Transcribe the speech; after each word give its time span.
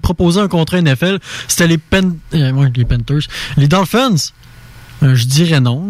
qui 0.00 0.24
me 0.24 0.38
un 0.38 0.48
contrat 0.48 0.80
NFL, 0.80 1.18
c'était 1.48 1.66
les, 1.66 1.78
Pen 1.78 2.16
euh, 2.34 2.68
les 2.74 2.84
Panthers. 2.84 3.28
Les 3.56 3.68
Dolphins, 3.68 4.14
euh, 5.02 5.14
je 5.14 5.24
dirais 5.26 5.60
non. 5.60 5.84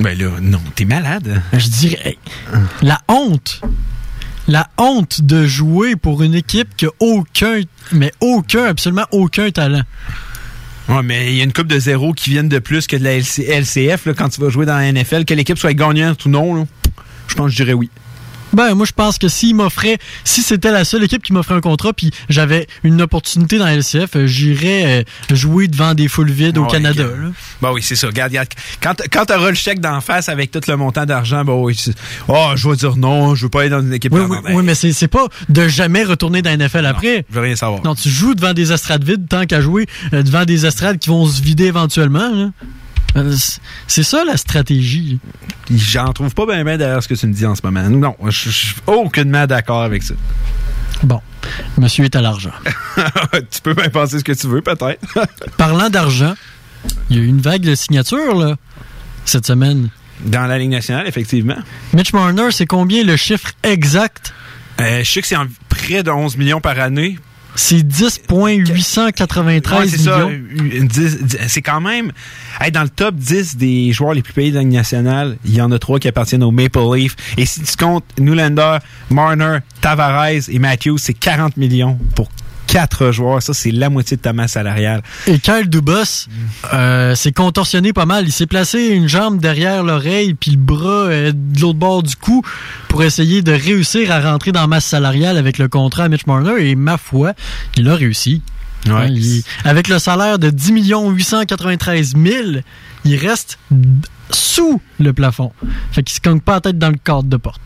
Ben 0.00 0.18
là, 0.18 0.30
non, 0.40 0.60
t'es 0.74 0.84
malade. 0.84 1.42
Je 1.52 1.68
dirais. 1.68 2.18
La 2.82 3.00
honte. 3.08 3.60
La 4.48 4.68
honte 4.76 5.22
de 5.22 5.46
jouer 5.46 5.94
pour 5.94 6.22
une 6.22 6.34
équipe 6.34 6.76
qui 6.76 6.86
a 6.86 6.90
aucun, 6.98 7.60
mais 7.92 8.12
aucun, 8.20 8.64
absolument 8.64 9.06
aucun 9.12 9.50
talent. 9.50 9.82
Ouais, 10.88 11.02
mais 11.02 11.30
il 11.30 11.36
y 11.36 11.40
a 11.40 11.44
une 11.44 11.52
coupe 11.52 11.68
de 11.68 11.78
zéro 11.78 12.12
qui 12.12 12.30
viennent 12.30 12.48
de 12.48 12.58
plus 12.58 12.88
que 12.88 12.96
de 12.96 13.04
la 13.04 13.16
LCF 13.16 14.06
là, 14.06 14.14
quand 14.14 14.28
tu 14.30 14.40
vas 14.40 14.50
jouer 14.50 14.66
dans 14.66 14.76
la 14.76 14.90
NFL. 14.92 15.24
Que 15.24 15.34
l'équipe 15.34 15.58
soit 15.58 15.74
gagnante 15.74 16.24
ou 16.24 16.28
non, 16.28 16.54
là, 16.54 16.64
je 17.28 17.34
pense 17.34 17.46
que 17.46 17.52
je 17.52 17.62
dirais 17.62 17.72
oui. 17.72 17.88
Ben, 18.52 18.74
moi, 18.74 18.86
je 18.86 18.92
pense 18.92 19.18
que 19.18 19.28
s'il 19.28 19.54
m'offrait, 19.54 19.98
si 20.24 20.42
c'était 20.42 20.70
la 20.70 20.84
seule 20.84 21.04
équipe 21.04 21.22
qui 21.22 21.32
m'offrait 21.32 21.54
un 21.54 21.60
contrat, 21.60 21.92
puis 21.92 22.10
j'avais 22.28 22.66
une 22.84 23.00
opportunité 23.02 23.58
dans 23.58 23.64
la 23.64 23.74
LCF, 23.76 24.16
euh, 24.16 24.26
j'irais 24.26 25.04
euh, 25.30 25.34
jouer 25.34 25.68
devant 25.68 25.94
des 25.94 26.08
foules 26.08 26.30
vides 26.30 26.58
au 26.58 26.62
Ouais, 26.64 26.70
Canada. 26.70 27.04
là. 27.04 27.30
Ben 27.60 27.72
oui, 27.72 27.82
c'est 27.82 27.96
ça. 27.96 28.06
Regarde, 28.08 28.30
regarde. 28.32 28.48
Quand, 28.82 28.94
quand 29.10 29.26
tu 29.26 29.32
auras 29.34 29.48
le 29.48 29.54
chèque 29.54 29.80
d'en 29.80 30.00
face 30.00 30.28
avec 30.28 30.50
tout 30.50 30.60
le 30.68 30.76
montant 30.76 31.04
d'argent, 31.06 31.44
ben 31.44 31.54
oui. 31.54 31.78
Oh, 32.28 32.50
je 32.54 32.68
vais 32.68 32.76
dire 32.76 32.96
non, 32.96 33.34
je 33.34 33.44
veux 33.44 33.48
pas 33.50 33.64
être 33.66 33.70
dans 33.72 33.80
une 33.80 33.92
équipe 33.92 34.12
Oui, 34.12 34.20
oui, 34.28 34.38
oui, 34.54 34.62
mais 34.62 34.74
c'est 34.74 35.08
pas 35.08 35.26
de 35.48 35.68
jamais 35.68 36.04
retourner 36.04 36.42
dans 36.42 36.50
la 36.50 36.56
NFL 36.56 36.86
après. 36.86 37.24
Je 37.30 37.34
veux 37.34 37.40
rien 37.42 37.56
savoir. 37.56 37.82
Non, 37.84 37.94
tu 37.94 38.08
joues 38.08 38.34
devant 38.34 38.52
des 38.52 38.72
estrades 38.72 39.04
vides 39.04 39.28
tant 39.28 39.46
qu'à 39.46 39.60
jouer 39.60 39.86
euh, 40.12 40.22
devant 40.22 40.44
des 40.44 40.66
estrades 40.66 40.98
qui 40.98 41.08
vont 41.08 41.26
se 41.26 41.40
vider 41.42 41.64
éventuellement. 41.66 42.28
là. 42.30 42.50
C'est- 43.86 44.02
ça 44.02 44.24
la 44.24 44.36
stratégie. 44.36 45.18
J'en 45.70 46.12
trouve 46.12 46.34
pas 46.34 46.46
bien 46.46 46.64
ben 46.64 46.78
derrière 46.78 47.02
ce 47.02 47.08
que 47.08 47.14
tu 47.14 47.26
me 47.26 47.32
dis 47.32 47.46
en 47.46 47.54
ce 47.54 47.60
moment. 47.62 47.88
Non, 47.88 48.16
je 48.28 48.50
suis 48.50 48.74
aucunement 48.86 49.46
d'accord 49.46 49.82
avec 49.82 50.02
ça. 50.02 50.14
Bon, 51.02 51.20
monsieur 51.78 52.04
est 52.04 52.16
à 52.16 52.20
l'argent. 52.20 52.52
tu 53.50 53.60
peux 53.62 53.74
bien 53.74 53.88
penser 53.90 54.18
ce 54.18 54.24
que 54.24 54.32
tu 54.32 54.46
veux, 54.46 54.62
peut-être. 54.62 55.00
Parlant 55.56 55.90
d'argent, 55.90 56.34
il 57.10 57.16
y 57.16 57.20
a 57.20 57.22
eu 57.22 57.26
une 57.26 57.40
vague 57.40 57.62
de 57.62 57.74
signatures 57.74 58.34
là, 58.34 58.56
cette 59.24 59.46
semaine. 59.46 59.88
Dans 60.24 60.46
la 60.46 60.58
Ligue 60.58 60.70
nationale, 60.70 61.08
effectivement. 61.08 61.56
Mitch 61.92 62.12
Marner, 62.12 62.52
c'est 62.52 62.66
combien 62.66 63.02
le 63.02 63.16
chiffre 63.16 63.50
exact? 63.64 64.32
Euh, 64.80 65.02
je 65.02 65.10
sais 65.10 65.20
que 65.20 65.26
c'est 65.26 65.36
en 65.36 65.46
près 65.68 66.04
de 66.04 66.10
11 66.10 66.36
millions 66.36 66.60
par 66.60 66.78
année. 66.78 67.18
C'est 67.54 67.82
10,893 67.82 69.78
Ouais, 69.78 69.88
c'est 69.88 71.48
C'est 71.48 71.62
quand 71.62 71.80
même. 71.80 72.12
Hey, 72.60 72.70
dans 72.72 72.82
le 72.82 72.88
top 72.88 73.14
10 73.14 73.56
des 73.56 73.92
joueurs 73.92 74.14
les 74.14 74.22
plus 74.22 74.32
payés 74.32 74.50
de 74.50 74.56
la 74.56 74.62
Ligue 74.62 74.72
nationale, 74.72 75.36
il 75.44 75.54
y 75.54 75.60
en 75.60 75.70
a 75.72 75.78
trois 75.78 75.98
qui 75.98 76.08
appartiennent 76.08 76.42
au 76.42 76.50
Maple 76.50 76.80
Leaf. 76.94 77.16
Et 77.36 77.46
si 77.46 77.60
tu 77.62 77.76
comptes 77.76 78.04
Newlander, 78.18 78.78
Marner, 79.10 79.58
Tavares 79.80 80.48
et 80.48 80.58
Matthews, 80.58 80.98
c'est 80.98 81.14
40 81.14 81.56
millions 81.56 81.98
pour 82.14 82.28
quatre 82.72 83.12
joueurs. 83.12 83.42
Ça, 83.42 83.52
c'est 83.52 83.70
la 83.70 83.90
moitié 83.90 84.16
de 84.16 84.22
ta 84.22 84.32
masse 84.32 84.52
salariale. 84.52 85.02
Et 85.26 85.38
Kyle 85.38 85.68
Dubas 85.68 86.26
euh, 86.72 87.14
s'est 87.14 87.32
contorsionné 87.32 87.92
pas 87.92 88.06
mal. 88.06 88.24
Il 88.26 88.32
s'est 88.32 88.46
placé 88.46 88.86
une 88.88 89.08
jambe 89.08 89.38
derrière 89.40 89.82
l'oreille 89.84 90.32
puis 90.32 90.52
le 90.52 90.56
bras 90.56 90.88
euh, 90.88 91.32
de 91.34 91.60
l'autre 91.60 91.78
bord 91.78 92.02
du 92.02 92.16
cou 92.16 92.42
pour 92.88 93.02
essayer 93.02 93.42
de 93.42 93.52
réussir 93.52 94.10
à 94.10 94.20
rentrer 94.20 94.52
dans 94.52 94.62
la 94.62 94.66
masse 94.68 94.86
salariale 94.86 95.36
avec 95.36 95.58
le 95.58 95.68
contrat 95.68 96.04
à 96.04 96.08
Mitch 96.08 96.24
Marner. 96.26 96.66
Et 96.70 96.74
ma 96.74 96.96
foi, 96.96 97.34
il 97.76 97.86
a 97.90 97.94
réussi. 97.94 98.40
Ouais. 98.86 98.92
Hein, 98.92 99.06
il- 99.10 99.42
avec 99.64 99.88
le 99.88 99.98
salaire 99.98 100.38
de 100.38 100.48
10 100.48 100.72
893 100.72 102.14
000, 102.16 102.48
il 103.04 103.16
reste 103.16 103.58
sous 104.30 104.80
le 104.98 105.12
plafond. 105.12 105.52
Fait 105.92 106.02
qu'il 106.02 106.14
se 106.16 106.20
cogne 106.20 106.40
pas 106.40 106.54
la 106.54 106.60
tête 106.62 106.78
dans 106.78 106.88
le 106.90 106.96
cadre 106.96 107.24
de 107.24 107.36
porte. 107.36 107.60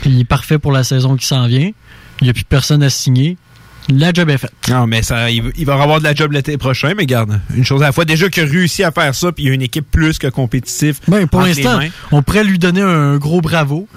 Puis 0.00 0.10
il 0.10 0.20
est 0.20 0.24
parfait 0.24 0.58
pour 0.58 0.72
la 0.72 0.82
saison 0.82 1.16
qui 1.16 1.26
s'en 1.26 1.46
vient. 1.46 1.70
Il 2.20 2.24
n'y 2.24 2.30
a 2.30 2.32
plus 2.34 2.44
personne 2.44 2.82
à 2.82 2.90
signer. 2.90 3.36
La 3.88 4.12
job 4.12 4.30
est 4.30 4.38
faite. 4.38 4.52
Non, 4.68 4.86
mais 4.86 5.02
ça, 5.02 5.30
il, 5.30 5.42
il 5.56 5.66
va 5.66 5.74
avoir 5.74 5.98
de 5.98 6.04
la 6.04 6.14
job 6.14 6.32
l'été 6.32 6.56
prochain, 6.56 6.92
mais 6.96 7.04
garde, 7.04 7.40
une 7.54 7.64
chose 7.64 7.82
à 7.82 7.86
la 7.86 7.92
fois. 7.92 8.04
Déjà 8.04 8.28
qu'il 8.28 8.44
a 8.44 8.46
réussi 8.46 8.84
à 8.84 8.92
faire 8.92 9.14
ça, 9.14 9.32
puis 9.32 9.44
il 9.44 9.48
y 9.48 9.50
a 9.50 9.54
une 9.54 9.62
équipe 9.62 9.90
plus 9.90 10.18
que 10.18 10.28
compétitive. 10.28 11.00
Ben, 11.08 11.26
pour 11.26 11.42
l'instant, 11.42 11.80
on 12.12 12.22
pourrait 12.22 12.44
lui 12.44 12.58
donner 12.58 12.82
un 12.82 13.16
gros 13.16 13.40
bravo. 13.40 13.88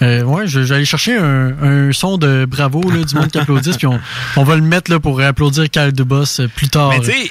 Euh, 0.00 0.22
ouais, 0.22 0.46
j'allais 0.46 0.84
chercher 0.84 1.16
un, 1.16 1.52
un 1.62 1.92
son 1.92 2.18
de 2.18 2.44
bravo 2.44 2.82
là, 2.90 3.04
du 3.04 3.14
monde 3.14 3.30
qui 3.30 3.38
applaudisse, 3.38 3.76
puis 3.76 3.86
on, 3.86 4.00
on 4.36 4.42
va 4.42 4.56
le 4.56 4.62
mettre 4.62 4.90
là, 4.90 4.98
pour 4.98 5.20
applaudir 5.20 5.70
Kyle 5.70 5.92
Dubas 5.92 6.38
euh, 6.40 6.48
plus 6.48 6.68
tard. 6.68 6.90
Mais 6.90 6.98
tu 7.00 7.12
sais, 7.12 7.30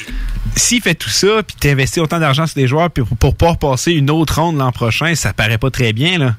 s'il 0.56 0.82
fait 0.82 0.96
tout 0.96 1.10
ça, 1.10 1.44
puis 1.46 1.56
t'investis 1.60 2.02
autant 2.02 2.20
d'argent 2.20 2.46
sur 2.46 2.56
des 2.56 2.68
joueurs, 2.68 2.90
puis 2.90 3.04
pour, 3.04 3.18
pour 3.18 3.36
pas 3.36 3.50
repasser 3.50 3.92
une 3.92 4.10
autre 4.10 4.40
ronde 4.40 4.58
l'an 4.58 4.72
prochain, 4.72 5.16
ça 5.16 5.34
paraît 5.34 5.58
pas 5.58 5.70
très 5.70 5.92
bien, 5.92 6.18
là. 6.18 6.36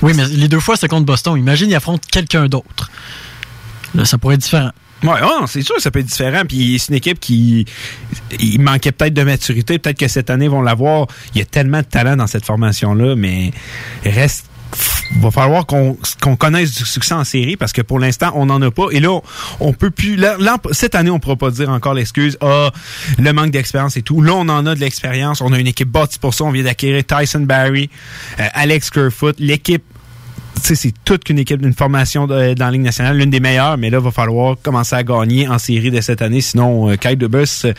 Oui, 0.00 0.12
mais 0.14 0.26
les 0.28 0.48
deux 0.48 0.60
fois, 0.60 0.76
c'est 0.76 0.88
contre 0.88 1.06
Boston. 1.06 1.38
Imagine, 1.38 1.68
il 1.68 1.74
affronte 1.74 2.02
quelqu'un 2.10 2.46
d'autre. 2.48 2.90
Là, 3.94 4.04
ça 4.06 4.16
pourrait 4.18 4.36
être 4.36 4.42
différent. 4.42 4.72
Ouais, 5.06 5.20
non, 5.20 5.46
c'est 5.46 5.62
sûr, 5.62 5.80
ça 5.80 5.90
peut 5.90 6.00
être 6.00 6.06
différent. 6.06 6.42
Puis 6.46 6.78
c'est 6.78 6.88
une 6.88 6.96
équipe 6.96 7.20
qui 7.20 7.64
il 8.40 8.60
manquait 8.60 8.92
peut-être 8.92 9.14
de 9.14 9.22
maturité. 9.22 9.78
Peut-être 9.78 9.98
que 9.98 10.08
cette 10.08 10.30
année, 10.30 10.46
ils 10.46 10.50
vont 10.50 10.62
l'avoir. 10.62 11.06
Il 11.34 11.38
y 11.38 11.42
a 11.42 11.44
tellement 11.44 11.80
de 11.80 11.86
talent 11.86 12.16
dans 12.16 12.26
cette 12.26 12.44
formation-là, 12.44 13.14
mais 13.16 13.52
il 14.04 14.10
reste. 14.10 14.46
va 15.20 15.30
falloir 15.30 15.64
qu'on 15.66 15.96
connaisse 16.36 16.74
du 16.74 16.84
succès 16.84 17.14
en 17.14 17.24
série 17.24 17.56
parce 17.56 17.72
que 17.72 17.82
pour 17.82 17.98
l'instant, 17.98 18.32
on 18.34 18.46
n'en 18.46 18.60
a 18.62 18.70
pas. 18.70 18.86
Et 18.90 19.00
là, 19.00 19.20
on, 19.60 19.72
peut 19.72 19.90
plus. 19.90 20.20
cette 20.72 20.94
année, 20.94 21.10
on 21.10 21.14
ne 21.14 21.20
pourra 21.20 21.36
pas 21.36 21.50
dire 21.50 21.70
encore 21.70 21.94
l'excuse. 21.94 22.36
Ah, 22.40 22.72
le 23.18 23.32
manque 23.32 23.52
d'expérience 23.52 23.96
et 23.96 24.02
tout. 24.02 24.20
Là, 24.20 24.34
on 24.34 24.48
en 24.48 24.66
a 24.66 24.74
de 24.74 24.80
l'expérience. 24.80 25.40
On 25.40 25.52
a 25.52 25.58
une 25.58 25.68
équipe 25.68 25.88
bâtie 25.88 26.18
pour 26.18 26.34
ça. 26.34 26.44
On 26.44 26.50
vient 26.50 26.64
d'acquérir 26.64 27.04
Tyson 27.04 27.40
Barry, 27.40 27.90
euh, 28.40 28.46
Alex 28.54 28.90
Kerfoot. 28.90 29.36
L'équipe 29.38 29.84
c'est 30.62 30.92
toute 31.04 31.24
qu'une 31.24 31.38
équipe 31.38 31.60
d'une 31.60 31.74
formation 31.74 32.26
dans 32.26 32.54
la 32.58 32.70
Ligue 32.70 32.82
nationale, 32.82 33.16
l'une 33.16 33.30
des 33.30 33.40
meilleures, 33.40 33.78
mais 33.78 33.90
là, 33.90 33.98
il 33.98 34.04
va 34.04 34.10
falloir 34.10 34.56
commencer 34.62 34.94
à 34.96 35.02
gagner 35.02 35.48
en 35.48 35.58
série 35.58 35.90
de 35.90 36.00
cette 36.00 36.22
année. 36.22 36.40
Sinon, 36.40 36.90
euh, 36.90 36.96
Kyle 36.96 37.16
Dubus 37.16 37.64
euh, 37.64 37.72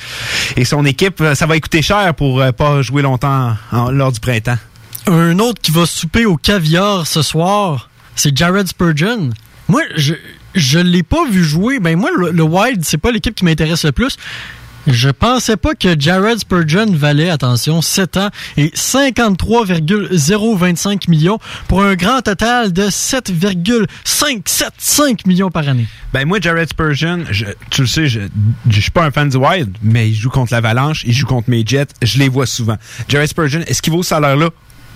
et 0.55 0.65
son 0.65 0.85
équipe, 0.85 1.19
euh, 1.21 1.35
ça 1.35 1.45
va 1.45 1.59
coûter 1.59 1.81
cher 1.81 2.13
pour 2.13 2.41
euh, 2.41 2.51
pas 2.51 2.81
jouer 2.81 3.01
longtemps 3.01 3.55
lors 3.91 4.11
du 4.11 4.19
printemps. 4.19 4.57
Un 5.07 5.39
autre 5.39 5.61
qui 5.61 5.71
va 5.71 5.85
souper 5.85 6.25
au 6.25 6.35
caviar 6.37 7.07
ce 7.07 7.21
soir, 7.21 7.89
c'est 8.15 8.35
Jared 8.35 8.67
Spurgeon. 8.67 9.29
Moi, 9.67 9.81
je 9.95 10.13
je 10.55 10.79
l'ai 10.79 11.03
pas 11.03 11.27
vu 11.29 11.43
jouer. 11.43 11.79
Ben 11.79 11.95
moi, 11.95 12.09
le, 12.17 12.31
le 12.31 12.43
Wild, 12.43 12.83
c'est 12.83 12.97
pas 12.97 13.11
l'équipe 13.11 13.35
qui 13.35 13.45
m'intéresse 13.45 13.85
le 13.85 13.91
plus. 13.91 14.17
Je 14.87 15.09
pensais 15.09 15.57
pas 15.57 15.75
que 15.75 15.99
Jared 15.99 16.39
Spurgeon 16.39 16.85
valait, 16.93 17.29
attention, 17.29 17.81
7 17.81 18.15
ans 18.17 18.29
et 18.55 18.71
53,025 18.73 21.09
millions 21.09 21.39
pour 21.67 21.83
un 21.83 21.95
grand 21.95 22.21
total 22.21 22.71
de 22.71 22.89
7,575 22.89 25.25
millions 25.25 25.51
par 25.51 25.67
année. 25.67 25.87
Ben 26.13 26.25
moi, 26.25 26.37
Jared 26.41 26.69
Spurgeon, 26.69 27.25
je- 27.29 27.45
tu 27.69 27.81
le 27.81 27.87
sais, 27.87 28.07
je, 28.07 28.21
je 28.69 28.79
suis 28.79 28.91
pas 28.91 29.05
un 29.05 29.11
fan 29.11 29.27
du 29.29 29.37
Wild, 29.37 29.75
mais 29.83 30.07
il 30.09 30.15
joue 30.15 30.29
contre 30.29 30.53
l'Avalanche, 30.53 31.03
il 31.05 31.13
joue 31.13 31.25
contre 31.27 31.49
mes 31.49 31.63
Jets, 31.65 31.87
je 32.01 32.17
les 32.19 32.29
vois 32.29 32.45
souvent. 32.45 32.77
Jared 33.09 33.27
Spurgeon, 33.27 33.61
est-ce 33.67 33.81
qu'il 33.81 33.91
vaut 33.93 34.03
ce 34.03 34.09
salaire-là? 34.09 34.49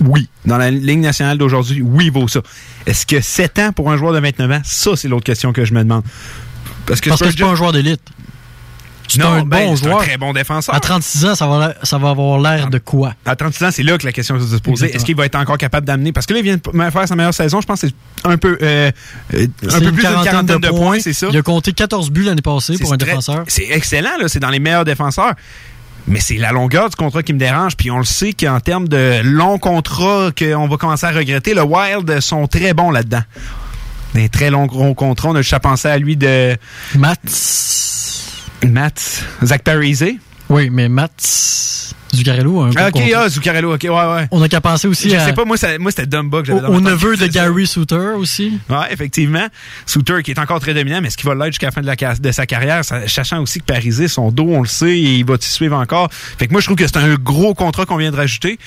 Oui. 0.04 0.30
Dans 0.46 0.58
la 0.58 0.72
Ligue 0.72 1.00
nationale 1.00 1.38
d'aujourd'hui, 1.38 1.82
oui, 1.82 2.06
il 2.06 2.12
vaut 2.12 2.28
ça. 2.28 2.42
Est-ce 2.86 3.06
que 3.06 3.22
7 3.22 3.60
ans 3.60 3.72
pour 3.72 3.92
un 3.92 3.98
joueur 3.98 4.14
de 4.14 4.20
29 4.20 4.52
ans? 4.52 4.62
Ça, 4.64 4.96
c'est 4.96 5.08
l'autre 5.08 5.26
question 5.26 5.54
que 5.54 5.66
je 5.66 5.74
me 5.74 5.84
demande. 5.84 6.04
Parce 6.88 7.02
que 7.02 7.10
Parce 7.10 7.22
que 7.22 7.30
c'est 7.30 7.40
pas 7.40 7.50
un 7.50 7.56
joueur 7.56 7.72
d'élite. 7.74 8.02
C'est 9.14 9.22
un 9.22 9.44
ben, 9.44 9.68
bon 9.68 9.76
c'est 9.76 9.86
un 9.86 9.90
joueur. 9.90 10.04
très 10.04 10.18
bon 10.18 10.34
défenseur. 10.34 10.74
À 10.76 10.80
36 10.80 11.26
ans, 11.26 11.36
ça 11.36 11.48
va, 11.48 11.74
ça 11.84 11.98
va 11.98 12.10
avoir 12.10 12.40
l'air 12.40 12.70
de 12.70 12.78
quoi? 12.78 13.14
À 13.26 13.36
36 13.36 13.64
ans, 13.66 13.70
c'est 13.72 13.84
là 13.84 13.98
que 13.98 14.06
la 14.06 14.12
question 14.12 14.38
va 14.38 14.46
se 14.46 14.62
poser. 14.62 14.96
Est-ce 14.96 15.06
qu'il 15.06 15.16
va 15.16 15.26
être 15.26 15.36
encore 15.36 15.58
capable 15.58 15.86
d'amener? 15.86 16.12
Parce 16.12 16.26
que 16.26 16.34
là, 16.34 16.40
il 16.40 16.44
vient 16.44 16.58
de 16.58 16.92
faire 16.92 17.08
sa 17.08 17.16
meilleure 17.16 17.34
saison. 17.34 17.62
Je 17.62 17.68
pense 17.68 17.82
que 17.82 17.88
c'est 17.88 18.30
un 18.30 18.38
peu, 18.38 18.58
euh, 18.62 18.92
un 19.34 19.80
peu 19.80 19.92
plus 19.92 20.06
d'une 20.06 20.24
quarantaine 20.24 20.60
de 20.60 20.70
points, 20.70 21.00
c'est 21.00 21.14
ça? 21.14 21.28
Il 21.32 21.38
a 21.38 21.42
compté 21.42 21.74
14 21.74 22.10
buts 22.12 22.24
l'année 22.24 22.42
passée 22.42 22.78
pour 22.78 22.94
un 22.94 22.98
très- 22.98 23.10
défenseur. 23.10 23.44
C'est 23.48 23.68
excellent, 23.70 24.18
là. 24.20 24.28
C'est 24.28 24.40
dans 24.40 24.50
les 24.50 24.60
meilleurs 24.60 24.86
défenseurs. 24.86 25.34
Mais 26.08 26.20
c'est 26.20 26.38
la 26.38 26.52
longueur 26.52 26.90
du 26.90 26.96
contrat 26.96 27.22
qui 27.22 27.32
me 27.34 27.38
dérange. 27.40 27.78
Puis 27.78 27.92
on 27.92 28.00
le 28.00 28.06
sait 28.06 28.34
qu'en 28.34 28.60
termes 28.60 28.88
de 28.88 29.22
long 29.24 29.60
contrat 29.60 30.30
qu'on 30.38 30.68
va 30.68 30.78
commencer 30.78 31.06
à 31.06 31.12
regretter, 31.12 31.54
le 31.54 31.62
Wild 31.62 32.20
sont 32.22 32.48
très 32.48 32.74
bons 32.74 32.90
là-dedans. 32.90 33.22
Des 34.16 34.28
très 34.28 34.50
longs 34.50 34.66
gros 34.66 34.94
contrats. 34.96 35.30
On 35.30 35.36
a 35.36 35.42
juste 35.42 35.54
à 35.54 35.60
penser 35.60 35.88
à 35.88 35.98
lui 35.98 36.18
de 36.18 36.58
Matt. 36.96 37.20
Matt, 38.66 39.24
Zach 39.44 39.64
Parise. 39.64 40.06
Oui, 40.50 40.70
mais 40.70 40.90
Matt 40.90 41.14
Zuccarello 42.14 42.60
un 42.60 42.70
gros 42.72 42.78
Ah, 42.78 42.90
ok, 42.90 43.02
ah, 43.16 43.30
Zuccarello, 43.30 43.74
ok, 43.74 43.84
ouais, 43.84 43.90
ouais. 43.90 44.28
On 44.32 44.42
a 44.42 44.50
qu'à 44.50 44.60
penser 44.60 44.86
aussi 44.90 45.10
Je 45.10 45.16
à- 45.16 45.26
sais 45.28 45.32
pas, 45.34 45.46
moi, 45.46 45.56
ça- 45.56 45.78
moi 45.80 45.92
c'était 45.92 46.06
Dumba 46.08 46.42
que 46.42 46.52
au, 46.52 46.60
j'avais 46.60 46.82
neveu 46.82 47.16
de. 47.16 47.28
Gary 47.28 47.66
Souter 47.66 48.16
aussi. 48.18 48.60
Ouais, 48.70 48.92
effectivement. 48.92 49.48
Souter 49.86 50.22
qui 50.24 50.32
est 50.32 50.40
encore 50.40 50.60
très 50.60 50.74
dominant, 50.74 51.00
mais 51.02 51.08
est-ce 51.08 51.16
qu'il 51.16 51.26
va 51.30 51.36
l'être 51.36 51.54
jusqu'à 51.54 51.68
la 51.68 51.72
fin 51.72 51.80
de, 51.82 51.88
la, 51.88 51.96
ca- 51.98 52.16
de 52.16 52.32
sa 52.34 52.46
carrière, 52.46 52.84
sa- 52.84 53.08
sachant 53.08 53.42
aussi 53.42 53.60
que 53.60 53.66
Parisé, 53.66 54.10
son 54.10 54.30
dos, 54.30 54.48
on 54.50 54.62
le 54.62 54.68
sait, 54.68 54.92
et 55.00 55.16
il 55.20 55.26
va 55.26 55.38
t'y 55.38 55.50
suivre 55.50 55.78
encore. 55.78 56.10
Fait 56.12 56.48
que 56.48 56.52
moi, 56.52 56.60
je 56.60 56.66
trouve 56.66 56.76
que 56.78 56.86
c'est 56.86 56.98
un 56.98 57.16
gros 57.16 57.54
contrat 57.54 57.86
qu'on 57.86 57.96
vient 57.98 58.12
de 58.12 58.18
rajouter. 58.18 58.60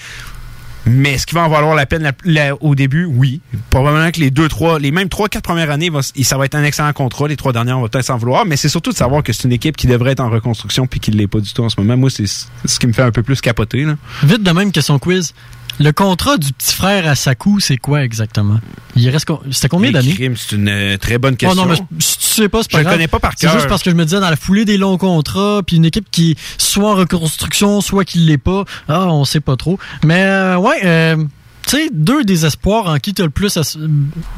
Mais 0.87 1.15
est-ce 1.15 1.27
qu'il 1.27 1.37
va 1.37 1.45
en 1.45 1.49
valoir 1.49 1.75
la 1.75 1.87
peine 1.87 2.13
au 2.61 2.75
début? 2.75 3.05
Oui. 3.07 3.41
Probablement 3.71 4.11
que 4.11 4.21
les 4.21 4.31
deux, 4.31 4.49
trois, 4.49 4.79
les 4.79 4.91
mêmes 4.91 5.09
trois, 5.09 5.29
quatre 5.29 5.45
premières 5.45 5.71
années, 5.71 5.91
ça 6.23 6.37
va 6.37 6.45
être 6.45 6.55
un 6.55 6.65
excellent 6.65 6.93
contrat. 6.93 7.27
Les 7.29 7.37
trois 7.37 7.53
dernières, 7.53 7.79
on 7.79 7.83
va 7.83 7.89
peut-être 7.89 8.05
s'en 8.05 8.19
vouloir. 8.19 8.45
Mais 8.45 8.57
c'est 8.57 8.69
surtout 8.69 8.91
de 8.91 8.97
savoir 8.97 9.23
que 9.23 9.33
c'est 9.33 9.45
une 9.45 9.53
équipe 9.53 9.77
qui 9.77 9.87
devrait 9.87 10.13
être 10.13 10.21
en 10.21 10.31
reconstruction 10.31 10.87
puis 10.87 11.01
qui 11.01 11.11
ne 11.11 11.17
l'est 11.17 11.27
pas 11.27 11.41
du 11.41 11.53
tout 11.53 11.63
en 11.63 11.69
ce 11.69 11.81
moment. 11.81 11.97
Moi, 11.97 12.11
c'est 12.11 12.27
ce 12.27 12.79
qui 12.79 12.87
me 12.87 12.93
fait 12.93 13.03
un 13.03 13.13
peu 13.13 13.23
plus 13.23 13.41
capoter. 13.41 13.87
Vite 14.23 14.43
de 14.43 14.51
même 14.51 14.73
que 14.73 14.81
son 14.81 14.99
quiz. 14.99 15.33
Le 15.81 15.91
contrat 15.93 16.37
du 16.39 16.53
petit 16.53 16.73
frère 16.75 17.09
à 17.09 17.15
Sakou, 17.15 17.59
c'est 17.61 17.77
quoi 17.79 18.05
exactement? 18.05 18.61
Il 18.97 19.09
reste 19.11 19.27
C'était 19.51 19.69
combien 19.69 19.91
d'années? 19.91 20.15
C'est 20.37 20.55
une 20.57 20.69
euh, 20.69 20.97
très 20.99 21.19
bonne 21.19 21.37
question. 21.37 21.63
Oh 21.65 21.67
non, 21.67 21.73
mais 21.73 22.01
si 22.01 22.19
tu 22.19 22.25
sais 22.27 22.49
pas, 22.49 22.63
c'est 22.63 22.71
pas 22.71 22.79
Je 22.79 22.85
le 22.85 22.91
connais 22.91 23.09
pas 23.09 23.19
par 23.19 23.33
C'est 23.37 23.47
cœur. 23.47 23.55
juste 23.55 23.69
parce 23.69 23.83
que 23.83 23.91
je 23.91 23.97
me 23.97 24.05
disais, 24.05 24.21
dans 24.21 24.31
la 24.31 24.37
foulée 24.37 24.65
des 24.65 24.77
longs 24.77 24.99
contrats, 24.99 25.63
puis 25.67 25.77
une 25.77 25.85
équipe 25.85 26.07
qui 26.11 26.33
est 26.33 26.37
soit 26.59 26.91
en 26.93 26.95
reconstruction, 26.95 27.81
soit 27.81 28.05
qui 28.05 28.19
l'est 28.19 28.39
pas, 28.39 28.65
ah, 28.89 29.07
on 29.09 29.25
sait 29.25 29.41
pas 29.41 29.57
trop. 29.57 29.79
Mais 30.05 30.23
euh, 30.23 30.57
ouais, 30.59 30.81
euh, 30.85 31.17
tu 31.67 31.77
sais, 31.77 31.89
deux 31.93 32.23
des 32.25 32.47
espoirs 32.47 32.87
en 32.89 32.99
qui 32.99 33.13
t'as 33.15 33.25
le 33.25 33.31
plus 33.31 33.57
as- 33.57 33.77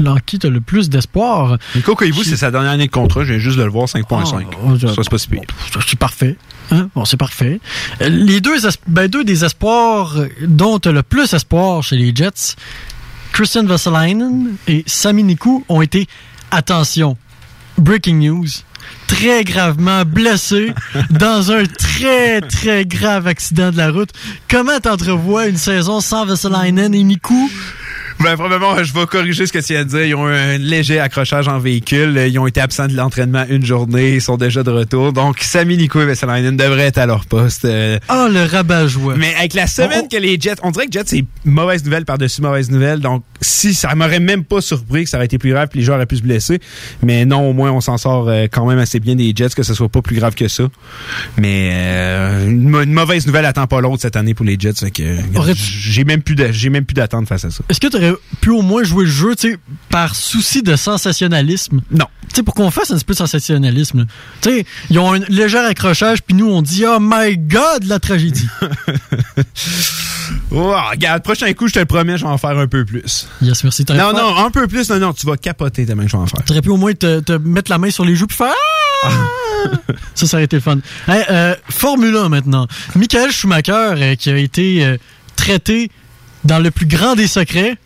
en 0.06 0.17
qui 0.25 0.39
t'as 0.39 0.49
le 0.49 0.61
plus 0.62 0.89
d'espoir. 0.89 1.59
Nico 1.75 1.94
Koivu, 1.94 2.25
c'est 2.25 2.37
sa 2.37 2.50
dernière 2.50 2.71
année 2.71 2.87
de 2.87 2.93
contrat. 2.93 3.25
Je 3.25 3.32
viens 3.35 3.39
juste 3.41 3.59
de 3.59 3.65
le 3.65 3.71
voir, 3.71 3.87
5.5. 3.89 4.44
Ah, 4.65 4.69
ça, 4.81 4.89
c'est 5.03 5.11
pas 5.11 5.19
si 5.19 5.29
pire. 5.29 5.43
C'est 5.87 5.99
parfait. 5.99 6.37
Hein? 6.71 6.89
Bon, 6.95 7.05
c'est 7.05 7.17
parfait. 7.17 7.61
Les 8.01 8.41
deux, 8.41 8.57
ben, 8.87 9.09
deux 9.09 9.25
des 9.25 9.45
espoirs 9.45 10.17
dont 10.43 10.79
tu 10.79 10.93
le 10.93 11.03
plus 11.03 11.33
espoir 11.33 11.83
chez 11.83 11.97
les 11.97 12.15
Jets, 12.15 12.57
Christian 13.33 13.65
Vesalainen 13.65 14.57
et 14.67 14.83
Sami 14.87 15.23
Nikou, 15.23 15.65
ont 15.69 15.83
été, 15.83 16.07
attention, 16.51 17.17
breaking 17.79 18.19
news, 18.19 18.49
très 19.07 19.45
gravement 19.45 20.05
blessés 20.05 20.73
dans 21.11 21.53
un 21.53 21.65
très, 21.65 22.41
très 22.41 22.85
grave 22.85 23.27
accident 23.27 23.71
de 23.71 23.77
la 23.77 23.91
route. 23.91 24.11
Comment 24.49 24.81
t'entrevois 24.81 25.47
une 25.47 25.57
saison 25.57 26.01
sans 26.01 26.25
Vesalainen 26.27 26.95
et 26.95 27.03
Nikou? 27.03 27.51
Ben, 28.19 28.35
probablement, 28.35 28.83
je 28.83 28.93
vais 28.95 29.05
corriger 29.07 29.47
ce 29.47 29.53
que 29.53 29.59
tu 29.59 29.75
viens 29.75 29.85
de 29.85 29.91
dire. 29.91 30.05
Ils 30.05 30.15
ont 30.15 30.29
eu 30.29 30.33
un 30.35 30.59
léger 30.59 30.99
accrochage 30.99 31.49
en 31.49 31.59
véhicule. 31.59 32.17
Ils 32.29 32.39
ont 32.39 32.47
été 32.47 32.61
absents 32.61 32.87
de 32.89 32.95
l'entraînement 32.95 33.45
une 33.49 33.65
journée. 33.65 34.15
Ils 34.15 34.23
sont 34.23 34.37
déjà 34.39 34.63
de 34.63 34.71
retour. 34.71 35.13
Donc, 35.13 35.41
Sami 35.41 35.77
Nico 35.77 36.01
et 36.01 36.07
Vesalainen 36.07 36.57
devraient 36.57 36.87
être 36.87 36.99
à 36.99 37.07
leur 37.07 37.27
poste. 37.27 37.65
Euh, 37.67 37.99
Oh, 38.11 38.27
le 38.31 38.45
rabat-joie. 38.45 39.17
Mais 39.17 39.35
avec 39.35 39.53
la 39.55 39.67
semaine 39.67 40.03
On- 40.05 40.09
que 40.09 40.17
les 40.17 40.39
Jets, 40.41 40.55
on 40.63 40.71
dirait 40.71 40.87
que 40.87 40.93
Jets, 40.93 41.03
c'est 41.07 41.25
mauvaise 41.45 41.85
nouvelle 41.85 42.05
par-dessus 42.07 42.41
mauvaise 42.41 42.71
nouvelle. 42.71 43.01
Donc, 43.01 43.23
si 43.41 43.75
ça 43.75 43.94
m'aurait 43.94 44.21
même 44.21 44.44
pas 44.44 44.61
surpris 44.61 45.05
que 45.05 45.11
ça 45.11 45.17
aurait 45.17 45.27
été 45.27 45.38
plus 45.38 45.50
grave, 45.50 45.69
puis 45.69 45.81
les 45.81 45.85
joueurs 45.85 45.97
auraient 45.97 46.06
pu 46.06 46.17
se 46.17 46.23
blesser. 46.23 46.61
Mais 47.03 47.25
non, 47.25 47.49
au 47.49 47.53
moins, 47.53 47.71
on 47.73 47.81
s'en 47.81 47.99
sort 47.99 48.29
euh, 48.29 48.47
quand 48.50 48.67
même 48.67 48.79
assez 48.79 49.00
bien 49.00 49.15
des 49.15 49.33
Jets, 49.35 49.50
que 49.50 49.62
ce 49.62 49.75
soit 49.75 49.88
pas 49.88 50.03
plus 50.03 50.17
grave 50.17 50.35
que 50.35 50.49
ça. 50.49 50.65
Mais 51.37 51.71
euh, 51.73 52.49
une, 52.49 52.93
mauvaise 52.93 53.27
nouvelle 53.27 53.47
attend 53.47 53.67
pas 53.67 53.81
l'autre 53.81 54.03
cette 54.03 54.17
année 54.17 54.35
pour 54.35 54.47
les 54.47 54.56
Jets. 54.59 54.75
fait 54.75 54.91
que, 54.91 55.17
j'ai 55.56 56.05
même 56.05 56.23
plus 56.23 56.37
j'ai 56.50 56.71
même 56.71 56.85
plus 56.85 56.94
d'attente 56.94 57.29
face 57.29 57.44
à 57.44 57.50
ça. 57.50 57.65
Est-ce 57.69 57.81
que 57.81 57.88
tu 57.88 57.97
aurais 57.97 58.15
pu 58.41 58.50
au 58.50 58.62
moins 58.62 58.85
jouer 58.85 59.05
le 59.05 59.11
jeu, 59.11 59.35
tu 59.35 59.53
sais, 59.53 59.59
par 59.89 60.15
souci 60.15 60.62
de 60.62 60.77
sensationnalisme? 60.77 61.81
Non. 61.91 62.06
Tu 62.29 62.37
sais, 62.37 62.43
pour 62.43 62.55
qu'on 62.55 62.71
fasse 62.71 62.91
un 62.91 62.97
petit 62.97 63.05
peu 63.05 63.12
de 63.12 63.19
sensationnalisme. 63.19 64.06
Tu 64.41 64.50
sais, 64.50 64.67
ils 64.91 64.99
ont 64.99 65.15
un 65.15 65.21
léger 65.29 65.59
accrochage, 65.59 66.23
puis 66.23 66.35
nous, 66.37 66.50
on 66.50 66.61
dit 66.61 66.85
«Oh 66.87 66.99
my 67.00 67.37
God, 67.37 67.85
la 67.85 67.99
tragédie! 67.99 68.49
Oh, 70.50 70.75
regarde, 70.91 71.23
prochain 71.23 71.53
coup, 71.53 71.69
je 71.69 71.75
te 71.75 71.79
le 71.79 71.85
promets, 71.85 72.19
je 72.19 72.25
vais 72.25 72.31
en 72.31 72.39
faire 72.39 72.59
un 72.59 72.67
peu 72.67 72.85
plus.» 72.85 73.25
Yes, 73.43 73.64
merci. 73.64 73.84
Non, 73.90 74.12
non, 74.12 74.37
un 74.37 74.50
peu 74.50 74.67
plus, 74.67 74.88
non, 74.90 74.99
non, 74.99 75.12
tu 75.12 75.26
vas 75.26 75.37
capoter 75.37 75.84
demain 75.84 76.05
que 76.05 76.11
je 76.11 76.17
vais 76.17 76.23
en 76.23 76.26
faire. 76.26 76.43
T'aurais 76.44 76.62
pu 76.62 76.70
au 76.70 76.76
moins 76.76 76.93
te, 76.94 77.20
te 77.20 77.32
mettre 77.32 77.70
la 77.70 77.78
main 77.78 77.90
sur 77.90 78.05
les 78.05 78.17
joues 78.17 78.26
puis 78.26 78.37
faire 78.37 78.55
Ah! 79.05 79.11
Ça, 80.14 80.26
ça 80.26 80.37
aurait 80.37 80.44
été 80.44 80.56
le 80.56 80.62
fun. 80.62 80.78
Hey, 81.08 81.25
euh, 81.31 81.55
Formule 81.69 82.17
1 82.17 82.28
maintenant. 82.28 82.67
Michael 82.94 83.32
Schumacher, 83.32 83.73
euh, 83.73 84.14
qui 84.14 84.31
a 84.31 84.37
été 84.37 84.84
euh, 84.84 84.96
traité 85.34 85.90
dans 86.44 86.58
le 86.58 86.70
plus 86.70 86.87
grand 86.87 87.14
des 87.14 87.26
secrets, 87.26 87.76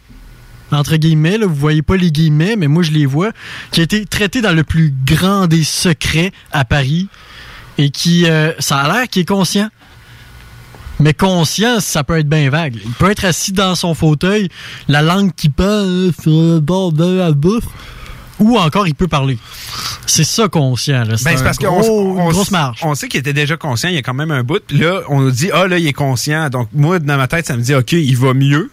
entre 0.72 0.96
guillemets, 0.96 1.38
là, 1.38 1.46
vous 1.46 1.54
voyez 1.54 1.82
pas 1.82 1.96
les 1.96 2.12
guillemets, 2.12 2.56
mais 2.56 2.68
moi 2.68 2.82
je 2.82 2.92
les 2.92 3.06
vois, 3.06 3.32
qui 3.72 3.80
a 3.80 3.82
été 3.82 4.04
traité 4.06 4.40
dans 4.40 4.52
le 4.52 4.62
plus 4.62 4.94
grand 5.04 5.46
des 5.46 5.64
secrets 5.64 6.32
à 6.52 6.64
Paris 6.64 7.08
et 7.78 7.90
qui, 7.90 8.26
euh, 8.26 8.52
ça 8.58 8.78
a 8.78 8.92
l'air 8.92 9.08
qu'il 9.08 9.22
est 9.22 9.28
conscient. 9.28 9.68
Mais 11.00 11.14
conscient, 11.14 11.80
ça 11.80 12.04
peut 12.04 12.18
être 12.18 12.28
bien 12.28 12.50
vague. 12.50 12.76
Il 12.84 12.92
peut 12.92 13.10
être 13.10 13.24
assis 13.24 13.52
dans 13.52 13.74
son 13.74 13.94
fauteuil, 13.94 14.48
la 14.88 15.02
langue 15.02 15.32
qui 15.34 15.48
parle 15.48 16.10
sur 16.20 16.30
le 16.30 16.60
bord 16.60 16.92
de 16.92 17.04
la 17.18 17.32
bouffe, 17.32 17.64
ou 18.38 18.58
encore 18.58 18.86
il 18.86 18.94
peut 18.94 19.08
parler. 19.08 19.38
C'est 20.06 20.24
ça 20.24 20.48
conscient. 20.48 21.04
Ben, 21.06 21.16
c'est 21.16 21.28
un 21.36 21.42
parce 21.42 21.58
qu'on 21.58 21.80
gros- 21.80 22.16
on- 22.18 22.26
une 22.26 22.32
grosse 22.32 22.50
marge. 22.50 22.80
On 22.82 22.94
sait 22.94 23.08
qu'il 23.08 23.20
était 23.20 23.32
déjà 23.32 23.56
conscient, 23.56 23.88
il 23.88 23.94
y 23.94 23.98
a 23.98 24.02
quand 24.02 24.14
même 24.14 24.30
un 24.30 24.42
bout. 24.42 24.62
Là, 24.72 25.00
on 25.08 25.20
nous 25.20 25.30
dit, 25.30 25.50
ah 25.52 25.66
là, 25.66 25.78
il 25.78 25.86
est 25.86 25.92
conscient. 25.92 26.48
Donc, 26.50 26.68
moi, 26.72 26.98
dans 26.98 27.16
ma 27.16 27.28
tête, 27.28 27.46
ça 27.46 27.56
me 27.56 27.62
dit, 27.62 27.74
OK, 27.74 27.92
il 27.92 28.16
va 28.16 28.34
mieux. 28.34 28.70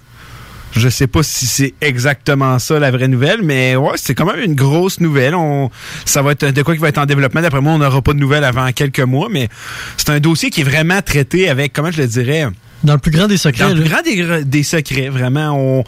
Je 0.73 0.89
sais 0.89 1.07
pas 1.07 1.23
si 1.23 1.47
c'est 1.47 1.73
exactement 1.81 2.59
ça 2.59 2.77
la 2.79 2.91
vraie 2.91 3.07
nouvelle, 3.07 3.41
mais 3.41 3.75
ouais, 3.75 3.93
c'est 3.95 4.13
quand 4.13 4.25
même 4.25 4.41
une 4.43 4.53
grosse 4.55 4.99
nouvelle. 4.99 5.33
On, 5.33 5.71
ça 6.05 6.21
va 6.21 6.33
être 6.33 6.45
de 6.51 6.61
quoi 6.61 6.75
qui 6.75 6.81
va 6.81 6.89
être 6.89 6.97
en 6.99 7.05
développement. 7.05 7.41
D'après 7.41 7.61
moi, 7.61 7.73
on 7.73 7.77
n'aura 7.79 8.01
pas 8.01 8.13
de 8.13 8.19
nouvelles 8.19 8.43
avant 8.43 8.71
quelques 8.71 8.99
mois, 8.99 9.27
mais 9.31 9.49
c'est 9.97 10.09
un 10.09 10.19
dossier 10.19 10.49
qui 10.49 10.61
est 10.61 10.65
vraiment 10.65 11.01
traité 11.01 11.49
avec, 11.49 11.73
comment 11.73 11.89
je 11.91 12.01
le 12.01 12.07
dirais, 12.07 12.47
Dans 12.83 12.93
le 12.93 12.99
plus 12.99 13.11
grand 13.11 13.27
des 13.27 13.37
secrets. 13.37 13.63
dans 13.67 13.73
le 13.73 13.81
plus 13.81 13.89
grand 13.89 14.01
des, 14.03 14.43
des 14.45 14.63
secrets. 14.63 15.09
Vraiment, 15.09 15.57
on, 15.57 15.83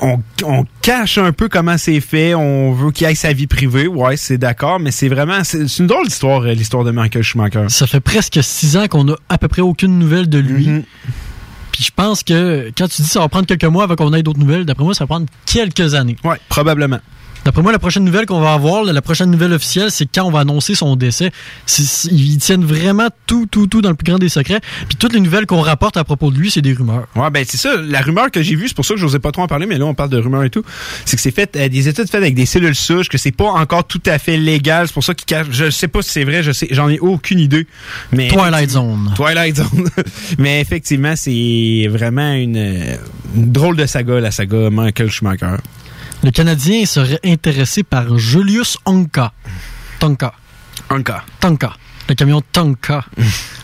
on, 0.00 0.18
on 0.44 0.64
cache 0.82 1.18
un 1.18 1.32
peu 1.32 1.48
comment 1.48 1.78
c'est 1.78 2.00
fait. 2.00 2.34
On 2.34 2.72
veut 2.72 2.90
qu'il 2.90 3.06
aille 3.06 3.14
sa 3.14 3.32
vie 3.32 3.46
privée. 3.46 3.86
Ouais, 3.86 4.16
c'est 4.16 4.38
d'accord, 4.38 4.80
mais 4.80 4.90
c'est 4.90 5.08
vraiment, 5.08 5.44
c'est 5.44 5.64
une 5.78 5.86
drôle 5.86 6.06
d'histoire, 6.08 6.42
euh, 6.42 6.54
l'histoire 6.54 6.82
de 6.82 6.90
Michael 6.90 7.22
Schumacher. 7.22 7.66
Ça 7.68 7.86
fait 7.86 8.00
presque 8.00 8.38
six 8.42 8.76
ans 8.76 8.88
qu'on 8.88 9.08
a 9.12 9.16
à 9.28 9.38
peu 9.38 9.48
près 9.48 9.62
aucune 9.62 9.98
nouvelle 9.98 10.28
de 10.28 10.38
lui. 10.38 10.66
Mhm. 10.68 10.82
Puis 11.76 11.84
je 11.84 11.90
pense 11.94 12.22
que 12.22 12.72
quand 12.74 12.88
tu 12.88 13.02
dis 13.02 13.08
ça 13.08 13.20
va 13.20 13.28
prendre 13.28 13.44
quelques 13.44 13.64
mois 13.64 13.84
avant 13.84 13.96
qu'on 13.96 14.14
ait 14.14 14.22
d'autres 14.22 14.38
nouvelles, 14.38 14.64
d'après 14.64 14.82
moi, 14.82 14.94
ça 14.94 15.04
va 15.04 15.08
prendre 15.08 15.26
quelques 15.44 15.92
années. 15.92 16.16
Ouais, 16.24 16.40
probablement. 16.48 17.00
D'après 17.46 17.62
moi, 17.62 17.70
la 17.70 17.78
prochaine 17.78 18.02
nouvelle 18.02 18.26
qu'on 18.26 18.40
va 18.40 18.54
avoir, 18.54 18.82
la 18.82 19.00
prochaine 19.00 19.30
nouvelle 19.30 19.52
officielle, 19.52 19.92
c'est 19.92 20.04
quand 20.12 20.24
on 20.24 20.32
va 20.32 20.40
annoncer 20.40 20.74
son 20.74 20.96
décès. 20.96 21.30
Ils 22.10 22.38
tiennent 22.38 22.64
vraiment 22.64 23.06
tout, 23.28 23.46
tout, 23.46 23.68
tout 23.68 23.82
dans 23.82 23.90
le 23.90 23.94
plus 23.94 24.10
grand 24.10 24.18
des 24.18 24.28
secrets. 24.28 24.58
Puis 24.88 24.96
toutes 24.98 25.12
les 25.12 25.20
nouvelles 25.20 25.46
qu'on 25.46 25.60
rapporte 25.60 25.96
à 25.96 26.02
propos 26.02 26.32
de 26.32 26.38
lui, 26.38 26.50
c'est 26.50 26.60
des 26.60 26.72
rumeurs. 26.72 27.06
Ouais, 27.14 27.30
ben 27.30 27.44
c'est 27.48 27.56
ça. 27.56 27.76
La 27.76 28.00
rumeur 28.00 28.32
que 28.32 28.42
j'ai 28.42 28.56
vue, 28.56 28.66
c'est 28.66 28.74
pour 28.74 28.84
ça 28.84 28.94
que 28.94 29.00
j'osais 29.00 29.20
pas 29.20 29.30
trop 29.30 29.42
en 29.42 29.46
parler, 29.46 29.66
mais 29.66 29.78
là 29.78 29.84
on 29.84 29.94
parle 29.94 30.10
de 30.10 30.16
rumeurs 30.16 30.42
et 30.42 30.50
tout. 30.50 30.64
C'est 31.04 31.14
que 31.14 31.22
c'est 31.22 31.30
fait 31.30 31.54
euh, 31.54 31.68
des 31.68 31.86
études 31.86 32.10
faites 32.10 32.20
avec 32.20 32.34
des 32.34 32.46
cellules 32.46 32.74
souches, 32.74 33.08
que 33.08 33.16
c'est 33.16 33.30
pas 33.30 33.52
encore 33.52 33.84
tout 33.84 34.02
à 34.06 34.18
fait 34.18 34.38
légal. 34.38 34.88
C'est 34.88 34.94
pour 34.94 35.04
ça 35.04 35.14
qu'ils 35.14 35.26
cachent. 35.26 35.46
Je 35.52 35.70
sais 35.70 35.86
pas 35.86 36.02
si 36.02 36.10
c'est 36.10 36.24
vrai. 36.24 36.42
Je 36.42 36.50
sais, 36.50 36.66
j'en 36.72 36.88
ai 36.88 36.98
aucune 36.98 37.38
idée. 37.38 37.68
Mais 38.10 38.26
Twilight 38.26 38.70
Zone. 38.70 39.12
Twilight 39.14 39.54
Zone. 39.54 39.88
mais 40.38 40.60
effectivement, 40.60 41.14
c'est 41.14 41.86
vraiment 41.88 42.32
une, 42.32 42.96
une 43.36 43.52
drôle 43.52 43.76
de 43.76 43.86
saga, 43.86 44.18
la 44.18 44.32
saga 44.32 44.68
Michael 44.68 45.12
Schumacher. 45.12 45.58
Le 46.26 46.32
Canadien 46.32 46.84
serait 46.86 47.20
intéressé 47.24 47.84
par 47.84 48.18
Julius 48.18 48.78
Onka. 48.84 49.30
Tonka. 50.00 50.32
Encore. 50.90 51.24
Tonka. 51.38 51.72
Le 52.08 52.16
camion 52.16 52.42
Tonka. 52.50 53.04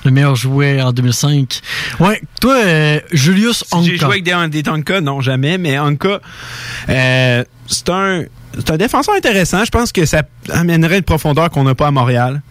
le 0.04 0.10
meilleur 0.12 0.36
jouet 0.36 0.80
en 0.80 0.92
2005. 0.92 1.60
Ouais, 1.98 2.22
toi, 2.40 2.54
euh, 2.64 3.00
Julius 3.10 3.64
Si 3.66 3.84
J'ai 3.84 3.94
Onka. 3.94 4.04
joué 4.06 4.12
avec 4.12 4.22
des, 4.22 4.48
des 4.58 4.62
Tonka, 4.62 5.00
non, 5.00 5.20
jamais, 5.20 5.58
mais 5.58 5.76
Anka, 5.76 6.20
euh, 6.88 7.44
c'est 7.66 7.88
un, 7.90 8.22
c'est 8.54 8.70
un 8.70 8.76
défenseur 8.76 9.16
intéressant. 9.16 9.64
Je 9.64 9.70
pense 9.70 9.90
que 9.90 10.06
ça 10.06 10.22
amènerait 10.48 10.98
une 10.98 11.02
profondeur 11.02 11.50
qu'on 11.50 11.64
n'a 11.64 11.74
pas 11.74 11.88
à 11.88 11.90
Montréal. 11.90 12.42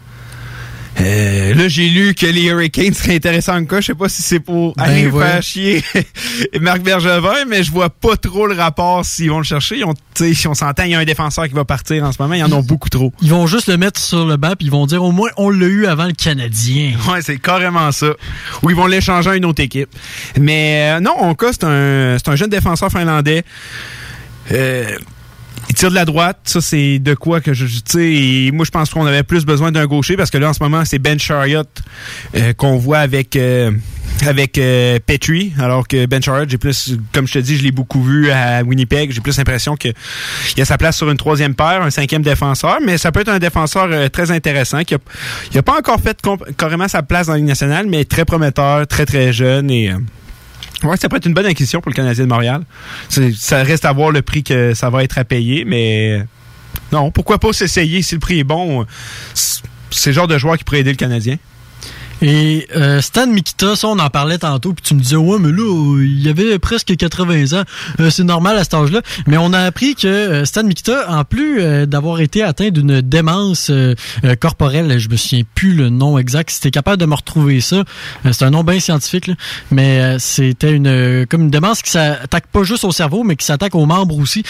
Euh, 0.99 1.53
là, 1.53 1.67
j'ai 1.67 1.89
lu 1.89 2.13
que 2.13 2.25
les 2.25 2.43
Hurricanes 2.43 2.93
seraient 2.93 3.15
intéressants 3.15 3.55
en 3.57 3.65
cas. 3.65 3.79
Je 3.79 3.88
sais 3.88 3.95
pas 3.95 4.10
si 4.10 4.21
c'est 4.21 4.39
pour 4.39 4.75
Ben 4.75 4.83
aller 4.83 5.07
ouais. 5.07 5.25
faire 5.25 5.41
chier 5.41 5.83
Marc 6.62 6.81
Bergevin, 6.81 7.45
mais 7.48 7.63
je 7.63 7.71
vois 7.71 7.89
pas 7.89 8.17
trop 8.17 8.45
le 8.45 8.53
rapport 8.55 9.05
s'ils 9.05 9.29
vont 9.29 9.38
le 9.39 9.43
chercher. 9.43 9.77
Ils 9.77 9.86
ont, 9.86 9.93
tu 9.93 10.01
sais, 10.15 10.33
si 10.33 10.48
on 10.48 10.53
s'entend, 10.53 10.83
il 10.83 10.91
y 10.91 10.95
a 10.95 11.00
un 11.00 11.05
défenseur 11.05 11.48
qui 11.48 11.53
va 11.53 11.65
partir 11.65 12.03
en 12.03 12.12
ce 12.12 12.21
moment. 12.21 12.36
Ils 12.36 12.43
en 12.43 12.51
ont 12.51 12.62
beaucoup 12.62 12.89
trop. 12.89 13.13
Ils 13.21 13.29
vont 13.31 13.48
juste 13.48 13.67
le 13.67 13.77
mettre 13.77 14.00
sur 14.00 14.25
le 14.25 14.38
banc 14.38 14.53
puis 14.57 14.67
ils 14.67 14.71
vont 14.71 14.86
dire 14.86 15.03
au 15.03 15.12
moins 15.12 15.29
on 15.38 15.50
l'a 15.50 15.65
eu 15.65 15.86
avant 15.86 16.05
le 16.05 16.13
Canadien. 16.13 16.93
Ouais, 17.12 17.21
c'est 17.21 17.39
carrément 17.39 17.91
ça. 17.91 18.13
Ou 18.62 18.69
ils 18.69 18.75
vont 18.75 18.86
l'échanger 18.86 19.31
à 19.31 19.36
une 19.36 19.45
autre 19.45 19.62
équipe. 19.62 19.89
Mais 20.39 20.98
euh, 20.98 21.00
non, 21.00 21.13
Onka, 21.19 21.48
c'est 21.51 21.63
un, 21.63 22.17
c'est 22.17 22.29
un 22.29 22.36
jeune 22.36 22.50
défenseur 22.50 22.91
finlandais. 22.91 23.43
Euh, 24.51 24.98
il 25.71 25.73
tire 25.73 25.89
de 25.89 25.95
la 25.95 26.03
droite, 26.03 26.39
ça 26.43 26.59
c'est 26.59 26.99
de 26.99 27.13
quoi 27.13 27.39
que 27.39 27.53
je, 27.53 27.65
sais, 27.85 28.49
moi 28.51 28.65
je 28.65 28.71
pense 28.71 28.89
qu'on 28.89 29.05
avait 29.05 29.23
plus 29.23 29.45
besoin 29.45 29.71
d'un 29.71 29.85
gaucher 29.85 30.17
parce 30.17 30.29
que 30.29 30.37
là 30.37 30.49
en 30.49 30.53
ce 30.53 30.61
moment 30.61 30.83
c'est 30.83 30.99
Ben 30.99 31.17
Chariot 31.17 31.63
euh, 32.35 32.51
qu'on 32.51 32.75
voit 32.75 32.97
avec 32.97 33.37
euh, 33.37 33.71
avec 34.27 34.57
euh, 34.57 34.99
Petrie, 35.05 35.53
alors 35.57 35.87
que 35.87 36.05
Ben 36.07 36.21
Chariot, 36.21 36.45
j'ai 36.49 36.57
plus, 36.57 36.97
comme 37.13 37.25
je 37.25 37.35
te 37.35 37.39
dis, 37.39 37.55
je 37.55 37.63
l'ai 37.63 37.71
beaucoup 37.71 38.03
vu 38.03 38.31
à 38.31 38.63
Winnipeg, 38.63 39.13
j'ai 39.13 39.21
plus 39.21 39.37
l'impression 39.37 39.77
que 39.77 39.87
il 40.57 40.61
a 40.61 40.65
sa 40.65 40.77
place 40.77 40.97
sur 40.97 41.09
une 41.09 41.15
troisième 41.17 41.55
paire, 41.55 41.81
un 41.81 41.89
cinquième 41.89 42.21
défenseur, 42.21 42.79
mais 42.85 42.97
ça 42.97 43.13
peut 43.13 43.21
être 43.21 43.29
un 43.29 43.39
défenseur 43.39 43.87
euh, 43.89 44.09
très 44.09 44.29
intéressant 44.29 44.83
qui 44.83 44.95
a, 44.95 44.97
il 45.53 45.57
a 45.57 45.63
pas 45.63 45.77
encore 45.77 46.01
fait 46.01 46.19
carrément 46.57 46.89
sa 46.89 47.01
place 47.01 47.27
dans 47.27 47.33
la 47.33 47.39
Ligue 47.39 47.47
nationale, 47.47 47.87
mais 47.87 48.03
très 48.03 48.25
prometteur, 48.25 48.85
très 48.87 49.05
très 49.05 49.31
jeune 49.31 49.71
et 49.71 49.91
Ouais, 50.83 50.97
ça 50.97 51.09
peut 51.09 51.17
être 51.17 51.27
une 51.27 51.33
bonne 51.33 51.45
acquisition 51.45 51.79
pour 51.79 51.89
le 51.91 51.95
Canadien 51.95 52.25
de 52.25 52.29
Montréal. 52.29 52.63
Ça 53.38 53.63
reste 53.63 53.85
à 53.85 53.91
voir 53.91 54.11
le 54.11 54.21
prix 54.21 54.43
que 54.43 54.73
ça 54.73 54.89
va 54.89 55.03
être 55.03 55.17
à 55.17 55.23
payer, 55.23 55.63
mais 55.65 56.25
non, 56.91 57.11
pourquoi 57.11 57.38
pas 57.38 57.53
s'essayer? 57.53 58.01
Si 58.01 58.15
le 58.15 58.19
prix 58.19 58.39
est 58.39 58.43
bon. 58.43 58.85
C'est 59.33 60.09
le 60.09 60.13
genre 60.13 60.27
de 60.27 60.38
joueur 60.38 60.57
qui 60.57 60.63
pourrait 60.63 60.79
aider 60.79 60.91
le 60.91 60.97
Canadien. 60.97 61.38
Et 62.21 62.67
euh, 62.75 63.01
Stan 63.01 63.25
Mikita, 63.25 63.75
ça 63.75 63.87
on 63.87 63.97
en 63.97 64.09
parlait 64.09 64.37
tantôt, 64.37 64.73
puis 64.73 64.83
tu 64.83 64.93
me 64.93 64.99
disais 64.99 65.15
ouais 65.15 65.39
mais 65.39 65.51
là 65.51 65.97
il 66.01 66.27
avait 66.29 66.59
presque 66.59 66.95
80 66.95 67.59
ans, 67.59 67.63
euh, 67.99 68.09
c'est 68.09 68.23
normal 68.23 68.57
à 68.57 68.63
cet 68.63 68.75
âge-là. 68.75 69.01
Mais 69.25 69.37
on 69.37 69.53
a 69.53 69.59
appris 69.59 69.95
que 69.95 70.07
euh, 70.07 70.45
Stan 70.45 70.63
Mikita, 70.63 71.11
en 71.11 71.23
plus 71.23 71.61
d'avoir 71.87 72.21
été 72.21 72.43
atteint 72.43 72.69
d'une 72.69 73.01
démence 73.01 73.71
corporelle, 74.39 74.99
je 74.99 75.09
me 75.09 75.15
souviens 75.15 75.43
plus 75.55 75.73
le 75.73 75.89
nom 75.89 76.17
exact, 76.17 76.49
si 76.49 76.71
capable 76.71 76.97
de 76.97 77.05
me 77.05 77.15
retrouver 77.15 77.61
ça, 77.61 77.83
c'est 78.31 78.43
un 78.43 78.51
nom 78.51 78.63
bien 78.63 78.79
scientifique, 78.79 79.31
mais 79.71 80.17
c'était 80.19 80.71
une 80.71 81.25
comme 81.27 81.43
une 81.43 81.49
démence 81.49 81.81
qui 81.81 81.91
s'attaque 81.91 82.47
pas 82.47 82.63
juste 82.63 82.83
au 82.83 82.91
cerveau, 82.91 83.23
mais 83.23 83.35
qui 83.35 83.45
s'attaque 83.45 83.75
aux 83.75 83.85
membres 83.85 84.17
aussi, 84.17 84.43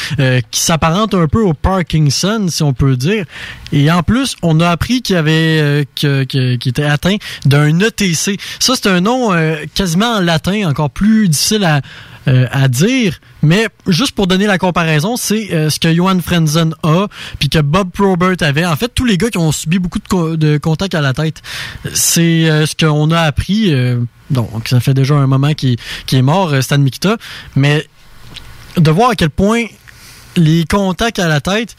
qui 0.51 0.59
s'apparente 0.59 1.13
un 1.13 1.27
peu 1.27 1.41
au 1.41 1.53
Parkinson 1.53 2.47
si 2.49 2.63
on 2.63 2.73
peut 2.73 2.97
dire. 2.97 3.25
Et 3.71 3.89
en 3.91 4.03
plus, 4.03 4.35
on 4.41 4.59
a 4.59 4.69
appris 4.69 5.01
qu'il 5.01 5.15
avait 5.15 5.85
qu'il 5.95 6.57
était 6.65 6.83
atteint 6.83 7.17
d'un 7.45 7.60
un 7.61 7.79
ETC. 7.79 8.39
Ça, 8.59 8.73
c'est 8.75 8.87
un 8.87 9.01
nom 9.01 9.33
euh, 9.33 9.55
quasiment 9.73 10.15
en 10.15 10.21
latin, 10.21 10.69
encore 10.69 10.89
plus 10.89 11.29
difficile 11.29 11.63
à, 11.63 11.81
euh, 12.27 12.47
à 12.51 12.67
dire, 12.67 13.19
mais 13.41 13.67
juste 13.87 14.13
pour 14.13 14.27
donner 14.27 14.45
la 14.45 14.57
comparaison, 14.57 15.17
c'est 15.17 15.53
euh, 15.53 15.69
ce 15.69 15.79
que 15.79 15.93
Johan 15.93 16.19
Frenzen 16.19 16.73
a, 16.83 17.07
puis 17.39 17.49
que 17.49 17.59
Bob 17.59 17.91
Probert 17.91 18.35
avait. 18.41 18.65
En 18.65 18.75
fait, 18.75 18.91
tous 18.93 19.05
les 19.05 19.17
gars 19.17 19.29
qui 19.29 19.37
ont 19.37 19.51
subi 19.51 19.79
beaucoup 19.79 19.99
de, 20.37 20.57
contacts 20.57 20.95
à 20.95 21.01
la 21.01 21.13
tête, 21.13 21.41
c'est 21.93 22.65
ce 22.65 22.75
qu'on 22.75 23.11
a 23.11 23.21
appris. 23.21 23.73
donc, 24.29 24.67
ça 24.67 24.79
fait 24.79 24.93
déjà 24.93 25.15
un 25.15 25.27
moment 25.27 25.53
qu'il 25.53 25.77
est 26.11 26.21
mort, 26.21 26.53
Stan 26.61 26.77
Mikita, 26.77 27.17
mais 27.55 27.85
de 28.77 28.91
voir 28.91 29.11
à 29.11 29.15
quel 29.15 29.29
point 29.29 29.65
les 30.37 30.65
contacts 30.65 31.19
à 31.19 31.27
la 31.27 31.41
tête 31.41 31.75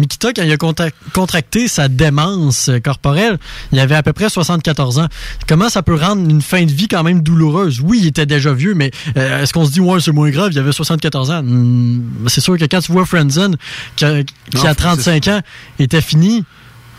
Mikita, 0.00 0.32
quand 0.32 0.42
il 0.42 0.52
a 0.52 0.90
contracté 1.12 1.68
sa 1.68 1.88
démence 1.88 2.70
corporelle, 2.82 3.38
il 3.72 3.78
avait 3.78 3.94
à 3.94 4.02
peu 4.02 4.12
près 4.12 4.28
74 4.28 4.98
ans. 4.98 5.08
Comment 5.46 5.68
ça 5.68 5.82
peut 5.82 5.94
rendre 5.94 6.28
une 6.28 6.42
fin 6.42 6.64
de 6.64 6.72
vie 6.72 6.88
quand 6.88 7.02
même 7.02 7.22
douloureuse? 7.22 7.80
Oui, 7.82 7.98
il 8.00 8.06
était 8.06 8.26
déjà 8.26 8.52
vieux, 8.52 8.74
mais 8.74 8.90
euh, 9.16 9.42
est-ce 9.42 9.52
qu'on 9.52 9.64
se 9.64 9.70
dit, 9.70 9.80
ouais, 9.80 10.00
c'est 10.00 10.12
moins 10.12 10.30
grave, 10.30 10.50
il 10.52 10.58
avait 10.58 10.72
74 10.72 11.30
ans? 11.30 11.42
Hmm, 11.42 12.02
c'est 12.26 12.40
sûr 12.40 12.56
que 12.58 12.64
quand 12.64 12.80
tu 12.80 12.92
vois 12.92 13.06
Frenzen, 13.06 13.56
qui 13.96 14.04
a, 14.04 14.74
35 14.74 15.28
ans, 15.28 15.40
était 15.78 16.00
fini, 16.00 16.44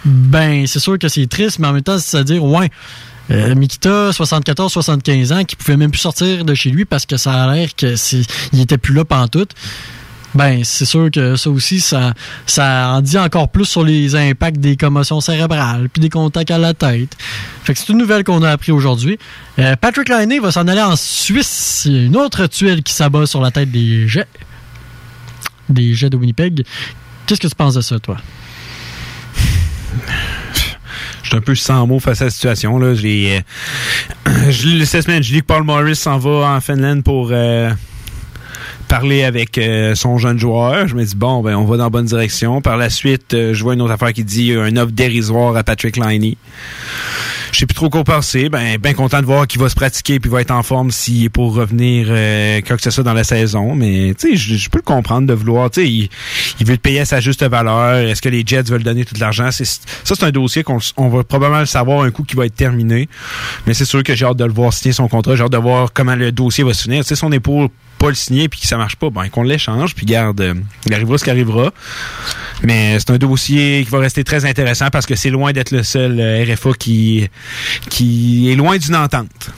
ben, 0.05 0.65
c'est 0.67 0.79
sûr 0.79 0.97
que 0.97 1.07
c'est 1.07 1.27
triste, 1.27 1.59
mais 1.59 1.67
en 1.67 1.73
même 1.73 1.83
temps, 1.83 1.99
c'est-à-dire, 1.99 2.43
ouais, 2.43 2.69
euh, 3.31 3.55
Mikita, 3.55 4.11
74-75 4.11 5.33
ans, 5.33 5.43
qui 5.43 5.55
pouvait 5.55 5.77
même 5.77 5.91
plus 5.91 5.99
sortir 5.99 6.43
de 6.43 6.53
chez 6.53 6.69
lui 6.69 6.85
parce 6.85 7.05
que 7.05 7.17
ça 7.17 7.43
a 7.43 7.53
l'air 7.53 7.69
qu'il 7.75 8.25
était 8.59 8.77
plus 8.77 8.93
là 8.93 9.05
pantoute. 9.05 9.49
tout 9.49 9.55
ben 10.33 10.63
c'est 10.63 10.85
sûr 10.85 11.11
que 11.11 11.35
ça 11.35 11.49
aussi, 11.49 11.81
ça, 11.81 12.13
ça 12.45 12.93
en 12.93 13.01
dit 13.01 13.17
encore 13.17 13.49
plus 13.49 13.65
sur 13.65 13.83
les 13.83 14.15
impacts 14.15 14.59
des 14.59 14.77
commotions 14.77 15.19
cérébrales 15.19 15.89
puis 15.89 16.01
des 16.01 16.09
contacts 16.09 16.51
à 16.51 16.57
la 16.57 16.73
tête. 16.73 17.17
Fait 17.63 17.73
que 17.73 17.79
c'est 17.79 17.89
une 17.89 17.97
nouvelle 17.97 18.23
qu'on 18.23 18.41
a 18.43 18.49
appris 18.49 18.71
aujourd'hui. 18.71 19.19
Euh, 19.59 19.75
Patrick 19.75 20.09
Liney 20.09 20.39
va 20.39 20.51
s'en 20.51 20.67
aller 20.67 20.81
en 20.81 20.95
Suisse. 20.95 21.87
Une 21.89 22.15
autre 22.15 22.47
tuile 22.47 22.81
qui 22.83 22.93
s'abat 22.93 23.25
sur 23.25 23.41
la 23.41 23.51
tête 23.51 23.71
des 23.71 24.07
jets. 24.07 24.27
Des 25.69 25.93
jets 25.93 26.09
de 26.09 26.17
Winnipeg. 26.17 26.63
Qu'est-ce 27.25 27.41
que 27.41 27.47
tu 27.47 27.55
penses 27.55 27.75
de 27.75 27.81
ça, 27.81 27.99
toi? 27.99 28.17
Je 31.23 31.27
suis 31.27 31.37
un 31.37 31.41
peu 31.41 31.55
sans 31.55 31.85
mots 31.87 31.99
face 31.99 32.21
à 32.21 32.25
la 32.25 32.31
situation. 32.31 32.77
Là. 32.79 32.93
J'ai, 32.93 33.43
euh, 34.27 34.85
cette 34.85 35.03
semaine, 35.03 35.21
je 35.21 35.33
dis 35.33 35.41
que 35.41 35.45
Paul 35.45 35.63
Morris 35.63 35.95
s'en 35.97 36.17
va 36.17 36.55
en 36.55 36.61
Finlande 36.61 37.03
pour... 37.03 37.29
Euh, 37.31 37.69
parler 38.91 39.23
avec 39.23 39.57
euh, 39.57 39.95
son 39.95 40.17
jeune 40.17 40.37
joueur. 40.37 40.85
Je 40.85 40.95
me 40.95 41.05
dis, 41.05 41.15
bon, 41.15 41.41
ben, 41.41 41.55
on 41.55 41.63
va 41.63 41.77
dans 41.77 41.85
la 41.85 41.89
bonne 41.89 42.05
direction. 42.05 42.59
Par 42.59 42.75
la 42.75 42.89
suite, 42.89 43.33
euh, 43.33 43.53
je 43.53 43.63
vois 43.63 43.73
une 43.73 43.81
autre 43.81 43.93
affaire 43.93 44.11
qui 44.11 44.25
dit 44.25 44.51
un 44.51 44.75
offre 44.75 44.91
dérisoire 44.91 45.55
à 45.55 45.63
Patrick 45.63 45.95
Liney. 45.95 46.35
Je 47.53 47.59
sais 47.59 47.65
plus 47.65 47.73
trop 47.73 47.89
quoi 47.89 48.03
penser. 48.03 48.49
Ben, 48.49 48.77
bien 48.77 48.93
content 48.93 49.21
de 49.21 49.25
voir 49.25 49.47
qu'il 49.47 49.61
va 49.61 49.69
se 49.69 49.75
pratiquer 49.75 50.19
puis 50.19 50.29
va 50.29 50.41
être 50.41 50.51
en 50.51 50.61
forme 50.61 50.91
s'il 50.91 51.23
est 51.23 51.29
pour 51.29 51.53
revenir 51.53 52.07
euh, 52.09 52.59
que 52.59 52.81
ce 52.81 52.91
soit 52.91 53.05
dans 53.05 53.13
la 53.13 53.23
saison. 53.23 53.75
Mais 53.75 54.13
tu 54.19 54.35
sais, 54.35 54.57
je, 54.57 54.69
peux 54.69 54.79
le 54.79 54.83
comprendre 54.83 55.25
de 55.25 55.33
vouloir. 55.33 55.71
Tu 55.71 55.81
sais, 55.81 56.09
il, 56.59 56.65
veut 56.65 56.75
te 56.75 56.81
payer 56.81 56.99
à 56.99 57.05
sa 57.05 57.21
juste 57.21 57.45
valeur. 57.45 57.95
Est-ce 57.95 58.21
que 58.21 58.27
les 58.29 58.43
Jets 58.45 58.63
veulent 58.63 58.83
donner 58.83 59.05
tout 59.05 59.15
l'argent? 59.21 59.51
Ça, 59.51 59.63
c'est 60.03 60.23
un 60.23 60.31
dossier 60.31 60.63
qu'on 60.63 60.79
on 60.97 61.07
va 61.07 61.23
probablement 61.23 61.61
le 61.61 61.65
savoir 61.65 62.01
un 62.01 62.11
coup 62.11 62.23
qui 62.23 62.35
va 62.35 62.45
être 62.45 62.57
terminé. 62.57 63.07
Mais 63.67 63.73
c'est 63.73 63.85
sûr 63.85 64.03
que 64.03 64.15
j'ai 64.15 64.25
hâte 64.25 64.37
de 64.37 64.45
le 64.45 64.53
voir 64.53 64.73
signer 64.73 64.91
son 64.91 65.07
contrat. 65.07 65.37
J'ai 65.37 65.43
hâte 65.43 65.53
de 65.53 65.57
voir 65.57 65.93
comment 65.93 66.15
le 66.15 66.33
dossier 66.33 66.65
va 66.65 66.73
se 66.73 66.83
finir. 66.83 67.03
Tu 67.03 67.07
sais, 67.07 67.15
son 67.15 67.31
épaule 67.31 67.69
pas 68.01 68.09
le 68.09 68.15
signer 68.15 68.49
puis 68.49 68.59
que 68.59 68.67
ça 68.67 68.77
marche 68.77 68.95
pas, 68.95 69.11
ben 69.11 69.29
qu'on 69.29 69.43
l'échange 69.43 69.93
puis 69.93 70.07
garde, 70.07 70.41
euh, 70.41 70.55
il 70.87 70.93
arrivera 70.93 71.17
ce 71.19 71.23
qui 71.23 71.29
arrivera. 71.29 71.71
Mais 72.63 72.99
c'est 72.99 73.11
un 73.11 73.17
dossier 73.17 73.83
qui 73.83 73.91
va 73.91 73.99
rester 73.99 74.23
très 74.23 74.45
intéressant 74.45 74.89
parce 74.91 75.05
que 75.05 75.15
c'est 75.15 75.29
loin 75.29 75.51
d'être 75.51 75.71
le 75.71 75.83
seul 75.83 76.19
euh, 76.19 76.43
RFA 76.43 76.71
qui 76.77 77.29
qui 77.89 78.51
est 78.51 78.55
loin 78.55 78.77
d'une 78.77 78.95
entente. 78.95 79.51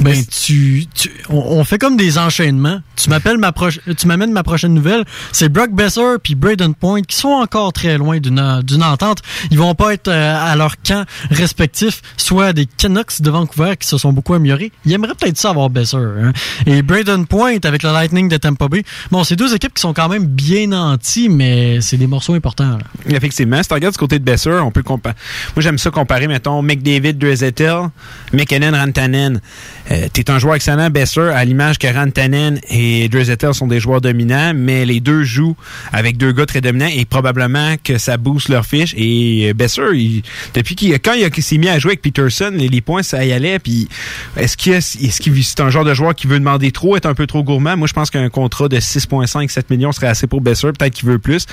Ben, 0.00 0.24
tu, 0.26 0.86
tu 0.94 1.10
on, 1.28 1.64
fait 1.64 1.78
comme 1.78 1.96
des 1.96 2.18
enchaînements. 2.18 2.80
Tu 2.96 3.08
m'appelles 3.08 3.38
ma 3.38 3.52
tu 3.96 4.06
m'amènes 4.06 4.32
ma 4.32 4.42
prochaine 4.42 4.74
nouvelle. 4.74 5.04
C'est 5.32 5.48
Brock 5.48 5.70
Besser 5.72 6.16
puis 6.22 6.34
Braden 6.34 6.74
Point 6.74 7.02
qui 7.02 7.16
sont 7.16 7.28
encore 7.28 7.72
très 7.72 7.96
loin 7.96 8.18
d'une 8.18 8.62
d'une 8.62 8.82
entente. 8.82 9.22
Ils 9.50 9.58
vont 9.58 9.74
pas 9.74 9.94
être 9.94 10.08
euh, 10.08 10.52
à 10.52 10.54
leur 10.56 10.76
camp 10.82 11.04
respectif, 11.30 12.02
soit 12.16 12.52
des 12.52 12.66
Canucks 12.66 13.20
de 13.20 13.30
Vancouver 13.30 13.74
qui 13.78 13.88
se 13.88 13.98
sont 13.98 14.12
beaucoup 14.12 14.34
améliorés. 14.34 14.72
Ils 14.84 14.92
aimeraient 14.92 15.14
peut-être 15.14 15.38
ça 15.38 15.50
avoir 15.50 15.70
Besser. 15.70 15.96
Hein. 15.96 16.32
Et 16.66 16.82
Braden 16.82 17.26
Point 17.26 17.58
avec 17.64 17.82
le 17.82 17.90
Lightning 17.92 18.28
de 18.28 18.36
Tampa 18.36 18.68
Bay. 18.68 18.84
Bon, 19.10 19.24
c'est 19.24 19.36
deux 19.36 19.54
équipes 19.54 19.74
qui 19.74 19.80
sont 19.80 19.94
quand 19.94 20.08
même 20.08 20.26
bien 20.26 20.68
nantis, 20.68 21.28
mais 21.28 21.80
c'est 21.80 21.96
des 21.96 22.06
morceaux 22.06 22.34
importants. 22.34 22.78
Là. 22.78 23.16
Effectivement, 23.16 23.62
si 23.62 23.68
tu 23.68 23.74
regardes 23.74 23.94
du 23.94 23.98
côté 23.98 24.18
de 24.18 24.24
Besser, 24.24 24.60
on 24.62 24.70
peut 24.70 24.82
comparer. 24.82 25.16
Moi, 25.54 25.62
j'aime 25.62 25.78
ça 25.78 25.90
comparer, 25.90 26.26
mettons, 26.28 26.62
McDavid, 26.62 27.14
Dreisaitl, 27.14 27.88
McKinnon, 28.32 28.72
Rantanen. 28.72 29.40
Euh, 29.90 30.08
tu 30.12 30.20
es 30.20 30.30
un 30.30 30.38
joueur 30.38 30.56
excellent, 30.56 30.90
Besser, 30.90 31.30
à 31.32 31.44
l'image 31.44 31.78
que 31.78 31.86
Rantanen 31.86 32.60
et 32.70 33.08
Dreisaitl 33.08 33.54
sont 33.54 33.66
des 33.66 33.80
joueurs 33.80 34.00
dominants, 34.00 34.52
mais 34.54 34.84
les 34.84 35.00
deux 35.00 35.22
jouent 35.22 35.56
avec 35.92 36.16
deux 36.16 36.32
gars 36.32 36.46
très 36.46 36.60
dominants 36.60 36.90
et 36.92 37.04
probablement 37.04 37.76
que 37.82 37.98
ça 37.98 38.16
booste 38.16 38.48
leur 38.48 38.66
fiche. 38.66 38.94
Et 38.96 39.50
euh, 39.50 39.54
Besser, 39.54 39.82
depuis 40.54 40.74
qu'il 40.74 40.92
quand 40.98 41.14
il 41.14 41.42
s'est 41.42 41.58
mis 41.58 41.68
à 41.68 41.78
jouer 41.78 41.92
avec 41.92 42.02
Peterson, 42.02 42.52
les, 42.52 42.80
points 42.80 43.02
ça 43.02 43.24
y 43.24 43.32
allait. 43.32 43.58
Puis 43.58 43.88
est-ce 44.36 44.56
qu'il 44.56 44.72
est-ce 44.74 45.22
c'est 45.42 45.60
un 45.60 45.70
genre 45.70 45.84
de 45.84 45.94
joueur 45.94 46.14
qui 46.14 46.26
veut 46.26 46.38
demander 46.38 46.72
trop, 46.72 46.96
être 46.96 47.06
un 47.06 47.14
peu 47.14 47.26
trop 47.26 47.42
gourmand? 47.42 47.76
Moi, 47.76 47.86
je 47.86 47.92
pense 47.92 48.10
qu'un 48.10 48.28
contrat 48.28 48.68
de 48.68 48.78
6,5 48.78 49.48
7 49.48 49.70
millions 49.70 49.92
serait 49.92 50.08
assez 50.08 50.26
pour 50.26 50.40
Besser. 50.40 50.68
Peut-être 50.72 50.94
qu'il 50.94 51.08
veut 51.08 51.18
plus, 51.18 51.46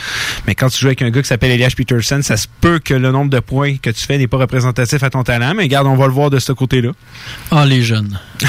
mais 0.48 0.56
quand 0.56 0.70
tu 0.70 0.80
joues 0.80 0.88
avec 0.88 1.02
un 1.02 1.10
gars 1.10 1.22
qui 1.22 1.28
s'appelle 1.28 1.52
Elias 1.52 1.74
Peterson, 1.76 2.20
ça 2.24 2.38
se 2.38 2.48
peut 2.62 2.80
que 2.80 2.94
le 2.94 3.12
nombre 3.12 3.30
de 3.30 3.40
points 3.40 3.78
que 3.78 3.90
tu 3.90 4.06
fais 4.06 4.18
n'est 4.18 4.28
pas 4.28 4.38
représentatif 4.38 5.04
à 5.04 5.10
ton 5.10 5.24
talent. 5.24 5.54
Mais 5.56 5.64
regarde, 5.64 5.88
on 5.88 5.96
va 5.96 6.08
le 6.08 6.14
voir 6.14 6.30
de 6.30 6.40
ce 6.40 6.52
côté-là. 6.52 6.92
Ah, 7.52 7.66
les 7.66 7.82
jeunes. 7.82 8.20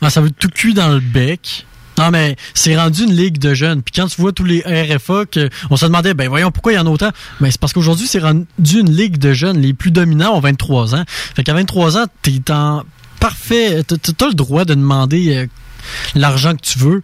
Ah, 0.00 0.10
ça 0.10 0.20
veut 0.20 0.30
tout 0.30 0.48
cuit 0.48 0.74
dans 0.74 0.88
le 0.88 1.00
bec. 1.00 1.66
Non, 1.98 2.10
mais 2.12 2.36
c'est 2.54 2.76
rendu 2.76 3.02
une 3.02 3.14
ligue 3.14 3.38
de 3.38 3.52
jeunes. 3.54 3.82
Puis 3.82 3.92
quand 3.94 4.06
tu 4.06 4.20
vois 4.20 4.32
tous 4.32 4.44
les 4.44 4.60
RFA, 4.60 5.26
que, 5.26 5.50
on 5.70 5.76
se 5.76 5.84
demandait, 5.84 6.14
ben 6.14 6.28
voyons, 6.28 6.52
pourquoi 6.52 6.72
il 6.72 6.76
y 6.76 6.78
en 6.78 6.86
a 6.86 6.90
autant? 6.90 7.10
Ben, 7.40 7.50
c'est 7.50 7.60
parce 7.60 7.72
qu'aujourd'hui, 7.72 8.06
c'est 8.06 8.20
rendu 8.20 8.46
une 8.58 8.90
ligue 8.90 9.18
de 9.18 9.32
jeunes. 9.32 9.60
Les 9.60 9.74
plus 9.74 9.90
dominants 9.90 10.36
ont 10.36 10.40
23 10.40 10.94
ans. 10.94 11.04
Fait 11.08 11.42
qu'à 11.42 11.54
23 11.54 11.98
ans, 11.98 12.06
t'es 12.22 12.40
en 12.52 12.84
parfait. 13.18 13.82
T'as 13.82 14.28
le 14.28 14.34
droit 14.34 14.64
de 14.64 14.74
demander 14.74 15.36
euh, 15.36 15.46
l'argent 16.14 16.54
que 16.54 16.62
tu 16.62 16.78
veux. 16.78 17.02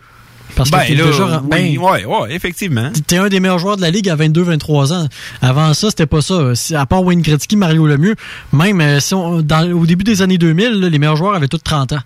Parce 0.57 0.71
que 0.71 0.77
ben, 0.77 0.85
t'es 0.87 0.95
déjà. 0.95 1.43
Ben, 1.45 1.79
ouais, 1.79 2.05
ouais, 2.05 2.35
effectivement. 2.35 2.91
T'es 3.07 3.17
un 3.17 3.29
des 3.29 3.41
meilleurs 3.41 3.59
joueurs 3.59 3.77
de 3.77 3.83
la 3.83 3.91
ligue 3.91 4.09
à 4.09 4.17
22-23 4.17 4.93
ans. 4.93 5.09
Avant 5.43 5.75
ça, 5.75 5.91
c'était 5.91 6.07
pas 6.07 6.21
ça. 6.21 6.53
À 6.75 6.87
part 6.87 7.03
Wayne 7.03 7.23
Gretzky, 7.23 7.57
Mario 7.57 7.87
Lemieux, 7.87 8.15
même 8.53 8.81
euh, 8.81 9.01
si 9.01 9.15
dans, 9.15 9.73
au 9.73 9.87
début 9.87 10.05
des 10.05 10.23
années 10.23 10.39
2000, 10.39 10.81
les 10.81 10.99
meilleurs 10.99 11.17
joueurs 11.17 11.35
avaient 11.35 11.49
tous 11.49 11.59
30 11.59 11.93
ans. 11.93 12.01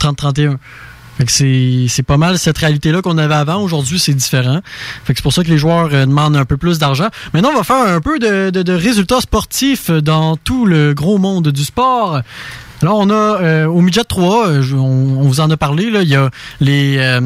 30-31. 0.00 0.56
c'est 1.26 2.02
pas 2.04 2.16
mal 2.16 2.38
cette 2.38 2.58
réalité-là 2.58 3.02
qu'on 3.02 3.18
avait 3.18 3.34
avant. 3.34 3.60
Aujourd'hui, 3.62 3.98
c'est 3.98 4.14
différent. 4.14 4.60
Fait 5.04 5.12
que 5.12 5.18
c'est 5.18 5.22
pour 5.22 5.32
ça 5.32 5.42
que 5.42 5.48
les 5.48 5.58
joueurs 5.58 5.90
euh, 5.92 6.06
demandent 6.06 6.36
un 6.36 6.44
peu 6.44 6.56
plus 6.56 6.78
d'argent. 6.78 7.08
Maintenant, 7.32 7.50
on 7.52 7.56
va 7.56 7.64
faire 7.64 7.86
un 7.86 8.00
peu 8.00 8.18
de, 8.18 8.72
résultats 8.72 9.20
sportifs 9.20 9.90
dans 9.90 10.36
tout 10.36 10.66
le 10.66 10.94
gros 10.94 11.18
monde 11.18 11.48
du 11.48 11.64
sport. 11.64 12.20
Alors, 12.82 12.98
on 12.98 13.10
a 13.10 13.14
euh, 13.42 13.66
au 13.66 13.80
midget 13.80 14.04
3, 14.04 14.50
on, 14.74 15.22
vous 15.22 15.40
en 15.40 15.50
a 15.50 15.56
parlé, 15.56 15.90
là, 15.90 16.02
il 16.02 16.08
y 16.08 16.14
a 16.14 16.30
les 16.60 17.18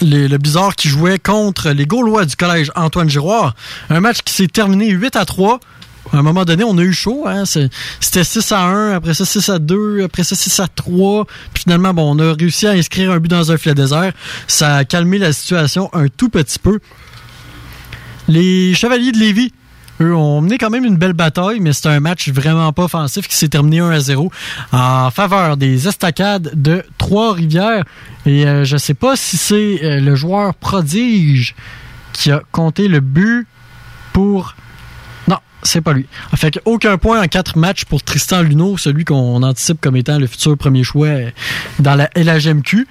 le 0.00 0.36
Bizarre 0.36 0.74
qui 0.74 0.88
jouait 0.88 1.18
contre 1.18 1.70
les 1.70 1.86
Gaulois 1.86 2.24
du 2.24 2.36
collège 2.36 2.70
Antoine 2.74 3.08
Giroir. 3.08 3.54
Un 3.90 4.00
match 4.00 4.22
qui 4.22 4.32
s'est 4.32 4.48
terminé 4.48 4.88
8 4.90 5.16
à 5.16 5.24
3. 5.24 5.60
À 6.12 6.18
un 6.18 6.22
moment 6.22 6.44
donné, 6.44 6.64
on 6.64 6.78
a 6.78 6.82
eu 6.82 6.92
chaud. 6.92 7.24
Hein? 7.26 7.44
C'était 7.46 8.24
6 8.24 8.52
à 8.52 8.60
1, 8.60 8.92
après 8.94 9.14
ça 9.14 9.24
6 9.24 9.48
à 9.48 9.58
2, 9.58 10.04
après 10.04 10.24
ça 10.24 10.36
6 10.36 10.60
à 10.60 10.68
3. 10.68 11.26
Puis 11.52 11.64
finalement, 11.64 11.92
bon, 11.94 12.16
on 12.16 12.18
a 12.18 12.34
réussi 12.34 12.66
à 12.66 12.72
inscrire 12.72 13.10
un 13.10 13.18
but 13.18 13.28
dans 13.28 13.50
un 13.50 13.56
filet 13.56 13.74
désert. 13.74 14.12
Ça 14.46 14.76
a 14.76 14.84
calmé 14.84 15.18
la 15.18 15.32
situation 15.32 15.90
un 15.92 16.08
tout 16.08 16.28
petit 16.28 16.58
peu. 16.58 16.78
Les 18.28 18.74
Chevaliers 18.74 19.12
de 19.12 19.18
Lévis 19.18 19.52
eux 20.00 20.14
ont 20.14 20.40
mené 20.40 20.58
quand 20.58 20.70
même 20.70 20.84
une 20.84 20.96
belle 20.96 21.12
bataille, 21.12 21.60
mais 21.60 21.72
c'est 21.72 21.88
un 21.88 22.00
match 22.00 22.28
vraiment 22.30 22.72
pas 22.72 22.84
offensif 22.84 23.28
qui 23.28 23.34
s'est 23.34 23.48
terminé 23.48 23.80
1 23.80 23.90
à 23.90 24.00
0 24.00 24.30
en 24.72 25.10
faveur 25.10 25.56
des 25.56 25.88
estacades 25.88 26.50
de 26.54 26.84
Trois-Rivières. 26.98 27.84
Et 28.26 28.46
euh, 28.46 28.64
je 28.64 28.76
sais 28.76 28.94
pas 28.94 29.16
si 29.16 29.36
c'est 29.36 29.80
euh, 29.82 30.00
le 30.00 30.14
joueur 30.14 30.54
prodige 30.54 31.54
qui 32.12 32.30
a 32.30 32.42
compté 32.52 32.88
le 32.88 33.00
but 33.00 33.46
pour. 34.12 34.54
Non, 35.28 35.38
c'est 35.62 35.80
pas 35.80 35.92
lui. 35.92 36.06
Fait 36.34 36.60
aucun 36.64 36.98
point 36.98 37.22
en 37.22 37.26
quatre 37.26 37.56
matchs 37.58 37.84
pour 37.84 38.02
Tristan 38.02 38.42
Luneau, 38.42 38.76
celui 38.76 39.04
qu'on 39.04 39.42
anticipe 39.42 39.80
comme 39.80 39.96
étant 39.96 40.18
le 40.18 40.26
futur 40.26 40.56
premier 40.56 40.84
choix 40.84 41.08
dans 41.78 41.94
la 41.94 42.10
LHMQ. 42.16 42.86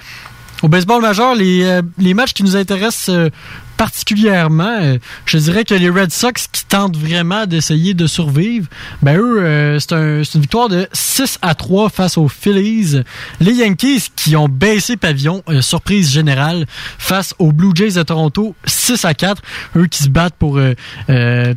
Au 0.61 0.67
baseball 0.67 1.01
majeur, 1.01 1.35
les, 1.35 1.63
euh, 1.63 1.81
les 1.97 2.13
matchs 2.13 2.33
qui 2.33 2.43
nous 2.43 2.55
intéressent 2.55 3.09
euh, 3.09 3.29
particulièrement, 3.77 4.77
euh, 4.81 4.97
je 5.25 5.37
dirais 5.37 5.63
que 5.63 5.73
les 5.73 5.89
Red 5.89 6.11
Sox 6.11 6.47
qui 6.51 6.65
tentent 6.65 6.97
vraiment 6.97 7.45
d'essayer 7.45 7.93
de 7.93 8.07
survivre, 8.07 8.67
ben 9.01 9.17
eux, 9.17 9.77
c'est 9.79 9.95
une 9.95 10.41
victoire 10.41 10.69
de 10.69 10.87
6 10.93 11.39
à 11.41 11.55
3 11.55 11.89
face 11.89 12.17
aux 12.17 12.27
Phillies. 12.27 13.01
Les 13.39 13.53
Yankees 13.53 14.09
qui 14.15 14.35
ont 14.35 14.47
baissé 14.47 14.97
pavillon, 14.97 15.43
surprise 15.61 16.11
générale, 16.11 16.65
face 16.97 17.33
aux 17.39 17.51
Blue 17.51 17.71
Jays 17.73 17.91
de 17.91 18.03
Toronto, 18.03 18.55
6 18.65 19.05
à 19.05 19.13
4. 19.13 19.41
Eux 19.77 19.87
qui 19.87 20.03
se 20.03 20.09
battent 20.09 20.35
pour 20.35 20.59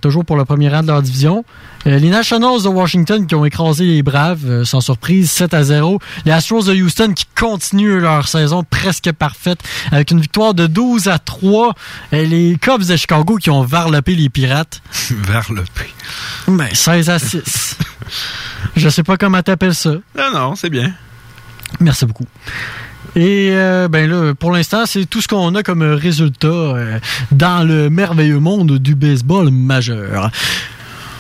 toujours 0.01 0.25
pour 0.25 0.37
le 0.37 0.45
premier 0.45 0.69
rang 0.69 0.83
de 0.83 0.89
leur 0.89 1.03
division. 1.03 1.45
Euh, 1.89 1.99
les 1.99 2.11
Nationals 2.11 2.63
de 2.63 2.69
Washington 2.69 3.27
qui 3.27 3.35
ont 3.35 3.47
écrasé 3.47 3.85
les 3.85 4.03
Braves, 4.03 4.45
euh, 4.45 4.65
sans 4.65 4.83
surprise, 4.83 5.31
7 5.31 5.55
à 5.55 5.63
0. 5.63 5.99
Les 6.27 6.33
Astros 6.33 6.65
de 6.65 6.75
Houston 6.75 7.15
qui 7.15 7.25
continuent 7.35 7.99
leur 7.99 8.29
saison 8.29 8.63
presque 8.63 9.11
parfaite 9.13 9.61
avec 9.91 10.11
une 10.11 10.21
victoire 10.21 10.53
de 10.53 10.67
12 10.67 11.09
à 11.09 11.19
3. 11.19 11.75
Et 12.13 12.27
les 12.27 12.59
Cubs 12.61 12.85
de 12.85 12.97
Chicago 12.97 13.37
qui 13.37 13.49
ont 13.49 13.63
varlopé 13.63 14.15
les 14.15 14.29
Pirates. 14.29 14.83
varlopé. 15.11 15.87
Ben, 16.47 16.69
16 16.71 17.09
à 17.09 17.19
6. 17.19 17.79
Je 18.77 18.89
sais 18.91 19.03
pas 19.03 19.17
comment 19.17 19.43
t'appelles 19.43 19.75
ça. 19.75 19.95
Non, 20.17 20.31
non, 20.35 20.55
c'est 20.57 20.71
bien. 20.71 20.93
Merci 21.81 22.05
beaucoup. 22.05 22.27
Et 23.17 23.51
euh, 23.53 23.89
ben 23.89 24.11
là, 24.11 24.35
pour 24.35 24.53
l'instant, 24.53 24.85
c'est 24.85 25.07
tout 25.07 25.23
ce 25.23 25.29
qu'on 25.29 25.55
a 25.55 25.63
comme 25.63 25.83
résultat 25.83 27.01
dans 27.33 27.67
le 27.67 27.89
merveilleux 27.89 28.41
monde 28.41 28.77
du 28.79 28.95
baseball 28.95 29.51
majeur. 29.51 30.31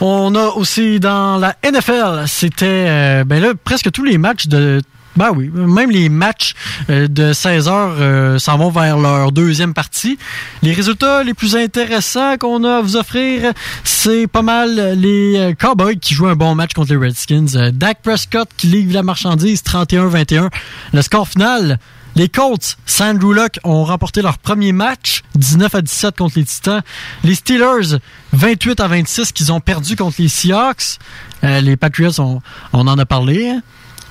On 0.00 0.34
a 0.36 0.46
aussi 0.50 1.00
dans 1.00 1.38
la 1.38 1.56
NFL, 1.64 2.24
c'était 2.28 2.66
euh, 2.66 3.24
ben 3.24 3.42
là 3.42 3.52
presque 3.64 3.90
tous 3.90 4.04
les 4.04 4.16
matchs 4.16 4.46
de 4.46 4.80
ben 5.16 5.32
oui, 5.34 5.50
même 5.52 5.90
les 5.90 6.08
matchs 6.08 6.54
euh, 6.88 7.08
de 7.08 7.32
16 7.32 7.66
heures 7.66 7.96
euh, 7.98 8.38
s'en 8.38 8.58
vont 8.58 8.70
vers 8.70 8.96
leur 8.98 9.32
deuxième 9.32 9.74
partie. 9.74 10.16
Les 10.62 10.72
résultats 10.72 11.24
les 11.24 11.34
plus 11.34 11.56
intéressants 11.56 12.36
qu'on 12.36 12.62
a 12.62 12.76
à 12.76 12.80
vous 12.80 12.94
offrir, 12.94 13.52
c'est 13.82 14.28
pas 14.28 14.42
mal 14.42 14.96
les 14.96 15.56
Cowboys 15.58 15.98
qui 15.98 16.14
jouent 16.14 16.28
un 16.28 16.36
bon 16.36 16.54
match 16.54 16.74
contre 16.74 16.92
les 16.92 16.98
Redskins. 16.98 17.72
Dak 17.72 17.98
Prescott 18.00 18.48
qui 18.56 18.68
livre 18.68 18.94
la 18.94 19.02
marchandise 19.02 19.62
31-21. 19.64 20.50
Le 20.92 21.02
score 21.02 21.26
final, 21.26 21.80
les 22.18 22.28
Colts, 22.28 22.76
Sandrew 22.84 23.32
Luck 23.32 23.60
ont 23.62 23.84
remporté 23.84 24.22
leur 24.22 24.38
premier 24.38 24.72
match, 24.72 25.22
19 25.36 25.72
à 25.76 25.82
17 25.82 26.16
contre 26.16 26.36
les 26.36 26.44
Titans. 26.44 26.82
Les 27.22 27.36
Steelers, 27.36 27.98
28 28.32 28.80
à 28.80 28.88
26 28.88 29.30
qu'ils 29.30 29.52
ont 29.52 29.60
perdu 29.60 29.94
contre 29.94 30.16
les 30.18 30.26
Seahawks. 30.26 30.98
Euh, 31.44 31.60
les 31.60 31.76
Patriots, 31.76 32.18
on, 32.18 32.40
en 32.72 32.98
a 32.98 33.06
parlé. 33.06 33.50
Hein. 33.50 33.62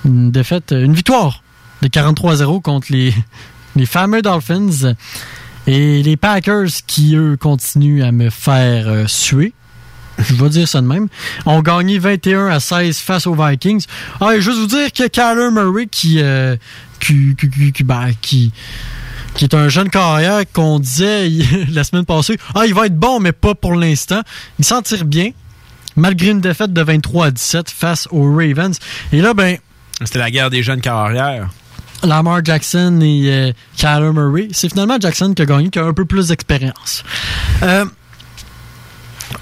Une 0.06 0.32
défaite, 0.32 0.72
une 0.72 0.94
victoire 0.94 1.44
de 1.82 1.90
43-0 1.90 2.62
contre 2.62 2.88
les, 2.92 3.14
les 3.76 3.86
fameux 3.86 4.22
Dolphins. 4.22 4.94
Et 5.68 6.02
les 6.02 6.16
Packers 6.16 6.70
qui, 6.88 7.14
eux, 7.18 7.36
continuent 7.36 8.04
à 8.04 8.14
me 8.14 8.30
faire 8.30 8.88
euh, 8.88 9.06
suer. 9.08 9.54
Je 10.18 10.34
vais 10.34 10.50
dire 10.50 10.68
ça 10.68 10.82
de 10.82 10.88
même. 10.88 11.08
Ont 11.46 11.62
gagné 11.62 12.00
21 12.00 12.48
à 12.48 12.60
16 12.60 12.98
face 12.98 13.28
aux 13.28 13.36
Vikings. 13.36 13.86
Ah, 14.20 14.36
et 14.36 14.42
juste 14.42 14.58
vous 14.58 14.68
dire 14.68 14.92
que 14.92 15.08
Kyler 15.08 15.52
Murray 15.52 15.88
qui, 15.88 16.20
euh, 16.22 16.56
qui, 17.00 17.36
ben, 17.84 18.12
qui, 18.22 18.52
qui, 19.36 19.44
est 19.44 19.54
un 19.54 19.70
jeune 19.70 19.90
carrière 19.90 20.42
qu'on 20.52 20.80
disait 20.80 21.30
la 21.72 21.84
semaine 21.84 22.06
passée, 22.06 22.38
ah, 22.56 22.66
il 22.66 22.74
va 22.74 22.88
être 22.88 22.98
bon, 22.98 23.20
mais 23.20 23.32
pas 23.32 23.56
pour 23.56 23.76
l'instant. 23.76 24.22
Il 24.60 24.66
s'en 24.66 24.82
tire 24.82 25.06
bien, 25.06 25.32
malgré 25.96 26.30
une 26.30 26.42
défaite 26.42 26.74
de 26.74 26.82
23 26.82 27.28
à 27.28 27.32
17 27.32 27.70
face 27.70 28.08
aux 28.12 28.36
Ravens. 28.36 28.78
Et 29.12 29.22
là, 29.22 29.34
ben. 29.34 29.58
C'était 30.04 30.20
la 30.20 30.32
guerre 30.32 30.50
des 30.50 30.64
jeunes 30.64 30.82
carrières. 30.82 31.50
Lamar 32.04 32.44
Jackson 32.44 33.00
et 33.02 33.24
euh, 33.26 33.52
Kyler 33.76 34.12
Murray. 34.14 34.50
C'est 34.52 34.70
finalement 34.70 34.98
Jackson 35.00 35.34
qui 35.34 35.42
a 35.42 35.46
gagné, 35.46 35.70
qui 35.70 35.80
a 35.80 35.86
un 35.86 35.94
peu 35.94 36.06
plus 36.06 36.28
d'expérience. 36.28 37.04
Euh, 37.64 37.86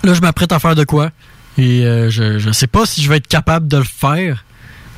là, 0.03 0.13
je 0.13 0.21
m'apprête 0.21 0.51
à 0.51 0.59
faire 0.59 0.75
de 0.75 0.83
quoi? 0.83 1.11
Et 1.57 1.85
euh, 1.85 2.09
je 2.09 2.47
ne 2.47 2.53
sais 2.53 2.67
pas 2.67 2.85
si 2.85 3.01
je 3.01 3.09
vais 3.09 3.17
être 3.17 3.27
capable 3.27 3.67
de 3.67 3.77
le 3.77 3.83
faire. 3.83 4.43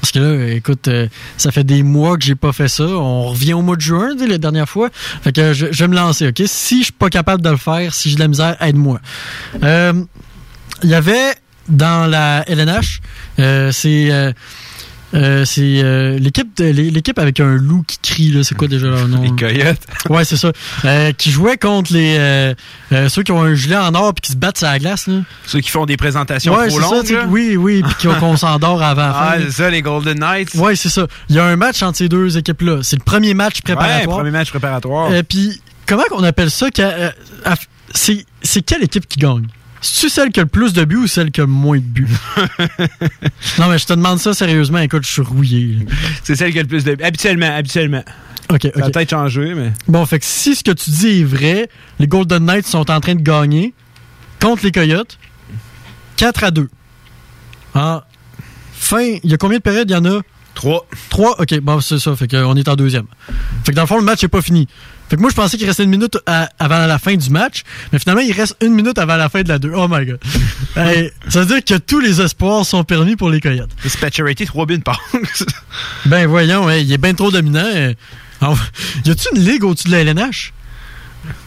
Parce 0.01 0.11
que 0.11 0.19
là, 0.19 0.53
écoute, 0.53 0.87
euh, 0.87 1.07
ça 1.37 1.51
fait 1.51 1.63
des 1.63 1.81
mois 1.83 2.17
que 2.17 2.23
j'ai 2.23 2.35
pas 2.35 2.53
fait 2.53 2.67
ça. 2.67 2.83
On 2.83 3.29
revient 3.29 3.53
au 3.53 3.61
mois 3.61 3.75
de 3.75 3.81
juin, 3.81 4.15
la 4.15 4.37
dernière 4.37 4.69
fois. 4.69 4.89
Fait 4.93 5.31
que 5.31 5.53
je, 5.53 5.65
vais 5.65 5.87
me 5.87 5.95
lancer, 5.95 6.27
OK? 6.27 6.41
Si 6.45 6.79
je 6.79 6.83
suis 6.85 6.93
pas 6.93 7.09
capable 7.09 7.41
de 7.41 7.49
le 7.49 7.57
faire, 7.57 7.93
si 7.93 8.09
j'ai 8.09 8.15
de 8.15 8.21
la 8.21 8.27
misère, 8.27 8.55
aide-moi. 8.61 8.99
Euh, 9.63 9.93
il 10.83 10.89
y 10.89 10.95
avait 10.95 11.33
dans 11.67 12.09
la 12.09 12.47
LNH, 12.47 13.01
c'est 13.71 14.33
euh, 15.13 15.45
c'est 15.45 15.81
euh, 15.81 16.17
l'équipe 16.19 16.59
l'équipe 16.59 17.17
avec 17.17 17.39
un 17.39 17.55
loup 17.55 17.83
qui 17.87 17.97
crie 17.99 18.31
là, 18.31 18.43
c'est 18.43 18.55
quoi 18.55 18.67
déjà 18.67 18.87
leur 18.87 19.07
nom? 19.07 19.21
Les 19.21 19.29
coyotes. 19.29 19.81
Ouais, 20.09 20.23
c'est 20.25 20.37
ça. 20.37 20.51
Euh, 20.85 21.11
qui 21.11 21.31
jouait 21.31 21.57
contre 21.57 21.93
les 21.93 22.55
ceux 23.09 23.23
qui 23.23 23.31
ont 23.31 23.41
un 23.41 23.53
gilet 23.53 23.77
en 23.77 23.93
or 23.95 24.13
puis 24.13 24.21
qui 24.21 24.31
se 24.33 24.37
battent 24.37 24.57
sur 24.57 24.67
la 24.67 24.79
glace 24.79 25.07
là. 25.07 25.21
Ceux 25.45 25.59
qui 25.59 25.69
font 25.69 25.85
des 25.85 25.97
présentations 25.97 26.53
trop 26.53 26.79
longues. 26.79 27.05
Ça, 27.05 27.25
oui, 27.27 27.55
oui, 27.57 27.83
puis 27.83 28.09
qu'on 28.19 28.37
s'endort 28.37 28.81
avant. 28.81 29.11
Ah, 29.13 29.35
c'est 29.39 29.51
ça 29.51 29.69
les 29.69 29.81
Golden 29.81 30.19
Knights. 30.19 30.55
Ouais, 30.55 30.75
c'est 30.75 30.89
ça. 30.89 31.07
Il 31.29 31.35
y 31.35 31.39
a 31.39 31.45
un 31.45 31.55
match 31.55 31.81
entre 31.83 31.97
ces 31.97 32.09
deux 32.09 32.37
équipes 32.37 32.61
là. 32.61 32.79
C'est 32.83 32.97
le 32.97 33.03
premier 33.03 33.33
match 33.33 33.61
préparatoire. 33.61 34.17
Ouais, 34.17 34.23
premier 34.23 34.31
match 34.31 34.49
préparatoire. 34.49 35.13
Et 35.13 35.23
puis 35.23 35.61
comment 35.85 36.03
qu'on 36.09 36.23
appelle 36.23 36.51
ça 36.51 36.67
c'est 37.93 38.61
quelle 38.61 38.83
équipe 38.83 39.07
qui 39.07 39.19
gagne? 39.19 39.47
C'est-tu 39.81 40.09
celle 40.09 40.31
qui 40.31 40.39
a 40.39 40.43
le 40.43 40.49
plus 40.49 40.73
de 40.73 40.83
buts 40.85 40.97
ou 40.97 41.07
celle 41.07 41.31
qui 41.31 41.41
a 41.41 41.43
le 41.43 41.49
moins 41.49 41.77
de 41.77 41.83
buts? 41.83 42.07
non, 43.59 43.67
mais 43.69 43.77
je 43.77 43.85
te 43.85 43.93
demande 43.93 44.19
ça 44.19 44.33
sérieusement. 44.33 44.79
Écoute, 44.79 45.03
je 45.05 45.11
suis 45.11 45.21
rouillé. 45.21 45.79
C'est 46.23 46.35
celle 46.35 46.51
qui 46.51 46.59
a 46.59 46.63
le 46.63 46.67
plus 46.67 46.83
de 46.83 46.95
buts. 46.95 47.03
Habituellement, 47.03 47.55
habituellement. 47.55 48.03
OK, 48.49 48.61
Ça 48.75 48.85
a 48.85 48.89
peut-être 48.89 49.09
changé, 49.09 49.53
mais... 49.53 49.73
Bon, 49.87 50.05
fait 50.05 50.19
que 50.19 50.25
si 50.25 50.55
ce 50.55 50.63
que 50.63 50.71
tu 50.71 50.89
dis 50.89 51.21
est 51.21 51.23
vrai, 51.25 51.69
les 51.99 52.07
Golden 52.07 52.45
Knights 52.45 52.67
sont 52.67 52.89
en 52.89 52.99
train 53.01 53.15
de 53.15 53.21
gagner 53.21 53.73
contre 54.39 54.63
les 54.63 54.71
Coyotes 54.71 55.19
4 56.15 56.43
à 56.45 56.51
2. 56.51 56.69
Ah, 57.75 58.05
fin, 58.73 59.17
il 59.23 59.29
y 59.29 59.33
a 59.33 59.37
combien 59.37 59.57
de 59.57 59.63
périodes? 59.63 59.89
Il 59.89 59.93
y 59.93 59.97
en 59.97 60.05
a? 60.05 60.21
Trois. 60.55 60.87
Trois? 61.09 61.39
OK, 61.39 61.59
bon, 61.59 61.79
c'est 61.81 61.99
ça. 61.99 62.15
Fait 62.15 62.27
qu'on 62.27 62.55
est 62.55 62.67
en 62.67 62.75
deuxième. 62.75 63.05
Fait 63.63 63.71
que 63.71 63.75
dans 63.75 63.83
le 63.83 63.87
fond, 63.87 63.97
le 63.97 64.03
match 64.03 64.23
n'est 64.23 64.29
pas 64.29 64.41
fini. 64.41 64.67
Fait 65.09 65.15
que 65.15 65.21
moi, 65.21 65.29
je 65.29 65.35
pensais 65.35 65.57
qu'il 65.57 65.65
restait 65.67 65.83
une 65.83 65.89
minute 65.89 66.17
avant 66.25 66.85
la 66.85 66.99
fin 66.99 67.15
du 67.15 67.29
match, 67.29 67.63
mais 67.91 67.99
finalement, 67.99 68.21
il 68.21 68.31
reste 68.33 68.57
une 68.61 68.73
minute 68.73 68.97
avant 68.97 69.15
la 69.15 69.29
fin 69.29 69.41
de 69.41 69.47
la 69.47 69.57
2. 69.57 69.71
Oh 69.73 69.87
my 69.89 70.05
god. 70.05 70.19
ça 71.29 71.39
veut 71.39 71.45
dire 71.45 71.63
que 71.63 71.77
tous 71.81 71.99
les 71.99 72.21
espoirs 72.21 72.65
sont 72.65 72.83
permis 72.83 73.15
pour 73.15 73.29
les 73.29 73.39
Coyotes. 73.39 73.71
Spatcherity, 73.85 74.45
3 74.45 74.65
buts 74.65 74.79
par 74.79 74.99
Ben 76.05 76.27
voyons, 76.27 76.69
il 76.69 76.91
est 76.91 76.97
bien 76.97 77.13
trop 77.13 77.31
dominant. 77.31 77.63
Y 78.41 79.09
a-tu 79.09 79.27
une 79.35 79.41
ligue 79.43 79.63
au-dessus 79.63 79.87
de 79.87 79.93
la 79.93 80.01
LNH? 80.01 80.53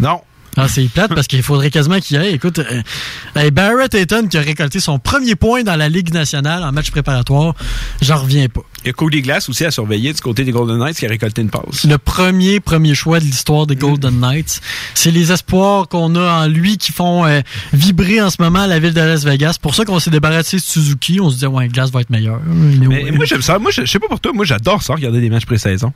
Non. 0.00 0.22
Ah, 0.56 0.68
c'est 0.68 0.84
plate 0.88 1.14
parce 1.14 1.26
qu'il 1.26 1.42
faudrait 1.42 1.70
quasiment 1.70 2.00
qu'il 2.00 2.20
y 2.20 2.24
ait. 2.24 2.32
Écoute, 2.32 2.58
euh, 2.58 3.50
Barrett 3.50 3.94
Hayton 3.94 4.26
qui 4.28 4.36
a 4.36 4.40
récolté 4.40 4.80
son 4.80 4.98
premier 4.98 5.36
point 5.36 5.62
dans 5.62 5.76
la 5.76 5.88
Ligue 5.88 6.12
nationale 6.12 6.64
en 6.64 6.72
match 6.72 6.90
préparatoire, 6.90 7.54
j'en 8.02 8.18
reviens 8.22 8.48
pas. 8.48 8.62
Il 8.82 8.88
y 8.88 8.90
a 8.90 8.92
Cody 8.92 9.22
Glass 9.22 9.48
aussi 9.48 9.64
à 9.64 9.70
surveiller 9.70 10.12
du 10.12 10.20
côté 10.20 10.42
des 10.42 10.52
Golden 10.52 10.78
Knights 10.78 10.96
qui 10.96 11.06
a 11.06 11.08
récolté 11.08 11.42
une 11.42 11.50
passe. 11.50 11.84
Le 11.84 11.98
premier 11.98 12.60
premier 12.60 12.94
choix 12.94 13.20
de 13.20 13.24
l'histoire 13.24 13.66
des 13.66 13.76
Golden 13.76 14.18
Knights. 14.18 14.60
C'est 14.94 15.10
les 15.10 15.32
espoirs 15.32 15.86
qu'on 15.88 16.16
a 16.16 16.44
en 16.44 16.46
lui 16.48 16.78
qui 16.78 16.92
font 16.92 17.26
euh, 17.26 17.40
vibrer 17.72 18.20
en 18.20 18.30
ce 18.30 18.40
moment 18.40 18.66
la 18.66 18.78
ville 18.78 18.94
de 18.94 19.00
Las 19.00 19.24
Vegas. 19.24 19.58
Pour 19.60 19.74
ça 19.74 19.84
qu'on 19.84 19.98
s'est 19.98 20.10
débarrassé 20.10 20.56
de 20.56 20.62
Suzuki. 20.62 21.20
On 21.20 21.30
se 21.30 21.38
dit, 21.38 21.46
ouais, 21.46 21.68
Glass 21.68 21.90
va 21.90 22.00
être 22.00 22.10
meilleur. 22.10 22.40
Mais, 22.46 23.10
moi, 23.12 23.24
j'aime 23.24 23.42
ça. 23.42 23.58
Moi, 23.58 23.70
je 23.70 23.84
sais 23.84 23.98
pas 23.98 24.08
pour 24.08 24.20
toi, 24.20 24.32
moi, 24.32 24.44
j'adore 24.44 24.82
ça, 24.82 24.94
regarder 24.94 25.20
des 25.20 25.30
matchs 25.30 25.46
pré-saison. 25.46 25.92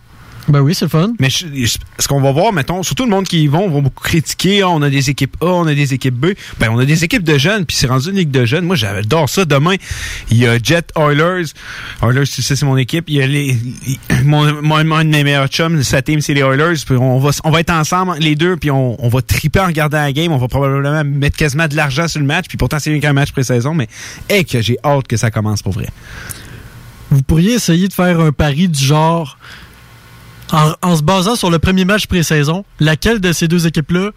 Ben 0.48 0.60
oui, 0.60 0.74
c'est 0.74 0.88
fun. 0.88 1.12
Mais 1.18 1.30
ce 1.30 2.08
qu'on 2.08 2.20
va 2.20 2.30
voir, 2.32 2.52
mettons, 2.52 2.82
surtout 2.82 3.04
le 3.04 3.10
monde 3.10 3.26
qui 3.26 3.44
y 3.44 3.46
vont, 3.46 3.68
vont 3.68 3.80
beaucoup 3.80 4.02
critiquer. 4.04 4.62
Ah, 4.62 4.68
on 4.68 4.82
a 4.82 4.90
des 4.90 5.08
équipes 5.08 5.36
A, 5.40 5.46
on 5.46 5.66
a 5.66 5.74
des 5.74 5.94
équipes 5.94 6.14
B. 6.14 6.26
Ben, 6.60 6.68
on 6.70 6.78
a 6.78 6.84
des 6.84 7.02
équipes 7.02 7.24
de 7.24 7.38
jeunes, 7.38 7.64
puis 7.64 7.76
c'est 7.76 7.86
rendu 7.86 8.10
une 8.10 8.16
ligue 8.16 8.30
de 8.30 8.44
jeunes. 8.44 8.66
Moi, 8.66 8.76
j'adore 8.76 9.28
ça. 9.28 9.46
Demain, 9.46 9.76
il 10.30 10.36
y 10.36 10.46
a 10.46 10.58
Jet 10.62 10.92
Oilers. 10.96 11.46
Oilers, 12.02 12.26
tu 12.26 12.42
sais, 12.42 12.56
c'est 12.56 12.66
mon 12.66 12.76
équipe. 12.76 13.06
Il 13.08 13.14
y 13.14 13.22
a 13.22 13.26
les, 13.26 13.56
mon, 14.24 14.44
un 14.44 15.04
de 15.04 15.10
mes 15.10 15.24
meilleurs 15.24 15.48
chums, 15.48 15.82
sa 15.82 16.02
team, 16.02 16.20
c'est 16.20 16.34
les 16.34 16.42
Oilers. 16.42 16.74
Puis 16.84 16.96
on 16.96 17.18
va, 17.18 17.30
on 17.44 17.50
va 17.50 17.60
être 17.60 17.70
ensemble, 17.70 18.16
les 18.18 18.34
deux, 18.34 18.56
puis 18.56 18.70
on, 18.70 19.02
on 19.02 19.08
va 19.08 19.22
triper 19.22 19.60
en 19.60 19.66
regardant 19.66 19.98
la 19.98 20.12
game. 20.12 20.30
On 20.30 20.38
va 20.38 20.48
probablement 20.48 21.04
mettre 21.04 21.38
quasiment 21.38 21.68
de 21.68 21.76
l'argent 21.76 22.06
sur 22.06 22.20
le 22.20 22.26
match. 22.26 22.46
Puis 22.48 22.58
pourtant, 22.58 22.78
c'est 22.78 22.98
qu'un 23.00 23.14
match 23.14 23.32
pré-saison. 23.32 23.72
Mais, 23.72 23.88
hey, 24.28 24.44
que 24.44 24.60
j'ai 24.60 24.76
hâte 24.84 25.08
que 25.08 25.16
ça 25.16 25.30
commence 25.30 25.62
pour 25.62 25.72
vrai. 25.72 25.88
Vous 27.10 27.22
pourriez 27.22 27.54
essayer 27.54 27.88
de 27.88 27.92
faire 27.92 28.20
un 28.20 28.32
pari 28.32 28.68
du 28.68 28.84
genre 28.84 29.38
en, 30.82 30.96
se 30.96 31.02
basant 31.02 31.36
sur 31.36 31.50
le 31.50 31.58
premier 31.58 31.84
match 31.84 32.06
pré-saison, 32.06 32.64
laquelle 32.80 33.20
de 33.20 33.32
ces 33.32 33.48
deux 33.48 33.66
équipes-là 33.66 34.10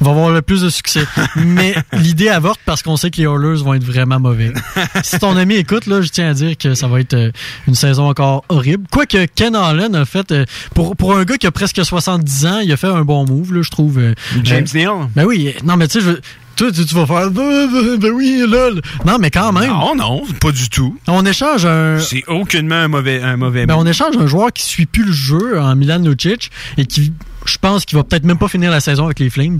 va 0.00 0.10
avoir 0.10 0.30
le 0.30 0.42
plus 0.42 0.62
de 0.62 0.68
succès? 0.68 1.04
Mais 1.36 1.74
l'idée 1.92 2.28
avorte 2.28 2.60
parce 2.64 2.82
qu'on 2.82 2.96
sait 2.96 3.10
que 3.10 3.18
les 3.18 3.24
Oilers 3.24 3.62
vont 3.62 3.74
être 3.74 3.84
vraiment 3.84 4.20
mauvais. 4.20 4.52
si 5.02 5.18
ton 5.18 5.36
ami 5.36 5.54
écoute, 5.56 5.86
là, 5.86 6.00
je 6.00 6.08
tiens 6.08 6.30
à 6.30 6.34
dire 6.34 6.56
que 6.56 6.74
ça 6.74 6.88
va 6.88 7.00
être 7.00 7.14
euh, 7.14 7.30
une 7.66 7.74
saison 7.74 8.08
encore 8.08 8.44
horrible. 8.48 8.86
Quoique 8.90 9.26
Ken 9.26 9.54
Allen 9.54 9.94
a 9.94 10.04
fait, 10.04 10.32
euh, 10.32 10.44
pour, 10.74 10.96
pour 10.96 11.16
un 11.16 11.24
gars 11.24 11.36
qui 11.36 11.46
a 11.46 11.52
presque 11.52 11.84
70 11.84 12.46
ans, 12.46 12.58
il 12.60 12.72
a 12.72 12.76
fait 12.76 12.88
un 12.88 13.02
bon 13.02 13.24
move, 13.26 13.54
là, 13.54 13.62
je 13.62 13.70
trouve. 13.70 13.98
Euh, 13.98 14.14
James 14.42 14.66
Neal. 14.74 15.08
Ben 15.14 15.24
oui, 15.24 15.54
non, 15.64 15.76
mais 15.76 15.88
tu 15.88 16.00
sais, 16.00 16.16
toi, 16.56 16.72
tu, 16.72 16.84
tu 16.84 16.94
vas 16.94 17.06
faire. 17.06 17.30
Ben, 17.30 17.68
ben, 17.70 17.96
ben 17.96 18.10
oui, 18.12 18.44
lol. 18.48 18.80
Non, 19.04 19.18
mais 19.18 19.30
quand 19.30 19.52
même. 19.52 19.68
Non, 19.68 19.94
non, 19.94 20.24
pas 20.40 20.52
du 20.52 20.68
tout. 20.68 20.98
On 21.06 21.24
échange 21.24 21.66
un. 21.66 21.98
C'est 22.00 22.24
aucunement 22.26 22.76
un 22.76 22.88
mauvais, 22.88 23.22
un 23.22 23.36
mauvais 23.36 23.66
Ben, 23.66 23.76
on 23.76 23.86
échange 23.86 24.16
un 24.16 24.26
joueur 24.26 24.52
qui 24.52 24.64
suit 24.64 24.86
plus 24.86 25.04
le 25.04 25.12
jeu 25.12 25.60
en 25.60 25.76
Milan 25.76 25.98
Lucic 25.98 26.50
et 26.76 26.86
qui, 26.86 27.12
je 27.44 27.58
pense 27.58 27.84
qu'il 27.84 27.96
va 27.96 28.04
peut-être 28.04 28.24
même 28.24 28.38
pas 28.38 28.48
finir 28.48 28.70
la 28.70 28.80
saison 28.80 29.04
avec 29.04 29.18
les 29.18 29.30
Flames. 29.30 29.58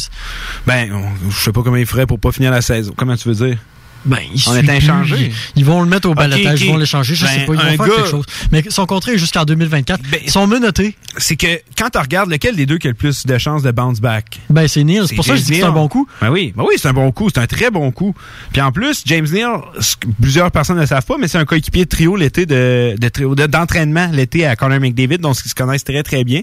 Ben, 0.66 0.90
je 1.28 1.37
sais 1.37 1.52
pas 1.52 1.62
comment 1.62 1.76
il 1.76 1.87
ferait 1.87 2.06
pour 2.06 2.18
pas 2.18 2.32
finir 2.32 2.50
la 2.50 2.62
saison. 2.62 2.92
Comment 2.96 3.16
tu 3.16 3.28
veux 3.28 3.46
dire? 3.46 3.59
Ben, 4.07 4.19
il 4.33 4.42
On 4.49 4.55
est 4.57 4.62
plus. 4.62 4.71
inchangé. 4.71 5.16
Ils, 5.57 5.61
ils 5.61 5.64
vont 5.64 5.83
le 5.83 5.88
mettre 5.88 6.09
au 6.09 6.14
balotage, 6.14 6.61
ok. 6.61 6.66
ils 6.66 6.71
vont 6.71 6.77
l'échanger, 6.79 7.14
je 7.14 7.25
Ben, 7.25 7.31
sais 7.33 7.45
pas, 7.47 7.53
ils 7.55 7.59
vont 7.59 7.64
un 7.64 7.77
faire 7.77 7.79
gars- 7.87 7.95
quelque 7.97 8.09
chose. 8.11 8.25
Mais 8.53 8.64
son 8.69 8.87
contrat 8.87 9.12
est 9.12 9.19
jusqu'en 9.19 9.45
2024. 9.45 10.01
Ben, 10.11 10.21
Ils 10.25 10.31
sont 10.31 10.47
menottés. 10.47 10.97
C'est 11.19 11.37
que 11.37 11.47
quand 11.77 11.90
tu 11.90 11.99
regardes 11.99 12.31
lequel 12.31 12.57
des 12.57 12.66
deux 12.66 12.79
qui 12.79 12.87
a 12.87 12.90
le 12.90 12.95
plus 12.97 13.27
de 13.27 13.38
chances 13.38 13.62
de 13.62 13.71
bounce 13.71 14.01
back? 14.01 14.40
Ben, 14.51 14.69
c'est 14.69 14.85
Neil. 14.85 15.03
C'est 15.09 15.14
pour 15.16 15.25
ça 15.25 15.33
que 15.33 15.38
je 15.38 15.45
dis 15.45 15.51
que 15.51 15.57
c'est 15.57 15.62
un 15.62 15.66
Neal. 15.66 15.75
bon 15.75 15.88
coup. 15.88 16.07
Ben 16.21 16.31
oui, 16.31 16.53
ben 16.57 16.64
oui, 16.66 16.75
c'est 16.79 16.88
un 16.88 16.92
bon 16.92 17.11
coup, 17.12 17.29
c'est 17.33 17.40
un 17.40 17.47
très 17.47 17.71
bon 17.71 17.90
coup. 17.90 18.14
Puis 18.53 18.61
en 18.62 18.71
plus, 18.73 19.03
James 19.07 19.27
Neal, 19.33 19.61
plusieurs 20.21 20.51
personnes 20.51 20.77
ne 20.77 20.83
le 20.83 20.87
savent 20.87 21.05
pas, 21.05 21.16
mais 21.19 21.29
c'est 21.29 21.38
un 21.38 21.45
coéquipier 21.45 21.85
de 21.85 21.88
trio 21.88 22.16
l'été 22.16 22.47
de, 22.47 22.95
de 22.99 23.09
trio- 23.09 23.35
de- 23.35 23.47
d'entraînement 23.47 24.09
l'été 24.12 24.47
à 24.47 24.57
Connor 24.57 24.81
McDavid, 24.81 25.19
donc 25.19 25.37
ils 25.45 25.49
se 25.49 25.55
connaissent 25.55 25.85
très 25.85 26.03
très 26.03 26.25
bien. 26.25 26.40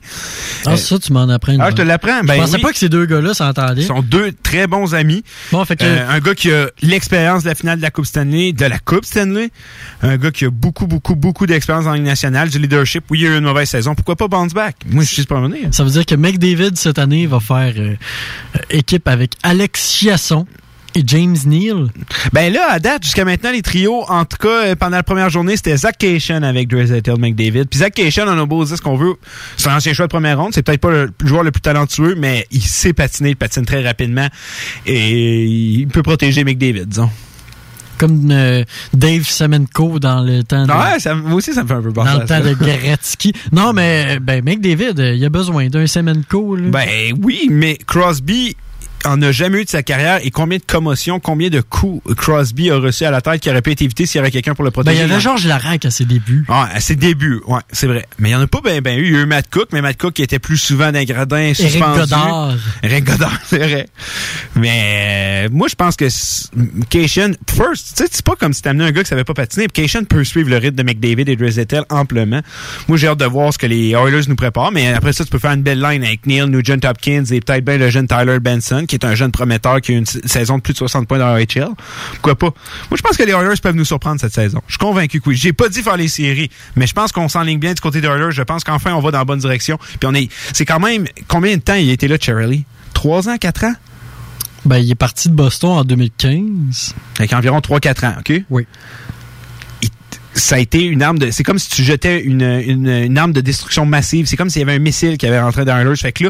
Ah, 0.65 0.71
Euh, 0.71 0.75
ça, 0.77 0.99
tu 0.99 1.13
m'en 1.13 1.29
apprends. 1.29 1.53
une 1.53 1.61
Ah, 1.61 1.69
je 1.69 1.75
te 1.75 1.81
l'apprends. 1.81 2.19
Je 2.21 2.27
Ben 2.27 2.39
pensais 2.39 2.55
oui. 2.55 2.61
pas 2.61 2.71
que 2.71 2.77
ces 2.77 2.89
deux 2.89 3.05
gars-là 3.05 3.33
s'entendaient. 3.33 3.81
Ils 3.81 3.87
sont 3.87 4.01
deux 4.01 4.31
très 4.43 4.67
bons 4.67 4.93
amis. 4.95 5.23
Bon, 5.51 5.63
fait 5.65 5.75
que. 5.75 5.83
Euh, 5.85 6.09
un 6.09 6.19
gars 6.19 6.35
qui 6.35 6.51
a 6.51 6.67
l'expérience 6.81 7.43
de 7.43 7.52
la 7.53 7.55
finale 7.55 7.77
de 7.77 7.83
la 7.83 7.91
Coupe 7.91 8.07
Stanley, 8.07 8.51
de 8.51 8.65
la 8.65 8.79
Coupe 8.79 9.05
Stanley. 9.05 9.51
Un 10.01 10.17
gars 10.17 10.31
qui 10.31 10.45
a 10.45 10.49
beaucoup, 10.49 10.87
beaucoup, 10.87 11.15
beaucoup 11.15 11.45
d'expérience 11.45 11.85
en 11.85 11.93
Ligue 11.93 12.03
nationale, 12.03 12.49
du 12.49 12.57
leadership. 12.57 13.03
Oui, 13.11 13.19
il 13.19 13.25
y 13.25 13.27
a 13.27 13.35
eu 13.35 13.37
une 13.37 13.43
mauvaise 13.43 13.69
saison. 13.69 13.93
Pourquoi 13.93 14.15
pas 14.15 14.27
bounce 14.27 14.53
back? 14.55 14.75
Moi, 14.89 15.03
je 15.03 15.13
suis 15.13 15.23
pas 15.25 15.39
revenu. 15.39 15.67
Ça 15.71 15.83
veut 15.83 15.91
dire 15.91 16.05
que 16.05 16.15
McDavid, 16.15 16.75
cette 16.75 16.97
année, 16.97 17.27
va 17.27 17.39
faire 17.39 17.73
euh, 17.77 17.95
équipe 18.71 19.07
avec 19.07 19.33
Alex 19.43 19.91
Chiasson 19.91 20.47
et 20.95 21.03
James 21.05 21.35
Neal. 21.45 21.87
Ben 22.33 22.51
là, 22.51 22.71
à 22.71 22.79
date, 22.79 23.03
jusqu'à 23.03 23.25
maintenant, 23.25 23.51
les 23.51 23.61
trios, 23.61 24.03
en 24.09 24.25
tout 24.25 24.37
cas, 24.37 24.65
euh, 24.65 24.75
pendant 24.75 24.97
la 24.97 25.03
première 25.03 25.29
journée, 25.29 25.55
c'était 25.55 25.77
Zach 25.77 25.97
Cation 25.97 26.43
avec 26.43 26.67
Dreisaitl 26.67 27.19
McDavid. 27.19 27.65
Puis 27.65 27.79
Zach 27.79 27.93
Cation, 27.93 28.25
on 28.27 28.41
a 28.41 28.45
beau 28.45 28.63
dire 28.65 28.77
ce 28.77 28.81
qu'on 28.81 28.97
veut, 28.97 29.15
c'est 29.57 29.69
un 29.69 29.77
ancien 29.77 29.93
choix 29.93 30.07
de 30.07 30.11
première 30.11 30.39
ronde. 30.39 30.51
C'est 30.53 30.63
peut-être 30.63 30.81
pas 30.81 30.91
le 30.91 31.11
joueur 31.23 31.43
le 31.43 31.51
plus 31.51 31.61
talentueux, 31.61 32.15
mais 32.17 32.45
il 32.51 32.61
sait 32.61 32.93
patiner, 32.93 33.29
il 33.29 33.35
patine 33.35 33.65
très 33.65 33.83
rapidement. 33.83 34.27
Et 34.85 35.45
il 35.45 35.87
peut 35.87 36.03
protéger 36.03 36.43
McDavid, 36.43 36.85
disons. 36.85 37.09
Comme 38.03 38.29
euh, 38.31 38.65
Dave 38.93 39.23
Semenko 39.23 39.97
dans 39.99 40.21
le 40.21 40.43
temps 40.43 40.65
de, 40.65 40.71
Ouais, 40.71 40.99
ça, 40.99 41.15
moi 41.15 41.35
aussi, 41.35 41.53
ça 41.53 41.63
me 41.63 41.67
fait 41.69 41.73
un 41.75 41.81
peu 41.81 41.93
penser 41.93 42.11
dans 42.11 42.19
le 42.19 42.27
ça. 42.27 42.41
temps 42.41 42.49
de 42.49 42.53
Gretzky. 42.53 43.31
Non, 43.53 43.71
mais 43.71 44.19
ben 44.19 44.43
McDavid, 44.43 44.99
euh, 44.99 45.13
il 45.13 45.23
a 45.23 45.29
besoin 45.29 45.67
d'un 45.69 45.87
Semenko. 45.87 46.57
Là. 46.57 46.69
Ben 46.69 47.13
oui, 47.23 47.47
mais 47.49 47.77
Crosby 47.87 48.57
en 49.05 49.21
a 49.21 49.31
jamais 49.31 49.61
eu 49.61 49.65
de 49.65 49.69
sa 49.69 49.83
carrière 49.83 50.19
et 50.23 50.31
combien 50.31 50.57
de 50.57 50.63
commotions, 50.63 51.19
combien 51.19 51.49
de 51.49 51.61
coups 51.61 52.01
Crosby 52.15 52.69
a 52.71 52.77
reçu 52.77 53.05
à 53.05 53.11
la 53.11 53.21
tête 53.21 53.41
qui 53.41 53.49
aurait 53.49 53.61
pu 53.61 53.71
être 53.71 53.81
évité 53.81 54.05
s'il 54.05 54.19
y 54.19 54.19
avait 54.19 54.31
quelqu'un 54.31 54.55
pour 54.55 54.63
le 54.63 54.69
Ben, 54.71 54.81
il 54.81 54.83
protéger. 54.85 55.01
y 55.01 55.11
avait 55.11 55.19
Georges 55.21 55.45
Larac 55.45 55.85
à 55.85 55.91
ses 55.91 56.05
débuts. 56.05 56.45
Ouais, 56.49 56.55
à 56.73 56.79
ses 56.79 56.95
débuts, 56.95 57.41
ouais, 57.47 57.59
c'est 57.71 57.87
vrai. 57.87 58.05
Mais 58.19 58.29
il 58.29 58.31
y 58.33 58.35
en 58.35 58.41
a 58.41 58.47
pas 58.47 58.61
ben, 58.63 58.81
ben 58.81 58.97
eu. 58.97 59.05
Il 59.07 59.13
y 59.13 59.17
a 59.17 59.21
eu 59.21 59.25
Matt 59.25 59.49
Cook, 59.51 59.69
mais 59.71 59.81
Matt 59.81 59.97
Cook 59.97 60.13
qui 60.13 60.23
était 60.23 60.39
plus 60.39 60.57
souvent 60.57 60.91
dans 60.91 60.99
les 60.99 61.05
gradins 61.05 61.37
Eric 61.37 61.55
suspendu. 61.55 61.99
Godard. 61.99 62.53
Eric 62.83 63.03
Godard, 63.05 63.39
c'est 63.45 63.57
vrai. 63.59 63.87
Mais 64.55 65.45
euh, 65.45 65.49
moi, 65.51 65.67
je 65.67 65.75
pense 65.75 65.95
que 65.95 66.07
Cation, 66.89 67.31
first, 67.49 67.97
tu 67.97 68.03
sais, 68.03 68.09
c'est 68.11 68.25
pas 68.25 68.35
comme 68.35 68.53
si 68.53 68.61
t'amenais 68.61 68.85
un 68.85 68.91
gars 68.91 69.03
qui 69.03 69.09
savait 69.09 69.23
pas 69.23 69.33
patiner. 69.33 69.67
Cation 69.67 70.03
peut 70.05 70.23
suivre 70.23 70.49
le 70.49 70.57
rythme 70.57 70.75
de 70.75 70.83
McDavid 70.83 71.29
et 71.29 71.35
Dreisaitl 71.35 71.83
amplement. 71.89 72.41
Moi, 72.87 72.97
j'ai 72.97 73.07
hâte 73.07 73.19
de 73.19 73.25
voir 73.25 73.53
ce 73.53 73.57
que 73.57 73.65
les 73.67 73.89
Oilers 73.91 74.27
nous 74.27 74.35
préparent. 74.35 74.71
Mais 74.71 74.93
après 74.93 75.13
ça, 75.13 75.23
tu 75.23 75.29
peux 75.29 75.39
faire 75.39 75.51
une 75.51 75.63
belle 75.63 75.81
line 75.81 76.03
avec 76.03 76.25
Neil 76.25 76.45
Nugent 76.47 76.79
Hopkins 76.85 77.25
et 77.31 77.39
peut-être 77.41 77.65
bien 77.65 77.77
le 77.77 77.89
jeune 77.89 78.07
Tyler 78.07 78.39
Benson, 78.39 78.85
qui 78.93 79.05
est 79.05 79.09
un 79.09 79.15
jeune 79.15 79.31
prometteur 79.31 79.81
qui 79.81 79.93
a 79.93 79.97
une 79.97 80.05
saison 80.05 80.57
de 80.57 80.61
plus 80.61 80.73
de 80.73 80.77
60 80.77 81.07
points 81.07 81.17
dans 81.17 81.33
la 81.33 81.39
HL. 81.39 81.69
Pourquoi 82.11 82.35
pas? 82.35 82.53
Moi, 82.91 82.97
je 82.97 83.01
pense 83.01 83.17
que 83.17 83.23
les 83.23 83.31
Oilers 83.31 83.59
peuvent 83.61 83.75
nous 83.75 83.85
surprendre 83.85 84.21
cette 84.21 84.33
saison. 84.33 84.61
Je 84.67 84.73
suis 84.73 84.77
convaincu 84.77 85.19
que 85.19 85.29
oui. 85.29 85.35
J'ai 85.35 85.51
pas 85.51 85.67
dit 85.67 85.81
faire 85.81 85.97
les 85.97 86.07
séries, 86.07 86.51
mais 86.75 86.85
je 86.85 86.93
pense 86.93 87.11
qu'on 87.11 87.27
s'enligne 87.27 87.57
bien 87.57 87.73
du 87.73 87.81
côté 87.81 88.01
des 88.01 88.07
Oilers. 88.07 88.31
Je 88.31 88.43
pense 88.43 88.63
qu'enfin, 88.63 88.93
on 88.93 88.99
va 88.99 89.09
dans 89.09 89.17
la 89.17 89.25
bonne 89.25 89.39
direction. 89.39 89.79
Puis 89.99 90.07
on 90.07 90.13
est, 90.13 90.29
c'est 90.53 90.65
quand 90.65 90.79
même, 90.79 91.05
combien 91.27 91.57
de 91.57 91.61
temps 91.61 91.73
il 91.73 91.89
a 91.89 91.93
été 91.93 92.07
là, 92.07 92.17
Cherrelly? 92.19 92.65
Trois 92.93 93.29
ans, 93.29 93.37
quatre 93.37 93.63
ans? 93.63 93.73
Ben, 94.65 94.77
il 94.77 94.91
est 94.91 94.95
parti 94.95 95.27
de 95.29 95.33
Boston 95.33 95.71
en 95.71 95.83
2015. 95.83 96.93
Avec 97.17 97.33
environ 97.33 97.59
3-4 97.59 98.05
ans, 98.05 98.15
OK? 98.19 98.43
Oui. 98.51 98.67
Ça 100.33 100.55
a 100.55 100.59
été 100.59 100.83
une 100.83 101.03
arme 101.03 101.19
de. 101.19 101.31
C'est 101.31 101.43
comme 101.43 101.59
si 101.59 101.69
tu 101.69 101.83
jetais 101.83 102.21
une, 102.21 102.41
une, 102.41 102.87
une 102.87 103.17
arme 103.17 103.33
de 103.33 103.41
destruction 103.41 103.85
massive. 103.85 104.25
C'est 104.25 104.35
comme 104.35 104.49
s'il 104.49 104.61
y 104.61 104.63
avait 104.63 104.73
un 104.73 104.79
missile 104.79 105.17
qui 105.17 105.27
avait 105.27 105.39
rentré 105.39 105.63
dans 105.65 105.73
un 105.73 105.95
Fait 105.95 106.11
que 106.11 106.25
là, 106.25 106.29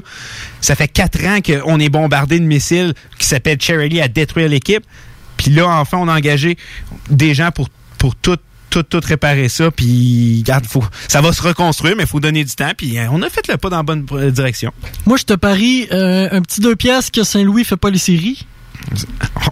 ça 0.59 0.75
fait 0.75 0.87
4 0.87 1.25
ans 1.25 1.39
qu'on 1.41 1.79
est 1.79 1.89
bombardé 1.89 2.39
de 2.39 2.45
missiles 2.45 2.93
qui 3.17 3.25
s'appelle 3.27 3.61
Charity 3.61 4.01
à 4.01 4.07
détruire 4.07 4.49
l'équipe. 4.49 4.83
Puis 5.37 5.51
là, 5.51 5.67
enfin, 5.67 5.97
on 5.99 6.07
a 6.07 6.15
engagé 6.15 6.57
des 7.09 7.33
gens 7.33 7.51
pour, 7.51 7.69
pour 7.97 8.15
tout 8.15 8.37
tout, 8.73 8.81
tout 8.81 9.01
réparer 9.03 9.49
ça, 9.49 9.69
puis 9.69 10.39
regarde, 10.39 10.65
faut, 10.65 10.83
ça 11.07 11.21
va 11.21 11.31
se 11.31 11.43
reconstruire, 11.43 11.95
mais 11.95 12.03
il 12.03 12.09
faut 12.09 12.19
donner 12.19 12.43
du 12.43 12.55
temps, 12.55 12.71
puis 12.75 12.97
on 13.11 13.21
a 13.21 13.29
fait 13.29 13.47
le 13.47 13.57
pas 13.57 13.69
dans 13.69 13.77
la 13.77 13.83
bonne 13.83 14.03
direction. 14.31 14.71
Moi, 15.05 15.17
je 15.17 15.25
te 15.25 15.33
parie 15.33 15.87
euh, 15.91 16.27
un 16.31 16.41
petit 16.41 16.59
deux 16.59 16.75
piastres 16.75 17.11
que 17.11 17.23
Saint-Louis 17.23 17.65
fait 17.65 17.77
pas 17.77 17.91
les 17.91 17.99
séries. 17.99 18.47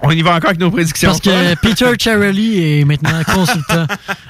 On 0.03 0.11
y 0.11 0.21
va 0.21 0.35
encore 0.35 0.49
avec 0.49 0.59
nos 0.59 0.71
prédictions. 0.71 1.09
Parce 1.09 1.21
que 1.21 1.55
Peter 1.61 1.91
Charelli 1.99 2.79
est 2.79 2.85
maintenant 2.85 3.21
consultant 3.23 3.85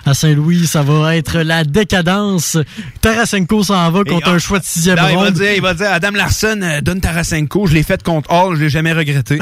à 0.06 0.14
Saint-Louis. 0.14 0.68
Ça 0.68 0.82
va 0.82 1.16
être 1.16 1.40
la 1.40 1.64
décadence. 1.64 2.58
Tarasenko 3.02 3.64
s'en 3.64 3.90
va 3.90 4.04
contre 4.04 4.28
un 4.30 4.36
ah, 4.36 4.40
choix 4.40 4.60
de 4.60 4.66
sixième 4.66 4.98
Non, 4.98 5.08
il 5.10 5.16
va 5.16 5.24
ronde. 5.24 5.34
dire, 5.34 5.54
il 5.56 5.62
va 5.62 5.74
dire, 5.74 5.92
Adam 5.92 6.12
Larson 6.12 6.60
euh, 6.62 6.82
donne 6.82 7.00
Tarasenko, 7.00 7.68
je 7.68 7.74
l'ai 7.74 7.84
fait 7.84 8.04
contre 8.04 8.32
Hall, 8.32 8.58
je 8.58 8.64
l'ai 8.64 8.70
jamais 8.70 8.92
regretté. 8.92 9.40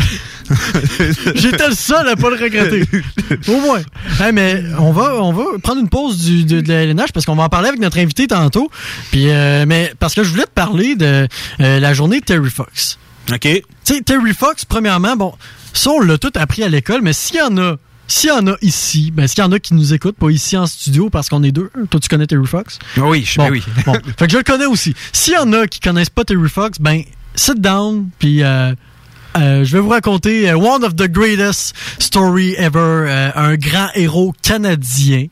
J'étais 1.36 1.68
le 1.68 1.76
seul 1.76 2.08
à 2.08 2.16
pas 2.16 2.30
le 2.30 2.36
regretter. 2.36 2.84
Au 3.48 3.60
moins. 3.62 3.82
Hey, 4.20 4.32
mais 4.32 4.64
on 4.78 4.92
va, 4.92 5.16
on 5.22 5.34
va 5.34 5.44
prendre 5.64 5.82
une 5.82 5.90
pause 5.90 6.24
du, 6.24 6.44
de, 6.46 6.62
de 6.62 6.70
la 6.70 6.84
LNH 6.84 7.12
parce 7.12 7.26
qu'on 7.26 7.36
va 7.36 7.44
en 7.44 7.50
parler 7.50 7.70
avec 7.70 7.80
notre 7.80 7.98
invité 7.98 8.28
tantôt. 8.28 8.70
Puis, 9.12 9.30
euh, 9.30 9.66
mais 9.68 9.94
parce 10.00 10.14
que 10.14 10.24
je 10.24 10.30
voulais 10.30 10.46
te 10.46 10.52
parler 10.52 10.96
de 10.96 11.28
euh, 11.60 11.80
la 11.80 11.94
journée 11.94 12.20
de 12.20 12.26
Terry 12.26 12.50
Fox. 12.50 13.00
OK. 13.32 13.48
Tu 13.90 13.96
sais, 13.96 14.02
Terry 14.02 14.36
Fox, 14.36 14.66
premièrement, 14.66 15.16
bon, 15.16 15.34
ça, 15.74 15.90
on 15.90 16.00
l'a 16.00 16.20
tout 16.20 16.32
appris 16.36 16.62
à 16.62 16.70
l'école, 16.70 17.02
mais 17.02 17.12
s'il 17.12 17.38
y 17.38 17.42
en 17.42 17.58
a, 17.58 17.78
s'il 18.08 18.30
y 18.30 18.32
en 18.32 18.46
a 18.46 18.56
ici, 18.62 19.10
ben, 19.10 19.26
s'il 19.26 19.40
y 19.40 19.42
en 19.42 19.52
a 19.52 19.58
qui 19.58 19.74
nous 19.74 19.96
écoutent, 19.96 20.16
pas 20.16 20.30
ici 20.30 20.56
en 20.56 20.68
studio, 20.68 21.10
parce 21.10 21.28
qu'on 21.28 21.42
est 21.42 21.52
deux. 21.52 21.72
Toi, 21.90 22.00
tu 22.00 22.08
connais 22.08 22.28
Terry 22.28 22.46
Fox? 22.46 22.78
Oui, 22.98 23.26
je 23.26 23.40
Bon, 23.40 23.50
oui. 23.50 23.64
bon. 23.88 23.94
Fait 24.16 24.28
que 24.28 24.32
je 24.32 24.38
le 24.38 24.44
connais 24.44 24.68
aussi. 24.68 24.94
S'il 25.12 25.34
y 25.34 25.38
en 25.38 25.52
a 25.54 25.66
qui 25.66 25.80
connaissent 25.80 26.12
pas 26.12 26.24
Terry 26.24 26.50
Fox, 26.50 26.78
ben, 26.80 27.02
sit 27.34 27.60
down, 27.60 28.12
puis 28.20 28.44
euh, 28.44 28.76
euh, 29.40 29.64
je 29.64 29.74
vais 29.74 29.80
vous 29.80 29.90
raconter 29.90 30.52
euh, 30.52 30.56
one 30.56 30.84
of 30.84 30.96
the 30.96 31.10
greatest 31.10 31.74
story 31.98 32.54
ever, 32.60 33.32
un 33.34 33.56
grand 33.56 33.90
héros 33.96 34.36
canadien. 34.44 35.26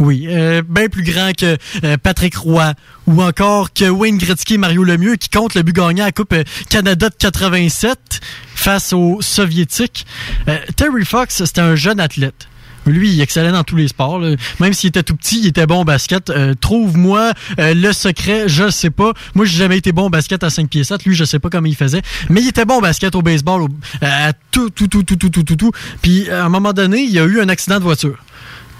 Oui, 0.00 0.26
bien 0.68 0.88
plus 0.88 1.04
grand 1.04 1.30
que 1.32 1.56
Patrick 1.98 2.34
Roy 2.34 2.72
ou 3.10 3.22
encore 3.22 3.72
que 3.72 3.88
Wayne 3.88 4.18
Gretzky 4.18 4.54
et 4.54 4.58
Mario 4.58 4.84
Lemieux 4.84 5.16
qui 5.16 5.28
comptent 5.28 5.54
le 5.54 5.62
but 5.62 5.74
gagnant 5.74 6.04
à 6.04 6.06
la 6.06 6.12
Coupe 6.12 6.32
euh, 6.32 6.44
Canada 6.68 7.08
de 7.08 7.14
87 7.14 8.20
face 8.54 8.92
aux 8.92 9.18
Soviétiques. 9.20 10.06
Euh, 10.48 10.58
Terry 10.76 11.04
Fox, 11.04 11.44
c'était 11.44 11.60
un 11.60 11.74
jeune 11.74 11.98
athlète. 11.98 12.46
Lui, 12.86 13.10
il 13.12 13.20
excellait 13.20 13.52
dans 13.52 13.64
tous 13.64 13.76
les 13.76 13.88
sports. 13.88 14.20
Même 14.58 14.72
s'il 14.72 14.88
était 14.88 15.02
tout 15.02 15.14
petit, 15.14 15.40
il 15.40 15.48
était 15.48 15.66
bon 15.66 15.80
au 15.80 15.84
basket. 15.84 16.30
Euh, 16.30 16.54
Trouve-moi 16.58 17.32
le 17.58 17.92
secret, 17.92 18.44
je 18.48 18.64
le 18.64 18.70
sais 18.70 18.88
pas. 18.88 19.12
Moi, 19.34 19.44
j'ai 19.44 19.58
jamais 19.58 19.76
été 19.76 19.92
bon 19.92 20.06
au 20.06 20.10
basket 20.10 20.42
à 20.44 20.50
5 20.50 20.70
pieds 20.70 20.84
7. 20.84 21.04
Lui, 21.04 21.14
je 21.14 21.24
sais 21.24 21.38
pas 21.38 21.50
comment 21.50 21.66
il 21.66 21.76
faisait. 21.76 22.00
Mais 22.30 22.40
il 22.40 22.48
était 22.48 22.64
bon 22.64 22.78
au 22.78 22.80
basket, 22.80 23.14
au 23.14 23.22
baseball, 23.22 23.68
à 24.00 24.32
tout, 24.50 24.70
tout, 24.70 24.88
tout, 24.88 25.02
tout, 25.02 25.16
tout, 25.16 25.28
tout, 25.28 25.42
tout, 25.42 25.56
tout. 25.56 25.72
Puis, 26.00 26.30
à 26.30 26.44
un 26.46 26.48
moment 26.48 26.72
donné, 26.72 27.02
il 27.02 27.10
y 27.10 27.18
a 27.18 27.24
eu 27.24 27.40
un 27.40 27.50
accident 27.50 27.78
de 27.78 27.84
voiture. 27.84 28.16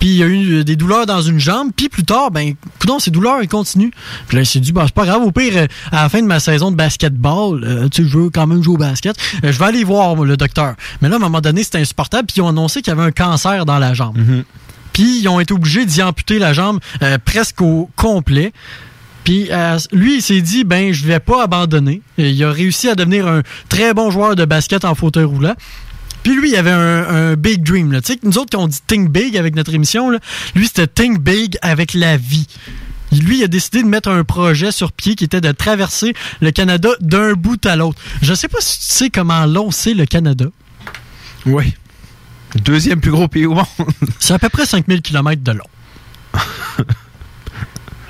Puis 0.01 0.09
il 0.09 0.17
y 0.17 0.23
a 0.25 0.27
eu 0.27 0.53
euh, 0.55 0.65
des 0.65 0.75
douleurs 0.75 1.07
dans 1.07 1.23
une 1.23 1.39
jambe. 1.39 1.71
Puis 1.77 1.89
plus 1.89 2.03
tard, 2.05 2.33
ben, 2.33 2.55
coudonc, 2.81 2.99
ces 2.99 3.13
douleurs, 3.13 3.39
elles 3.41 3.49
continuent. 3.49 3.91
Puis 4.27 4.37
là, 4.37 4.43
il 4.43 4.47
s'est 4.47 4.59
dit, 4.59 4.73
ben, 4.73 4.85
c'est 4.87 4.95
pas 4.95 5.05
grave. 5.07 5.23
Au 5.23 5.31
pire, 5.31 5.53
euh, 5.57 5.67
à 5.93 6.03
la 6.03 6.09
fin 6.09 6.21
de 6.21 6.27
ma 6.27 6.41
saison 6.41 6.73
de 6.73 6.77
basketball, 6.77 7.63
euh, 7.63 7.89
tu 7.89 8.03
sais, 8.03 8.09
je 8.09 8.19
veux 8.19 8.31
quand 8.31 8.47
même 8.49 8.63
jouer 8.63 8.75
au 8.75 8.79
basket. 8.79 9.17
euh, 9.45 9.53
je 9.53 9.59
vais 9.59 9.65
aller 9.67 9.85
voir 9.85 10.17
moi, 10.17 10.27
le 10.27 10.37
docteur. 10.37 10.75
Mais 11.01 11.09
là, 11.09 11.15
à 11.15 11.19
un 11.19 11.21
moment 11.21 11.41
donné, 11.41 11.63
c'était 11.63 11.79
insupportable. 11.79 12.27
Puis 12.27 12.39
ils 12.39 12.43
ont 12.43 12.49
annoncé 12.49 12.83
qu'il 12.83 12.91
y 12.93 12.97
avait 12.97 13.07
un 13.07 13.13
cancer 13.13 13.65
dans 13.65 13.79
la 13.79 13.95
jambe. 13.95 14.17
Puis 14.93 15.21
ils 15.21 15.29
ont 15.29 15.39
été 15.39 15.55
obligés 15.55 15.85
d'y 15.85 16.03
amputer 16.03 16.39
la 16.39 16.53
jambe 16.53 16.81
euh, 17.03 17.19
presque 17.25 17.61
au 17.63 17.89
complet. 17.95 18.53
Puis 19.25 19.49
euh, 19.51 19.79
lui, 19.93 20.17
il 20.17 20.23
s'est 20.23 20.41
dit, 20.41 20.65
ben, 20.65 20.93
je 20.93 21.05
vais 21.07 21.21
pas 21.21 21.45
abandonner. 21.45 22.03
Et 22.19 22.31
il 22.31 22.43
a 22.43 22.51
réussi 22.51 22.89
à 22.89 22.95
devenir 22.95 23.29
un 23.29 23.43
très 23.69 23.93
bon 23.95 24.11
joueur 24.11 24.35
de 24.35 24.45
basket 24.45 24.85
en 24.85 24.95
fauteuil 24.95 25.25
roulant. 25.25 25.55
Puis 26.23 26.35
lui, 26.35 26.51
il 26.51 26.57
avait 26.57 26.71
un, 26.71 27.09
un 27.09 27.35
big 27.35 27.63
dream. 27.63 27.93
là. 27.93 28.01
Tu 28.01 28.13
sais, 28.13 28.19
nous 28.23 28.39
autres 28.39 28.51
qui 28.51 28.57
on 28.57 28.69
dit 28.69 28.79
think 28.87 29.11
big 29.11 29.37
avec 29.37 29.55
notre 29.55 29.75
émission, 29.75 30.11
là, 30.11 30.19
lui, 30.55 30.67
c'était 30.67 30.87
think 30.87 31.21
big 31.21 31.57
avec 31.63 31.95
la 31.95 32.17
vie. 32.17 32.47
Lui, 33.13 33.39
il 33.39 33.45
a 33.45 33.49
décidé 33.49 33.83
de 33.83 33.89
mettre 33.89 34.09
un 34.09 34.23
projet 34.23 34.71
sur 34.71 34.93
pied 34.93 35.17
qui 35.17 35.25
était 35.25 35.41
de 35.41 35.51
traverser 35.51 36.15
le 36.41 36.53
Canada 36.53 36.91
d'un 37.01 37.33
bout 37.33 37.65
à 37.67 37.75
l'autre. 37.75 38.01
Je 38.23 38.35
sais 38.35 38.49
pas 38.49 38.59
si 38.61 38.79
tu 38.79 38.85
sais 38.87 39.11
comment 39.11 39.47
long 39.47 39.71
c'est 39.71 39.95
le 39.95 40.07
Canada. 40.07 40.47
Oui. 41.47 41.75
Deuxième 42.55 43.01
plus 43.01 43.11
gros 43.11 43.27
pays 43.29 43.47
au 43.47 43.55
monde. 43.55 43.67
C'est 44.19 44.35
à 44.35 44.39
peu 44.39 44.49
près 44.49 44.67
5000 44.67 45.03
km 45.03 45.43
de 45.43 45.53
long. 45.53 45.65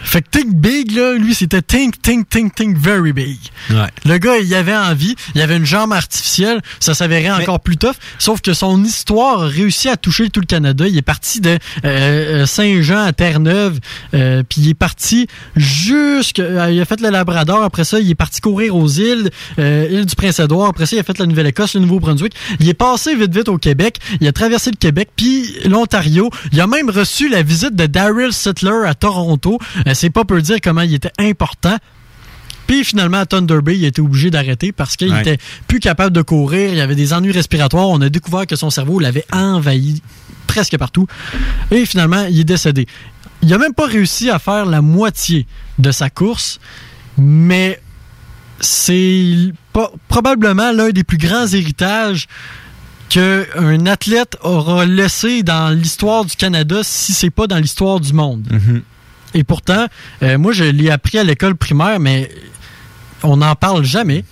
Fait 0.03 0.23
que 0.23 0.29
think 0.31 0.55
big, 0.55 0.93
là, 0.93 1.15
lui, 1.15 1.35
c'était 1.35 1.63
think, 1.63 2.01
think, 2.03 2.29
think, 2.29 2.55
think 2.55 2.77
very 2.77 3.13
big. 3.13 3.39
Ouais. 3.71 3.87
Le 4.05 4.19
gars, 4.19 4.39
il 4.39 4.55
avait 4.55 4.77
envie, 4.77 5.15
il 5.35 5.41
avait 5.43 5.57
une 5.57 5.67
jambe 5.67 5.93
artificielle, 5.93 6.61
ça 6.81 6.95
s'avérait 6.95 7.31
encore 7.31 7.61
plus 7.61 7.77
tough, 7.77 7.95
sauf 8.19 8.41
que 8.41 8.55
son 8.55 8.83
histoire 8.85 9.43
a 9.43 9.47
réussi 9.47 9.89
à 9.89 9.97
toucher 9.97 10.31
tout 10.31 10.41
le 10.41 10.47
Canada. 10.47 10.87
Il 10.87 10.97
est 10.97 11.03
parti 11.03 11.41
de 11.41 11.51
euh, 11.51 11.59
euh, 11.85 12.47
Saint-Jean 12.47 13.05
à 13.05 13.13
Terre-Neuve, 13.13 13.79
euh, 14.15 14.43
puis 14.49 14.63
il 14.63 14.69
est 14.71 14.75
parti 14.75 15.27
jusque... 15.57 16.39
euh, 16.39 16.71
il 16.71 16.81
a 16.81 16.85
fait 16.85 17.01
le 17.01 17.11
Labrador, 17.11 17.63
après 17.63 17.85
ça, 17.85 18.01
il 18.01 18.11
est 18.11 18.15
parti 18.15 18.41
courir 18.41 18.75
aux 18.77 18.89
îles, 18.89 19.31
île 19.59 20.07
du 20.07 20.17
Prince-Édouard, 20.17 20.69
après 20.71 20.87
ça, 20.87 20.97
il 20.97 20.99
a 20.99 21.03
fait 21.03 21.19
la 21.19 21.27
Nouvelle-Écosse, 21.27 21.75
le 21.75 21.81
Nouveau-Brunswick. 21.81 22.33
Il 22.59 22.69
est 22.69 22.75
passé 22.75 23.15
vite, 23.15 23.35
vite 23.35 23.49
au 23.49 23.59
Québec, 23.59 23.99
il 24.21 24.27
a 24.27 24.33
traversé 24.33 24.71
le 24.71 24.77
Québec, 24.77 25.11
puis 25.17 25.55
l'Ontario. 25.67 26.31
Il 26.53 26.61
a 26.61 26.67
même 26.67 26.91
reçu 26.91 27.29
la 27.29 27.43
visite 27.43 27.75
de 27.75 27.87
Daryl 27.87 28.33
Sittler 28.33 28.87
à 28.87 28.95
Toronto. 28.95 29.59
Euh, 29.91 29.95
C'est 29.95 30.11
pas 30.11 30.25
peu 30.25 30.41
dire 30.43 30.59
comment 30.63 30.83
il 30.83 30.95
était 30.95 31.13
important. 31.19 31.77
Puis 32.67 32.85
finalement, 32.85 33.19
à 33.19 33.27
Thunder 33.27 33.61
Bay, 33.63 33.77
il 33.79 33.85
a 33.85 33.89
été 33.89 34.01
obligé 34.01 34.31
d'arrêter 34.31 34.71
parce 34.73 34.97
qu'il 34.97 35.13
Ouais. 35.13 35.21
était 35.21 35.39
plus 35.67 35.81
capable 35.81 36.15
de 36.15 36.23
courir. 36.23 36.73
Il 36.73 36.81
avait 36.81 36.95
des 36.95 37.13
ennuis 37.13 37.33
respiratoires. 37.33 37.89
On 37.89 38.01
a 38.01 38.09
découvert 38.09 38.47
que 38.47 38.55
son 38.57 38.71
cerveau 38.71 39.01
l'avait 39.01 39.25
envahi 39.33 40.03
presque 40.47 40.77
partout. 40.79 41.07
Et 41.71 41.85
finalement, 41.85 42.25
il 42.31 42.41
est 42.41 42.45
décédé. 42.45 42.87
Il 43.43 43.53
a 43.53 43.59
même 43.59 43.75
pas 43.75 43.87
réussi 43.87 44.31
à 44.31 44.39
faire 44.39 44.67
la 44.67 44.83
moitié 44.83 45.47
de 45.79 45.91
sa 45.91 46.11
course, 46.11 46.61
mais 47.19 47.81
c'est 48.61 49.53
probablement 50.09 50.71
l'un 50.73 50.91
des 50.91 51.05
plus 51.05 51.19
grands 51.19 51.47
héritages 51.47 52.27
qu'un 53.09 53.87
athlète 53.87 54.37
aura 54.43 54.87
laissé 54.87 55.43
dans 55.43 55.71
l'histoire 55.75 56.25
du 56.25 56.37
Canada 56.37 56.81
si 56.83 57.13
c'est 57.13 57.31
pas 57.31 57.47
dans 57.47 57.57
l'histoire 57.59 57.99
du 57.99 58.13
monde. 58.13 58.47
Mhm. 58.51 58.83
Et 59.35 59.45
pourtant, 59.45 59.87
euh, 60.23 60.39
moi, 60.39 60.53
je 60.53 60.65
l'ai 60.65 60.91
appris 60.91 61.19
à 61.19 61.25
l'école 61.25 61.55
primaire, 61.55 62.01
mais 62.01 62.31
on 63.23 63.37
n'en 63.37 63.55
parle 63.55 63.85
jamais. 63.85 64.25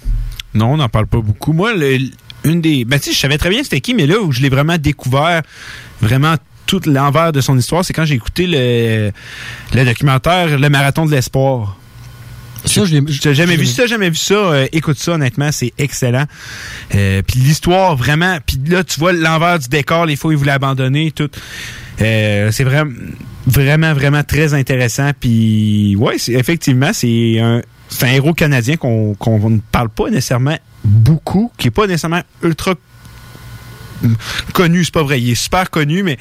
Non, 0.55 0.73
on 0.73 0.77
n'en 0.79 0.89
parle 0.89 1.07
pas 1.07 1.21
beaucoup. 1.21 1.53
Moi, 1.53 1.75
le- 1.75 1.99
une 2.45 2.61
des. 2.61 2.85
Ben, 2.85 2.99
tu 2.99 3.07
sais, 3.07 3.13
je 3.13 3.19
savais 3.19 3.39
très 3.39 3.51
bien 3.51 3.63
c'était 3.63 3.81
qui, 3.81 3.95
mais 3.95 4.07
là 4.07 4.21
où 4.21 4.33
je 4.33 4.41
l'ai 4.41 4.49
vraiment 4.49 4.79
découvert, 4.79 5.43
vraiment 6.01 6.35
tout 6.67 6.81
l'envers 6.87 7.33
de 7.33 7.41
son 7.41 7.57
histoire, 7.59 7.85
c'est 7.85 7.93
quand 7.93 8.05
j'ai 8.05 8.15
écouté 8.15 8.47
le, 8.47 9.11
le 9.75 9.85
documentaire 9.85 10.59
Le 10.59 10.69
Marathon 10.69 11.07
de 11.07 11.11
l'Espoir. 11.11 11.77
Ça, 12.65 12.85
je 12.85 13.21
t'ai 13.21 13.35
jamais 13.35 13.57
vu 13.57 13.67
ça, 13.67 13.87
jamais 13.87 14.11
vu 14.11 14.17
ça? 14.17 14.35
Euh, 14.35 14.67
écoute 14.73 14.99
ça, 14.99 15.13
honnêtement, 15.13 15.51
c'est 15.53 15.73
excellent. 15.79 16.25
Euh, 16.95 17.23
puis 17.27 17.39
l'histoire, 17.39 17.97
vraiment. 17.97 18.39
Puis 18.45 18.59
là, 18.67 18.83
tu 18.85 18.99
vois 18.99 19.13
l'envers 19.13 19.59
du 19.61 19.69
décor, 19.69 20.07
les 20.07 20.17
fois 20.17 20.31
où 20.31 20.33
il 20.33 20.39
voulait 20.39 20.53
abandonner, 20.53 21.13
tout. 21.13 21.31
Euh, 22.01 22.51
c'est 22.53 22.65
vraiment, 22.65 22.91
vraiment, 23.49 23.93
vraiment 23.95 24.23
très 24.23 24.55
intéressant. 24.55 25.11
Puis 25.19 25.97
ouais, 25.97 26.19
c'est- 26.19 26.33
effectivement, 26.33 26.93
c'est 26.93 27.39
un, 27.41 27.61
un 28.03 28.07
héros 28.07 28.35
canadien 28.35 28.77
qu'on 28.77 29.15
qu'on 29.15 29.51
ne 29.51 29.59
parle 29.73 29.89
pas 29.89 30.11
nécessairement 30.11 30.57
beaucoup, 30.85 31.51
qui 31.59 31.69
est 31.69 31.73
pas 31.73 31.87
nécessairement 31.87 32.23
ultra 32.43 32.75
connu, 34.53 34.85
c'est 34.85 34.95
pas 34.95 35.03
vrai, 35.03 35.21
il 35.21 35.31
est 35.31 35.35
super 35.35 35.71
connu, 35.71 36.03
mais 36.03 36.19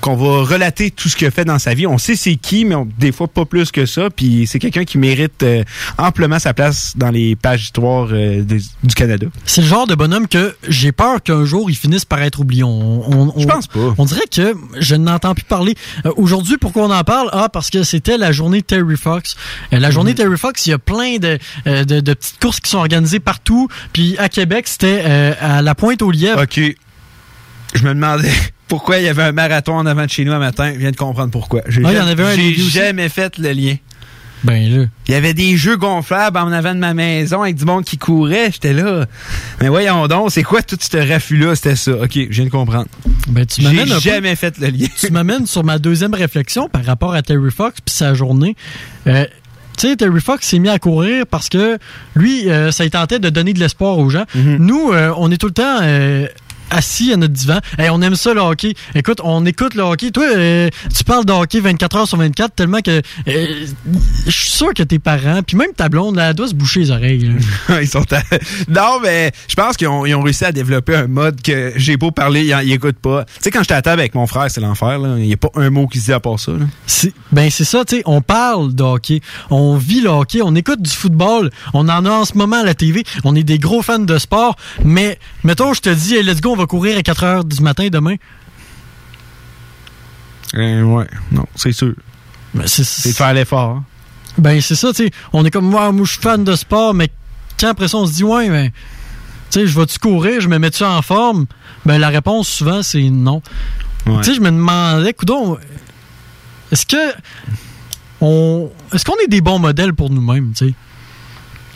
qu'on 0.00 0.16
va 0.16 0.42
relater 0.44 0.90
tout 0.90 1.08
ce 1.08 1.16
qu'il 1.16 1.26
a 1.26 1.30
fait 1.30 1.44
dans 1.44 1.58
sa 1.58 1.74
vie. 1.74 1.86
On 1.86 1.98
sait 1.98 2.16
c'est 2.16 2.36
qui, 2.36 2.64
mais 2.64 2.74
on- 2.74 2.88
des 2.98 3.12
fois 3.12 3.28
pas 3.28 3.44
plus 3.44 3.70
que 3.70 3.86
ça. 3.86 4.08
Puis 4.10 4.46
c'est 4.46 4.58
quelqu'un 4.58 4.84
qui 4.84 4.98
mérite 4.98 5.42
euh, 5.42 5.64
amplement 5.98 6.38
sa 6.38 6.54
place 6.54 6.94
dans 6.96 7.10
les 7.10 7.36
pages 7.36 7.60
d'histoire 7.60 8.08
euh, 8.12 8.42
du 8.42 8.94
Canada. 8.94 9.26
C'est 9.44 9.60
le 9.62 9.66
genre 9.66 9.86
de 9.86 9.94
bonhomme 9.94 10.28
que 10.28 10.54
j'ai 10.68 10.92
peur 10.92 11.22
qu'un 11.22 11.44
jour 11.44 11.70
il 11.70 11.76
finisse 11.76 12.04
par 12.04 12.22
être 12.22 12.40
oublié. 12.40 12.62
On, 12.64 13.30
on- 13.30 13.40
Je 13.40 13.46
pense 13.46 13.66
pas. 13.66 13.94
On 13.98 14.04
dirait 14.04 14.26
que 14.30 14.54
je 14.78 14.94
n'entends 14.94 15.34
plus 15.34 15.44
parler. 15.44 15.74
Euh, 16.04 16.12
Aujourd'hui, 16.16 16.56
pourquoi 16.58 16.84
on 16.86 16.90
en 16.90 17.04
parle? 17.04 17.28
Ah, 17.32 17.48
parce 17.48 17.70
que 17.70 17.82
c'était 17.82 18.16
la 18.18 18.32
journée 18.32 18.62
Terry 18.62 18.96
Fox. 18.96 19.36
La 19.72 19.90
journée 19.90 20.14
Terry 20.14 20.36
Fox, 20.38 20.66
il 20.66 20.70
y 20.70 20.72
a 20.72 20.78
plein 20.78 21.16
de, 21.18 21.38
de, 21.66 22.00
de 22.00 22.14
petites 22.14 22.38
courses 22.40 22.60
qui 22.60 22.70
sont 22.70 22.78
organisées 22.78 23.20
partout. 23.20 23.68
Puis 23.92 24.16
à 24.18 24.28
Québec, 24.28 24.66
c'était 24.68 25.00
à 25.40 25.62
la 25.62 25.74
pointe 25.74 26.02
aux 26.02 26.10
lièvres. 26.10 26.42
OK. 26.42 26.60
Je 27.76 27.84
me 27.84 27.94
demandais 27.94 28.30
pourquoi 28.68 28.98
il 28.98 29.04
y 29.04 29.08
avait 29.08 29.22
un 29.22 29.32
marathon 29.32 29.74
en 29.74 29.86
avant 29.86 30.04
de 30.04 30.10
chez 30.10 30.24
nous 30.24 30.32
un 30.32 30.38
matin. 30.38 30.72
Je 30.74 30.78
viens 30.78 30.90
de 30.90 30.96
comprendre 30.96 31.30
pourquoi. 31.30 31.62
J'ai 31.68 31.82
Ah, 31.84 31.92
jamais- 31.92 33.08
fait 33.08 33.38
le 33.38 33.52
lien. 33.52 33.76
Ben 34.44 34.70
là. 34.70 34.84
Il 35.08 35.12
y 35.12 35.14
avait 35.14 35.32
des 35.34 35.56
jeux 35.56 35.76
gonflables 35.76 36.36
en 36.36 36.52
avant 36.52 36.74
de 36.74 36.78
ma 36.78 36.92
maison 36.94 37.42
avec 37.42 37.56
du 37.56 37.64
monde 37.64 37.84
qui 37.84 37.96
courait. 37.96 38.50
J'étais 38.52 38.74
là. 38.74 39.06
Mais 39.60 39.68
voyons 39.68 40.06
donc, 40.08 40.30
c'est 40.30 40.42
quoi 40.42 40.62
tout 40.62 40.76
ce 40.78 40.96
raffut-là? 40.98 41.56
C'était 41.56 41.74
ça. 41.74 41.92
OK, 41.92 42.12
je 42.14 42.28
viens 42.28 42.44
de 42.44 42.50
comprendre. 42.50 42.86
Ben, 43.28 43.46
tu 43.46 43.62
J'ai 43.62 43.84
peu- 43.84 43.98
jamais 43.98 44.36
fait 44.36 44.58
le 44.58 44.68
lien. 44.68 44.86
tu 45.00 45.10
m'amènes 45.10 45.46
sur 45.46 45.64
ma 45.64 45.78
deuxième 45.78 46.14
réflexion 46.14 46.68
par 46.68 46.84
rapport 46.84 47.14
à 47.14 47.22
Terry 47.22 47.50
Fox 47.50 47.80
puis 47.84 47.94
sa 47.94 48.12
journée. 48.14 48.54
Euh, 49.06 49.24
tu 49.78 49.88
sais, 49.88 49.96
Terry 49.96 50.20
Fox 50.20 50.46
s'est 50.46 50.58
mis 50.58 50.68
à 50.68 50.78
courir 50.78 51.26
parce 51.26 51.48
que 51.48 51.78
lui, 52.14 52.48
euh, 52.50 52.70
ça 52.70 52.84
il 52.84 52.90
tentait 52.90 53.18
de 53.18 53.30
donner 53.30 53.52
de 53.52 53.58
l'espoir 53.58 53.98
aux 53.98 54.10
gens. 54.10 54.26
Mhm. 54.34 54.56
Nous, 54.60 54.92
euh, 54.92 55.12
on 55.16 55.30
est 55.30 55.38
tout 55.38 55.46
le 55.48 55.52
temps 55.54 55.78
assis 56.70 57.12
à 57.12 57.16
notre 57.16 57.34
divan. 57.34 57.58
Hey, 57.78 57.90
on 57.90 58.00
aime 58.02 58.16
ça 58.16 58.34
le 58.34 58.40
hockey. 58.40 58.74
Écoute, 58.94 59.20
on 59.22 59.44
écoute 59.46 59.74
le 59.74 59.82
hockey. 59.82 60.10
Toi, 60.10 60.24
euh, 60.34 60.68
tu 60.96 61.04
parles 61.04 61.24
de 61.24 61.32
hockey 61.32 61.60
24 61.60 61.96
heures 61.96 62.08
sur 62.08 62.18
24 62.18 62.54
tellement 62.54 62.80
que 62.80 63.02
euh, 63.28 63.66
je 64.26 64.30
suis 64.30 64.50
sûr 64.50 64.74
que 64.74 64.82
tes 64.82 64.98
parents, 64.98 65.42
puis 65.42 65.56
même 65.56 65.72
ta 65.76 65.88
blonde, 65.88 66.16
là, 66.16 66.30
elle 66.30 66.34
doit 66.34 66.48
se 66.48 66.54
boucher 66.54 66.80
les 66.80 66.90
oreilles. 66.90 67.30
ils 67.80 67.88
sont 67.88 68.04
à- 68.12 68.22
Non, 68.68 69.00
mais 69.02 69.32
je 69.48 69.54
pense 69.54 69.76
qu'ils 69.76 69.88
ont, 69.88 70.02
réussi 70.22 70.44
à 70.44 70.52
développer 70.52 70.96
un 70.96 71.06
mode 71.06 71.40
que 71.42 71.72
j'ai 71.76 71.96
beau 71.96 72.10
parler, 72.10 72.42
ils, 72.44 72.68
ils 72.68 72.72
écoutent 72.72 72.98
pas. 72.98 73.24
Tu 73.24 73.32
sais, 73.42 73.50
quand 73.50 73.60
j'étais 73.60 73.74
à 73.74 73.82
table 73.82 74.00
avec 74.00 74.14
mon 74.14 74.26
frère, 74.26 74.50
c'est 74.50 74.60
l'enfer. 74.60 74.98
Il 75.18 75.22
n'y 75.26 75.32
a 75.32 75.36
pas 75.36 75.50
un 75.54 75.70
mot 75.70 75.86
qui 75.86 75.98
se 76.00 76.06
dit 76.06 76.12
à 76.12 76.20
part 76.20 76.38
ça. 76.40 76.52
là. 76.52 76.66
Ben 77.32 77.50
c'est 77.50 77.64
ça, 77.64 77.84
tu 77.84 77.96
sais, 77.96 78.02
on 78.06 78.20
parle 78.22 78.74
de 78.74 78.82
hockey, 78.82 79.20
on 79.50 79.76
vit 79.76 80.00
le 80.00 80.08
hockey, 80.08 80.40
on 80.42 80.54
écoute 80.54 80.80
du 80.80 80.90
football, 80.90 81.50
on 81.74 81.88
en 81.88 82.04
a 82.04 82.10
en 82.10 82.24
ce 82.24 82.34
moment 82.34 82.60
à 82.60 82.64
la 82.64 82.74
TV, 82.74 83.04
on 83.24 83.36
est 83.36 83.42
des 83.42 83.58
gros 83.58 83.82
fans 83.82 83.98
de 83.98 84.18
sport, 84.18 84.56
mais 84.84 85.18
mettons, 85.44 85.74
je 85.74 85.80
te 85.82 85.90
dis, 85.90 86.14
hey, 86.14 86.22
let's 86.22 86.40
go, 86.40 86.55
on 86.56 86.60
va 86.60 86.66
courir 86.66 86.96
à 86.98 87.02
4 87.02 87.24
heures 87.24 87.44
du 87.44 87.60
matin 87.62 87.88
demain? 87.90 88.16
Euh, 90.54 90.82
ouais, 90.82 91.06
non, 91.32 91.44
c'est 91.54 91.72
sûr. 91.72 91.94
Ben 92.54 92.66
c'est 92.66 92.84
faire 93.12 93.34
l'effort. 93.34 93.70
hein. 93.76 93.84
ben, 94.38 94.60
c'est 94.60 94.74
ça, 94.76 94.92
tu 94.92 95.04
sais, 95.04 95.10
on 95.32 95.44
est 95.44 95.50
comme 95.50 95.66
moi, 95.68 95.92
moi 95.92 96.06
je 96.06 96.12
suis 96.12 96.20
fan 96.22 96.42
de 96.44 96.54
sport, 96.54 96.94
mais 96.94 97.08
quand 97.60 97.68
après 97.68 97.88
ça 97.88 97.98
on 97.98 98.06
se 98.06 98.12
dit 98.14 98.24
ouais, 98.24 98.48
ben 98.48 98.70
tu 99.50 99.60
sais, 99.60 99.66
je 99.66 99.78
vais-tu 99.78 99.98
courir, 99.98 100.40
je 100.40 100.48
me 100.48 100.58
mets-tu 100.58 100.82
en 100.84 101.02
forme? 101.02 101.46
Ben 101.84 101.98
la 101.98 102.08
réponse 102.08 102.48
souvent 102.48 102.82
c'est 102.82 103.02
non. 103.10 103.42
Ouais. 104.06 104.18
Tu 104.18 104.30
sais, 104.30 104.34
je 104.36 104.40
me 104.40 104.50
demandais, 104.50 105.12
coudon, 105.12 105.58
est-ce 106.72 106.86
que 106.86 106.96
on 108.20 108.70
est-ce 108.94 109.04
qu'on 109.04 109.16
est 109.24 109.28
des 109.28 109.40
bons 109.42 109.58
modèles 109.58 109.92
pour 109.92 110.08
nous-mêmes, 110.10 110.52
tu 110.56 110.68
sais? 110.68 110.74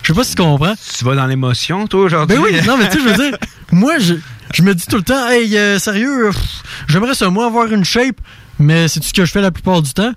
Je 0.03 0.13
sais 0.13 0.17
pas 0.17 0.25
si 0.25 0.35
tu 0.35 0.43
comprends. 0.43 0.73
Tu 0.99 1.05
vas 1.05 1.15
dans 1.15 1.27
l'émotion, 1.27 1.87
toi, 1.87 2.05
aujourd'hui? 2.05 2.37
Ben 2.39 2.43
oui, 2.43 2.67
non, 2.67 2.79
mais 2.79 2.89
tu 2.89 2.97
sais, 2.97 3.05
je 3.05 3.09
veux 3.09 3.17
dire, 3.31 3.39
moi, 3.73 3.99
je, 3.99 4.15
je 4.53 4.63
me 4.63 4.75
dis 4.75 4.87
tout 4.87 4.97
le 4.97 5.03
temps, 5.03 5.29
hey, 5.29 5.57
euh, 5.57 5.79
sérieux, 5.79 6.29
euh, 6.29 6.33
j'aimerais 6.89 7.13
moi, 7.31 7.47
avoir 7.47 7.73
une 7.73 7.85
shape, 7.85 8.21
mais 8.59 8.89
c'est 8.89 9.03
ce 9.03 9.13
que 9.13 9.25
je 9.25 9.31
fais 9.31 9.41
la 9.41 9.51
plupart 9.51 9.83
du 9.83 9.93
temps. 9.93 10.13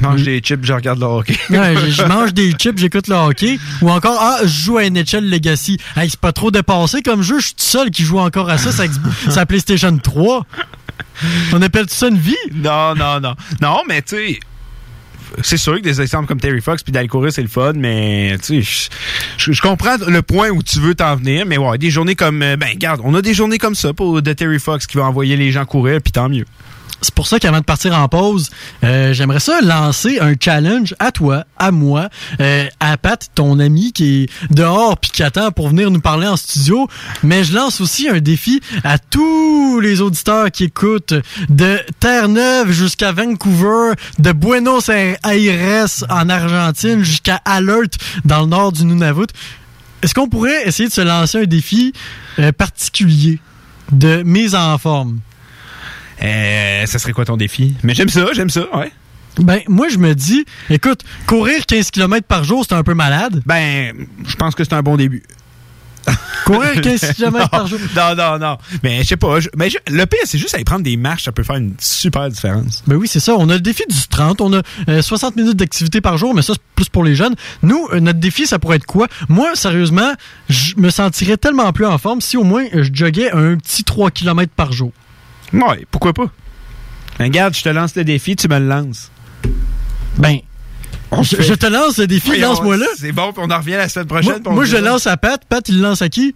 mange 0.00 0.22
des 0.22 0.40
chips, 0.40 0.64
je 0.64 0.72
regarde 0.72 0.98
le 0.98 1.06
hockey. 1.06 1.38
Ouais, 1.50 1.74
je, 1.76 1.90
je 1.90 2.02
mange 2.02 2.34
des 2.34 2.52
chips, 2.52 2.78
j'écoute 2.78 3.08
le 3.08 3.14
hockey, 3.14 3.58
ou 3.80 3.90
encore, 3.90 4.18
ah, 4.20 4.38
je 4.42 4.48
joue 4.64 4.78
à 4.78 4.88
NHL 4.88 5.28
Legacy. 5.28 5.78
Hey, 5.96 6.10
c'est 6.10 6.20
pas 6.20 6.32
trop 6.32 6.50
dépassé 6.50 7.02
comme 7.02 7.22
jeu, 7.22 7.38
je 7.38 7.46
suis 7.46 7.54
tout 7.54 7.64
seul 7.64 7.90
qui 7.90 8.04
joue 8.04 8.18
encore 8.18 8.50
à 8.50 8.58
ça, 8.58 8.72
ça, 8.72 8.84
ça 9.30 9.46
PlayStation 9.46 9.96
3. 9.96 10.46
On 11.52 11.62
appelle 11.62 11.88
ça 11.88 12.08
une 12.08 12.18
vie? 12.18 12.36
non, 12.52 12.94
non, 12.94 13.20
non. 13.20 13.34
Non, 13.60 13.82
mais 13.88 14.02
tu 14.02 14.16
sais, 14.16 14.40
c'est 15.42 15.56
sûr 15.56 15.76
que 15.76 15.82
des 15.82 16.00
exemples 16.00 16.26
comme 16.26 16.40
Terry 16.40 16.60
Fox 16.60 16.82
puis 16.82 16.92
d'aller 16.92 17.08
courir, 17.08 17.32
c'est 17.32 17.42
le 17.42 17.48
fun, 17.48 17.72
mais 17.74 18.36
tu 18.42 18.62
sais, 18.62 18.88
je 19.38 19.60
comprends 19.60 19.96
le 20.06 20.22
point 20.22 20.50
où 20.50 20.62
tu 20.62 20.80
veux 20.80 20.94
t'en 20.94 21.16
venir, 21.16 21.46
mais 21.46 21.58
ouais, 21.58 21.78
des 21.78 21.90
journées 21.90 22.14
comme, 22.14 22.42
euh, 22.42 22.56
ben, 22.56 22.68
regarde, 22.72 23.00
on 23.04 23.14
a 23.14 23.22
des 23.22 23.34
journées 23.34 23.58
comme 23.58 23.74
ça 23.74 23.92
pour 23.92 24.20
de 24.20 24.32
Terry 24.32 24.58
Fox 24.58 24.86
qui 24.86 24.96
va 24.96 25.04
envoyer 25.04 25.36
les 25.36 25.50
gens 25.50 25.64
courir, 25.64 26.00
puis 26.02 26.12
tant 26.12 26.28
mieux. 26.28 26.44
C'est 27.02 27.14
pour 27.14 27.26
ça 27.26 27.40
qu'avant 27.40 27.58
de 27.58 27.64
partir 27.64 27.98
en 27.98 28.06
pause, 28.06 28.50
euh, 28.84 29.12
j'aimerais 29.12 29.40
ça 29.40 29.60
lancer 29.60 30.20
un 30.20 30.34
challenge 30.38 30.94
à 31.00 31.10
toi, 31.10 31.44
à 31.58 31.72
moi, 31.72 32.08
euh, 32.40 32.66
à 32.78 32.96
Pat, 32.96 33.28
ton 33.34 33.58
ami 33.58 33.92
qui 33.92 34.22
est 34.22 34.54
dehors 34.54 34.96
puis 34.96 35.10
qui 35.10 35.24
attend 35.24 35.50
pour 35.50 35.68
venir 35.68 35.90
nous 35.90 36.00
parler 36.00 36.28
en 36.28 36.36
studio. 36.36 36.86
Mais 37.24 37.42
je 37.42 37.54
lance 37.54 37.80
aussi 37.80 38.08
un 38.08 38.20
défi 38.20 38.60
à 38.84 38.98
tous 38.98 39.80
les 39.80 40.00
auditeurs 40.00 40.52
qui 40.52 40.64
écoutent 40.64 41.14
de 41.48 41.80
Terre-Neuve 41.98 42.70
jusqu'à 42.70 43.10
Vancouver, 43.10 43.94
de 44.20 44.30
Buenos 44.30 44.88
Aires 44.88 45.18
en 46.08 46.28
Argentine 46.28 47.02
jusqu'à 47.02 47.40
Alert 47.44 47.98
dans 48.24 48.42
le 48.42 48.46
nord 48.46 48.70
du 48.70 48.84
Nunavut. 48.84 49.26
Est-ce 50.02 50.14
qu'on 50.14 50.28
pourrait 50.28 50.68
essayer 50.68 50.88
de 50.88 50.94
se 50.94 51.00
lancer 51.00 51.42
un 51.42 51.46
défi 51.46 51.92
euh, 52.38 52.52
particulier 52.52 53.40
de 53.90 54.22
mise 54.22 54.54
en 54.54 54.78
forme? 54.78 55.18
Euh, 56.22 56.86
ça 56.86 56.98
serait 56.98 57.12
quoi 57.12 57.24
ton 57.24 57.36
défi? 57.36 57.74
Mais 57.82 57.94
j'aime 57.94 58.08
ça, 58.08 58.26
j'aime 58.32 58.50
ça, 58.50 58.62
ouais. 58.76 58.92
Ben, 59.38 59.60
moi, 59.66 59.88
je 59.88 59.98
me 59.98 60.14
dis, 60.14 60.44
écoute, 60.68 61.02
courir 61.26 61.64
15 61.66 61.90
km 61.90 62.26
par 62.26 62.44
jour, 62.44 62.64
c'est 62.68 62.74
un 62.74 62.82
peu 62.82 62.94
malade. 62.94 63.42
Ben, 63.46 64.06
je 64.26 64.36
pense 64.36 64.54
que 64.54 64.62
c'est 64.62 64.74
un 64.74 64.82
bon 64.82 64.96
début. 64.96 65.22
Courir 66.44 66.80
15 66.82 67.14
km 67.14 67.48
par 67.48 67.66
jour. 67.66 67.78
Non, 67.96 68.14
non, 68.14 68.38
non. 68.38 68.58
Mais 68.82 69.02
je 69.02 69.08
sais 69.08 69.16
pas. 69.16 69.38
mais 69.56 69.70
le 69.88 70.04
pire, 70.04 70.20
c'est 70.24 70.38
juste 70.38 70.54
aller 70.54 70.64
prendre 70.64 70.82
des 70.82 70.96
marches, 70.96 71.24
ça 71.24 71.32
peut 71.32 71.42
faire 71.42 71.56
une 71.56 71.74
super 71.78 72.28
différence. 72.28 72.82
Ben 72.86 72.96
oui, 72.96 73.08
c'est 73.08 73.20
ça. 73.20 73.34
On 73.38 73.48
a 73.48 73.54
le 73.54 73.60
défi 73.60 73.84
du 73.88 74.08
30. 74.08 74.40
On 74.40 74.52
a 74.52 75.02
60 75.02 75.32
euh, 75.36 75.40
minutes 75.40 75.56
d'activité 75.56 76.00
par 76.00 76.18
jour, 76.18 76.34
mais 76.34 76.42
ça, 76.42 76.54
c'est 76.54 76.62
plus 76.74 76.88
pour 76.88 77.04
les 77.04 77.14
jeunes. 77.14 77.34
Nous, 77.62 77.88
euh, 77.92 78.00
notre 78.00 78.18
défi, 78.18 78.46
ça 78.46 78.58
pourrait 78.58 78.76
être 78.76 78.86
quoi? 78.86 79.06
Moi, 79.28 79.54
sérieusement, 79.54 80.12
je 80.48 80.74
me 80.76 80.90
sentirais 80.90 81.36
tellement 81.36 81.72
plus 81.72 81.86
en 81.86 81.98
forme 81.98 82.20
si 82.20 82.36
au 82.36 82.44
moins 82.44 82.64
je 82.72 82.90
joguais 82.92 83.30
un 83.30 83.56
petit 83.56 83.84
3 83.84 84.10
km 84.10 84.52
par 84.54 84.72
jour. 84.72 84.92
Ouais, 85.52 85.86
pourquoi 85.90 86.12
pas? 86.12 86.30
Regarde, 87.20 87.54
je 87.54 87.62
te 87.62 87.68
lance 87.68 87.94
le 87.94 88.04
défi, 88.04 88.36
tu 88.36 88.48
me 88.48 88.58
le 88.58 88.66
lances. 88.66 89.10
Ben, 90.18 90.38
je, 91.20 91.54
te 91.54 91.66
lance 91.66 91.98
le 91.98 92.06
défi, 92.06 92.38
lance-moi 92.38 92.76
là. 92.76 92.86
C'est 92.96 93.12
bon, 93.12 93.32
puis 93.32 93.42
on 93.46 93.50
en 93.50 93.58
revient 93.58 93.72
la 93.72 93.88
semaine 93.88 94.06
prochaine. 94.06 94.42
Moi, 94.46 94.64
je 94.64 94.76
lance 94.76 95.06
à 95.06 95.16
Pat. 95.16 95.42
Pat, 95.44 95.66
il 95.68 95.80
lance 95.80 96.02
à 96.02 96.08
qui? 96.08 96.34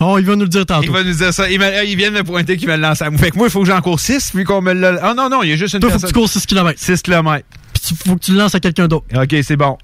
Oh, 0.00 0.16
il 0.18 0.24
va 0.24 0.34
nous 0.34 0.42
le 0.42 0.48
dire 0.48 0.64
tantôt. 0.64 0.84
Il 0.84 0.90
va 0.90 1.04
nous 1.04 1.12
dire 1.12 1.32
ça. 1.34 1.50
Il, 1.50 1.58
vient 1.96 2.10
de 2.10 2.16
me 2.16 2.24
pointer 2.24 2.56
qu'il 2.56 2.66
va 2.66 2.76
le 2.76 2.82
lancer 2.82 3.04
à 3.04 3.10
moi. 3.10 3.18
Fait 3.18 3.30
que 3.30 3.36
moi, 3.36 3.48
il 3.48 3.50
faut 3.50 3.60
que 3.60 3.66
j'en 3.66 3.80
cours 3.82 4.00
6, 4.00 4.30
puis 4.34 4.44
qu'on 4.44 4.62
me 4.62 4.72
le... 4.72 4.98
Ah 5.02 5.12
non, 5.14 5.28
non, 5.28 5.42
il 5.42 5.50
y 5.50 5.52
a 5.52 5.56
juste 5.56 5.74
une 5.74 5.80
Toi, 5.80 5.90
personne. 5.90 6.08
faut 6.08 6.12
que 6.14 6.18
tu 6.18 6.20
cours 6.20 6.28
6 6.30 6.46
km. 6.46 6.80
6 6.80 7.02
km. 7.02 7.44
Puis 7.74 7.82
il 7.90 8.08
faut 8.08 8.16
que 8.16 8.24
tu 8.24 8.32
le 8.32 8.38
lances 8.38 8.54
à 8.54 8.60
quelqu'un 8.60 8.88
d'autre. 8.88 9.04
OK, 9.14 9.36
c'est 9.42 9.56
bon. 9.56 9.76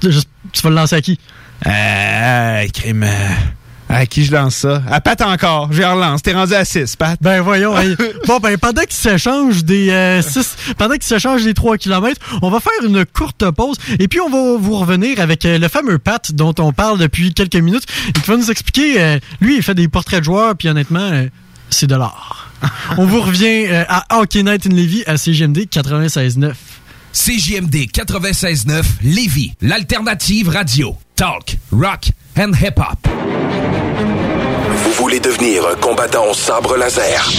Tu, 0.00 0.08
vas 0.08 0.70
le 0.70 0.76
lancer 0.76 0.96
à 0.96 1.00
qui? 1.02 1.18
Euh, 1.66 2.66
crime... 2.72 3.04
À 3.88 4.04
qui 4.04 4.24
je 4.24 4.32
lance 4.32 4.56
ça? 4.56 4.82
À 4.90 5.00
Pat 5.00 5.20
encore. 5.22 5.72
Je 5.72 5.82
relance. 5.82 6.22
T'es 6.22 6.34
rendu 6.34 6.52
à 6.52 6.64
6, 6.64 6.96
Pat. 6.96 7.18
Ben 7.22 7.40
voyons. 7.40 7.74
bon, 8.26 8.38
ben 8.38 8.58
pendant 8.58 8.82
qu'ils 8.82 8.92
s'échangent 8.92 9.64
des 9.64 9.90
euh, 9.90 10.20
6, 10.20 10.56
pendant 10.76 10.94
qu'ils 10.94 11.04
s'échangent 11.04 11.44
des 11.44 11.54
3 11.54 11.78
km, 11.78 12.20
on 12.42 12.50
va 12.50 12.60
faire 12.60 12.72
une 12.84 13.06
courte 13.06 13.50
pause 13.50 13.76
et 13.98 14.06
puis 14.08 14.20
on 14.20 14.28
va 14.28 14.58
vous 14.58 14.76
revenir 14.76 15.20
avec 15.20 15.44
euh, 15.46 15.58
le 15.58 15.68
fameux 15.68 15.98
Pat 15.98 16.32
dont 16.32 16.54
on 16.58 16.72
parle 16.72 16.98
depuis 16.98 17.32
quelques 17.32 17.56
minutes 17.56 17.86
et 18.08 18.12
qui 18.12 18.30
va 18.30 18.36
nous 18.36 18.50
expliquer. 18.50 19.00
Euh, 19.00 19.18
lui, 19.40 19.56
il 19.56 19.62
fait 19.62 19.74
des 19.74 19.88
portraits 19.88 20.20
de 20.20 20.24
joueurs 20.24 20.54
puis 20.54 20.68
honnêtement, 20.68 21.00
euh, 21.00 21.28
c'est 21.70 21.86
de 21.86 21.96
l'art. 21.96 22.50
on 22.98 23.06
vous 23.06 23.22
revient 23.22 23.66
à 23.88 24.04
Hockey 24.18 24.42
Night 24.42 24.66
in 24.66 24.74
Levy 24.74 25.04
à 25.06 25.16
CGMD 25.16 25.60
96.9. 25.70 26.52
CJMD 27.12 27.86
96.9 27.90 28.82
Lévis, 29.02 29.54
l'alternative 29.62 30.50
radio. 30.50 30.96
Talk, 31.16 31.56
rock 31.72 32.10
and 32.36 32.52
hip-hop. 32.52 33.47
Vous 33.98 34.92
voulez 34.92 35.20
devenir 35.20 35.66
un 35.66 35.74
combattant 35.74 36.30
au 36.30 36.34
sabre 36.34 36.76
laser? 36.76 37.30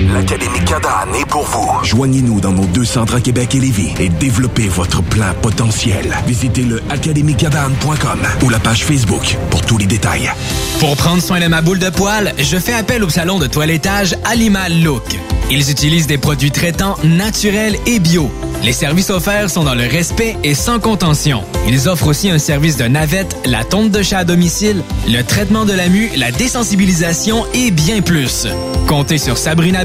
L'Académie 0.00 0.64
Cadan 0.64 1.12
est 1.20 1.26
pour 1.26 1.42
vous. 1.42 1.84
Joignez-nous 1.84 2.40
dans 2.40 2.52
nos 2.52 2.66
deux 2.66 2.84
centres 2.84 3.16
à 3.16 3.20
Québec 3.20 3.56
et 3.56 3.60
Lévis 3.60 3.94
et 3.98 4.08
développez 4.08 4.68
votre 4.68 5.02
plein 5.02 5.34
potentiel. 5.34 6.16
Visitez 6.24 6.62
le 6.62 6.80
academycadan.com 6.88 8.20
ou 8.44 8.48
la 8.48 8.60
page 8.60 8.84
Facebook 8.84 9.36
pour 9.50 9.62
tous 9.62 9.76
les 9.76 9.86
détails. 9.86 10.30
Pour 10.78 10.96
prendre 10.96 11.20
soin 11.20 11.40
de 11.40 11.46
ma 11.48 11.62
boule 11.62 11.80
de 11.80 11.90
poil, 11.90 12.32
je 12.38 12.58
fais 12.58 12.74
appel 12.74 13.02
au 13.02 13.08
salon 13.08 13.40
de 13.40 13.48
toilettage 13.48 14.14
Animal 14.24 14.82
Look. 14.82 15.18
Ils 15.50 15.70
utilisent 15.70 16.06
des 16.06 16.18
produits 16.18 16.50
traitants 16.50 16.96
naturels 17.02 17.76
et 17.86 17.98
bio. 17.98 18.30
Les 18.62 18.72
services 18.72 19.08
offerts 19.10 19.50
sont 19.50 19.64
dans 19.64 19.74
le 19.74 19.86
respect 19.86 20.36
et 20.44 20.54
sans 20.54 20.78
contention. 20.78 21.42
Ils 21.66 21.88
offrent 21.88 22.08
aussi 22.08 22.28
un 22.28 22.38
service 22.38 22.76
de 22.76 22.84
navette, 22.84 23.36
la 23.46 23.64
tonte 23.64 23.90
de 23.90 24.02
chat 24.02 24.18
à 24.18 24.24
domicile, 24.24 24.82
le 25.08 25.22
traitement 25.22 25.64
de 25.64 25.72
la 25.72 25.88
mue, 25.88 26.10
la 26.16 26.32
désensibilisation 26.32 27.44
et 27.54 27.70
bien 27.70 28.02
plus. 28.02 28.46
Comptez 28.88 29.18
sur 29.18 29.38
Sabrina 29.38 29.84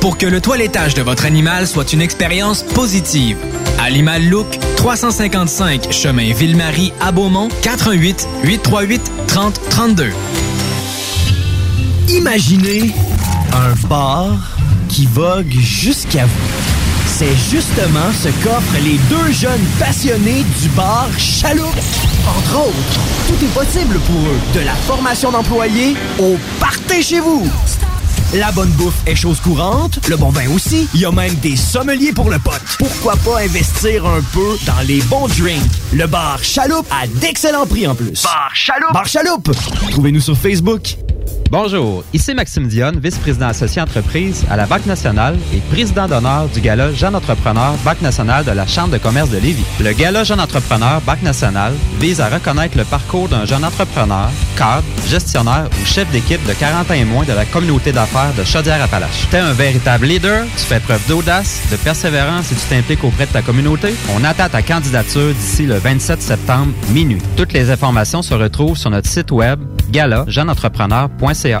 Pour 0.00 0.16
que 0.16 0.24
le 0.24 0.40
toilettage 0.40 0.94
de 0.94 1.02
votre 1.02 1.26
animal 1.26 1.66
soit 1.66 1.92
une 1.92 2.00
expérience 2.00 2.62
positive. 2.62 3.36
Animal 3.78 4.26
Look, 4.26 4.46
355 4.76 5.92
chemin 5.92 6.32
Ville-Marie 6.32 6.90
à 7.02 7.12
Beaumont, 7.12 7.50
88 7.60 8.26
838 8.44 9.12
30 9.26 9.60
32. 9.68 10.10
Imaginez 12.08 12.94
un 13.52 13.74
bar 13.88 14.56
qui 14.88 15.04
vogue 15.04 15.52
jusqu'à 15.52 16.24
vous. 16.24 16.48
C'est 17.06 17.36
justement 17.50 18.10
ce 18.22 18.28
qu'offrent 18.42 18.82
les 18.82 18.96
deux 19.10 19.32
jeunes 19.32 19.66
passionnés 19.78 20.46
du 20.62 20.70
bar 20.70 21.10
Chaloupe. 21.18 21.76
Entre 22.26 22.58
autres, 22.58 23.00
tout 23.28 23.44
est 23.44 23.52
possible 23.52 23.98
pour 24.06 24.16
eux, 24.16 24.40
de 24.54 24.60
la 24.60 24.74
formation 24.74 25.30
d'employés 25.30 25.94
au 26.18 26.38
partez 26.58 27.02
chez 27.02 27.20
vous. 27.20 27.46
La 28.34 28.50
bonne 28.50 28.70
bouffe 28.70 28.94
est 29.06 29.14
chose 29.14 29.40
courante, 29.40 29.98
le 30.08 30.16
bon 30.16 30.30
vin 30.30 30.48
aussi. 30.54 30.88
Il 30.94 31.00
y 31.00 31.04
a 31.04 31.12
même 31.12 31.34
des 31.34 31.54
sommeliers 31.54 32.14
pour 32.14 32.30
le 32.30 32.38
pote. 32.38 32.62
Pourquoi 32.78 33.14
pas 33.16 33.40
investir 33.40 34.06
un 34.06 34.22
peu 34.32 34.56
dans 34.64 34.80
les 34.86 35.02
bons 35.02 35.28
drinks? 35.28 35.60
Le 35.92 36.06
bar 36.06 36.42
Chaloupe 36.42 36.86
a 36.90 37.06
d'excellents 37.06 37.66
prix 37.66 37.86
en 37.86 37.94
plus. 37.94 38.22
Bar 38.22 38.50
Chaloupe! 38.54 38.94
Bar 38.94 39.06
Chaloupe! 39.06 39.50
Trouvez-nous 39.90 40.22
sur 40.22 40.34
Facebook. 40.34 40.96
Bonjour, 41.52 42.02
ici 42.14 42.32
Maxime 42.32 42.66
Dionne, 42.66 42.98
vice-président 42.98 43.48
associé 43.48 43.82
entreprise 43.82 44.42
à 44.50 44.56
la 44.56 44.64
Banque 44.64 44.86
nationale 44.86 45.36
et 45.54 45.58
président 45.70 46.08
d'honneur 46.08 46.48
du 46.48 46.62
Gala 46.62 46.94
Jeune 46.94 47.14
Entrepreneur 47.14 47.74
Banque 47.84 48.00
nationale 48.00 48.42
de 48.46 48.52
la 48.52 48.66
Chambre 48.66 48.94
de 48.94 48.96
commerce 48.96 49.28
de 49.28 49.36
Lévis. 49.36 49.66
Le 49.78 49.92
Gala 49.92 50.24
Jeune 50.24 50.40
Entrepreneur 50.40 51.02
Banque 51.02 51.20
nationale 51.20 51.74
vise 52.00 52.22
à 52.22 52.30
reconnaître 52.30 52.78
le 52.78 52.84
parcours 52.84 53.28
d'un 53.28 53.44
jeune 53.44 53.66
entrepreneur, 53.66 54.30
cadre, 54.56 54.82
gestionnaire 55.06 55.68
ou 55.70 55.84
chef 55.84 56.10
d'équipe 56.10 56.42
de 56.46 56.54
40 56.54 56.90
ans 56.90 56.94
et 56.94 57.04
moins 57.04 57.26
de 57.26 57.34
la 57.34 57.44
communauté 57.44 57.92
d'affaires 57.92 58.32
de 58.34 58.44
Chaudière-Appalaches. 58.44 59.28
T'es 59.30 59.36
un 59.36 59.52
véritable 59.52 60.06
leader, 60.06 60.46
tu 60.56 60.64
fais 60.64 60.80
preuve 60.80 61.06
d'audace, 61.06 61.60
de 61.70 61.76
persévérance 61.76 62.50
et 62.50 62.54
tu 62.54 62.62
t'impliques 62.62 63.04
auprès 63.04 63.26
de 63.26 63.32
ta 63.32 63.42
communauté. 63.42 63.94
On 64.16 64.24
attend 64.24 64.48
ta 64.48 64.62
candidature 64.62 65.34
d'ici 65.34 65.66
le 65.66 65.74
27 65.74 66.22
septembre 66.22 66.72
minuit. 66.88 67.20
Toutes 67.36 67.52
les 67.52 67.70
informations 67.70 68.22
se 68.22 68.32
retrouvent 68.32 68.78
sur 68.78 68.88
notre 68.88 69.08
site 69.08 69.32
web 69.32 69.60
gala-jeune-entrepreneur.ca 69.92 71.60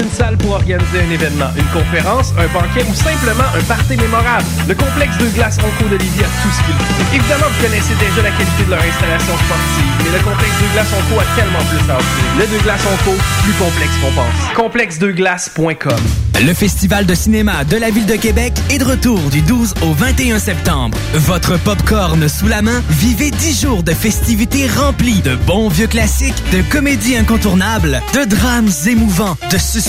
d'une 0.01 0.11
salle 0.11 0.37
pour 0.37 0.51
organiser 0.51 1.01
un 1.07 1.11
événement, 1.11 1.49
une 1.55 1.67
conférence, 1.67 2.33
un 2.37 2.47
banquet 2.47 2.85
ou 2.89 2.93
simplement 2.95 3.49
un 3.55 3.61
party 3.63 3.97
mémorable. 3.97 4.45
Le 4.67 4.73
complexe 4.73 5.17
de 5.17 5.27
glace 5.27 5.57
Onco 5.59 5.89
d'Olivier 5.89 6.23
a 6.23 6.41
tout 6.41 6.51
ce 6.51 6.63
qu'il 6.65 6.75
faut. 6.75 7.15
Évidemment, 7.15 7.45
vous 7.51 7.63
connaissez 7.63 7.93
déjà 7.99 8.21
la 8.23 8.31
qualité 8.31 8.63
de 8.65 8.71
leur 8.71 8.81
installation 8.81 9.33
sportive, 9.37 9.91
mais 10.03 10.17
le 10.17 10.23
complexe 10.23 10.57
de 10.61 10.73
glace 10.73 10.87
Onco 10.97 11.19
a 11.19 11.25
tellement 11.35 11.63
plus 11.69 11.91
à 11.91 11.97
offrir. 11.97 12.25
Le 12.39 12.57
de 12.57 12.63
glace 12.63 12.81
Onco, 12.85 13.15
plus 13.43 13.53
complexe 13.53 13.93
qu'on 14.01 14.11
pense. 14.11 14.55
Complexedeglace.com 14.55 16.01
Le 16.45 16.53
Festival 16.53 17.05
de 17.05 17.13
cinéma 17.13 17.63
de 17.65 17.77
la 17.77 17.91
Ville 17.91 18.07
de 18.07 18.15
Québec 18.15 18.53
est 18.69 18.79
de 18.79 18.85
retour 18.85 19.19
du 19.29 19.41
12 19.41 19.75
au 19.83 19.93
21 19.93 20.39
septembre. 20.39 20.97
Votre 21.13 21.57
popcorn 21.57 22.27
sous 22.27 22.47
la 22.47 22.61
main, 22.61 22.81
vivez 22.89 23.29
10 23.29 23.61
jours 23.61 23.83
de 23.83 23.91
festivités 23.91 24.67
remplies 24.67 25.21
de 25.21 25.35
bons 25.35 25.69
vieux 25.69 25.87
classiques, 25.87 26.41
de 26.51 26.61
comédies 26.71 27.17
incontournables, 27.17 28.01
de 28.15 28.25
drames 28.25 28.71
émouvants 28.87 29.37
de 29.51 29.57
suspense 29.57 29.80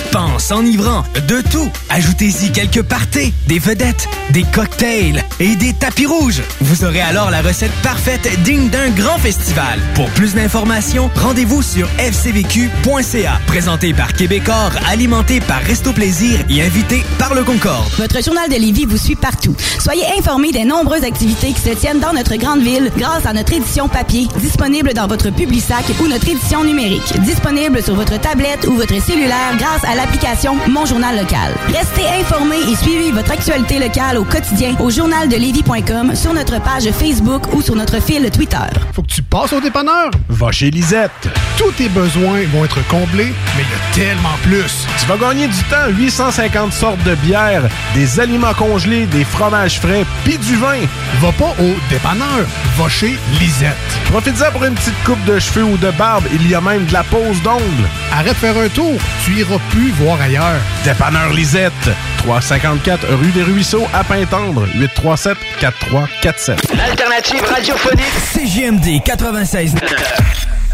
enivrant, 0.51 1.05
de 1.29 1.41
tout. 1.51 1.71
Ajoutez-y 1.89 2.53
quelques 2.53 2.83
parties, 2.83 3.33
des 3.47 3.59
vedettes, 3.59 4.09
des 4.31 4.43
cocktails 4.43 5.25
et 5.41 5.57
des 5.57 5.73
tapis 5.73 6.07
rouges. 6.07 6.43
Vous 6.61 6.85
aurez 6.85 7.01
alors 7.01 7.31
la 7.31 7.43
recette 7.43 7.73
parfaite 7.83 8.29
digne 8.43 8.69
d'un 8.69 8.91
grand 8.91 9.19
festival. 9.19 9.81
Pour 9.95 10.09
plus 10.11 10.35
d'informations, 10.35 11.11
rendez-vous 11.17 11.63
sur 11.63 11.89
fcvq.ca. 11.99 13.41
Présenté 13.47 13.95
par 13.95 14.13
Québecor, 14.13 14.73
alimenté 14.91 15.41
par 15.41 15.63
Resto 15.63 15.93
Plaisir 15.93 16.41
et 16.49 16.63
invité 16.63 17.05
par 17.19 17.35
le 17.35 17.45
Concorde. 17.45 17.91
Votre 17.99 18.23
journal 18.23 18.49
de 18.49 18.57
Lévis 18.57 18.87
vous 18.87 18.99
suit 18.99 19.17
partout. 19.17 19.55
Soyez 19.79 20.05
informés 20.19 20.53
des 20.53 20.65
nombreuses 20.65 21.05
activités 21.05 21.53
qui 21.53 21.61
se 21.61 21.75
tiennent 21.75 22.01
dans 22.01 22.13
notre 22.13 22.37
grande 22.37 22.61
ville 22.61 22.91
grâce 22.97 23.27
à 23.27 23.33
notre 23.33 23.53
édition 23.53 23.89
papier, 23.89 24.29
disponible 24.39 24.93
dans 24.95 25.07
votre 25.07 25.31
Publisac 25.31 25.85
ou 26.03 26.09
notre 26.09 26.29
édition 26.29 26.65
numérique, 26.65 27.21
disponible 27.21 27.83
sur 27.83 27.95
votre 27.95 28.21
tablette 28.21 28.67
ou 28.67 28.75
votre 28.75 29.01
cellulaire 29.01 29.23
cellulaire 29.23 29.59
à 29.87 29.95
l'application 29.95 30.57
Mon 30.69 30.87
Journal 30.87 31.17
Local. 31.17 31.55
Restez 31.69 32.07
informés 32.21 32.61
et 32.71 32.77
suivez 32.77 33.11
votre 33.11 33.31
actualité 33.31 33.79
locale 33.79 34.19
au 34.19 34.25
quotidien 34.25 34.75
au 34.81 34.91
journaldelevis.com, 34.91 36.15
sur 36.15 36.33
notre 36.33 36.61
page 36.61 36.91
Facebook 36.91 37.53
ou 37.55 37.63
sur 37.63 37.75
notre 37.75 38.01
fil 38.01 38.31
Twitter. 38.31 38.59
Faut 38.93 39.03
que 39.03 39.09
tu 39.09 39.23
passes 39.23 39.53
au 39.53 39.61
dépanneur. 39.61 40.11
Va 40.29 40.53
chez 40.53 40.71
Lisette. 40.71 41.11
Tous 41.57 41.71
tes 41.73 41.89
besoins 41.89 42.43
vont 42.53 42.65
être 42.65 42.87
comblés, 42.89 43.33
mais 43.57 43.63
il 43.63 44.01
y 44.01 44.05
a 44.05 44.09
tellement 44.09 44.37
plus. 44.43 44.87
Tu 44.99 45.07
vas 45.07 45.17
gagner 45.17 45.47
du 45.49 45.63
temps, 45.65 45.89
850 45.89 46.73
sortes 46.73 47.03
de 47.05 47.15
bières, 47.17 47.65
des 47.95 48.21
aliments 48.21 48.55
congelés, 48.55 49.07
des 49.07 49.25
fromages 49.25 49.81
frais, 49.81 50.05
puis 50.25 50.39
du 50.39 50.57
vin. 50.57 50.81
Va 51.21 51.33
pas 51.33 51.55
au 51.61 51.75
dépanneur, 51.91 52.47
va 52.77 52.89
chez 52.89 53.19
Lisette. 53.41 53.77
Profite-en 54.07 54.51
pour 54.53 54.65
une 54.65 54.75
petite 54.75 55.05
coupe 55.05 55.25
de 55.25 55.39
cheveux 55.39 55.65
ou 55.65 55.77
de 55.77 55.91
barbe, 55.93 56.25
il 56.33 56.49
y 56.49 56.55
a 56.55 56.61
même 56.61 56.85
de 56.87 56.93
la 56.93 57.05
pose 57.05 57.41
d'ongles. 57.43 57.89
Arrête 58.13 58.33
de 58.33 58.39
faire 58.39 58.57
un 58.57 58.69
tour, 58.69 58.99
tu 59.25 59.33
iras 59.33 59.59
plus 59.73 59.91
voir 59.93 60.21
ailleurs. 60.21 60.61
Dépanneur 60.85 61.33
Lisette, 61.33 61.73
354 62.19 63.07
rue 63.09 63.31
des 63.33 63.43
Ruisseaux 63.43 63.87
à 63.95 64.05
Pintendre, 64.05 64.67
837 64.75 65.37
4347. 65.61 66.75
L'alternative 66.77 67.43
radiophonique 67.43 68.13
CGMD 68.33 69.03
96. 69.03 69.75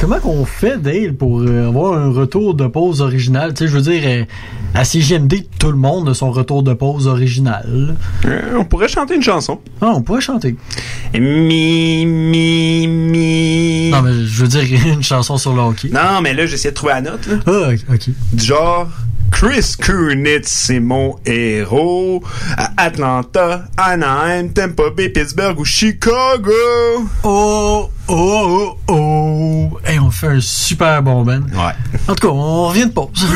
Comment 0.00 0.20
qu'on 0.20 0.44
fait, 0.44 0.78
Dale, 0.78 1.14
pour 1.14 1.40
euh, 1.40 1.66
avoir 1.66 1.94
un 1.94 2.12
retour 2.12 2.54
de 2.54 2.68
pause 2.68 3.00
original? 3.00 3.52
Tu 3.52 3.64
sais, 3.64 3.68
je 3.68 3.76
veux 3.76 3.82
dire, 3.82 4.02
euh, 4.04 4.24
à 4.72 4.84
CGMD, 4.84 5.44
tout 5.58 5.72
le 5.72 5.76
monde 5.76 6.08
a 6.08 6.14
son 6.14 6.30
retour 6.30 6.62
de 6.62 6.72
pause 6.72 7.08
original. 7.08 7.96
Euh, 8.24 8.56
on 8.56 8.64
pourrait 8.64 8.86
chanter 8.86 9.16
une 9.16 9.24
chanson. 9.24 9.58
Ah, 9.80 9.90
on 9.96 10.02
pourrait 10.02 10.20
chanter. 10.20 10.54
Mi, 11.14 12.06
mi, 12.06 12.86
mi. 12.86 13.90
Non, 13.90 14.02
mais 14.02 14.24
je 14.24 14.42
veux 14.44 14.48
dire, 14.48 14.62
une 14.92 15.02
chanson 15.02 15.36
sur 15.36 15.52
le 15.52 15.62
hockey. 15.62 15.88
Non, 15.88 16.20
mais 16.22 16.32
là, 16.32 16.46
j'essaie 16.46 16.70
de 16.70 16.76
trouver 16.76 16.92
la 16.92 17.00
note. 17.00 17.26
Là. 17.26 17.36
Ah, 17.46 17.92
ok. 17.92 18.08
Du 18.34 18.44
genre, 18.44 18.88
Chris 19.38 19.76
Kunitz, 19.80 20.48
c'est 20.48 20.80
mon 20.80 21.14
héros. 21.24 22.24
À 22.56 22.72
Atlanta, 22.76 23.66
Anaheim, 23.76 24.48
Tampa 24.48 24.90
Bay, 24.90 25.10
Pittsburgh 25.10 25.60
ou 25.60 25.64
Chicago. 25.64 26.50
Oh, 27.22 27.88
oh, 28.08 28.08
oh, 28.08 28.76
oh. 28.88 29.78
Hey, 29.84 30.00
on 30.00 30.10
fait 30.10 30.26
un 30.26 30.40
super 30.40 31.04
bon 31.04 31.22
ben. 31.22 31.44
Ouais. 31.52 31.72
En 32.08 32.16
tout 32.16 32.26
cas, 32.26 32.34
on 32.34 32.66
revient 32.66 32.86
de 32.86 32.90
pause. 32.90 33.28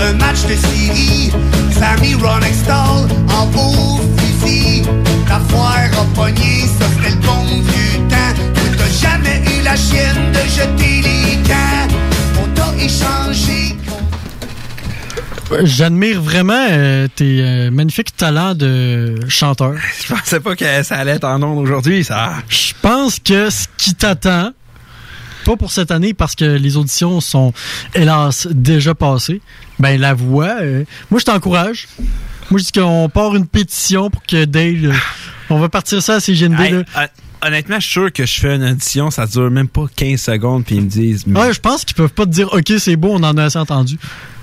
Un 0.00 0.12
match 0.14 0.42
de 0.42 0.54
série, 0.54 1.30
Sammy 1.72 2.14
Ron 2.14 2.40
Extall 2.40 3.08
en 3.30 3.46
beau 3.46 4.00
fusil. 4.16 4.82
La 5.28 5.40
foire 5.40 5.76
a 5.76 6.04
pogné, 6.14 6.66
ça 6.78 6.86
c'était 6.96 7.10
le 7.10 7.16
bon 7.16 7.44
vieux 7.44 7.98
temps. 8.08 8.34
Toi 8.54 8.76
t'as 8.78 9.08
jamais 9.08 9.42
eu 9.46 9.62
la 9.62 9.76
chienne 9.76 10.32
de 10.32 10.40
jeter 10.48 11.02
les 11.02 11.36
camps. 11.48 11.94
On 12.42 12.46
t'a 12.54 12.74
échangé. 12.82 13.76
J'admire 15.62 16.20
vraiment 16.20 16.66
euh, 16.70 17.08
tes 17.14 17.40
euh, 17.40 17.70
magnifiques 17.70 18.14
talents 18.16 18.54
de 18.54 19.16
chanteur. 19.28 19.74
Je 20.02 20.14
pensais 20.14 20.40
pas 20.40 20.54
que 20.54 20.82
ça 20.82 20.96
allait 20.96 21.12
être 21.12 21.24
en 21.24 21.42
ondes 21.42 21.58
aujourd'hui, 21.58 22.04
ça. 22.04 22.34
Je 22.48 22.72
pense 22.82 23.18
que 23.18 23.50
ce 23.50 23.66
qui 23.76 23.94
t'attend, 23.94 24.52
pas 25.48 25.56
pour 25.56 25.72
cette 25.72 25.90
année 25.90 26.12
parce 26.12 26.34
que 26.34 26.44
les 26.44 26.76
auditions 26.76 27.22
sont, 27.22 27.54
hélas, 27.94 28.46
déjà 28.50 28.94
passées, 28.94 29.40
ben 29.78 29.98
la 29.98 30.12
voix, 30.12 30.56
euh, 30.60 30.84
moi 31.10 31.18
je 31.20 31.24
t'encourage. 31.24 31.88
Moi 32.50 32.60
je 32.60 32.64
dis 32.66 32.72
qu'on 32.72 33.08
part 33.08 33.34
une 33.34 33.46
pétition 33.46 34.10
pour 34.10 34.22
que 34.24 34.44
Dale, 34.44 34.86
euh, 34.86 34.92
on 35.48 35.58
va 35.58 35.70
partir 35.70 36.02
ça 36.02 36.16
à 36.16 36.20
CGND. 36.20 36.60
Hey, 36.60 36.72
là. 36.72 37.08
honnêtement, 37.40 37.76
je 37.80 37.84
suis 37.84 37.92
sûr 37.92 38.12
que 38.12 38.26
je 38.26 38.40
fais 38.40 38.56
une 38.56 38.64
audition, 38.64 39.10
ça 39.10 39.24
dure 39.26 39.50
même 39.50 39.68
pas 39.68 39.86
15 39.96 40.20
secondes, 40.20 40.66
puis 40.66 40.74
ils 40.76 40.82
me 40.82 40.88
disent. 40.90 41.26
mais- 41.26 41.40
Ouais, 41.40 41.54
je 41.54 41.60
pense 41.60 41.86
qu'ils 41.86 41.96
peuvent 41.96 42.12
pas 42.12 42.26
te 42.26 42.30
dire 42.30 42.52
OK, 42.52 42.70
c'est 42.78 42.96
beau, 42.96 43.08
on 43.12 43.22
en 43.22 43.34
a 43.38 43.44
assez 43.44 43.58
entendu. 43.58 43.96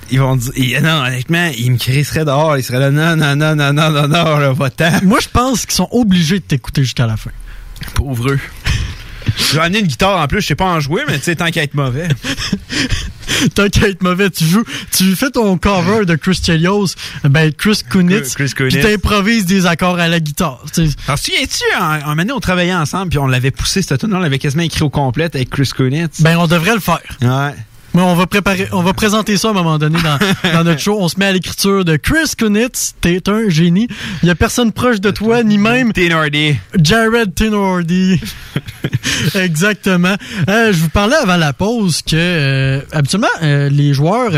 Ils 0.10 0.20
vont 0.20 0.36
dire. 0.38 0.52
ils- 0.56 0.82
non, 0.82 1.04
honnêtement, 1.06 1.52
ils 1.56 1.72
me 1.72 1.78
crieraient 1.78 2.26
dehors, 2.26 2.58
ils 2.58 2.64
seraient 2.64 2.80
là, 2.80 2.90
non, 2.90 3.16
non, 3.16 3.36
non, 3.36 3.56
non, 3.56 3.72
non, 3.74 3.92
non, 3.92 4.08
non, 4.08 4.38
là, 4.40 4.52
va-t'en. 4.54 5.02
Moi 5.04 5.20
je 5.22 5.28
pense 5.30 5.68
qu'ils 5.68 5.76
sont 5.76 5.90
obligés 5.92 6.40
de 6.40 6.46
t'écouter 6.46 6.82
jusqu'à 6.82 7.06
la 7.06 7.16
fin. 7.16 7.30
Pauvre 7.94 8.32
eux. 8.32 8.40
J'ai 9.52 9.60
amené 9.60 9.80
une 9.80 9.88
guitare 9.88 10.20
en 10.20 10.28
plus, 10.28 10.42
je 10.42 10.48
sais 10.48 10.56
pas 10.56 10.66
en 10.66 10.80
jouer, 10.80 11.04
mais 11.08 11.18
tu 11.18 11.24
sais, 11.26 11.36
tant 11.36 11.50
qu'à 11.52 11.64
être 11.64 11.74
mauvais. 11.74 12.08
Tant 13.54 13.68
qu'à 13.68 13.90
être 13.90 14.02
mauvais, 14.02 14.30
tu 14.30 14.46
joues, 14.46 14.64
tu 14.96 15.14
fais 15.16 15.30
ton 15.30 15.58
cover 15.58 16.06
de 16.06 16.16
Chris 16.16 16.40
Chelios, 16.46 16.88
ben 17.24 17.52
Chris 17.52 17.82
Kunitz, 17.90 18.34
Chris 18.36 18.52
Kunitz. 18.56 18.76
puis 18.76 18.84
t'improvises 18.84 19.46
des 19.46 19.66
accords 19.66 20.00
à 20.00 20.08
la 20.08 20.20
guitare. 20.20 20.64
tu. 20.74 20.88
Alors, 21.08 21.20
souviens-tu, 21.20 21.64
en, 21.78 22.12
en 22.12 22.18
année, 22.20 22.32
on 22.32 22.40
travaillait 22.40 22.74
ensemble, 22.76 23.10
puis 23.10 23.20
on 23.20 23.28
l'avait 23.28 23.52
poussé, 23.52 23.82
cette 23.82 24.00
tune 24.00 24.14
on 24.14 24.20
l'avait 24.20 24.40
quasiment 24.40 24.64
écrit 24.64 24.84
au 24.84 24.90
complet 24.90 25.26
avec 25.34 25.50
Chris 25.50 25.70
Kunitz? 25.76 26.22
Ben 26.22 26.38
on 26.38 26.48
devrait 26.48 26.76
le 26.76 26.80
faire. 26.80 27.02
Ouais. 27.22 27.56
Mais 27.96 28.02
on 28.02 28.14
va 28.14 28.28
préparer, 28.28 28.68
on 28.74 28.84
va 28.84 28.94
présenter 28.94 29.38
ça 29.38 29.48
à 29.48 29.52
un 29.52 29.54
moment 29.54 29.78
donné 29.78 29.98
dans, 30.02 30.18
dans 30.54 30.66
notre 30.66 30.82
show. 30.82 30.98
On 31.00 31.08
se 31.08 31.18
met 31.18 31.28
à 31.28 31.32
l'écriture 31.32 31.86
de 31.86 31.96
Chris 31.96 32.34
Kunitz. 32.38 32.94
T'es 33.00 33.30
un 33.30 33.48
génie. 33.48 33.88
Il 34.22 34.28
y 34.28 34.30
a 34.30 34.36
personne 34.36 34.74
proche 34.74 35.00
de 35.00 35.12
toi, 35.12 35.44
ni 35.44 35.58
même 35.58 35.94
Tenordi. 35.94 36.58
Jared 36.78 37.34
Tenordi. 37.34 38.20
Exactement. 39.36 40.16
Euh, 40.50 40.74
je 40.74 40.78
vous 40.78 40.90
parlais 40.90 41.16
avant 41.16 41.38
la 41.38 41.54
pause 41.54 42.02
que 42.02 42.16
euh, 42.16 42.82
habituellement 42.92 43.28
euh, 43.42 43.70
les 43.70 43.94
joueurs 43.94 44.34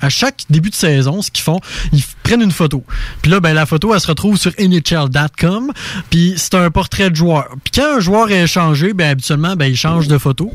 à 0.00 0.08
chaque 0.08 0.44
début 0.50 0.70
de 0.70 0.74
saison, 0.74 1.22
ce 1.22 1.30
qu'ils 1.30 1.44
font, 1.44 1.60
ils 1.92 2.02
prennent 2.22 2.42
une 2.42 2.52
photo. 2.52 2.84
Puis 3.22 3.30
là, 3.30 3.40
ben 3.40 3.52
la 3.54 3.66
photo, 3.66 3.94
elle 3.94 4.00
se 4.00 4.06
retrouve 4.06 4.36
sur 4.36 4.52
NHL.com. 4.58 5.72
Puis 6.10 6.34
c'est 6.36 6.54
un 6.54 6.70
portrait 6.70 7.10
de 7.10 7.16
joueur. 7.16 7.48
Puis 7.64 7.72
quand 7.74 7.96
un 7.96 8.00
joueur 8.00 8.30
est 8.30 8.42
échangé, 8.42 8.92
ben 8.92 9.10
habituellement, 9.10 9.56
ben 9.56 9.66
il 9.66 9.76
change 9.76 10.08
de 10.08 10.18
photo, 10.18 10.52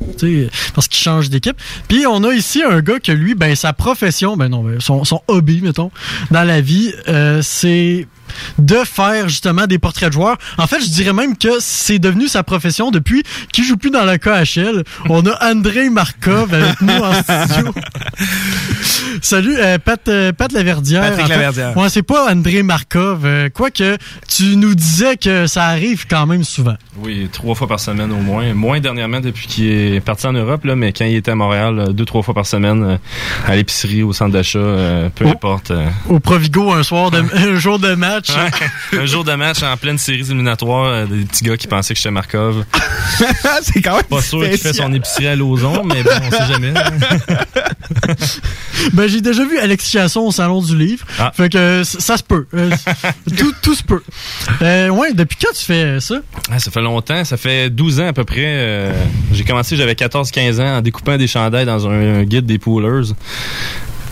parce 0.74 0.88
qu'il 0.88 1.02
change 1.02 1.30
d'équipe. 1.30 1.58
Puis 1.88 2.06
on 2.08 2.24
a 2.24 2.34
ici 2.34 2.64
un 2.64 2.82
gars 2.82 3.00
que 3.00 3.12
lui, 3.12 3.36
ben 3.36 3.56
sa 3.56 3.74
profession, 3.74 4.38
ben 4.38 4.50
non, 4.50 4.64
ben, 4.64 4.80
son, 4.80 5.04
son 5.04 5.22
hobby, 5.28 5.62
mettons, 5.62 5.91
dans 6.32 6.43
la 6.43 6.62
vie, 6.62 6.93
euh, 7.08 7.41
c'est 7.41 8.08
de 8.60 8.78
faire 8.86 9.30
justement 9.30 9.68
des 9.68 9.80
portraits 9.80 10.10
de 10.10 10.14
joueurs. 10.14 10.38
En 10.58 10.68
fait, 10.68 10.82
je 10.82 10.90
dirais 10.90 11.14
même 11.14 11.38
que 11.38 11.60
c'est 11.60 12.00
devenu 12.00 12.28
sa 12.28 12.44
profession 12.44 12.92
depuis 12.92 13.24
qu'il 13.52 13.64
joue 13.64 13.78
plus 13.78 13.92
dans 13.92 14.04
la 14.06 14.18
KHL. 14.18 14.84
On 15.10 15.26
a 15.26 15.52
André 15.52 15.90
Markov 15.90 16.54
avec 16.54 16.82
nous 16.82 16.94
en 16.94 17.14
studio. 17.14 17.74
Salut, 19.22 19.56
euh, 19.58 19.78
Pat, 19.78 20.08
euh, 20.08 20.32
Pat 20.32 20.52
Laverdière. 20.52 21.02
Patrick 21.02 21.26
En 21.26 21.28
fait, 21.28 21.34
Laverdière. 21.34 21.78
Ouais, 21.78 21.90
c'est 21.90 22.04
pas 22.04 22.32
André 22.32 22.64
Markov. 22.64 23.22
euh, 23.26 23.50
Quoique, 23.50 23.98
tu 24.28 24.56
nous 24.58 24.76
disais 24.76 25.18
que 25.18 25.48
ça 25.48 25.66
arrive 25.66 26.06
quand 26.08 26.26
même 26.26 26.44
souvent. 26.44 26.76
Oui, 26.98 27.28
trois 27.32 27.56
fois 27.56 27.68
par 27.68 27.80
semaine 27.80 28.12
au 28.12 28.18
moins. 28.18 28.54
Moins 28.54 28.80
dernièrement 28.80 29.20
depuis 29.20 29.48
qu'il 29.48 29.66
est 29.72 30.00
parti 30.00 30.28
en 30.28 30.34
Europe, 30.34 30.64
là, 30.66 30.76
mais 30.76 30.94
quand 30.94 31.06
il 31.06 31.16
était 31.16 31.32
à 31.32 31.36
Montréal, 31.36 31.80
euh, 31.80 31.88
deux, 31.94 32.06
trois 32.06 32.22
fois 32.24 32.34
par 32.34 32.46
semaine, 32.46 33.00
à 33.48 33.56
l'épicerie, 33.56 34.04
au 34.04 34.14
centre 34.14 34.32
d'achat, 34.32 34.60
euh, 34.60 35.10
peu 35.14 35.26
importe. 35.28 35.72
euh. 35.72 35.88
Au 36.10 36.20
Provigo, 36.20 36.72
un 36.74 36.84
soir 36.84 37.12
de, 37.12 37.24
un 37.36 37.56
jour 37.56 37.80
de 37.80 37.96
match. 37.96 38.14
Ouais. 38.18 38.99
Un 38.99 39.05
jour 39.05 39.24
de 39.24 39.34
match 39.34 39.63
en 39.63 39.76
pleine 39.78 39.97
série 39.97 40.22
éliminatoire, 40.22 40.86
euh, 40.86 41.05
des 41.05 41.26
petits 41.26 41.43
gars 41.43 41.57
qui 41.57 41.68
pensaient 41.68 41.93
que 41.93 41.97
j'étais 41.97 42.11
Markov. 42.11 42.66
c'est 43.61 43.82
quand 43.82 43.95
même 43.95 44.03
Pas 44.03 44.22
sûr 44.22 44.41
qu'il 44.49 44.57
fait 44.57 44.74
son 44.74 44.93
épicerie 44.93 45.28
à 45.28 45.36
Lauson, 45.36 45.84
mais 45.84 46.03
bon, 46.03 46.11
on 46.22 46.32
sait 46.32 46.53
jamais. 46.53 46.74
Ben, 48.93 49.07
j'ai 49.07 49.22
déjà 49.22 49.43
vu 49.45 49.57
Alex 49.57 49.89
Chasson 49.89 50.22
au 50.22 50.32
Salon 50.32 50.61
du 50.61 50.78
Livre. 50.78 51.05
Ah. 51.18 51.32
Fait 51.36 51.49
que 51.49 51.57
euh, 51.57 51.84
ça 51.84 52.18
se 52.18 52.24
peut. 52.24 52.45
Euh, 52.53 52.70
tout, 53.38 53.53
tout 53.61 53.76
se 53.76 53.84
peut. 53.84 54.03
Euh, 54.61 54.89
ouais, 54.89 55.13
depuis 55.13 55.38
quand 55.41 55.53
tu 55.53 55.66
fais 55.66 55.99
ça? 55.99 56.16
Ah, 56.51 56.59
ça 56.59 56.72
fait 56.72 56.82
longtemps, 56.82 57.24
ça 57.24 57.38
fait 57.38 57.70
12 57.70 58.01
ans 58.01 58.07
à 58.07 58.13
peu 58.13 58.24
près. 58.24 58.91
j'ai 59.32 59.43
commencé, 59.43 59.76
j'avais 59.76 59.93
14-15 59.93 60.61
ans 60.61 60.78
en 60.78 60.82
découpant 60.82 61.18
des 61.18 61.28
chandails 61.28 61.66
dans 61.66 61.88
un, 61.88 62.20
un 62.20 62.24
guide 62.24 62.45
des 62.45 62.57
poolers. 62.57 63.13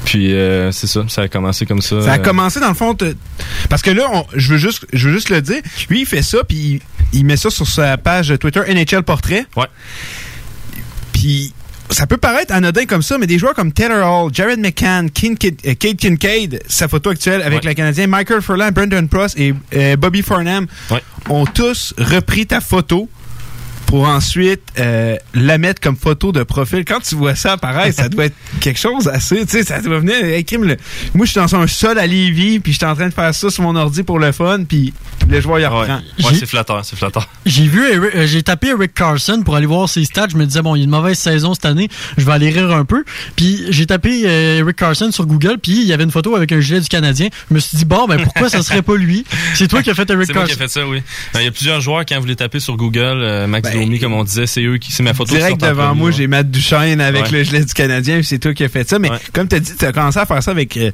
Puis 0.05 0.33
euh, 0.33 0.71
c'est 0.71 0.87
ça, 0.87 1.03
ça 1.07 1.21
a 1.23 1.27
commencé 1.27 1.65
comme 1.65 1.81
ça. 1.81 2.01
Ça 2.01 2.13
a 2.13 2.19
euh, 2.19 2.21
commencé 2.21 2.59
dans 2.59 2.67
le 2.67 2.73
fond 2.73 2.93
te- 2.93 3.15
parce 3.69 3.81
que 3.81 3.89
là 3.91 4.03
on- 4.11 4.25
je 4.35 4.51
veux 4.51 4.57
juste 4.57 4.85
je 4.91 5.07
veux 5.07 5.13
juste 5.13 5.29
le 5.29 5.41
dire, 5.41 5.61
lui 5.89 6.01
il 6.01 6.05
fait 6.05 6.21
ça 6.21 6.39
puis 6.43 6.81
il, 7.13 7.19
il 7.19 7.25
met 7.25 7.37
ça 7.37 7.49
sur 7.49 7.67
sa 7.67 7.97
page 7.97 8.33
Twitter 8.39 8.61
NHL 8.67 9.03
portrait. 9.03 9.45
Ouais. 9.55 9.67
Puis 11.13 11.53
ça 11.89 12.07
peut 12.07 12.17
paraître 12.17 12.53
anodin 12.53 12.85
comme 12.85 13.01
ça, 13.03 13.17
mais 13.17 13.27
des 13.27 13.37
joueurs 13.37 13.53
comme 13.53 13.71
Taylor 13.71 14.05
Hall, 14.25 14.31
Jared 14.33 14.59
McCann, 14.59 15.09
Kincaid, 15.11 15.57
euh, 15.65 15.73
Kate 15.75 15.97
Kincaid, 15.97 16.61
sa 16.67 16.87
photo 16.87 17.11
actuelle 17.11 17.41
avec 17.41 17.63
Ouais. 17.63 17.69
le 17.69 17.73
Canadien, 17.75 18.07
Michael 18.07 18.41
Furlan, 18.41 18.71
Brendan 18.71 19.07
Pross 19.07 19.33
et 19.37 19.53
euh, 19.75 19.95
Bobby 19.95 20.21
Farnham 20.21 20.65
Ouais. 20.91 21.03
ont 21.29 21.45
tous 21.45 21.93
repris 21.97 22.47
ta 22.47 22.61
photo 22.61 23.09
pour 23.93 24.07
ensuite 24.07 24.63
euh, 24.79 25.17
la 25.35 25.59
mettre 25.59 25.79
comme 25.79 25.95
photo 25.95 26.31
de 26.31 26.41
profil. 26.41 26.83
Quand 26.83 26.99
tu 26.99 27.13
vois 27.13 27.35
ça 27.35 27.51
apparaître, 27.51 27.95
ça 27.95 28.09
doit 28.09 28.25
être 28.25 28.35
quelque 28.59 28.79
chose 28.79 29.07
assez, 29.07 29.45
tu 29.45 29.51
sais, 29.59 29.63
ça 29.63 29.81
doit 29.81 29.99
venir. 29.99 30.15
hey, 30.15 30.43
crime, 30.43 30.65
moi, 31.13 31.27
je 31.27 31.31
suis 31.31 31.39
dans 31.39 31.55
un 31.55 31.67
sol 31.67 31.99
à 31.99 32.07
Lévis, 32.07 32.59
puis 32.59 32.71
je 32.73 32.77
suis 32.79 32.85
en 32.87 32.95
train 32.95 33.07
de 33.09 33.13
faire 33.13 33.35
ça 33.35 33.51
sur 33.51 33.61
mon 33.61 33.75
ordi 33.75 34.01
pour 34.01 34.17
le 34.17 34.31
fun, 34.31 34.63
puis 34.67 34.95
le 35.29 35.39
joueur 35.39 35.59
y 35.59 35.65
reprend. 35.67 35.97
Ouais, 36.23 36.33
c'est 36.39 36.47
flatteur, 36.47 36.83
c'est 36.83 36.95
flatteur. 36.95 37.29
J'ai 37.45 37.67
vu, 37.67 37.87
Eric- 37.87 38.15
euh, 38.15 38.25
j'ai 38.25 38.41
tapé 38.41 38.69
Eric 38.69 38.95
Carson 38.95 39.43
pour 39.45 39.55
aller 39.55 39.67
voir 39.67 39.87
ses 39.87 40.05
stats. 40.05 40.27
Je 40.31 40.37
me 40.37 40.45
disais, 40.47 40.63
bon, 40.63 40.75
il 40.75 40.79
y 40.79 40.81
a 40.81 40.85
une 40.85 40.89
mauvaise 40.89 41.19
saison 41.19 41.53
cette 41.53 41.65
année. 41.65 41.87
Je 42.17 42.25
vais 42.25 42.31
aller 42.31 42.49
rire 42.49 42.71
un 42.71 42.85
peu. 42.85 43.03
Puis 43.35 43.61
j'ai 43.69 43.85
tapé 43.85 44.23
euh, 44.25 44.59
Eric 44.61 44.75
Carson 44.77 45.11
sur 45.11 45.27
Google. 45.27 45.57
Puis 45.61 45.73
il 45.81 45.83
y 45.87 45.93
avait 45.93 46.03
une 46.05 46.09
photo 46.11 46.35
avec 46.35 46.51
un 46.51 46.59
gilet 46.61 46.79
du 46.79 46.87
Canadien. 46.87 47.27
Je 47.49 47.53
me 47.53 47.59
suis 47.59 47.77
dit, 47.77 47.85
bon, 47.85 48.07
ben 48.07 48.23
pourquoi 48.23 48.49
ça 48.49 48.63
serait 48.63 48.81
pas 48.81 48.95
lui? 48.95 49.23
C'est 49.53 49.67
toi 49.67 49.83
qui 49.83 49.91
as 49.91 49.93
fait 49.93 50.09
Eric 50.09 50.25
C'est 50.25 50.33
moi 50.33 50.43
Carson. 50.47 50.55
qui 50.57 50.59
ai 50.63 50.67
fait 50.67 50.71
ça, 50.71 50.87
oui. 50.87 51.03
Ben, 51.35 51.41
Il 51.41 51.45
y 51.45 51.47
a 51.47 51.51
plusieurs 51.51 51.79
joueurs, 51.79 52.05
quand 52.07 52.19
vous 52.19 52.25
les 52.25 52.35
tapez 52.37 52.59
sur 52.59 52.75
Google, 52.77 53.01
euh, 53.21 53.45
Max 53.45 53.69
Comme 53.99 54.13
on 54.13 54.23
disait, 54.23 54.45
c'est 54.47 54.63
eux 54.63 54.77
qui, 54.77 54.91
c'est 54.91 55.03
ma 55.03 55.13
photo. 55.13 55.33
Direct 55.35 55.59
devant 55.61 55.87
premier, 55.87 55.99
moi, 55.99 56.11
j'ai 56.11 56.27
Matt 56.27 56.49
Duchesne 56.49 57.01
avec 57.01 57.23
Ouais. 57.25 57.31
le 57.31 57.43
gilet 57.43 57.63
du 57.65 57.73
Canadien, 57.73 58.15
puis 58.15 58.25
c'est 58.25 58.39
toi 58.39 58.53
qui 58.53 58.63
as 58.63 58.69
fait 58.69 58.87
ça. 58.89 58.99
Mais 58.99 59.09
comme 59.33 59.47
tu 59.47 59.55
as 59.55 59.59
dit, 59.59 59.71
tu 59.77 59.85
as 59.85 59.91
commencé 59.91 60.19
à 60.19 60.25
faire 60.25 60.41
ça 60.43 60.51
avec 60.51 60.75
euh, 60.77 60.91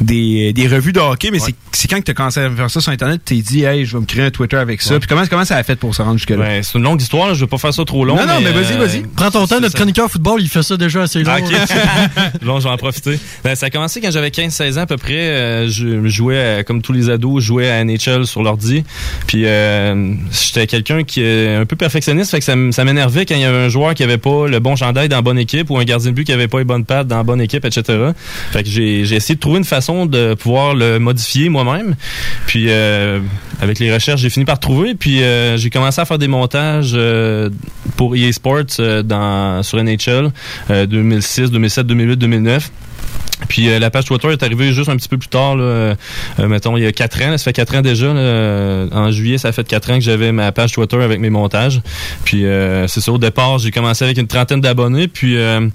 des, 0.00 0.52
des 0.52 0.66
revues 0.68 0.92
de 0.92 1.00
hockey, 1.00 1.30
mais 1.30 1.38
c'est- 1.38 1.54
c'est 1.72 1.88
quand 1.88 1.98
que 1.98 2.04
tu 2.04 2.10
as 2.10 2.14
commencé 2.14 2.40
à 2.40 2.50
faire 2.50 2.70
ça 2.70 2.80
sur 2.80 2.92
Internet, 2.92 3.20
tu 3.24 3.36
t'es 3.36 3.42
dit, 3.42 3.64
hey, 3.64 3.84
je 3.84 3.94
vais 3.96 4.00
me 4.00 4.06
créer 4.06 4.24
un 4.24 4.30
Twitter 4.30 4.56
avec 4.56 4.80
ça. 4.82 4.98
Puis 4.98 5.08
comment, 5.08 5.22
comment 5.28 5.44
ça 5.44 5.56
a 5.56 5.62
fait 5.62 5.76
pour 5.76 5.94
se 5.94 6.02
rendre 6.02 6.16
jusque-là? 6.18 6.36
Ben, 6.36 6.62
c'est 6.62 6.78
une 6.78 6.84
longue 6.84 7.00
histoire, 7.00 7.28
là, 7.28 7.34
je 7.34 7.40
vais 7.40 7.46
pas 7.46 7.58
faire 7.58 7.74
ça 7.74 7.84
trop 7.84 8.04
long. 8.04 8.16
Non, 8.16 8.26
non, 8.26 8.40
mais 8.42 8.52
vas-y, 8.52 8.74
euh, 8.74 8.86
vas-y. 8.86 9.02
Prends 9.16 9.30
ton 9.30 9.46
temps, 9.46 9.60
notre 9.60 9.74
chroniqueur 9.74 10.10
football, 10.10 10.40
il 10.40 10.48
fait 10.48 10.62
ça 10.62 10.76
déjà 10.76 11.02
assez 11.02 11.22
long. 11.22 11.32
Ah, 11.34 11.38
ok. 11.40 12.42
bon, 12.42 12.58
je 12.60 12.64
vais 12.64 12.70
en 12.70 12.76
profiter. 12.76 13.18
Ben, 13.44 13.54
ça 13.54 13.66
a 13.66 13.70
commencé 13.70 14.00
quand 14.00 14.10
j'avais 14.10 14.28
15-16 14.30 14.78
ans 14.78 14.82
à 14.82 14.86
peu 14.86 14.96
près. 14.96 15.12
Euh, 15.14 15.68
je 15.68 16.06
jouais, 16.08 16.64
comme 16.66 16.82
tous 16.82 16.92
les 16.92 17.10
ados, 17.10 17.42
je 17.42 17.46
jouais 17.46 17.70
à 17.70 17.82
NHL 17.84 18.26
sur 18.26 18.42
l'ordi. 18.42 18.84
Puis 19.26 19.42
euh, 19.46 20.14
j'étais 20.30 20.66
quelqu'un 20.66 21.02
qui 21.04 21.22
est 21.22 21.54
un 21.56 21.64
peu 21.66 21.76
perfectionniste, 21.76 22.21
fait 22.30 22.38
que 22.38 22.72
ça, 22.72 22.84
m'énervait 22.84 23.26
quand 23.26 23.34
il 23.34 23.40
y 23.40 23.44
avait 23.44 23.64
un 23.64 23.68
joueur 23.68 23.94
qui 23.94 24.02
avait 24.02 24.18
pas 24.18 24.46
le 24.48 24.58
bon 24.58 24.76
chandail 24.76 25.08
dans 25.08 25.16
la 25.16 25.22
bonne 25.22 25.38
équipe 25.38 25.70
ou 25.70 25.78
un 25.78 25.84
gardien 25.84 26.10
de 26.10 26.14
but 26.14 26.24
qui 26.24 26.32
avait 26.32 26.48
pas 26.48 26.58
les 26.58 26.64
bonnes 26.64 26.84
pattes 26.84 27.06
dans 27.06 27.16
la 27.16 27.22
bonne 27.22 27.40
équipe, 27.40 27.64
etc. 27.64 27.82
Fait 28.52 28.62
que 28.62 28.68
j'ai 28.68 29.00
essayé 29.00 29.34
de 29.34 29.40
trouver 29.40 29.58
une 29.58 29.64
façon 29.64 30.06
de 30.06 30.34
pouvoir 30.34 30.74
le 30.74 30.98
modifier 30.98 31.48
moi-même. 31.48 31.94
Puis 32.46 32.66
euh, 32.68 33.20
avec 33.60 33.78
les 33.78 33.92
recherches, 33.92 34.20
j'ai 34.20 34.30
fini 34.30 34.44
par 34.44 34.58
trouver. 34.58 34.94
Puis 34.94 35.22
euh, 35.22 35.56
j'ai 35.56 35.70
commencé 35.70 36.00
à 36.00 36.04
faire 36.04 36.18
des 36.18 36.28
montages 36.28 36.92
euh, 36.94 37.48
pour 37.96 38.16
EA 38.16 38.32
Sports 38.32 38.80
dans 39.04 39.62
sur 39.62 39.82
NHL 39.82 40.30
euh, 40.70 40.86
2006, 40.86 41.50
2007, 41.50 41.86
2008, 41.86 42.16
2009. 42.16 42.70
Puis 43.48 43.68
euh, 43.68 43.78
la 43.78 43.90
page 43.90 44.04
Twitter 44.04 44.28
est 44.28 44.42
arrivée 44.42 44.72
juste 44.72 44.88
un 44.88 44.96
petit 44.96 45.08
peu 45.08 45.18
plus 45.18 45.28
tard, 45.28 45.56
là, 45.56 45.64
euh, 45.64 45.94
mettons 46.38 46.76
il 46.76 46.84
y 46.84 46.86
a 46.86 46.92
quatre 46.92 47.20
ans. 47.22 47.30
là, 47.30 47.38
ça 47.38 47.44
fait 47.44 47.52
quatre 47.52 47.74
ans 47.74 47.80
déjà. 47.80 48.06
euh, 48.06 48.88
en 48.92 49.10
juillet, 49.10 49.38
ça 49.38 49.50
fait 49.52 49.66
quatre 49.66 49.90
ans 49.90 49.94
que 49.94 50.04
j'avais 50.04 50.32
ma 50.32 50.52
page 50.52 50.72
Twitter 50.72 50.96
avec 51.02 51.18
mes 51.20 51.30
montages. 51.30 51.80
Puis 52.24 52.46
euh, 52.46 52.86
c'est 52.86 53.00
ça, 53.00 53.12
au 53.12 53.18
départ, 53.18 53.58
j'ai 53.58 53.70
commencé 53.70 54.04
avec 54.04 54.18
une 54.18 54.26
trentaine 54.26 54.60
d'abonnés. 54.60 55.08
Puis 55.08 55.36
euh, 55.36 55.66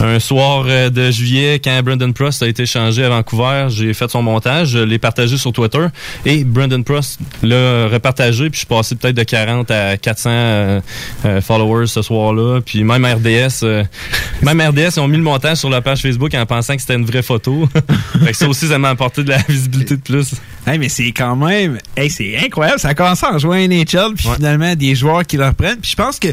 un 0.00 0.18
soir 0.20 0.64
euh, 0.68 0.90
de 0.90 1.10
juillet, 1.10 1.60
quand 1.62 1.82
Brandon 1.82 2.12
Prost 2.12 2.42
a 2.42 2.46
été 2.48 2.66
changé 2.66 3.04
à 3.04 3.08
Vancouver, 3.08 3.66
j'ai 3.68 3.92
fait 3.94 4.08
son 4.10 4.22
montage, 4.22 4.68
je 4.68 4.78
l'ai 4.78 4.98
partagé 4.98 5.36
sur 5.36 5.52
Twitter. 5.52 5.86
Et 6.24 6.44
Brandon 6.44 6.82
Prost 6.82 7.18
l'a 7.42 7.88
repartagé. 7.88 8.44
Puis 8.50 8.54
je 8.54 8.58
suis 8.58 8.66
passé 8.66 8.94
peut-être 8.94 9.16
de 9.16 9.22
40 9.24 9.70
à 9.70 9.96
400 9.96 10.30
euh, 10.30 10.80
euh, 11.24 11.40
followers 11.40 11.86
ce 11.88 12.02
soir-là. 12.02 12.60
Puis 12.64 12.84
même 12.84 13.04
RDS, 13.04 13.64
même 14.42 14.60
RDS, 14.60 14.96
ils 14.96 15.00
ont 15.00 15.08
mis 15.08 15.16
le 15.16 15.22
montage 15.22 15.58
sur 15.58 15.70
la 15.70 15.80
page 15.80 16.00
Facebook 16.00 16.34
en 16.34 16.46
pensant 16.46 16.74
que 16.74 16.80
c'était 16.80 16.94
une 16.94 17.04
vraie 17.10 17.22
photo. 17.22 17.68
fait 18.24 18.30
que 18.32 18.36
ça 18.36 18.48
aussi, 18.48 18.66
ça 18.68 18.78
m'a 18.78 18.90
apporté 18.90 19.22
de 19.24 19.30
la 19.30 19.38
visibilité 19.48 19.96
de 19.96 20.02
plus. 20.02 20.32
Hey, 20.66 20.78
mais 20.78 20.88
c'est 20.88 21.12
quand 21.12 21.34
même, 21.36 21.78
hey, 21.96 22.10
c'est 22.10 22.36
incroyable. 22.38 22.78
Ça 22.78 22.88
a 22.88 22.94
commencé 22.94 23.24
en 23.26 23.38
jouant 23.38 23.52
à 23.52 23.66
NHL, 23.66 24.14
puis 24.16 24.28
finalement 24.34 24.74
des 24.74 24.94
joueurs 24.94 25.24
qui 25.24 25.36
le 25.36 25.46
reprennent. 25.46 25.78
Puis 25.78 25.92
je 25.92 25.96
pense 25.96 26.18
que 26.18 26.28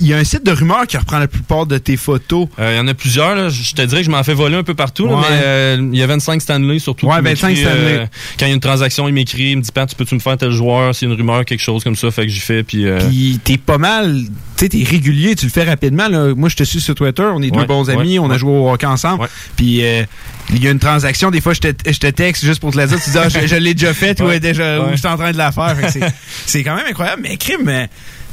il 0.00 0.06
y 0.06 0.14
a 0.14 0.16
un 0.18 0.24
site 0.24 0.44
de 0.44 0.52
rumeurs 0.52 0.86
qui 0.86 0.96
reprend 0.96 1.18
la 1.18 1.28
plupart 1.28 1.66
de 1.66 1.78
tes 1.78 1.96
photos. 1.96 2.48
Euh, 2.58 2.72
Il 2.74 2.76
y 2.78 2.80
en 2.80 2.88
a 2.88 2.94
plusieurs. 2.94 3.34
Là. 3.34 3.48
Je 3.50 3.72
te 3.74 3.82
dirais 3.82 4.00
que 4.00 4.06
je 4.06 4.10
m'en 4.10 4.22
fais 4.22 4.34
voler 4.34 4.56
un 4.56 4.62
peu 4.62 4.74
partout. 4.74 5.06
là, 5.06 5.16
mais 5.20 5.26
euh, 5.42 5.88
il 5.92 5.98
y 5.98 6.02
a 6.02 6.06
25 6.06 6.40
Stanley 6.40 6.78
surtout. 6.78 7.06
Ouais, 7.06 7.16
qui 7.16 7.22
25 7.24 7.48
m'écrit, 7.48 7.64
Stanley. 7.64 7.92
euh, 7.98 8.06
quand 8.38 8.46
il 8.46 8.48
y 8.48 8.52
a 8.52 8.54
une 8.54 8.60
transaction, 8.60 9.08
il 9.08 9.12
m'écrit, 9.14 9.50
il 9.50 9.56
me 9.58 9.62
dit 9.62 9.72
Pat, 9.72 9.88
tu 9.88 9.94
peux-tu 9.94 10.14
me 10.14 10.20
faire 10.20 10.36
tel 10.38 10.50
joueur? 10.52 10.94
C'est 10.94 11.06
une 11.06 11.12
rumeur, 11.12 11.44
quelque 11.44 11.62
chose 11.62 11.84
comme 11.84 11.96
ça. 11.96 12.10
Fait 12.10 12.22
que 12.22 12.28
j'y 12.28 12.40
fais. 12.40 12.62
Puis, 12.62 12.86
Puis 13.10 13.40
t'es 13.44 13.58
pas 13.58 13.78
mal, 13.78 14.22
tu 14.56 14.64
sais, 14.64 14.68
t'es 14.70 14.82
régulier, 14.84 15.34
tu 15.36 15.46
le 15.46 15.50
fais 15.52 15.64
rapidement. 15.64 16.08
Là. 16.08 16.34
Moi, 16.34 16.48
je 16.48 16.56
te 16.56 16.64
suis 16.64 16.80
sur 16.80 16.94
Twitter, 16.94 17.24
on 17.34 17.42
est 17.42 17.50
deux 17.50 17.60
Ouais, 17.60 17.66
bons 17.66 17.90
amis, 17.90 18.18
on 18.18 18.30
a 18.30 18.38
joué 18.38 18.50
au 18.52 18.70
hockey 18.70 18.86
ensemble. 18.86 19.28
Puis 19.56 19.82
euh, 20.02 20.04
il 20.50 20.62
y 20.62 20.68
a 20.68 20.70
une 20.70 20.78
transaction, 20.78 21.30
des 21.30 21.40
fois, 21.40 21.54
je 21.54 21.60
te, 21.60 21.68
je 21.90 21.98
te 21.98 22.06
texte 22.06 22.44
juste 22.44 22.60
pour 22.60 22.70
te 22.72 22.76
la 22.76 22.86
dire. 22.86 23.02
Tu 23.02 23.10
dis, 23.10 23.18
ah, 23.18 23.28
je, 23.28 23.46
je 23.46 23.56
l'ai 23.56 23.74
déjà 23.74 23.92
faite 23.94 24.20
ou 24.20 24.24
Ouais, 24.26 24.38
déjà, 24.40 24.80
ou 24.80 24.90
je 24.92 24.96
suis 24.96 25.06
en 25.08 25.16
train 25.16 25.32
de 25.32 25.38
la 25.38 25.50
faire. 25.52 25.76
C'est- 26.46 26.62
quand 26.64 26.76
même 26.76 26.86
incroyable. 26.88 27.22
Mais 27.22 27.36
crime, 27.36 27.62
mais 27.64 27.88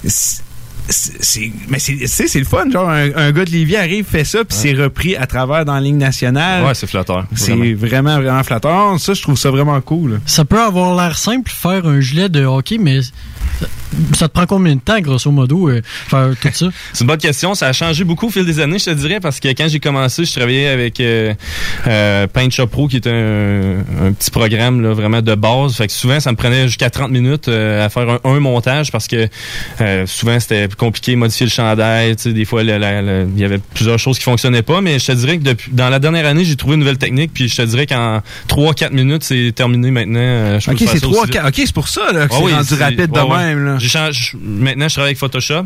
c'est- 0.05 0.41
c'est 0.89 1.51
mais 1.70 1.80
c'est 1.80 1.95
tu 1.95 2.07
sais, 2.07 2.28
c'est 2.28 2.39
le 2.39 2.45
fun 2.45 2.70
genre 2.70 2.89
un, 2.89 3.09
un 3.16 3.32
gars 3.32 3.45
de 3.45 3.51
Lévis 3.51 3.78
arrive 3.78 4.03
fait 4.05 4.26
ça 4.26 4.39
puis 4.43 4.57
c'est 4.57 4.74
repris 4.74 5.16
à 5.16 5.26
travers 5.28 5.64
dans 5.64 5.76
la 5.76 5.80
ligne 5.80 5.97
nationale 5.97 6.66
ouais, 6.66 6.74
c'est 6.76 6.88
flatteur. 6.88 7.26
c'est 7.36 7.53
vraiment. 7.53 7.78
vraiment 7.78 8.16
vraiment 8.20 8.43
flatteur 8.43 8.99
ça 8.99 9.14
je 9.14 9.22
trouve 9.22 9.38
ça 9.38 9.49
vraiment 9.49 9.80
cool 9.80 10.20
Ça 10.26 10.43
peut 10.43 10.59
avoir 10.61 10.93
l'air 11.01 11.18
simple 11.18 11.49
faire 11.49 11.86
un 11.88 12.01
gilet 12.01 12.28
de 12.28 12.43
hockey, 12.43 12.78
mais 12.80 12.99
ça, 14.18 14.28
te 14.28 14.34
prend 14.34 14.46
combien 14.46 14.76
de 14.76 14.80
temps, 14.82 15.00
grosso 15.00 15.32
modo, 15.32 15.70
euh, 15.70 15.82
faire 16.08 16.32
tout 16.41 16.50
ça? 16.54 16.68
C'est 16.94 17.02
une 17.02 17.08
bonne 17.08 17.18
question. 17.18 17.56
Ça 17.56 17.68
a 17.68 17.74
changé 17.74 18.04
beaucoup 18.04 18.28
au 18.28 18.30
fil 18.30 18.46
des 18.46 18.60
années, 18.60 18.80
je 18.80 18.86
te 18.86 18.89
dirais, 18.91 19.20
parce 19.20 19.39
que 19.39 19.48
quand 19.50 19.68
j'ai 19.68 19.80
commencé, 19.80 20.26
je 20.26 20.32
travaillais 20.34 20.68
avec 20.68 21.00
euh, 21.00 21.34
euh, 21.88 22.28
Paint 22.28 22.50
Shop 22.50 22.68
Pro, 22.68 22.88
qui 22.88 22.98
est 22.98 23.08
un, 23.08 23.80
un 24.08 24.12
petit 24.14 24.32
programme 24.32 24.82
là, 24.82 24.94
vraiment 24.94 25.22
de 25.22 25.36
base. 25.36 25.76
Fait 25.76 25.88
que 25.88 25.94
souvent, 25.94 26.20
ça 26.20 26.32
me 26.32 26.38
prenait 26.38 26.68
jusqu'à 26.68 26.89
30 26.89 27.12
minutes 27.12 27.48
à 27.48 27.89
faire 27.89 28.10
un, 28.10 28.20
un 28.24 28.39
montage 28.39 28.91
parce 28.91 29.08
que 29.08 29.28
souvent, 30.06 30.39
c'était 30.39 30.68
compliqué, 30.78 31.16
modifier 31.16 31.46
le 31.46 31.52
chandail. 31.52 32.16
Des 32.26 32.46
fois, 32.46 32.64
il 32.64 32.70
y 32.70 33.44
avait 33.44 33.60
plusieurs 33.74 34.00
choses 34.00 34.18
qui 34.18 34.24
fonctionnaient 34.24 34.62
pas. 34.62 34.82
Mais 34.82 35.00
je 35.00 35.08
te 35.08 35.12
dirais 35.12 35.38
que 35.38 35.44
depuis, 35.44 35.72
dans 35.72 35.89
la 35.89 36.00
dernière 36.00 36.26
année, 36.26 36.44
j'ai 36.46 36.56
trouvé 36.56 36.74
une 36.76 36.80
nouvelle 36.82 36.98
technique. 36.98 37.32
Puis 37.34 37.48
je 37.50 37.56
te 37.58 37.62
dirais 37.64 37.86
qu'en 37.88 38.22
3-4 38.50 38.91
minutes, 38.94 39.24
c'est 39.24 39.52
terminé 39.56 39.91
maintenant. 39.91 40.60
Je 40.60 40.72
ok 40.72 40.78
c'est 40.80 40.88
ça 40.88 41.00
trois 41.00 41.12
aussi 41.24 41.26
vite. 41.26 41.34
quatre- 41.34 41.48
ok 41.48 41.54
c'est 41.58 41.74
pour 41.74 41.88
ça 41.88 42.02
là, 42.12 42.28
que 42.28 42.34
Ah 42.34 42.38
c'est 42.38 42.44
oui, 42.44 42.54
rendu 42.54 42.74
rapide 42.76 43.12
de 43.12 43.20
ouais. 43.20 43.38
même 43.38 43.66
là. 43.66 43.78
Maintenant, 44.42 44.88
je 44.88 44.94
travaille 44.94 45.10
avec 45.10 45.18
Photoshop, 45.18 45.64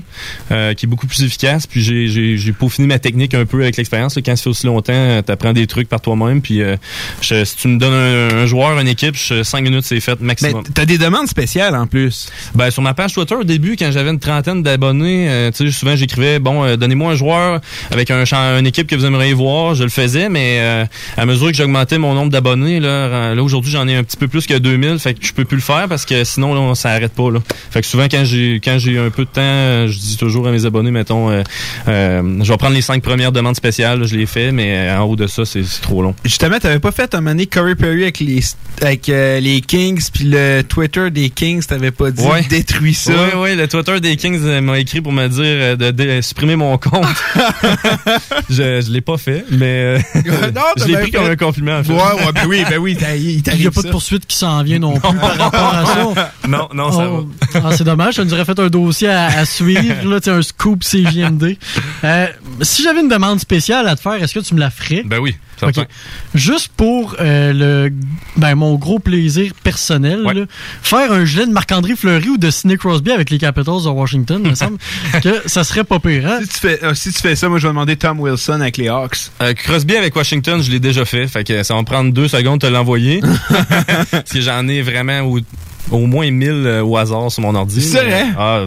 euh, 0.52 0.74
qui 0.74 0.86
est 0.86 0.90
beaucoup 0.90 1.08
plus 1.08 1.24
efficace. 1.24 1.68
Puis 1.68 1.82
j'ai- 1.82 2.52
peaufiné 2.54 2.88
ma 2.88 2.98
technique 3.00 3.34
un 3.34 3.46
peu 3.46 3.62
avec 3.62 3.78
l'expérience. 3.78 4.16
Quand 4.26 4.36
ça 4.36 4.44
fait 4.44 4.50
aussi 4.50 4.66
longtemps, 4.66 5.22
tu 5.26 5.32
apprends 5.32 5.54
des 5.54 5.68
trucs 5.68 5.88
par 5.90 6.02
toi-même. 6.02 6.42
Puis 6.42 6.62
euh, 6.62 6.76
je- 7.22 7.44
si 7.44 7.56
tu 7.58 7.68
me 7.68 7.78
donnes 7.78 7.94
un, 7.94 8.38
un 8.44 8.46
joueur, 8.46 8.80
une 8.80 8.88
équipe, 8.88 9.16
5 9.18 9.62
minutes, 9.62 9.84
c'est 9.86 10.00
fait 10.00 10.18
mais 10.20 10.28
maximum. 10.28 10.64
t'as 10.74 10.86
des 10.86 10.98
demandes 10.98 11.28
spéciales 11.28 11.76
en 11.76 11.88
plus 11.88 12.30
Ben, 12.56 12.72
sur 12.72 12.82
ma 12.82 12.94
page 12.94 13.14
Twitter, 13.14 13.36
au 13.36 13.44
début, 13.44 13.76
quand 13.78 13.92
j'avais 13.92 14.10
une 14.10 14.20
trentaine 14.20 14.64
d'abonnés, 14.64 15.28
euh, 15.30 15.52
tu 15.52 15.66
sais, 15.68 15.72
souvent 15.72 15.96
j'écrivais, 15.96 16.40
bon, 16.40 16.64
euh, 16.64 16.76
donnez-moi 16.78 17.12
un 17.12 17.16
joueur 17.16 17.62
avec 17.92 18.12
un 18.12 18.24
une 18.58 18.68
équipe 18.68 18.88
que 18.88 18.96
vous 18.96 19.06
aimeriez 19.06 19.34
voir. 19.34 19.76
Je 19.76 19.84
le 19.84 19.90
faisais, 19.90 20.30
mais 20.30 20.58
euh, 20.60 20.86
à 21.18 21.26
mesure 21.26 21.48
que 21.48 21.54
j'augmentais 21.58 21.98
mon 21.98 22.14
nombre 22.14 22.32
d'abonnés, 22.32 22.80
là, 22.80 23.34
aujourd'hui, 23.42 23.72
j'en 23.72 23.88
ai 23.88 23.96
un 23.96 24.04
petit 24.04 24.18
peu 24.18 24.28
plus 24.28 24.46
que 24.46 24.56
2000, 24.58 25.00
fait 25.00 25.14
que 25.14 25.26
je 25.26 25.34
peux 25.34 25.46
plus 25.46 25.58
le 25.58 25.62
faire 25.62 25.88
parce 25.88 26.06
que 26.06 26.24
sinon, 26.24 26.54
là, 26.54 26.76
ça 26.76 26.92
arrête 26.92 27.14
pas. 27.14 27.30
Là. 27.32 27.40
Fait 27.72 27.82
que 27.82 27.88
souvent, 27.88 28.07
quand 28.10 28.24
j'ai 28.26 28.60
quand 28.64 28.78
j'ai 28.80 28.98
un 28.98 29.10
peu 29.10 29.24
de 29.26 29.30
temps, 29.30 29.42
euh, 29.42 29.88
je 29.88 29.98
dis 29.98 30.18
toujours 30.18 30.48
à 30.48 30.52
mes 30.52 30.66
abonnés, 30.66 30.92
mettons, 30.92 31.30
euh, 31.30 31.44
euh, 31.88 32.40
je 32.44 32.52
vais 32.52 32.58
prendre 32.58 32.76
les 32.76 32.82
cinq 32.82 33.02
premières 33.04 33.32
demandes 33.32 33.56
spéciales, 33.56 34.06
je 34.06 34.16
les 34.16 34.26
fais, 34.26 34.52
mais 34.52 34.92
en 34.92 35.04
haut 35.04 35.16
de 35.16 35.28
ça, 35.28 35.46
c'est 35.46 35.64
trop 35.82 36.02
long. 36.02 36.16
justement 36.24 36.58
t'avais 36.60 36.80
pas 36.80 36.92
fait 36.92 37.14
un 37.16 37.20
moment 37.22 37.32
donné 37.32 37.46
Corey 37.48 37.76
Perry 37.76 38.04
avec 38.04 38.20
les 38.20 38.42
avec 38.82 39.10
euh, 39.10 39.40
les 39.40 39.62
Kings 39.62 40.02
puis 40.14 40.26
le 40.26 40.62
Twitter 40.64 41.10
des 41.12 41.30
Kings 41.30 41.64
t'avais 41.66 41.92
pas 41.92 42.12
dit 42.12 42.24
Ouais. 42.24 42.44
détruis 42.50 42.94
ça? 42.94 43.12
Oui, 43.14 43.40
oui, 43.42 43.56
le 43.56 43.68
Twitter 43.68 44.00
des 44.00 44.16
Kings 44.16 44.40
m'a 44.62 44.80
écrit 44.80 45.02
pour 45.02 45.12
me 45.12 45.28
dire 45.28 45.78
de, 45.78 45.92
de 45.92 46.22
supprimer 46.22 46.56
mon 46.56 46.78
compte. 46.78 47.06
je 48.50 48.82
je 48.82 48.92
l'ai 48.92 49.02
pas 49.02 49.18
fait, 49.18 49.46
mais 49.52 49.66
euh, 49.66 50.00
Non, 50.56 50.62
je 50.78 50.86
l'ai 50.86 50.94
pris 50.96 51.06
fait. 51.06 51.12
comme 51.12 51.26
un 51.26 51.36
compliment. 51.36 51.78
en 51.80 51.84
fait. 51.84 51.94
ouais 51.94 51.98
ouais 52.00 52.32
ben 52.34 52.46
oui 52.48 52.64
ben 52.70 52.78
oui 52.80 52.98
il 53.54 53.60
n'y 53.60 53.68
a 53.68 53.72
pas 53.72 53.82
de 53.82 53.90
poursuite 53.90 54.26
qui 54.26 54.38
s'en 54.38 54.62
vient 54.64 54.80
non 54.80 54.94
plus 55.00 55.18
par 55.18 55.38
rapport 55.38 55.74
à 55.76 55.86
ça. 56.16 56.34
Non, 56.48 56.68
non, 56.74 56.92
ça 56.92 57.08
Oh, 57.10 57.28
ah, 57.56 57.70
c'est 57.76 57.84
dommage, 57.88 58.16
ça 58.16 58.24
nous 58.26 58.34
aurait 58.34 58.46
fait 58.46 58.60
un 58.60 58.68
dossier 58.68 59.10
à, 59.10 59.26
à 59.26 59.46
suivre, 59.46 60.08
là, 60.08 60.20
un 60.28 60.42
scoop 60.42 60.84
CGMD. 60.84 61.58
Euh, 62.04 62.28
si 62.62 62.84
j'avais 62.84 63.02
une 63.02 63.10
demande 63.10 63.40
spéciale 63.40 63.88
à 63.88 63.96
te 63.96 64.02
faire, 64.02 64.22
est-ce 64.22 64.34
que 64.36 64.40
tu 64.40 64.54
me 64.54 64.60
la 64.60 64.70
ferais? 64.70 65.02
Ben 65.06 65.18
oui. 65.20 65.36
Juste 66.36 66.70
pour 66.78 67.16
euh, 67.20 67.52
le 67.52 67.94
ben, 68.36 68.54
mon 68.54 68.76
gros 68.76 69.00
plaisir 69.00 69.54
personnel, 69.64 70.24
Ouais. 70.24 70.36
là, 70.36 70.42
faire 70.84 71.12
un 71.12 71.26
gilet 71.26 71.48
de 71.48 71.52
Marc-André 71.52 71.96
Fleury 71.96 72.30
ou 72.30 72.38
de 72.38 72.52
Sidney 72.52 72.78
Crosby 72.78 73.12
avec 73.12 73.32
les 73.32 73.40
Capitals 73.40 73.84
de 73.84 73.90
Washington, 73.90 74.40
il 74.44 74.52
me 74.52 74.56
semble 74.56 74.78
que 75.24 75.42
ça 75.48 75.64
serait 75.64 75.84
pas 75.84 75.98
pire. 76.00 76.28
hein? 76.30 76.40
si 76.44 76.48
tu 76.50 76.60
fais 76.60 76.84
euh, 76.84 76.94
si 76.94 77.12
tu 77.12 77.20
fais 77.20 77.36
ça 77.36 77.50
moi 77.50 77.58
je 77.58 77.64
vais 77.64 77.70
demander 77.74 77.96
Tom 77.96 78.20
Wilson 78.20 78.62
avec 78.62 78.78
les 78.78 78.88
Hawks 78.88 79.32
Euh, 79.42 79.54
Crosby 79.56 79.96
avec 79.96 80.16
Washington, 80.16 80.62
je 80.62 80.70
l'ai 80.70 80.80
déjà 80.80 81.06
fait. 81.06 81.28
Fait 81.28 81.44
que 81.44 81.64
ça 81.64 81.74
va 81.74 81.80
me 81.82 81.86
prendre 81.88 82.14
deux 82.14 82.28
secondes 82.28 82.60
de 82.62 82.68
te 82.68 82.72
l'envoyer. 82.72 83.22
Que 84.32 84.42
j'en 84.42 84.68
ai 84.68 84.84
vraiment 84.84 85.22
au, 85.22 85.40
au 85.92 86.06
moins 86.08 86.30
1000 86.30 86.50
euh, 86.50 86.84
au 86.84 86.98
hasard 86.98 87.32
sur 87.32 87.42
mon 87.42 87.56
ordi. 87.56 87.82
C'est 87.82 88.04
vrai? 88.04 88.26
Ah, 88.38 88.66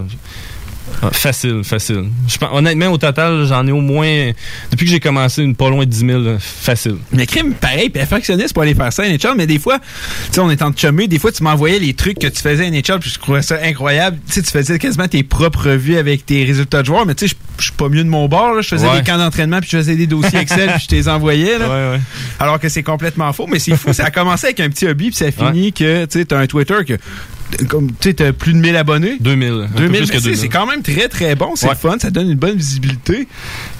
facile, 1.13 1.63
facile. 1.65 2.05
Je 2.29 2.37
honnêtement, 2.53 2.89
au 2.89 2.99
total, 2.99 3.45
j'en 3.47 3.67
ai 3.67 3.73
au 3.73 3.81
moins, 3.81 4.31
depuis 4.71 4.85
que 4.87 4.91
j'ai 4.91 5.01
commencé, 5.01 5.43
une 5.43 5.55
pas 5.55 5.71
loin 5.71 5.85
de 5.85 5.91
10 5.91 5.99
000, 6.07 6.21
là, 6.21 6.37
facile. 6.41 6.97
Mais 7.13 7.27
crime, 7.27 7.55
pareil, 7.55 7.91
perfectionniste 7.91 8.53
pour 8.53 8.63
aller 8.63 8.75
faire 8.75 8.93
ça 8.93 9.03
à 9.03 9.09
NHL, 9.09 9.35
mais 9.37 9.47
des 9.47 9.59
fois, 9.59 9.79
tu 9.79 9.85
sais, 10.33 10.41
on 10.41 10.51
est 10.51 10.63
en 10.63 10.73
chumé, 10.75 11.09
des 11.09 11.19
fois, 11.19 11.33
tu 11.33 11.43
m'envoyais 11.43 11.79
les 11.79 11.95
trucs 11.95 12.19
que 12.19 12.27
tu 12.27 12.41
faisais 12.43 12.67
à 12.67 12.71
NHL, 12.71 12.99
puis 13.01 13.11
je 13.11 13.19
trouvais 13.19 13.43
ça 13.43 13.59
incroyable. 13.63 14.19
Tu 14.27 14.35
sais, 14.35 14.43
tu 14.43 14.51
faisais 14.51 14.79
quasiment 14.79 15.09
tes 15.09 15.23
propres 15.23 15.71
revues 15.71 15.97
avec 15.97 16.27
tes 16.27 16.45
résultats 16.45 16.81
de 16.83 16.87
joueurs, 16.87 17.07
mais 17.07 17.15
tu 17.15 17.27
sais, 17.27 17.35
je 17.35 17.37
je 17.61 17.65
suis 17.67 17.75
pas 17.75 17.91
mieux 17.91 18.03
de 18.05 18.09
mon 18.09 18.27
bord, 18.27 18.55
là. 18.55 18.63
Je 18.63 18.69
faisais 18.69 18.89
Ouais. 18.89 19.01
des 19.01 19.05
camps 19.05 19.19
d'entraînement, 19.19 19.61
puis 19.61 19.69
je 19.71 19.77
faisais 19.77 19.95
des 19.95 20.07
dossiers 20.07 20.39
Excel, 20.39 20.71
puis 20.71 20.81
je 20.81 20.87
te 20.87 20.95
les 20.95 21.09
envoyais, 21.11 21.59
là. 21.59 21.69
Ouais, 21.69 21.95
ouais. 21.97 22.01
Alors 22.39 22.59
que 22.59 22.71
c'est 22.71 22.83
complètement 22.83 23.31
faux, 23.35 23.47
mais 23.47 23.59
c'est 23.59 23.77
fou. 23.77 23.93
Ça 23.93 24.07
a 24.07 24.11
commencé 24.11 24.47
avec 24.47 24.61
un 24.61 24.71
petit 24.71 24.87
hobby, 24.87 25.09
puis 25.11 25.17
ça 25.17 25.27
a 25.27 25.31
fini 25.31 25.71
que, 25.71 26.07
tu 26.07 26.19
sais, 26.21 26.25
t'as 26.25 26.39
un 26.39 26.47
Twitter 26.47 26.77
que, 26.87 26.95
comme, 27.69 27.91
tu 28.01 28.15
sais, 28.17 28.33
plus 28.33 28.53
de 28.53 28.59
1000 28.59 28.77
abonnés? 28.77 29.17
2000. 29.21 29.49
un 29.53 29.69
peu 29.69 29.81
2000, 29.83 29.89
plus 29.89 29.89
mais 29.91 29.99
que 30.01 30.05
tu 30.05 30.19
sais, 30.19 30.21
2000. 30.21 30.37
c'est 30.39 30.49
quand 30.49 30.67
même 30.67 30.83
très 30.83 31.09
très 31.09 31.35
bon, 31.35 31.57
c'est 31.57 31.69
Ouais. 31.69 31.75
fun, 31.75 31.97
ça 32.01 32.11
donne 32.11 32.31
une 32.31 32.39
bonne 32.39 32.57
visibilité. 32.57 33.29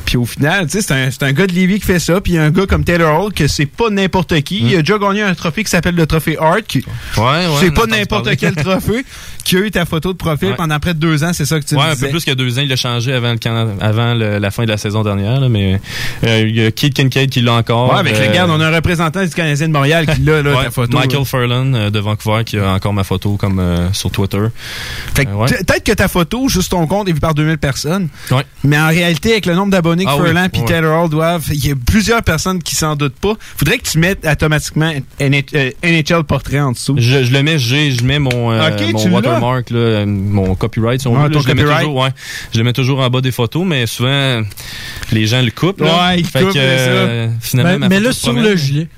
Puis 0.07 0.17
au 0.17 0.25
final, 0.25 0.67
tu 0.67 0.73
sais, 0.73 0.83
c'est 0.83 0.95
un, 0.95 1.11
c'est 1.11 1.23
un 1.23 1.33
gars 1.33 1.47
de 1.47 1.53
Lévis 1.53 1.79
qui 1.81 1.87
fait 1.87 1.99
ça, 2.01 2.21
puis 2.21 2.33
il 2.33 2.37
y 2.37 2.39
a 2.39 2.43
un 2.45 2.51
gars 2.51 2.67
comme 2.67 2.83
Taylor 2.85 3.23
Hall 3.25 3.33
que 3.33 3.47
c'est 3.47 3.67
pas 3.67 3.91
n'importe 3.91 4.41
qui. 4.43 4.59
Il 4.61 4.75
a 4.77 4.81
déjà 4.81 4.99
gagné 4.99 5.23
un 5.23 5.35
trophée 5.35 5.63
qui 5.63 5.71
s'appelle 5.71 5.95
le 5.95 6.07
trophée 6.07 6.37
Art, 6.39 6.63
qui 6.67 6.79
Ouais, 6.79 7.23
ouais, 7.23 7.45
c'est 7.61 7.67
on 7.67 7.69
a 7.69 7.73
pas 7.73 7.87
n'importe 7.87 8.25
parler. 8.25 8.37
quel 8.37 8.55
trophée, 8.57 9.05
qui 9.45 9.57
a 9.57 9.61
eu 9.61 9.71
ta 9.71 9.85
photo 9.85 10.13
de 10.13 10.19
profil 10.19 10.49
Ouais. 10.51 10.55
pendant 10.57 10.79
près 10.81 10.95
de 10.95 10.99
deux 10.99 11.23
ans, 11.23 11.33
c'est 11.33 11.45
ça 11.47 11.61
que 11.61 11.65
tu 11.65 11.75
Ouais, 11.77 11.83
me 11.85 11.91
un 11.91 11.95
disais? 11.95 12.07
peu 12.07 12.13
plus 12.13 12.25
que 12.25 12.33
deux 12.33 12.59
ans. 12.59 12.63
Il 12.63 12.69
l'a 12.69 12.77
changé 12.77 13.13
avant, 13.13 13.33
le, 13.35 13.39
avant 13.81 14.15
le- 14.15 14.39
la 14.39 14.51
fin 14.51 14.65
de 14.65 14.69
la 14.69 14.77
saison 14.77 15.03
dernière. 15.03 15.41
là, 15.41 15.49
mais 15.49 15.81
euh, 16.25 16.45
il 16.49 16.57
y 16.57 16.65
a 16.67 16.71
Keith 16.73 16.95
Kincaid 16.95 17.31
qui 17.31 17.41
l'a 17.41 17.53
encore. 17.55 17.93
Ouais, 17.93 17.99
avec 18.01 18.15
euh, 18.17 18.27
le 18.27 18.33
garde, 18.33 18.51
on 18.51 18.61
a 18.61 18.67
un 18.69 18.75
représentant 18.75 19.23
du 19.23 19.31
Canadien 19.31 19.69
de 19.69 19.73
Montréal 19.73 20.07
qui 20.07 20.23
l'a, 20.23 20.43
là, 20.43 20.57
ouais, 20.57 20.65
ta 20.65 20.71
photo. 20.71 20.97
Michael. 20.99 21.25
Furlan 21.25 21.73
euh, 21.75 21.91
de 21.91 21.99
Vancouver 22.01 22.43
qui 22.45 22.59
a 22.59 22.73
encore 22.73 22.93
ma 22.93 23.05
photo 23.05 23.37
comme 23.37 23.59
euh, 23.61 23.93
sur 23.93 24.11
Twitter. 24.11 24.41
Fait 25.15 25.25
que 25.27 25.31
Euh, 25.31 25.35
ouais. 25.35 25.47
t- 25.49 25.57
Peut-être 25.65 25.85
que 25.85 25.93
ta 25.93 26.09
photo, 26.09 26.49
juste 26.49 26.71
ton 26.71 26.87
compte, 26.87 27.09
est 27.09 27.13
vu 27.13 27.21
par 27.21 27.35
2000 27.35 27.59
personnes. 27.59 28.09
Ouais. 28.31 28.43
Mais 28.65 28.79
en 28.79 28.89
réalité, 28.89 29.33
avec 29.33 29.47
le 29.47 29.55
nombre 29.55 29.71
d'abonnés 29.71 29.90
Ah 30.07 30.17
Furlan. 30.17 30.49
Taylor 30.67 31.03
Hall 31.05 31.11
doivent, 31.11 31.47
il 31.53 31.67
y 31.67 31.71
a 31.71 31.75
plusieurs 31.75 32.23
personnes 32.23 32.63
qui 32.63 32.75
s'en 32.75 32.97
doutent 32.97 33.15
pas. 33.21 33.35
Faudrait 33.57 33.79
que 33.79 33.89
tu 33.89 33.99
mettes 33.99 34.27
automatiquement 34.27 34.93
NH- 35.19 35.45
euh, 35.55 35.71
NHL 35.83 36.25
portrait 36.25 36.61
en 36.61 36.73
dessous. 36.73 36.97
Je, 36.99 37.25
je 37.25 37.33
le 37.33 37.43
mets, 37.43 37.59
j'ai- 37.59 37.91
je 37.93 38.03
mets 38.05 38.19
mon, 38.19 38.53
euh, 38.53 38.71
mon 38.93 39.11
watermark, 39.15 39.71
là, 39.71 39.77
euh, 39.79 40.07
mon 40.07 40.55
copyright, 40.55 41.01
si 41.01 41.07
on 41.09 41.17
Ah, 41.17 41.23
veut. 41.25 41.29
là, 41.29 41.35
ton 41.35 41.41
je, 41.41 41.49
le 41.49 41.55
mets 41.55 41.63
toujours, 41.77 41.97
ouais, 41.97 42.11
je 42.53 42.59
le 42.59 42.65
mets 42.65 42.73
toujours 42.73 43.01
en 43.01 43.11
bas 43.11 43.21
des 43.21 43.33
photos, 43.33 43.65
mais 43.67 43.87
souvent, 43.87 44.43
les 45.13 45.27
gens 45.27 45.43
le 45.43 45.51
coupent. 45.51 45.81
là. 45.81 46.09
Ouais, 46.11 46.21
ils 46.21 46.25
coupent, 46.25 46.53
que, 46.53 46.59
euh, 46.59 47.29
finalement, 47.41 47.73
Ben, 47.73 47.79
ma 47.79 47.89
Mets-le 47.89 48.03
photo 48.07 48.15
se 48.15 48.21
sur 48.21 48.33
promène. 48.33 48.51
le 48.51 48.57
gilet. 48.57 48.89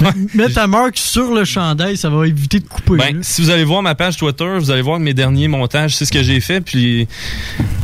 Mets 0.34 0.50
ta 0.50 0.66
marque 0.66 0.96
sur 0.98 1.34
le 1.34 1.44
chandail, 1.44 1.96
ça 1.96 2.08
va 2.10 2.26
éviter 2.26 2.60
de 2.60 2.66
couper. 2.68 2.96
Ben, 2.96 3.18
si 3.22 3.42
vous 3.42 3.50
allez 3.50 3.64
voir 3.64 3.82
ma 3.82 3.94
page 3.94 4.16
Twitter, 4.16 4.46
vous 4.58 4.70
allez 4.70 4.82
voir 4.82 4.98
mes 5.00 5.14
derniers 5.14 5.48
montages, 5.48 5.96
c'est 5.96 6.04
ce 6.04 6.12
que 6.12 6.22
j'ai 6.22 6.40
fait. 6.40 6.60
Puis 6.60 7.08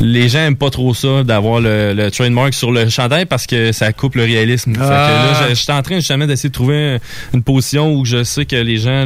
les 0.00 0.28
gens 0.28 0.40
aiment 0.40 0.56
pas 0.56 0.70
trop 0.70 0.94
ça 0.94 1.24
d'avoir 1.24 1.60
le, 1.60 1.92
le 1.94 2.10
trademark 2.10 2.54
sur 2.54 2.70
le 2.72 2.88
chandail 2.88 3.26
parce 3.26 3.46
que 3.46 3.72
ça 3.72 3.92
coupe 3.92 4.14
le 4.14 4.22
réalisme. 4.24 4.72
Fait 4.74 4.78
que 4.80 4.84
Ah. 4.84 5.40
là, 5.48 5.54
j'étais 5.54 5.72
en 5.72 5.82
train 5.82 5.96
justement 5.96 6.26
d'essayer 6.26 6.48
de 6.50 6.54
trouver 6.54 6.98
une 7.32 7.42
position 7.42 7.92
où 7.94 8.04
je 8.04 8.22
sais 8.24 8.44
que 8.46 8.56
les 8.56 8.76
gens, 8.76 9.04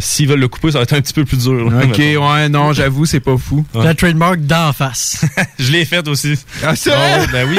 s'ils 0.00 0.28
veulent 0.28 0.40
le 0.40 0.48
couper, 0.48 0.70
ça 0.72 0.78
va 0.78 0.82
être 0.84 0.94
un 0.94 1.00
petit 1.00 1.12
peu 1.12 1.24
plus 1.24 1.38
dur. 1.44 1.70
là, 1.70 1.80
Ok, 1.84 1.98
mettons. 1.98 2.32
ouais, 2.32 2.48
non, 2.48 2.72
j'avoue, 2.72 3.04
c'est 3.06 3.20
pas 3.20 3.36
fou. 3.36 3.64
Ouais. 3.74 3.84
La 3.84 3.94
trademark 3.94 4.40
d'en 4.40 4.72
face. 4.72 5.24
je 5.58 5.70
l'ai 5.72 5.84
fait 5.84 6.06
aussi. 6.08 6.34
Ah? 6.64 6.72
Ah 6.86 7.18
ouais, 7.20 7.26
ben 7.32 7.48
oui. 7.50 7.58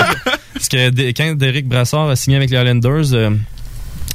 Parce 0.53 0.69
que 0.69 1.11
quand 1.11 1.35
Derek 1.37 1.67
Brassard 1.67 2.09
a 2.09 2.15
signé 2.15 2.37
avec 2.37 2.49
les 2.49 2.57
Islanders, 2.57 3.13
euh, 3.13 3.29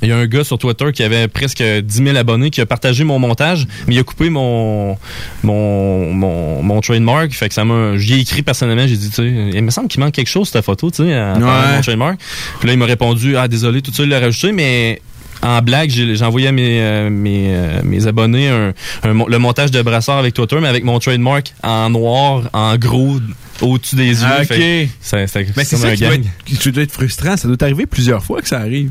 il 0.02 0.08
y 0.08 0.12
a 0.12 0.16
un 0.16 0.26
gars 0.26 0.44
sur 0.44 0.58
Twitter 0.58 0.86
qui 0.92 1.02
avait 1.02 1.28
presque 1.28 1.62
10 1.62 1.84
000 2.04 2.16
abonnés 2.16 2.50
qui 2.50 2.60
a 2.60 2.66
partagé 2.66 3.04
mon 3.04 3.18
montage, 3.18 3.66
mais 3.86 3.94
il 3.94 3.98
a 3.98 4.02
coupé 4.02 4.30
mon 4.30 4.96
mon, 5.42 6.12
mon, 6.12 6.62
mon 6.62 6.80
trademark. 6.80 7.32
Fait 7.32 7.48
que 7.48 7.54
ça 7.54 7.64
m'a. 7.64 7.96
J'y 7.96 8.14
ai 8.14 8.18
écrit 8.20 8.42
personnellement, 8.42 8.86
j'ai 8.86 8.96
dit, 8.96 9.08
tu 9.10 9.16
sais, 9.16 9.26
il 9.54 9.62
me 9.62 9.70
semble 9.70 9.88
qu'il 9.88 10.00
manque 10.00 10.12
quelque 10.14 10.28
chose 10.30 10.50
ta 10.50 10.62
photo, 10.62 10.90
tu 10.90 10.98
sais, 10.98 11.02
Ouais. 11.04 11.34
mon 11.38 11.80
trademark. 11.82 12.18
Puis 12.58 12.66
là, 12.68 12.74
il 12.74 12.78
m'a 12.78 12.86
répondu, 12.86 13.36
ah 13.36 13.48
désolé, 13.48 13.82
tout 13.82 13.92
ça, 13.92 14.02
il 14.02 14.08
l'a 14.08 14.20
rajouté, 14.20 14.52
mais 14.52 15.00
en 15.42 15.60
blague, 15.60 15.90
j'ai 15.90 16.22
envoyé 16.24 16.46
à 16.48 16.52
mes, 16.52 16.80
euh, 16.80 17.10
mes, 17.10 17.46
euh, 17.48 17.80
mes 17.82 18.06
abonnés 18.06 18.48
un, 18.48 18.72
un 19.02 19.12
mon- 19.12 19.26
le 19.26 19.38
montage 19.38 19.72
de 19.72 19.82
brassard 19.82 20.18
avec 20.18 20.34
Twitter, 20.34 20.56
mais 20.60 20.68
avec 20.68 20.84
mon 20.84 20.98
trademark 21.00 21.52
en 21.64 21.90
noir, 21.90 22.48
en 22.52 22.76
gros, 22.76 23.16
au-dessus 23.60 23.96
des 23.96 24.06
yeux. 24.08 24.26
Ah, 24.26 24.44
Fait 24.44 24.84
ok. 24.84 24.88
ça- 25.00 25.26
ça- 25.26 25.40
Mais 25.56 25.64
c'est 25.64 25.76
ça 25.76 25.88
un 25.88 25.94
qui 25.94 26.02
doit, 26.04 26.14
être, 26.14 26.24
qui 26.44 26.70
doit 26.70 26.82
être 26.82 26.92
frustrant. 26.92 27.36
Ça 27.36 27.46
doit 27.48 27.56
t'arriver 27.56 27.86
plusieurs 27.86 28.24
fois 28.24 28.40
que 28.40 28.48
ça 28.48 28.58
arrive. 28.60 28.90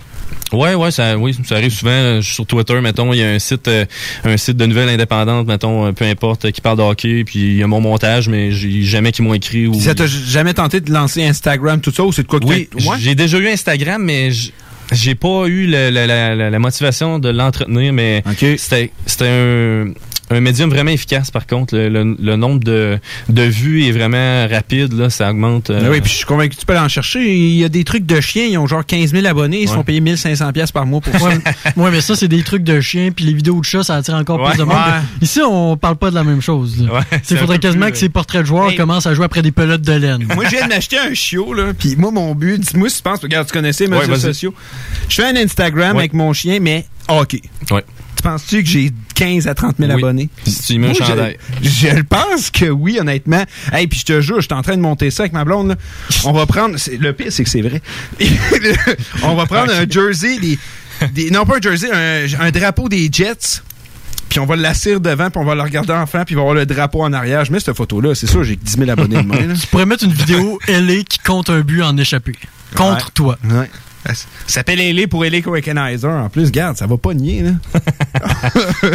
Ouais, 0.53 0.75
ouais, 0.75 0.91
ça, 0.91 1.17
oui, 1.17 1.35
ça 1.45 1.55
arrive 1.55 1.71
souvent 1.73 1.91
euh, 1.91 2.21
sur 2.21 2.45
Twitter, 2.45 2.79
mettons, 2.81 3.13
il 3.13 3.19
y 3.19 3.23
a 3.23 3.29
un 3.29 3.39
site, 3.39 3.67
euh, 3.69 3.85
un 4.25 4.35
site 4.37 4.57
de 4.57 4.65
nouvelles 4.65 4.89
indépendantes, 4.89 5.47
mettons, 5.47 5.85
euh, 5.87 5.91
peu 5.93 6.03
importe, 6.05 6.51
qui 6.51 6.59
parle 6.61 6.77
de 6.77 6.83
hockey, 6.83 7.23
puis 7.23 7.39
il 7.39 7.55
y 7.57 7.63
a 7.63 7.67
mon 7.67 7.79
montage, 7.79 8.27
mais 8.27 8.51
j'ai 8.51 8.81
jamais 8.83 9.11
qu'ils 9.13 9.23
m'ont 9.23 9.33
écrit 9.33 9.67
ou. 9.67 9.73
Ça 9.79 9.95
t'a 9.95 10.07
jamais 10.07 10.53
tenté 10.53 10.81
de 10.81 10.91
lancer 10.91 11.23
Instagram, 11.23 11.79
tout 11.79 11.91
ça, 11.91 12.03
ou 12.03 12.11
c'est 12.11 12.23
de 12.23 12.27
quoi 12.27 12.39
que 12.41 12.45
Oui, 12.45 12.67
ouais? 12.73 12.97
j'ai 12.99 13.15
déjà 13.15 13.37
eu 13.37 13.47
Instagram, 13.47 14.01
mais 14.03 14.29
j'ai 14.91 15.15
pas 15.15 15.45
eu 15.47 15.67
la, 15.67 15.89
la- 15.89 16.05
la- 16.35 16.49
la 16.49 16.59
motivation 16.59 17.17
de 17.17 17.29
l'entretenir, 17.29 17.93
mais 17.93 18.21
c'était 18.57 18.91
c'était 19.05 19.29
un, 19.29 19.93
un 20.31 20.39
médium 20.41 20.69
vraiment 20.69 20.91
efficace 20.91 21.29
par 21.31 21.45
contre. 21.47 21.75
Le, 21.75 21.89
le- 21.89 22.15
le 22.19 22.35
nombre 22.35 22.59
de, 22.63 22.97
de 23.29 23.41
vues 23.43 23.85
est 23.85 23.91
vraiment 23.91 24.47
rapide, 24.47 24.93
là, 24.93 25.09
ça 25.09 25.29
augmente. 25.29 25.69
euh, 25.69 25.81
Ben 25.81 25.89
oui, 25.91 26.01
puis 26.01 26.09
je 26.11 26.17
suis 26.17 26.25
convaincu 26.25 26.55
que 26.55 26.59
tu 26.61 26.65
peux 26.65 26.73
aller 26.73 26.85
en 26.85 26.89
chercher. 26.89 27.35
Il 27.35 27.55
y 27.55 27.63
a 27.63 27.69
des 27.69 27.83
trucs 27.83 28.05
de 28.05 28.19
chiens, 28.21 28.45
ils 28.45 28.57
ont 28.57 28.67
genre 28.67 28.85
15 28.85 29.11
000 29.11 29.25
abonnés, 29.25 29.61
ils 29.61 29.67
se 29.67 29.71
Ouais. 29.71 29.77
font 29.77 29.83
payer 29.83 29.99
1500 30.01 30.51
pièces 30.53 30.71
par 30.71 30.85
mois 30.85 31.01
pour 31.01 31.13
ça. 31.19 31.29
Ouais, 31.77 31.91
mais 31.91 32.01
ça, 32.01 32.15
c'est 32.15 32.27
des 32.27 32.43
trucs 32.43 32.63
de 32.63 32.79
chien, 32.81 33.11
puis 33.11 33.25
les 33.25 33.33
vidéos 33.33 33.59
de 33.59 33.65
chats, 33.65 33.83
ça 33.83 33.95
attire 33.95 34.15
encore 34.15 34.39
Ouais. 34.41 34.49
plus 34.49 34.59
de 34.59 34.63
monde. 34.63 34.75
Ouais. 34.75 35.01
Ici, 35.21 35.39
on 35.45 35.77
parle 35.77 35.97
pas 35.97 36.09
de 36.09 36.15
la 36.15 36.23
même 36.23 36.41
chose. 36.41 36.87
Il 37.29 37.37
faudrait 37.37 37.59
quasiment 37.59 37.89
que 37.91 37.97
ces 37.97 38.09
portraits 38.09 38.41
de 38.41 38.47
joueurs 38.47 38.73
commencent 38.75 39.07
à 39.07 39.13
jouer 39.13 39.25
après 39.25 39.41
des 39.41 39.51
pelotes 39.51 39.81
de 39.81 39.93
laine. 39.93 40.25
Moi, 40.35 40.45
je 40.45 40.51
viens 40.51 40.63
de 40.65 40.69
m'acheter 40.69 40.97
un 40.97 41.13
chiot, 41.13 41.53
là. 41.53 41.73
Puis 41.77 41.95
moi, 41.97 42.11
mon 42.11 42.33
but, 42.35 42.59
dis-moi 42.59 42.89
si 42.89 42.97
tu 42.97 43.01
penses, 43.03 43.19
regarde, 43.21 43.47
tu 43.47 43.53
connaissais 43.53 43.87
médias 43.87 44.05
vas-y. 44.07 44.19
sociaux. 44.21 44.53
Je 45.09 45.15
fais 45.15 45.25
un 45.25 45.35
Instagram 45.35 45.93
Ouais. 45.95 45.99
avec 46.03 46.13
mon 46.13 46.31
chien, 46.33 46.59
mais 46.61 46.85
hockey. 47.07 47.41
Ouais. 47.71 47.83
Tu 48.15 48.23
penses-tu 48.23 48.63
que 48.63 48.69
j'ai 48.69 48.91
15 49.21 49.47
à 49.47 49.53
30 49.53 49.75
000 49.77 49.91
Oui. 49.91 49.97
abonnés? 49.99 50.29
Si 50.45 50.63
tu 50.63 50.73
y 50.73 50.79
mets 50.79 50.87
un 50.87 50.89
Moi, 50.91 50.97
je- 50.99 51.05
chandail. 51.05 51.37
Je, 51.61 51.87
le 51.89 52.03
pense 52.03 52.49
que 52.49 52.65
oui, 52.65 52.97
honnêtement. 52.99 53.43
Hey, 53.71 53.85
puis 53.87 53.99
je 53.99 54.05
te 54.05 54.19
jure, 54.21 54.37
je 54.37 54.45
suis 54.47 54.53
en 54.53 54.61
train 54.63 54.75
de 54.75 54.81
monter 54.81 55.11
ça 55.11 55.23
avec 55.23 55.33
ma 55.33 55.45
blonde. 55.45 55.69
là. 55.69 55.75
On 56.25 56.31
va 56.31 56.45
prendre. 56.45 56.75
Le 56.99 57.11
pire, 57.13 57.27
c'est 57.31 57.43
que 57.43 57.49
c'est 57.49 57.61
vrai. 57.61 57.81
on 59.23 59.35
va 59.35 59.45
prendre 59.45 59.71
un 59.73 59.85
jersey, 59.89 60.39
des, 60.39 60.57
des- 61.13 61.29
non 61.31 61.45
pas 61.45 61.57
un 61.57 61.61
jersey, 61.61 61.89
un, 61.91 62.45
un 62.47 62.51
drapeau 62.51 62.89
des 62.89 63.09
Jets. 63.11 63.61
Puis 64.29 64.39
on 64.39 64.45
va 64.45 64.55
le 64.55 64.61
lasser 64.61 64.97
devant, 64.99 65.29
puis 65.29 65.41
on 65.41 65.45
va 65.45 65.55
le 65.55 65.61
regarder 65.61 65.91
en 65.91 66.05
flanc, 66.05 66.23
puis 66.25 66.33
il 66.33 66.37
va 66.37 66.41
avoir 66.41 66.55
le 66.55 66.65
drapeau 66.65 67.03
en 67.03 67.11
arrière. 67.11 67.43
Je 67.43 67.51
mets 67.51 67.59
cette 67.59 67.75
photo-là, 67.75 68.15
c'est 68.15 68.27
sûr, 68.27 68.43
j'ai 68.45 68.55
10 68.55 68.77
000 68.77 68.89
abonnés 68.89 69.17
de 69.21 69.27
main. 69.27 69.45
là. 69.45 69.53
Tu 69.59 69.67
pourrais 69.67 69.85
mettre 69.85 70.05
une 70.05 70.13
vidéo 70.13 70.57
LA 70.69 71.03
qui 71.07 71.19
compte 71.19 71.49
un 71.49 71.59
but 71.59 71.81
en 71.81 71.97
échappé. 71.97 72.33
Contre 72.75 73.05
Ouais. 73.07 73.11
toi. 73.13 73.37
Ouais. 73.43 73.69
Ça 74.05 74.13
s'appelle 74.47 74.79
Ellie 74.79 75.07
pour 75.07 75.23
Ellie 75.23 75.41
Recognizer. 75.45 76.09
En 76.09 76.29
plus, 76.29 76.51
garde, 76.51 76.77
ça 76.77 76.87
va 76.87 76.97
pas 76.97 77.13
nier, 77.13 77.43
là. 77.43 77.51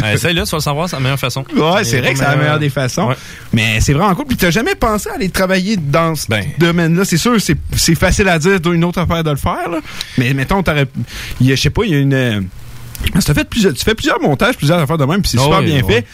essaye 0.13 0.35
là, 0.35 0.45
tu 0.45 0.51
vas 0.51 0.57
le 0.59 0.63
savoir, 0.63 0.89
c'est 0.89 0.97
la 0.97 1.01
meilleure 1.03 1.19
façon. 1.19 1.45
Ouais, 1.57 1.85
c'est 1.85 2.01
vrai 2.01 2.13
que 2.13 2.19
c'est 2.19 2.25
la 2.25 2.37
meilleure 2.37 2.59
des 2.59 2.71
façons. 2.71 3.09
Ouais. 3.09 3.17
Mais 3.53 3.81
c'est 3.81 3.93
vraiment 3.93 4.15
cool. 4.15 4.27
Puis 4.27 4.37
t'as 4.37 4.51
jamais 4.51 4.75
pensé 4.75 5.09
à 5.11 5.15
aller 5.15 5.29
travailler 5.29 5.77
dans 5.77 6.15
ce 6.15 6.27
Ben. 6.29 6.45
domaine-là? 6.59 7.05
C'est 7.05 7.17
sûr, 7.19 7.37
c'est, 7.41 7.95
facile 7.95 8.29
à 8.29 8.39
dire, 8.39 8.61
t'as 8.61 8.73
une 8.73 8.85
autre 8.85 8.99
affaire 9.01 9.23
de 9.25 9.31
le 9.31 9.37
faire, 9.37 9.69
là. 9.71 9.79
Mais 10.19 10.35
mettons, 10.35 10.63
t'aurais. 10.63 10.87
il 11.41 11.47
y 11.47 11.53
a- 11.53 11.57
Je 11.57 11.61
sais 11.63 11.71
pas, 11.71 11.83
il 11.85 11.93
y 11.93 11.95
a 11.95 11.99
une. 11.99 12.49
Fait 13.35 13.49
plusieurs, 13.49 13.75
tu 13.75 13.85
fais 13.85 13.95
plusieurs 13.95 14.21
montages, 14.21 14.57
plusieurs 14.57 14.79
affaires 14.79 14.99
de 14.99 15.05
même, 15.05 15.23
puis 15.23 15.31
c'est 15.33 15.39
Ah 15.39 15.45
super 15.45 15.59
oui, 15.61 15.67
bien 15.67 15.83
fait. 15.85 16.07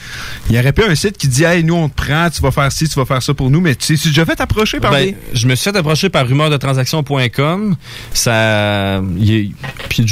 Il 0.49 0.57
y 0.57 0.59
aurait 0.59 0.73
pas 0.73 0.89
un 0.89 0.95
site 0.95 1.17
qui 1.19 1.29
dit, 1.29 1.45
hey, 1.45 1.65
nous, 1.65 1.75
on 1.75 1.89
te 1.89 1.95
prend, 1.95 2.29
tu 2.31 2.41
vas 2.43 2.51
faire 2.51 2.71
ci, 2.73 2.89
tu 2.89 2.95
vas 2.95 3.05
faire 3.05 3.23
ça 3.23 3.35
pour 3.35 3.51
nous, 3.51 3.61
mais 3.61 3.75
tu 3.75 3.97
sais, 3.97 4.03
tu 4.03 4.09
déjà 4.09 4.25
fait 4.25 4.41
approcher 4.41 4.81
par 4.81 4.91
Ben, 4.91 5.07
des. 5.07 5.17
Je 5.33 5.47
me 5.47 5.55
suis 5.55 5.71
fait 5.71 5.77
approcher 5.77 6.09
par 6.09 6.27
rumeurdetransaction.com. 6.27 7.77
Ça, 8.13 9.03
puis 9.89 10.07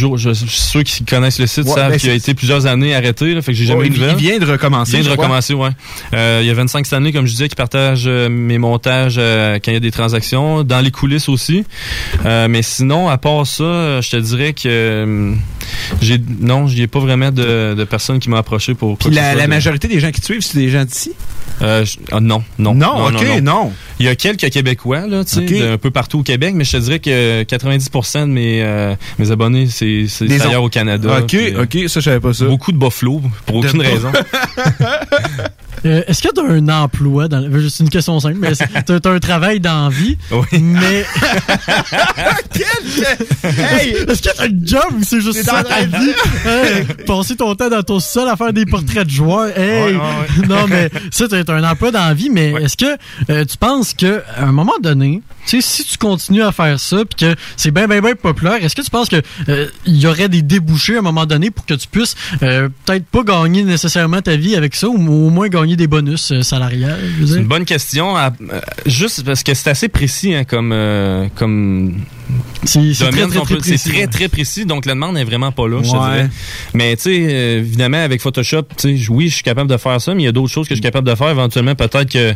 ceux 0.46 0.82
qui 0.82 1.04
connaissent 1.04 1.38
le 1.38 1.46
site 1.46 1.64
Ouais, 1.64 1.74
savent 1.74 1.90
ben, 1.92 1.98
qu'il 1.98 2.10
a 2.10 2.14
été 2.14 2.34
plusieurs 2.34 2.66
années 2.66 2.94
arrêté, 2.94 3.34
là, 3.34 3.42
fait 3.42 3.52
que 3.52 3.58
j'ai 3.58 3.66
jamais 3.66 3.80
Ouais, 3.80 3.86
eu 3.86 3.90
de 3.90 3.96
il, 3.96 4.16
vient 4.16 4.38
de 4.38 4.46
recommencer. 4.46 4.92
Il 4.92 5.00
vient 5.02 5.14
de 5.14 5.16
recommencer, 5.16 5.54
ouais. 5.54 5.70
Euh, 6.14 6.40
il 6.42 6.46
y 6.46 6.50
a 6.50 6.54
25 6.54 6.86
cette 6.86 6.92
année, 6.94 7.12
comme 7.12 7.26
je 7.26 7.32
disais, 7.32 7.48
qui 7.48 7.56
partagent 7.56 8.04
euh, 8.06 8.28
mes 8.28 8.58
montages 8.58 9.16
euh, 9.18 9.58
quand 9.62 9.70
il 9.70 9.74
y 9.74 9.76
a 9.76 9.80
des 9.80 9.90
transactions, 9.90 10.64
dans 10.64 10.80
les 10.80 10.90
coulisses 10.90 11.28
aussi. 11.28 11.64
Euh, 12.24 12.48
mais 12.48 12.62
sinon, 12.62 13.08
à 13.08 13.18
part 13.18 13.46
ça, 13.46 14.00
je 14.00 14.10
te 14.10 14.16
dirais 14.16 14.52
que 14.52 15.34
j'ai 16.00 16.20
non, 16.40 16.66
j'y 16.66 16.82
ai 16.82 16.86
pas 16.86 16.98
vraiment 17.00 17.30
de, 17.30 17.74
de 17.74 17.84
personnes 17.84 18.18
qui 18.18 18.28
m'ont 18.30 18.36
approché 18.36 18.74
pour. 18.74 18.96
Puis 18.98 19.10
la, 19.10 19.34
la 19.34 19.44
de- 19.44 19.48
majorité 19.50 19.88
des 19.88 20.00
gens 20.00 20.10
qui 20.10 20.20
te 20.20 20.26
suivent, 20.26 20.42
c'est 20.42 20.58
des 20.58 20.68
gens 20.70 20.84
d'ici? 20.84 21.12
Euh, 21.62 21.84
je- 21.84 21.98
ah, 22.12 22.20
non, 22.20 22.42
non, 22.58 22.74
Non, 22.74 23.06
ok, 23.08 23.40
non. 23.42 23.72
Il 23.98 24.06
y 24.06 24.08
a 24.08 24.16
quelques 24.16 24.48
Québécois 24.50 25.06
là, 25.06 25.24
tu 25.24 25.46
sais, 25.46 25.60
d'un 25.60 25.76
peu 25.78 25.90
partout 25.90 26.20
au 26.20 26.22
Québec, 26.22 26.54
mais 26.54 26.64
je 26.64 26.72
te 26.72 26.76
dirais 26.78 26.98
que 27.00 27.42
90% 27.42 28.20
de 28.22 28.24
mes 28.26 28.62
euh, 28.62 28.94
mes 29.18 29.30
abonnés 29.30 29.66
c'est 29.66 30.06
c'est 30.08 30.24
Des 30.26 30.40
ailleurs 30.40 30.62
on- 30.62 30.66
au 30.66 30.70
Canada. 30.70 31.18
Ok, 31.20 31.34
euh, 31.34 31.62
ok, 31.64 31.88
ça, 31.88 32.00
je 32.00 32.04
savais 32.06 32.20
pas 32.20 32.32
ça. 32.32 32.46
Beaucoup 32.46 32.72
de 32.72 32.78
Buffalo 32.78 33.20
pour 33.46 33.60
De 33.62 33.68
aucune 33.68 33.82
raison. 33.82 34.10
euh, 35.84 36.02
est-ce 36.06 36.22
que 36.22 36.28
tu 36.34 36.40
as 36.40 36.44
un 36.44 36.68
emploi 36.68 37.28
dans 37.28 37.42
C'est 37.68 37.82
une 37.84 37.90
question 37.90 38.18
simple, 38.20 38.36
mais 38.38 38.52
tu 38.54 38.92
as, 38.92 39.10
un 39.10 39.18
travail 39.18 39.60
d'envie. 39.60 40.16
Oui. 40.30 40.60
Mais. 40.60 41.04
Hey! 43.42 43.92
Est-ce 44.08 44.22
que 44.22 44.34
tu 44.34 44.40
as 44.40 44.44
un 44.44 44.48
job 44.62 44.98
ou 44.98 45.02
c'est 45.02 45.20
juste 45.20 45.42
ça 45.42 45.62
dans 45.62 45.68
ta 45.68 45.80
la- 45.80 45.86
vie? 45.86 46.12
Hey, 46.46 46.84
passer 47.06 47.36
ton 47.36 47.54
temps 47.54 47.68
dans 47.68 47.82
ton 47.82 48.00
sol 48.00 48.28
à 48.28 48.36
faire 48.36 48.52
des 48.52 48.66
portraits 48.66 49.04
de 49.06 49.10
joueurs. 49.10 49.56
Hey! 49.56 49.94
Ouais, 49.94 49.96
ouais, 49.96 50.40
ouais. 50.40 50.46
Non, 50.48 50.66
mais 50.68 50.90
ça, 51.10 51.28
tu 51.28 51.34
as 51.34 51.54
un 51.54 51.64
emploi 51.64 51.90
d'envie, 51.90 52.30
mais 52.30 52.52
est-ce 52.62 52.76
que 52.76 52.96
euh, 53.30 53.44
tu 53.44 53.56
penses 53.56 53.94
qu'à 53.94 54.22
un 54.38 54.52
moment 54.52 54.78
donné, 54.82 55.22
tu 55.46 55.60
sais, 55.60 55.66
si 55.66 55.84
tu 55.84 55.98
continues 55.98 56.42
à 56.42 56.52
faire 56.52 56.78
ça, 56.78 56.98
puis 56.98 57.26
que 57.28 57.36
c'est 57.56 57.70
bien, 57.70 57.86
bien, 57.88 58.00
bien 58.00 58.14
populaire, 58.14 58.62
est-ce 58.62 58.74
que 58.76 58.82
tu 58.82 58.90
penses 58.90 59.08
que 59.08 59.20
euh, 59.48 59.68
il 59.86 59.96
y 59.96 60.06
aurait 60.06 60.28
des 60.28 60.42
débouchés 60.42 60.96
à 60.96 60.98
un 60.98 61.02
moment 61.02 61.26
donné 61.26 61.50
pour 61.50 61.64
que 61.66 61.74
tu 61.74 61.88
puisses 61.88 62.14
euh, 62.42 62.68
peut-être 62.84 63.06
pas 63.06 63.22
gagner 63.22 63.62
nécessairement 63.64 64.20
ta 64.22 64.36
vie 64.36 64.56
avec 64.56 64.74
ça, 64.74 64.88
ou 64.88 65.26
au 65.26 65.30
moins 65.30 65.48
gagner 65.48 65.69
des 65.76 65.86
bonus 65.86 66.32
euh, 66.32 66.42
salariales? 66.42 66.98
C'est 67.26 67.36
une 67.38 67.46
bonne 67.46 67.64
question. 67.64 68.16
à- 68.16 68.32
euh, 68.52 68.60
juste 68.86 69.24
parce 69.24 69.42
que 69.42 69.54
c'est 69.54 69.70
assez 69.70 69.88
précis 69.88 70.34
hein, 70.34 70.44
comme, 70.44 70.72
euh, 70.72 71.26
comme 71.34 71.94
C'est 72.64 72.80
très, 73.10 73.26
très, 73.26 73.38
C'est 73.46 73.56
précis. 73.56 73.90
très, 73.90 74.06
très 74.06 74.28
précis. 74.28 74.66
Donc, 74.66 74.86
la 74.86 74.94
demande 74.94 75.14
n'est 75.14 75.24
vraiment 75.24 75.52
pas 75.52 75.66
là, 75.68 75.78
je 75.82 75.90
te 75.90 75.96
Ouais. 75.96 76.02
dirais. 76.16 76.30
Mais, 76.74 76.96
tu 76.96 77.02
sais, 77.02 77.12
évidemment, 77.58 78.02
avec 78.04 78.20
Photoshop, 78.20 78.62
tu 78.76 78.98
sais, 78.98 79.08
oui, 79.10 79.28
je 79.28 79.34
suis 79.34 79.42
capable 79.42 79.70
de 79.70 79.76
faire 79.76 80.00
ça, 80.00 80.14
mais 80.14 80.22
il 80.22 80.26
y 80.26 80.28
a 80.28 80.32
d'autres 80.32 80.52
choses 80.52 80.66
que 80.68 80.74
je 80.74 80.80
suis 80.80 80.82
capable 80.82 81.08
de 81.08 81.14
faire. 81.14 81.30
Éventuellement, 81.30 81.74
peut-être 81.74 82.10
que 82.10 82.34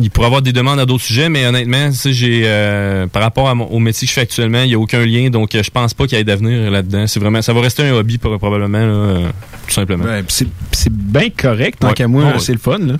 il 0.00 0.10
pourrait 0.10 0.26
y 0.26 0.28
avoir 0.28 0.42
des 0.42 0.52
demandes 0.52 0.78
à 0.78 0.86
d'autres 0.86 1.02
sujets, 1.04 1.28
mais 1.28 1.46
honnêtement, 1.46 1.90
j'ai 2.04 2.42
euh, 2.44 3.06
par 3.06 3.22
rapport 3.22 3.48
à 3.48 3.54
mon- 3.54 3.66
au 3.66 3.78
métier 3.78 4.06
que 4.06 4.10
je 4.10 4.14
fais 4.14 4.20
actuellement, 4.20 4.62
il 4.62 4.68
n'y 4.68 4.74
a 4.74 4.78
aucun 4.78 5.04
lien, 5.04 5.30
donc 5.30 5.54
euh, 5.54 5.62
je 5.62 5.70
pense 5.70 5.94
pas 5.94 6.06
qu'il 6.06 6.16
y 6.16 6.20
ait 6.20 6.24
d'avenir 6.24 6.70
là-dedans. 6.70 7.06
C'est 7.06 7.20
vraiment, 7.20 7.42
ça 7.42 7.52
va 7.52 7.60
rester 7.60 7.82
un 7.88 7.92
hobby 7.94 8.18
pro- 8.18 8.38
probablement, 8.38 8.78
là, 8.78 8.84
euh, 8.84 9.28
tout 9.66 9.74
simplement. 9.74 10.04
Ouais, 10.04 10.22
c'est 10.28 10.92
bien 10.92 11.28
correct, 11.36 11.78
tant 11.80 11.88
Ouais. 11.88 11.94
qu'à 11.94 12.08
moi, 12.08 12.24
ouais. 12.24 12.38
c'est 12.38 12.52
le 12.52 12.58
fun. 12.58 12.78
Là. 12.78 12.94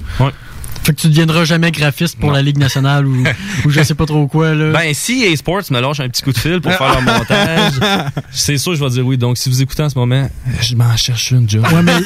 Fait 0.83 0.93
que 0.95 1.01
tu 1.01 1.09
deviendras 1.09 1.45
jamais 1.45 1.71
graphiste 1.71 2.19
pour 2.19 2.29
Non. 2.31 2.35
la 2.37 2.43
Ligue 2.43 2.59
nationale 2.59 3.07
ou, 3.07 3.23
ou 3.65 3.71
je 3.71 3.83
sais 3.83 3.95
pas 3.95 4.07
trop 4.07 4.27
quoi, 4.27 4.55
là. 4.55 4.73
Ben, 4.73 4.95
si 4.95 5.25
EA 5.25 5.37
Sports 5.37 5.63
me 5.71 5.81
lâche 5.81 6.01
un 6.01 6.09
petit 6.09 6.23
coup 6.23 6.33
de 6.33 6.39
fil 6.39 6.61
pour 6.61 6.73
faire 6.73 6.89
leur 6.89 7.03
montage, 7.03 7.73
c'est 8.31 8.57
sûr, 8.59 8.75
je 8.75 8.83
vais 8.85 8.91
dire 8.91 9.07
oui. 9.07 9.19
Donc, 9.19 9.37
si 9.39 9.49
vous 9.51 9.61
écoutez 9.63 9.83
en 9.83 9.89
ce 9.91 9.99
moment, 9.99 10.29
je 10.63 10.75
m'en 10.75 10.97
cherche 10.97 11.31
une 11.33 11.49
job. 11.49 11.67
Ouais, 11.73 11.83
mais 11.83 11.99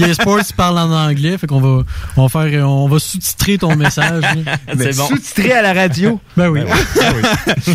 EA 0.08 0.14
Sports 0.14 0.40
parle 0.56 0.78
en 0.78 0.90
anglais, 0.90 1.36
fait 1.38 1.46
qu'on 1.46 1.60
va, 1.60 1.82
on 2.16 2.26
va 2.26 2.28
faire, 2.50 2.68
on 2.68 2.88
va 2.88 2.98
sous-titrer 2.98 3.58
ton 3.58 3.76
message. 3.76 4.22
Ben, 4.34 4.58
C'est 4.78 4.96
bon. 4.96 5.06
Sous-titré 5.08 5.52
à 5.52 5.62
la 5.62 5.72
radio. 5.74 6.20
Ben 6.36 6.48
oui. 6.48 6.60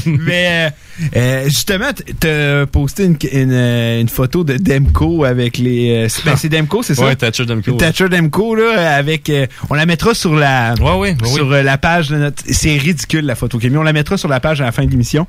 Mais 0.06 0.48
euh, 0.48 0.70
euh, 1.16 1.44
justement, 1.46 1.90
t'as 2.20 2.66
posté 2.66 3.06
une, 3.06 3.18
une, 3.32 3.52
euh, 3.52 4.02
une 4.02 4.10
photo 4.10 4.44
de 4.44 4.58
Demco 4.58 5.24
avec 5.24 5.58
les. 5.58 5.92
euh, 6.06 6.10
c'est- 6.10 6.26
ben, 6.26 6.36
c'est 6.36 6.50
Demco, 6.50 6.82
c'est 6.84 6.96
ça? 6.96 7.06
Ouais, 7.06 7.16
Thatcher 7.16 7.44
ouais. 7.44 7.78
Thatcher 7.78 8.10
Demco, 8.10 8.56
là, 8.56 8.96
avec. 8.96 9.30
euh, 9.30 9.46
on 9.70 9.76
la 9.76 9.86
mettra 9.86 10.14
sur 10.14 10.36
la. 10.36 10.47
Ouais, 10.80 10.92
ouais, 10.94 11.16
ouais, 11.22 11.30
sur 11.34 11.52
euh, 11.52 11.62
la 11.64 11.78
page 11.78 12.10
de 12.10 12.18
notre. 12.18 12.44
C'est 12.50 12.78
ridicule 12.78 13.26
la 13.26 13.36
photo 13.36 13.58
mis. 13.58 13.78
On 13.78 13.84
la 13.84 13.94
mettra 13.94 14.18
sur 14.18 14.30
la 14.30 14.40
page 14.40 14.62
à 14.62 14.66
la 14.66 14.72
fin 14.72 14.86
de 14.86 14.92
l'émission. 14.92 15.28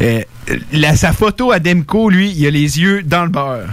Euh, 0.00 0.22
la, 0.72 0.96
sa 0.96 1.12
photo 1.12 1.52
à 1.52 1.58
Demco, 1.58 2.10
lui, 2.10 2.30
il 2.30 2.46
a 2.46 2.50
les 2.50 2.78
yeux 2.80 3.02
dans 3.02 3.22
le 3.24 3.30
beurre. 3.30 3.66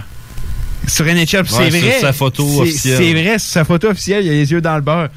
Sur 0.86 1.04
NHL, 1.04 1.18
Ouais, 1.40 1.44
c'est 1.48 1.70
vrai. 1.70 1.98
sa 2.00 2.12
photo 2.12 2.62
officielle. 2.62 2.96
C'est 2.96 3.12
vrai, 3.12 3.38
sur 3.38 3.50
sa 3.50 3.64
photo 3.64 3.88
officielle, 3.88 4.24
il 4.24 4.30
a 4.30 4.32
les 4.32 4.50
yeux 4.52 4.60
dans 4.60 4.76
le 4.76 4.80
beurre. 4.80 5.08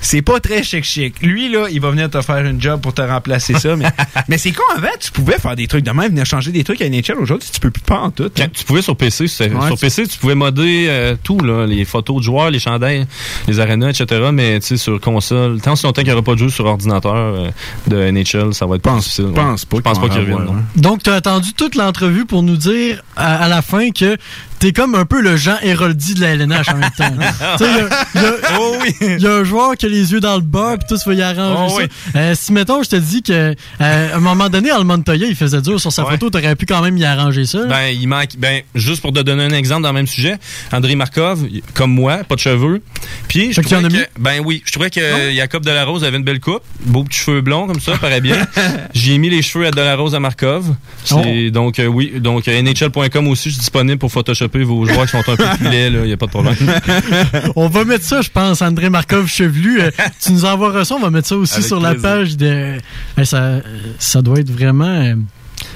C'est 0.00 0.22
pas 0.22 0.38
très 0.40 0.62
chic-chic. 0.62 1.20
Lui, 1.22 1.50
là, 1.50 1.66
il 1.70 1.80
va 1.80 1.90
venir 1.90 2.08
te 2.08 2.20
faire 2.20 2.44
une 2.44 2.60
job 2.60 2.80
pour 2.80 2.94
te 2.94 3.02
remplacer 3.02 3.54
ça. 3.54 3.74
Mais, 3.76 3.86
mais 4.28 4.38
c'est 4.38 4.52
con, 4.52 4.62
avant, 4.76 4.88
tu 5.00 5.10
pouvais 5.10 5.38
faire 5.38 5.56
des 5.56 5.66
trucs 5.66 5.84
de 5.84 5.90
même, 5.90 6.08
venir 6.10 6.24
changer 6.24 6.52
des 6.52 6.62
trucs 6.64 6.80
à 6.82 6.88
NHL. 6.88 7.16
Aujourd'hui, 7.20 7.48
tu 7.52 7.58
peux 7.60 7.70
plus 7.70 7.82
pas 7.82 7.98
en 8.00 8.10
tout. 8.10 8.30
hein. 8.40 8.46
Tu 8.54 8.64
pouvais 8.64 8.82
sur 8.82 8.96
PC, 8.96 9.24
Ouais, 9.24 9.48
sur 9.66 9.74
tu- 9.74 9.80
PC, 9.80 10.06
tu 10.06 10.18
pouvais 10.18 10.34
modder 10.34 10.86
euh, 10.88 11.16
tout, 11.22 11.38
là, 11.40 11.66
les 11.66 11.84
photos 11.84 12.16
de 12.18 12.22
joueurs, 12.22 12.50
les 12.50 12.58
chandails, 12.58 13.06
les 13.48 13.60
arénas, 13.60 13.90
etc. 13.90 14.30
Mais 14.32 14.60
tu 14.60 14.66
sais, 14.68 14.76
sur 14.76 15.00
console, 15.00 15.60
tant 15.60 15.74
si 15.76 15.84
longtemps 15.84 16.02
qu'il 16.02 16.08
n'y 16.10 16.14
aura 16.14 16.22
pas 16.22 16.34
de 16.34 16.38
jeu 16.38 16.48
sur 16.48 16.64
ordinateur 16.66 17.14
euh, 17.16 17.50
de 17.88 18.10
NHL, 18.10 18.54
ça 18.54 18.66
va 18.66 18.76
être 18.76 18.82
Pense- 18.82 19.02
difficile. 19.04 19.26
ouais. 19.26 19.32
pense 19.34 19.64
pas 19.64 19.76
Je 19.78 19.82
pense 19.82 19.98
pas 20.00 20.08
qu'il 20.08 20.20
revienne. 20.20 20.46
hein. 20.48 20.62
Donc, 20.76 21.02
tu 21.02 21.10
as 21.10 21.14
attendu 21.14 21.52
toute 21.54 21.74
l'entrevue 21.74 22.24
pour 22.24 22.42
nous 22.42 22.56
dire 22.56 23.02
à, 23.16 23.44
à 23.44 23.48
la 23.48 23.62
fin 23.62 23.90
que 23.90 24.16
t'es 24.58 24.72
comme 24.72 24.94
un 24.94 25.04
peu 25.04 25.20
le 25.20 25.36
Jean 25.36 25.56
Héroldi 25.62 26.14
de 26.14 26.20
la 26.20 26.28
LNH 26.34 26.68
en 26.70 26.76
même 26.76 26.90
temps. 26.96 27.04
Il 27.60 27.66
y 27.66 27.68
a- 27.68 27.88
il 28.14 28.22
y 28.22 28.24
a- 28.24 28.34
Oh 28.58 28.76
oui! 28.80 28.94
Il 29.00 29.20
y 29.22 29.26
a 29.26 29.34
un 29.34 29.44
joueur 29.44 29.76
qui 29.76 29.86
a 29.86 29.88
les 29.88 30.12
yeux 30.12 30.20
dans 30.20 30.34
le 30.36 30.40
beurre, 30.42 30.78
puis 30.78 30.86
tout, 30.88 30.96
tu 31.02 31.08
vas 31.08 31.14
y 31.14 31.22
arranger 31.22 31.62
Oh 31.66 31.68
ça. 31.78 31.82
oui. 31.84 31.88
Euh, 32.16 32.34
si, 32.36 32.52
mettons, 32.52 32.82
je 32.82 32.88
te 32.90 32.96
dis 32.96 33.22
que 33.22 33.32
euh, 33.80 34.12
à 34.12 34.16
un 34.16 34.20
moment 34.20 34.48
donné, 34.48 34.70
Al 34.70 34.84
Montoya, 34.84 35.26
il 35.28 35.36
faisait 35.36 35.60
dur 35.60 35.80
sur 35.80 35.92
sa 35.92 36.04
Ouais. 36.04 36.12
photo, 36.12 36.30
t'aurais 36.30 36.56
pu 36.56 36.66
quand 36.66 36.80
même 36.82 36.96
y 36.96 37.04
arranger 37.04 37.44
ça. 37.46 37.64
Ben, 37.66 37.88
il 37.88 38.06
manque. 38.08 38.30
Ben, 38.38 38.62
juste 38.74 39.00
pour 39.02 39.12
te 39.12 39.20
donner 39.20 39.44
un 39.44 39.50
exemple 39.52 39.82
dans 39.82 39.88
le 39.90 39.94
même 39.94 40.06
sujet, 40.06 40.36
André 40.72 40.94
Markov, 40.96 41.46
comme 41.74 41.92
moi, 41.92 42.18
pas 42.24 42.34
de 42.34 42.40
cheveux. 42.40 42.82
Puis, 43.28 43.52
je 43.52 43.60
trouvais 43.60 43.88
que, 43.88 44.06
ben 44.18 44.40
oui, 44.44 44.62
je 44.64 44.72
trouvais 44.72 44.90
que 44.90 45.32
Jacob 45.34 45.64
Delarose 45.64 46.04
avait 46.04 46.16
une 46.18 46.24
belle 46.24 46.40
coupe, 46.40 46.62
beaux 46.80 47.04
petits 47.04 47.18
cheveux 47.18 47.40
blonds 47.40 47.66
comme 47.66 47.80
ça, 47.80 47.96
paraît 47.96 48.20
bien. 48.20 48.46
J'ai 48.94 49.18
mis 49.18 49.30
les 49.30 49.42
cheveux 49.42 49.66
à 49.66 49.70
Delarose 49.70 50.14
à 50.14 50.20
Markov. 50.20 50.74
C'est 51.04 51.50
donc 51.50 51.78
euh, 51.78 51.86
oui, 51.86 52.12
donc 52.18 52.48
euh, 52.48 52.62
NHL.com 52.62 53.28
aussi, 53.28 53.48
je 53.50 53.54
suis 53.54 53.60
disponible 53.60 53.98
pour 53.98 54.10
vos 54.48 54.84
joueurs 54.86 55.04
qui 55.04 55.10
sont 55.12 55.18
un 55.18 55.36
peu 55.36 55.44
plus 55.58 55.68
laids 55.68 55.90
là, 55.90 56.06
y 56.06 56.12
a 56.12 56.16
pas 56.16 56.26
de 56.26 56.30
problème. 56.30 56.56
On 57.56 57.68
va 57.68 57.84
mettre 57.84 58.04
ça, 58.04 58.20
je 58.20 58.30
pense, 58.30 58.62
André 58.62 58.90
Markov 58.90 59.26
chevelu. 59.28 59.80
Euh, 59.80 59.90
tu 60.22 60.32
nous 60.32 60.44
envoies 60.44 60.84
ça, 60.84 60.94
on 60.96 61.00
va 61.00 61.10
mettre 61.10 61.28
ça 61.28 61.36
aussi 61.36 61.54
Avec 61.54 61.66
sur 61.66 61.80
la 61.80 61.94
page 61.94 62.36
de. 62.36 62.78
Eh, 63.16 63.24
ça, 63.24 63.60
ça 63.98 64.22
doit 64.22 64.40
être 64.40 64.50
vraiment. 64.50 64.84
euh, 64.86 65.14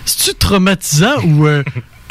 C'est-tu 0.05 0.35
traumatisant 0.37 1.23
ou 1.25 1.47
euh, 1.47 1.63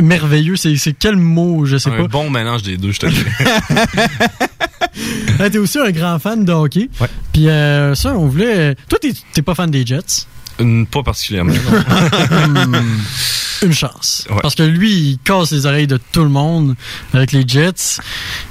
merveilleux? 0.01 0.55
C'est 0.55 0.75
c'est 0.77 0.93
quel 0.93 1.15
mot, 1.17 1.65
je 1.65 1.77
sais 1.77 1.89
un 1.89 1.97
pas. 2.03 2.07
bon 2.07 2.29
mélange 2.29 2.63
des 2.63 2.77
deux, 2.77 2.91
je 2.91 2.99
te 2.99 3.05
dis. 3.07 3.23
Ah, 5.39 5.49
T'es 5.49 5.57
aussi 5.57 5.79
un 5.79 5.89
grand 5.91 6.19
fan 6.19 6.43
de 6.45 6.51
hockey. 6.51 6.89
Ouais. 6.99 7.07
Puis 7.33 7.47
euh, 7.47 7.95
ça, 7.95 8.13
on 8.13 8.27
voulait. 8.27 8.57
euh, 8.57 8.73
Toi, 8.89 8.99
t'es- 9.01 9.13
t'es 9.33 9.41
pas 9.41 9.55
fan 9.55 9.71
des 9.71 9.85
Jets? 9.85 10.27
Pas 10.91 11.03
particulièrement. 11.03 11.53
Hmm, 13.61 13.67
Une 13.67 13.73
chance. 13.73 14.25
Ouais. 14.29 14.37
Parce 14.41 14.55
que 14.55 14.63
lui, 14.63 14.91
il 14.91 15.17
casse 15.23 15.51
les 15.51 15.65
oreilles 15.67 15.85
de 15.85 15.99
tout 16.11 16.23
le 16.23 16.29
monde 16.29 16.75
avec 17.13 17.31
les 17.31 17.43
Jets. 17.47 17.99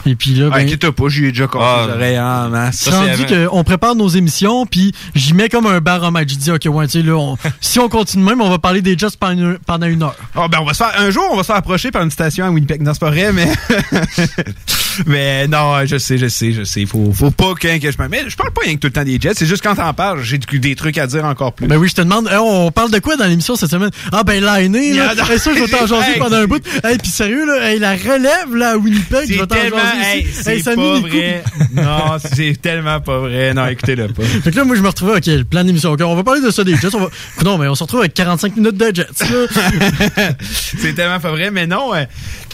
Et 0.06 0.14
puis 0.14 0.34
là, 0.34 0.50
Ah, 0.52 0.56
ben, 0.58 0.64
inquiète 0.66 0.88
pas, 0.90 1.08
j'y 1.08 1.24
ai 1.26 1.32
déjà 1.32 1.48
cassé 1.48 1.64
Ah, 1.64 1.84
les 1.88 1.92
oreilles 1.94 2.20
en 2.20 2.48
masse. 2.48 2.88
rendu 2.88 3.10
avant. 3.34 3.48
qu'on 3.50 3.64
prépare 3.64 3.96
nos 3.96 4.08
émissions, 4.08 4.66
puis 4.66 4.92
j'y 5.16 5.34
mets 5.34 5.48
comme 5.48 5.66
un 5.66 5.80
baromètre. 5.80 6.30
Je 6.32 6.36
dis, 6.38 6.50
OK, 6.52 6.62
ouais, 6.66 6.86
tu 6.86 7.00
sais, 7.00 7.02
là, 7.02 7.16
on- 7.16 7.36
si 7.60 7.80
on 7.80 7.88
continue 7.88 8.22
même, 8.22 8.40
on 8.40 8.48
va 8.50 8.58
parler 8.60 8.82
des 8.82 8.96
Jets 8.96 9.08
pendant 9.18 9.32
une, 9.32 9.58
pendant 9.66 9.86
une 9.86 10.02
heure. 10.04 10.14
Ah, 10.36 10.46
ben, 10.48 10.58
on 10.60 10.64
va 10.64 10.74
se 10.74 10.78
faire, 10.84 10.92
un 10.96 11.10
jour, 11.10 11.24
on 11.32 11.36
va 11.36 11.42
se 11.42 11.48
faire 11.48 11.56
approcher 11.56 11.90
par 11.90 12.02
une 12.02 12.10
station 12.12 12.44
à 12.46 12.50
Winnipeg. 12.50 12.80
Non, 12.82 12.92
c'est 12.94 13.00
pas 13.00 13.10
vrai, 13.10 13.32
mais. 13.32 13.50
mais 15.06 15.46
non, 15.48 15.84
je 15.86 15.98
sais, 15.98 16.18
je 16.18 16.28
sais, 16.28 16.52
je 16.52 16.64
sais. 16.64 16.86
Faut, 16.86 17.12
faut 17.12 17.30
pas 17.30 17.54
qu'un 17.54 17.78
que 17.78 17.90
je 17.90 17.96
me. 18.00 18.08
Mais 18.08 18.24
je 18.28 18.36
parle 18.36 18.52
pas 18.52 18.62
rien 18.62 18.74
que 18.74 18.80
tout 18.80 18.86
le 18.88 18.92
temps 18.92 19.04
des 19.04 19.18
Jets. 19.20 19.34
C'est 19.34 19.46
juste 19.46 19.62
quand 19.62 19.74
t'en 19.74 19.92
parles, 19.94 20.22
j'ai 20.22 20.38
des 20.38 20.74
trucs 20.74 20.98
à 20.98 21.06
dire 21.06 21.24
encore 21.24 21.52
plus. 21.52 21.66
Ben 21.66 21.76
oui, 21.76 21.88
je 21.88 21.94
te 21.94 22.00
demande, 22.02 22.28
on 22.40 22.70
parle 22.70 22.90
de 22.90 22.98
quoi 22.98 23.16
dans 23.16 23.26
l'émission 23.26 23.56
cette 23.56 23.70
semaine? 23.70 23.90
Ah, 24.12 24.22
ben, 24.24 24.42
l'année, 24.42 24.94
là. 24.94 25.14
Yeah. 25.14 25.24
Hey, 25.30 25.38
ça, 25.38 25.52
je 25.54 25.60
vais 25.60 25.68
t'en 25.68 25.86
jaser 25.86 26.18
pendant 26.18 26.38
un 26.38 26.46
bout. 26.46 26.60
Hey, 26.82 26.98
puis 26.98 27.08
sérieux, 27.10 27.46
là, 27.46 27.70
hey, 27.70 27.78
la 27.78 27.92
relève, 27.92 28.54
là, 28.54 28.70
à 28.70 28.76
Winnipeg, 28.76 29.28
je 29.32 29.38
vais 29.38 29.46
t'en 29.46 29.54
jaser 29.54 30.20
ici. 30.22 30.32
c'est 30.42 30.50
Hey, 30.56 30.62
pas 30.62 31.00
vrai. 31.00 31.44
non, 31.74 32.16
c'est 32.34 32.60
tellement 32.60 33.00
pas 33.00 33.18
vrai. 33.20 33.54
Non, 33.54 33.66
écoutez-le 33.68 34.08
pas. 34.08 34.22
Fait 34.42 34.50
que 34.50 34.56
là, 34.56 34.64
moi, 34.64 34.74
je 34.74 34.82
me 34.82 34.88
retrouvais, 34.88 35.16
OK, 35.18 35.26
le 35.26 35.44
plan 35.44 35.62
d'émission. 35.62 35.92
OK, 35.92 36.00
on 36.02 36.16
va 36.16 36.24
parler 36.24 36.40
de 36.40 36.50
ça 36.50 36.64
des 36.64 36.74
Jets. 36.76 36.94
On 36.94 37.00
va... 37.00 37.10
Non, 37.44 37.58
mais 37.58 37.68
on 37.68 37.74
se 37.76 37.84
retrouve 37.84 38.00
avec 38.00 38.14
45 38.14 38.56
minutes 38.56 38.76
de 38.76 38.94
Jets. 38.94 39.06
c'est 40.78 40.94
tellement 40.94 41.20
pas 41.20 41.30
vrai. 41.30 41.50
Mais 41.50 41.66
non, 41.66 41.94
euh, 41.94 42.04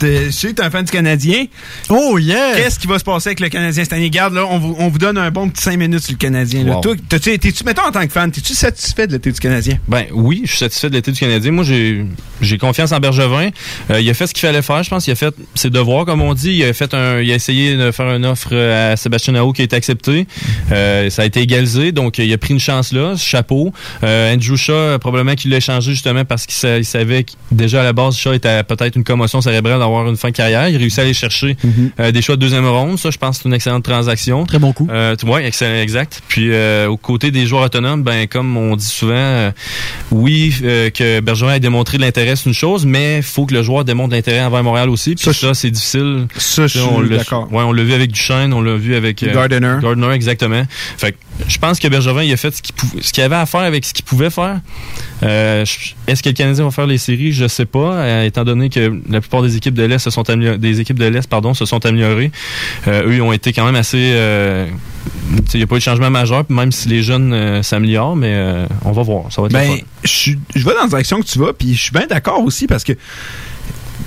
je 0.02 0.30
sais 0.30 0.48
que 0.48 0.52
t'es 0.54 0.62
un 0.62 0.70
fan 0.70 0.84
du 0.84 0.92
Canadien. 0.92 1.46
oh, 1.88 2.18
yeah! 2.26 2.54
Qu'est-ce 2.56 2.78
qui 2.78 2.86
va 2.86 2.98
se 2.98 3.04
passer 3.04 3.28
avec 3.28 3.40
le 3.40 3.48
Canadien 3.48 3.84
cette 3.84 3.92
année? 3.92 4.10
Garde, 4.10 4.34
là, 4.34 4.44
on 4.48 4.58
vous, 4.58 4.76
on 4.78 4.88
vous 4.88 4.98
donne 4.98 5.18
un 5.18 5.30
bon 5.30 5.48
petit 5.48 5.62
5 5.62 5.76
minutes 5.78 6.00
sur 6.04 6.12
le 6.12 6.18
Canadien. 6.18 6.64
Là. 6.64 6.74
Wow. 6.76 6.80
Toi, 6.80 6.94
t'as-tu- 7.08 7.38
t'es-tu, 7.38 7.64
mettons, 7.64 7.82
en 7.86 7.92
tant 7.92 8.06
que 8.06 8.12
fan, 8.12 8.30
t'es-tu 8.30 8.54
satisfait 8.54 9.06
de 9.06 9.12
l'été 9.12 9.32
du 9.32 9.40
Canadien? 9.40 9.78
Ben 9.88 10.04
oui, 10.12 10.42
je 10.44 10.50
suis 10.50 10.58
satisfait 10.58 10.88
de 10.90 10.94
l'été 10.94 11.12
du 11.12 11.18
Canadien. 11.20 11.52
Moi, 11.52 11.64
j'ai 11.64 12.04
j'ai 12.42 12.58
confiance 12.58 12.92
en 12.92 12.98
Bergevin. 13.00 13.48
Euh, 13.90 14.00
il 14.00 14.08
a 14.10 14.14
fait 14.14 14.26
ce 14.26 14.34
qu'il 14.34 14.42
fallait 14.46 14.62
faire, 14.62 14.82
je 14.82 14.90
pense. 14.90 15.06
Il 15.06 15.10
a 15.10 15.14
fait 15.14 15.34
ses 15.54 15.70
devoirs, 15.70 16.04
comme 16.04 16.20
on 16.20 16.34
dit. 16.34 16.52
Il 16.52 16.64
a 16.64 16.72
fait 16.72 16.92
un, 16.94 17.20
il 17.20 17.30
a 17.30 17.34
essayé 17.34 17.76
de 17.76 17.90
faire 17.92 18.14
une 18.14 18.26
offre 18.26 18.54
à 18.54 18.96
Sébastien 18.96 19.34
Aho 19.36 19.52
qui 19.52 19.62
a 19.62 19.64
été 19.64 19.76
acceptée. 19.76 20.26
Euh, 20.72 21.08
ça 21.10 21.22
a 21.22 21.24
été 21.24 21.40
égalisé, 21.40 21.92
donc 21.92 22.18
il 22.18 22.32
a 22.32 22.38
pris 22.38 22.52
une 22.54 22.60
chance 22.60 22.92
là. 22.92 23.14
Chapeau. 23.16 23.72
Euh, 24.04 24.34
Andrew 24.34 24.56
Shaw, 24.56 24.98
probablement 24.98 25.34
qu'il 25.34 25.50
l'a 25.50 25.58
échangé 25.58 25.92
justement 25.92 26.24
parce 26.24 26.46
qu'il 26.46 26.54
sa- 26.54 26.78
il 26.78 26.84
savait 26.84 27.24
que 27.24 27.32
déjà 27.52 27.80
à 27.80 27.84
la 27.84 27.92
base, 27.92 28.16
Shaw 28.16 28.32
était 28.34 28.62
peut-être 28.64 28.96
une 28.96 29.04
commotion 29.04 29.40
cérébrale 29.40 29.78
d'avoir 29.78 30.08
une 30.08 30.16
fin 30.16 30.28
de 30.28 30.34
carrière. 30.36 30.68
Il 30.68 30.76
a 30.76 30.78
réussi 30.78 31.00
à 31.00 31.04
aller 31.04 31.14
chercher 31.14 31.56
euh, 32.00 32.12
des 32.16 32.22
choix 32.22 32.36
de 32.36 32.40
deuxième 32.40 32.66
ronde. 32.66 32.98
Ça, 32.98 33.10
je 33.10 33.18
pense 33.18 33.36
que 33.36 33.42
c'est 33.42 33.48
une 33.48 33.54
excellente 33.54 33.84
transaction. 33.84 34.46
Très 34.46 34.58
bon 34.58 34.72
coup. 34.72 34.88
Euh, 34.90 35.14
ouais, 35.26 35.46
excellent, 35.46 35.82
exact. 35.82 36.22
Puis 36.28 36.50
euh, 36.50 36.88
au 36.88 36.96
côté 36.96 37.30
des 37.30 37.46
joueurs 37.46 37.64
autonomes, 37.64 38.02
ben 38.02 38.26
comme 38.26 38.56
on 38.56 38.74
dit 38.74 38.86
souvent, 38.86 39.14
euh, 39.14 39.50
oui, 40.10 40.54
euh, 40.62 40.88
que 40.88 41.20
Bergeron 41.20 41.52
ait 41.52 41.60
démontré 41.60 41.98
de 41.98 42.02
l'intérêt, 42.02 42.34
c'est 42.34 42.46
une 42.46 42.54
chose, 42.54 42.86
mais 42.86 43.20
faut 43.20 43.44
que 43.44 43.52
le 43.52 43.62
joueur 43.62 43.84
démontre 43.84 44.14
l'intérêt 44.14 44.42
envers 44.42 44.62
Montréal 44.62 44.88
aussi. 44.88 45.14
Puis 45.14 45.24
Ça, 45.24 45.32
ça, 45.34 45.52
c'est 45.54 45.70
difficile. 45.70 46.26
Ça, 46.38 46.66
je 46.66 46.78
on 46.80 47.00
suis 47.00 47.10
d'accord. 47.10 47.52
Ouais, 47.52 47.62
on 47.62 47.72
l'a 47.72 47.82
vu 47.82 47.92
avec 47.92 48.12
Duchesne, 48.12 48.54
on 48.54 48.62
l'a 48.62 48.76
vu 48.76 48.94
avec 48.94 49.22
Gardiner. 49.22 49.76
Gardner, 49.82 50.10
exactement. 50.12 50.62
Fait 50.96 51.12
que 51.12 51.35
je 51.48 51.58
pense 51.58 51.78
que 51.78 51.88
Bergevin 51.88 52.22
il 52.22 52.32
a 52.32 52.36
fait 52.36 52.54
ce 52.54 52.62
qu'il 52.62 52.74
ce 53.02 53.12
qu'il 53.12 53.22
avait 53.22 53.36
à 53.36 53.46
faire 53.46 53.60
avec 53.60 53.84
ce 53.84 53.92
qu'il 53.92 54.04
pouvait 54.04 54.30
faire. 54.30 54.60
Euh, 55.22 55.64
Est-ce 56.06 56.22
que 56.22 56.28
le 56.28 56.34
Canadien 56.34 56.64
va 56.64 56.70
faire 56.70 56.86
les 56.86 56.98
séries? 56.98 57.32
Je 57.32 57.46
sais 57.46 57.66
pas, 57.66 57.94
euh, 57.94 58.24
étant 58.24 58.44
donné 58.44 58.68
que 58.70 59.00
la 59.08 59.20
plupart 59.20 59.42
des 59.42 59.56
équipes 59.56 59.74
de 59.74 59.84
l'est 59.84 59.98
se 59.98 60.10
sont 60.10 60.22
des 60.22 60.80
équipes 60.80 60.98
de 60.98 61.06
l'est 61.06 61.28
pardon 61.28 61.54
se 61.54 61.64
sont 61.64 61.84
améliorées. 61.84 62.30
Euh, 62.88 63.08
eux 63.08 63.14
ils 63.16 63.22
ont 63.22 63.32
été 63.32 63.52
quand 63.52 63.64
même 63.64 63.76
assez. 63.76 63.98
il 63.98 65.56
n'y 65.56 65.62
a 65.62 65.66
pas 65.66 65.76
eu 65.76 65.78
de 65.78 65.84
changement 65.84 66.10
majeur, 66.10 66.44
même 66.48 66.72
si 66.72 66.88
les 66.88 67.02
jeunes 67.02 67.62
s'améliorent, 67.62 68.16
mais 68.16 68.66
on 68.84 68.92
va 68.92 69.02
voir. 69.02 69.32
Ça 69.32 69.42
va 69.42 69.48
être 69.48 69.52
Ben, 69.52 69.78
je 70.04 70.32
vais 70.54 70.74
dans 70.74 70.82
la 70.82 70.88
direction 70.88 71.20
que 71.20 71.26
tu 71.26 71.38
vas, 71.38 71.52
puis 71.52 71.74
je 71.74 71.82
suis 71.82 71.92
bien 71.92 72.06
d'accord 72.06 72.42
aussi 72.42 72.66
parce 72.66 72.84
que 72.84 72.92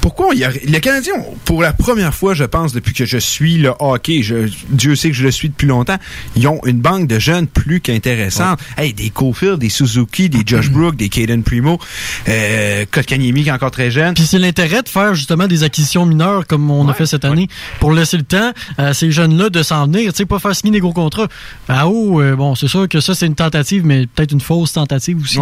pourquoi 0.01 0.27
il 0.33 0.39
y 0.39 0.43
a, 0.43 0.51
les 0.65 0.79
Canadiens, 0.79 1.13
pour 1.45 1.61
la 1.61 1.73
première 1.73 2.13
fois, 2.13 2.33
je 2.33 2.43
pense, 2.43 2.73
depuis 2.73 2.93
que 2.93 3.05
je 3.05 3.17
suis 3.17 3.57
le 3.57 3.73
hockey, 3.79 4.21
je, 4.21 4.49
Dieu 4.69 4.95
sait 4.95 5.09
que 5.09 5.15
je 5.15 5.23
le 5.23 5.31
suis 5.31 5.49
depuis 5.49 5.67
longtemps, 5.67 5.97
ils 6.35 6.47
ont 6.47 6.59
une 6.65 6.79
banque 6.79 7.07
de 7.07 7.19
jeunes 7.19 7.47
plus 7.47 7.81
qu'intéressante. 7.81 8.59
Hey, 8.77 8.93
des 8.93 9.09
Cofield, 9.09 9.59
des 9.59 9.69
Suzuki, 9.69 10.29
des 10.29 10.41
Josh 10.45 10.69
Brook, 10.69 10.95
des 10.95 11.09
Caden 11.09 11.43
Primo, 11.43 11.79
euh, 12.27 12.85
Kotkaniemi 12.89 13.43
qui 13.43 13.49
est 13.49 13.51
encore 13.51 13.71
très 13.71 13.91
jeune. 13.91 14.13
Puis 14.13 14.25
c'est 14.25 14.39
l'intérêt 14.39 14.81
de 14.83 14.89
faire 14.89 15.13
justement 15.13 15.47
des 15.47 15.63
acquisitions 15.63 16.05
mineures 16.05 16.47
comme 16.47 16.69
on 16.69 16.87
a 16.87 16.93
fait 16.93 17.05
cette 17.05 17.25
année 17.25 17.47
pour 17.79 17.91
laisser 17.91 18.17
le 18.17 18.23
temps 18.23 18.51
à 18.77 18.93
ces 18.93 19.11
jeunes-là 19.11 19.49
de 19.49 19.63
s'en 19.63 19.85
venir, 19.85 20.11
tu 20.13 20.17
sais, 20.17 20.25
pas 20.25 20.39
faire 20.39 20.55
signer 20.55 20.73
des 20.73 20.79
gros 20.79 20.93
contrats. 20.93 21.27
Ah 21.67 21.87
oh, 21.87 22.21
euh, 22.21 22.35
bon, 22.35 22.55
c'est 22.55 22.67
sûr 22.67 22.87
que 22.87 22.99
ça 22.99 23.15
c'est 23.15 23.27
une 23.27 23.35
tentative, 23.35 23.85
mais 23.85 24.07
peut-être 24.07 24.31
une 24.31 24.41
fausse 24.41 24.73
tentative 24.73 25.21
aussi. 25.21 25.39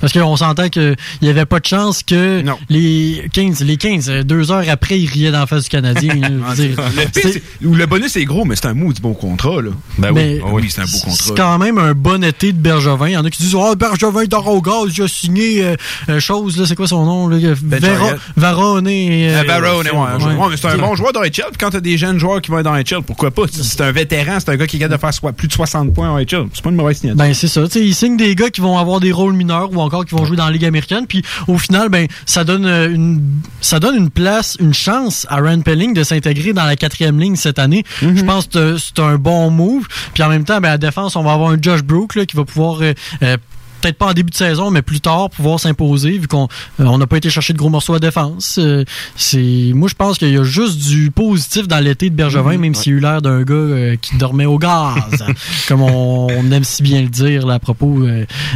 Parce 0.00 0.12
qu'on 0.12 0.36
s'entend 0.36 0.68
qu'il 0.68 0.96
n'y 1.22 1.28
avait 1.28 1.46
pas 1.46 1.60
de 1.60 1.66
chance 1.66 2.02
que 2.02 2.42
les 2.68 3.28
15, 3.32 3.64
les 3.64 3.76
15, 3.76 3.89
euh, 4.08 4.22
deux 4.22 4.52
heures 4.52 4.64
après, 4.68 4.98
ils 5.00 5.06
riaient 5.08 5.30
d'en 5.32 5.46
face 5.46 5.64
du 5.64 5.68
Canadien. 5.70 6.14
là. 6.20 6.54
Dire, 6.54 6.76
le, 6.76 7.02
pire, 7.02 7.10
c'est- 7.14 7.32
c'est- 7.32 7.42
ou 7.66 7.74
le 7.74 7.86
bonus 7.86 8.16
est 8.16 8.24
gros, 8.24 8.44
mais 8.44 8.56
c'est 8.56 8.66
un 8.66 8.74
mot 8.74 8.92
du 8.92 9.00
bon 9.00 9.14
contrat, 9.14 9.60
là. 9.62 9.70
Ben 9.98 10.12
Mais 10.12 10.40
oui, 10.52 10.66
c'est 10.70 10.80
un 10.80 10.84
beau 10.84 10.90
C'est 10.92 11.04
contrat. 11.04 11.34
quand 11.36 11.58
même 11.58 11.78
un 11.78 11.94
bon 11.94 12.22
été 12.24 12.52
de 12.52 12.58
Bergevin. 12.58 13.08
Il 13.08 13.12
y 13.12 13.16
en 13.16 13.24
a 13.24 13.30
qui 13.30 13.42
disent 13.42 13.54
Oh, 13.54 13.74
Bergevin 13.76 14.24
dort 14.24 14.46
au 14.48 14.60
gaz, 14.62 14.92
il 14.96 15.02
a 15.02 15.08
signé 15.08 15.64
euh, 15.64 15.76
euh, 16.08 16.20
chose, 16.20 16.56
là, 16.58 16.66
c'est 16.66 16.76
quoi 16.76 16.86
son 16.88 17.04
nom? 17.04 17.28
Là? 17.28 17.38
Vera, 17.38 17.80
Jarrett. 17.80 18.16
Varone. 18.36 18.86
euh, 18.88 19.44
Barone, 19.44 19.86
ouais, 19.86 19.90
ouais. 19.92 20.34
ouais, 20.34 20.46
mais 20.50 20.56
c'est 20.56 20.68
un 20.68 20.78
bon 20.78 20.94
joueur 20.94 21.12
dans 21.12 21.22
HL. 21.22 21.50
Quand 21.58 21.70
t'as 21.70 21.80
des 21.80 21.98
jeunes 21.98 22.18
joueurs 22.18 22.40
qui 22.40 22.50
vont 22.50 22.58
être 22.58 22.64
dans 22.64 22.74
HL, 22.76 23.02
pourquoi 23.06 23.30
pas? 23.30 23.42
Si 23.50 23.64
C'est 23.64 23.80
un 23.82 23.92
vétéran, 23.92 24.38
c'est 24.38 24.50
un 24.50 24.56
gars 24.56 24.66
qui 24.66 24.76
est 24.76 24.80
capable 24.80 24.96
de 24.96 25.00
faire 25.00 25.14
soit- 25.14 25.32
plus 25.32 25.48
de 25.48 25.52
60 25.52 25.92
points 25.94 26.10
en 26.10 26.18
HL. 26.18 26.46
C'est 26.52 26.62
pas 26.62 26.70
une 26.70 26.76
mauvaise 26.76 26.98
signature. 26.98 27.16
Ben 27.18 27.34
c'est 27.34 27.48
ça, 27.48 27.62
tu 27.64 27.70
sais, 27.72 27.84
ils 27.84 27.94
signent 27.94 28.16
des 28.16 28.34
gars 28.34 28.50
qui 28.50 28.60
vont 28.60 28.78
avoir 28.78 29.00
des 29.00 29.12
rôles 29.12 29.32
mineurs 29.34 29.70
ou 29.72 29.80
encore 29.80 30.04
qui 30.04 30.14
vont 30.14 30.24
jouer 30.24 30.36
dans 30.36 30.46
la 30.46 30.52
Ligue 30.52 30.64
américaine, 30.64 31.06
puis 31.08 31.22
au 31.48 31.58
final, 31.58 31.88
ben 31.88 32.06
ça 32.26 32.44
donne 32.44 32.66
euh, 32.66 32.88
une 32.94 33.20
ça 33.60 33.79
donne 33.80 33.96
une 33.96 34.10
place, 34.10 34.56
une 34.60 34.74
chance 34.74 35.26
à 35.28 35.40
Rand 35.40 35.60
Pelling 35.62 35.94
de 35.94 36.02
s'intégrer 36.02 36.52
dans 36.52 36.64
la 36.64 36.76
quatrième 36.76 37.18
ligne 37.18 37.36
cette 37.36 37.58
année. 37.58 37.84
Je 38.00 38.22
pense 38.22 38.46
que 38.46 38.76
c'est 38.78 38.98
un 39.00 39.16
bon 39.16 39.50
move. 39.50 39.86
Puis 40.14 40.22
en 40.22 40.28
même 40.28 40.44
temps, 40.44 40.60
ben 40.60 40.68
à 40.68 40.72
la 40.72 40.78
défense, 40.78 41.16
on 41.16 41.22
va 41.22 41.32
avoir 41.32 41.50
un 41.50 41.58
Josh 41.60 41.82
Brook 41.82 42.14
là, 42.14 42.26
qui 42.26 42.36
va 42.36 42.44
pouvoir 42.44 42.82
euh, 42.82 42.92
euh, 43.22 43.36
Peut-être 43.80 43.96
pas 43.96 44.06
en 44.06 44.12
début 44.12 44.30
de 44.30 44.36
saison, 44.36 44.70
mais 44.70 44.82
plus 44.82 45.00
tard, 45.00 45.30
pouvoir 45.30 45.58
s'imposer, 45.60 46.18
vu 46.18 46.28
qu'on 46.28 46.48
euh, 46.80 46.84
on 46.84 46.98
n'a 46.98 47.06
pas 47.06 47.16
été 47.16 47.30
chercher 47.30 47.52
de 47.52 47.58
gros 47.58 47.70
morceaux 47.70 47.94
à 47.94 47.98
défense. 47.98 48.58
Euh, 48.58 48.84
c'est 49.16 49.72
Moi, 49.74 49.88
je 49.88 49.94
pense 49.94 50.18
qu'il 50.18 50.30
y 50.30 50.36
a 50.36 50.44
juste 50.44 50.78
du 50.88 51.10
positif 51.10 51.68
dans 51.68 51.78
l'été 51.78 52.10
de 52.10 52.14
Bergevin, 52.14 52.58
même 52.58 52.74
s'il 52.74 52.94
a 52.94 52.96
eu 52.96 53.00
l'air 53.00 53.22
d'un 53.22 53.42
gars 53.42 53.54
euh, 53.54 53.96
qui 54.00 54.16
dormait 54.16 54.46
au 54.46 54.58
gaz, 54.58 55.24
comme 55.68 55.82
on, 55.82 56.26
on 56.28 56.52
aime 56.52 56.64
si 56.64 56.82
bien 56.82 57.02
le 57.02 57.08
dire 57.08 57.46
là, 57.46 57.54
à 57.54 57.58
propos 57.58 58.06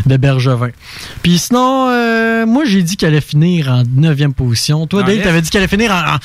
de 0.06 0.16
Bergevin. 0.16 0.70
Puis 1.22 1.38
sinon, 1.38 1.88
euh, 1.90 2.46
moi, 2.46 2.64
j'ai 2.64 2.82
dit 2.82 2.96
qu'elle 2.96 3.10
allait 3.10 3.20
finir 3.20 3.68
en 3.70 3.82
9e 3.82 4.32
position. 4.32 4.86
Toi, 4.86 5.02
Dave, 5.02 5.22
t'avais 5.22 5.42
dit 5.42 5.50
qu'elle 5.50 5.62
allait 5.62 5.68
finir 5.68 5.90
en, 5.92 6.14
en 6.14 6.18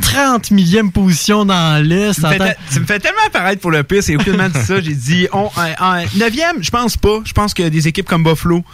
30 0.00 0.50
millième 0.50 0.92
position 0.92 1.44
dans 1.44 1.82
l'Est. 1.84 2.14
Tu 2.14 2.20
me, 2.22 2.28
fais 2.30 2.38
tant- 2.38 2.44
te- 2.68 2.74
tu 2.74 2.80
me 2.80 2.86
fais 2.86 2.98
tellement 2.98 3.18
paraître 3.32 3.60
pour 3.60 3.70
le 3.70 3.82
pire, 3.82 4.02
c'est 4.02 4.14
aucunement 4.16 4.48
dit 4.48 4.60
ça. 4.64 4.80
J'ai 4.80 4.94
dit 4.94 5.26
on, 5.32 5.46
en, 5.46 5.50
en 5.80 6.02
9e, 6.16 6.60
je 6.62 6.70
pense 6.70 6.96
pas. 6.96 7.20
Je 7.24 7.32
pense 7.32 7.54
que 7.54 7.68
des 7.68 7.88
équipes 7.88 8.06
comme 8.06 8.22
Buffalo, 8.24 8.64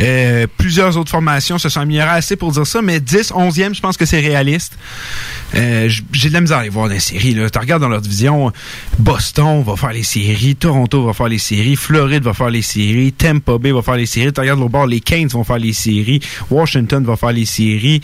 euh, 0.00 0.46
plusieurs 0.56 0.96
autres 0.96 1.10
formations 1.10 1.58
se 1.58 1.68
sont 1.68 1.80
améliorées 1.80 2.10
assez 2.10 2.36
pour 2.36 2.52
dire 2.52 2.66
ça, 2.66 2.82
mais 2.82 3.00
10, 3.00 3.32
11e, 3.32 3.74
je 3.74 3.80
pense 3.80 3.96
que 3.96 4.04
c'est 4.06 4.20
réaliste. 4.20 4.72
Euh, 5.54 5.88
J'ai 6.12 6.28
de 6.28 6.34
la 6.34 6.40
misère 6.40 6.58
à 6.58 6.62
les 6.62 6.68
voir 6.68 6.86
dans 6.88 6.94
les 6.94 7.00
séries. 7.00 7.34
Tu 7.52 7.58
regardes 7.58 7.82
dans 7.82 7.88
leur 7.88 8.00
division, 8.00 8.52
Boston 8.98 9.62
va 9.66 9.76
faire 9.76 9.92
les 9.92 10.02
séries, 10.04 10.56
Toronto 10.56 11.04
va 11.04 11.12
faire 11.12 11.28
les 11.28 11.38
séries, 11.38 11.76
Floride 11.76 12.22
va 12.22 12.34
faire 12.34 12.50
les 12.50 12.62
séries, 12.62 13.12
Tampa 13.12 13.58
Bay 13.58 13.72
va 13.72 13.82
faire 13.82 13.96
les 13.96 14.06
séries. 14.06 14.32
Tu 14.32 14.40
regardes 14.40 14.60
au 14.60 14.68
bord, 14.68 14.86
les 14.86 15.00
Canes 15.00 15.28
vont 15.28 15.44
faire 15.44 15.58
les 15.58 15.72
séries, 15.72 16.20
Washington 16.50 17.04
va 17.04 17.16
faire 17.16 17.32
les 17.32 17.44
séries. 17.46 18.00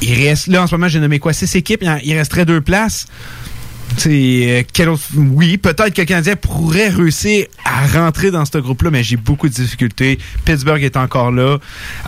Il 0.00 0.14
reste, 0.14 0.46
là, 0.46 0.62
en 0.62 0.66
ce 0.66 0.74
moment, 0.74 0.88
j'ai 0.88 1.00
nommé 1.00 1.18
quoi? 1.18 1.32
Six 1.32 1.56
équipes, 1.56 1.84
il 2.04 2.14
resterait 2.16 2.44
deux 2.44 2.60
places. 2.60 3.06
C'est 3.96 4.10
euh, 4.10 4.62
quel 4.72 4.88
autre 4.90 5.02
oui 5.16 5.56
peut-être 5.58 5.92
que 5.94 6.00
le 6.02 6.06
Canadien 6.06 6.36
pourrait 6.36 6.88
réussir 6.88 7.46
à 7.64 7.86
rentrer 7.86 8.30
dans 8.30 8.44
ce 8.44 8.58
groupe-là 8.58 8.90
mais 8.90 9.02
j'ai 9.02 9.16
beaucoup 9.16 9.48
de 9.48 9.54
difficultés 9.54 10.18
Pittsburgh 10.44 10.82
est 10.82 10.96
encore 10.96 11.32
là 11.32 11.58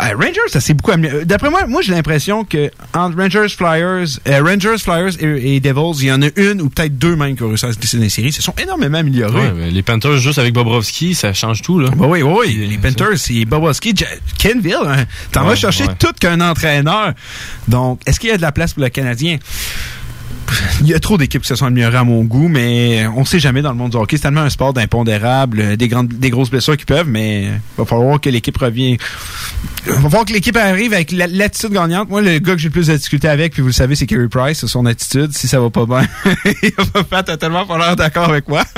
Euh, 0.01 0.15
Rangers 0.15 0.41
ça 0.49 0.61
s'est 0.61 0.75
beaucoup 0.75 0.93
amélioré. 0.93 1.25
d'après 1.25 1.51
moi 1.51 1.67
moi 1.67 1.83
j'ai 1.83 1.93
l'impression 1.93 2.45
que 2.45 2.71
entre 2.95 3.17
Rangers 3.17 3.49
Flyers 3.49 4.07
euh, 4.29 4.43
Rangers 4.43 4.79
Flyers 4.79 5.21
et, 5.21 5.57
et 5.57 5.61
Devils 5.61 6.01
il 6.03 6.07
y 6.07 6.13
en 6.13 6.23
a 6.23 6.29
une 6.37 6.61
ou 6.63 6.69
peut-être 6.69 6.97
deux 6.99 7.17
même 7.17 7.35
qui 7.37 7.43
ont 7.43 7.49
réussi 7.49 7.67
à 7.67 7.73
se 7.73 7.79
glisser 7.79 7.97
dans 7.97 8.03
les 8.05 8.09
séries 8.09 8.33
se 8.33 8.43
sont 8.43 8.55
énormément 8.63 8.99
améliorés 8.99 9.31
Ouais, 9.41 9.53
mais 9.57 9.71
les 9.71 9.83
Panthers 9.83 10.19
juste 10.19 10.39
avec 10.39 10.53
Bobrovski, 10.55 11.15
ça 11.15 11.33
change 11.33 11.63
tout 11.63 11.79
là. 11.81 11.91
bah 11.97 12.07
oui, 12.09 12.23
oui, 12.23 12.33
oui. 12.41 12.67
Les 12.69 12.79
Panthers, 12.79 13.17
c'est 13.19 13.45
Boboski, 13.45 13.95
Ja- 13.97 14.07
Kenville. 14.39 14.77
Hein. 14.87 15.05
T'en 15.33 15.45
vas 15.45 15.55
chercher 15.57 15.85
ouais. 15.85 15.95
tout 15.99 16.13
qu'un 16.19 16.41
entraîneur. 16.41 17.13
Donc, 17.69 18.01
est-ce 18.07 18.19
qu'il 18.21 18.29
y 18.31 18.33
a 18.33 18.37
de 18.37 18.43
la 18.43 18.53
place 18.53 18.75
pour 18.75 18.83
le 18.83 18.89
Canadien? 18.89 19.39
Il 20.81 20.89
y 20.89 20.95
a 20.95 21.01
trop 21.01 21.19
d'équipes 21.19 21.43
qui 21.43 21.49
se 21.49 21.55
sont 21.57 21.67
améliorées 21.67 21.99
à 21.99 22.05
mon 22.05 22.23
goût, 22.25 22.49
mais 22.49 23.07
on 23.17 23.25
sait 23.25 23.39
jamais 23.41 23.63
dans 23.63 23.71
le 23.71 23.77
monde 23.77 23.91
du 23.93 23.97
hockey. 23.97 24.17
C'est 24.17 24.23
tellement 24.25 24.41
un 24.43 24.51
sport 24.51 24.73
d'impondérable, 24.73 25.61
euh, 25.61 25.77
des 25.77 25.89
grandes, 25.89 26.09
des 26.09 26.31
grosses 26.31 26.51
blessures 26.51 26.77
qui 26.77 26.85
peuvent, 26.85 27.09
mais 27.09 27.45
il 27.45 27.61
va 27.79 27.85
falloir 27.85 28.21
que 28.21 28.29
l'équipe 28.31 28.57
revienne. 28.57 28.97
Il 29.87 29.93
va 29.93 30.01
falloir 30.03 30.25
que 30.25 30.33
l'équipe 30.33 30.57
arrive 30.57 30.93
avec 30.93 31.13
la- 31.13 31.27
l'attitude 31.27 31.73
gagnante. 31.73 32.09
Moi, 32.09 32.23
le 32.23 32.39
gars 32.39 32.55
que 32.55 32.59
j'ai 32.61 32.69
le 32.69 32.73
plus 32.73 32.87
de 32.89 32.97
difficulté 32.97 33.29
avec, 33.29 33.53
puis 33.53 33.63
vous 33.63 33.69
le 33.69 33.73
savez, 33.75 33.95
c'est 33.95 34.07
Carey 34.07 34.29
Price, 34.29 34.59
c'est 34.61 34.67
son 34.69 34.87
attitude. 34.87 35.33
Si 35.33 35.49
ça 35.49 35.61
va 35.61 35.71
pas 35.71 35.87
bien, 35.87 36.07
il 36.63 36.73
va 36.95 37.05
pas 37.05 37.23
totalement 37.23 37.67
pas 37.67 37.79
l'air 37.79 37.97
d'accord 37.97 38.29
avec 38.29 38.49
moi. 38.49 38.65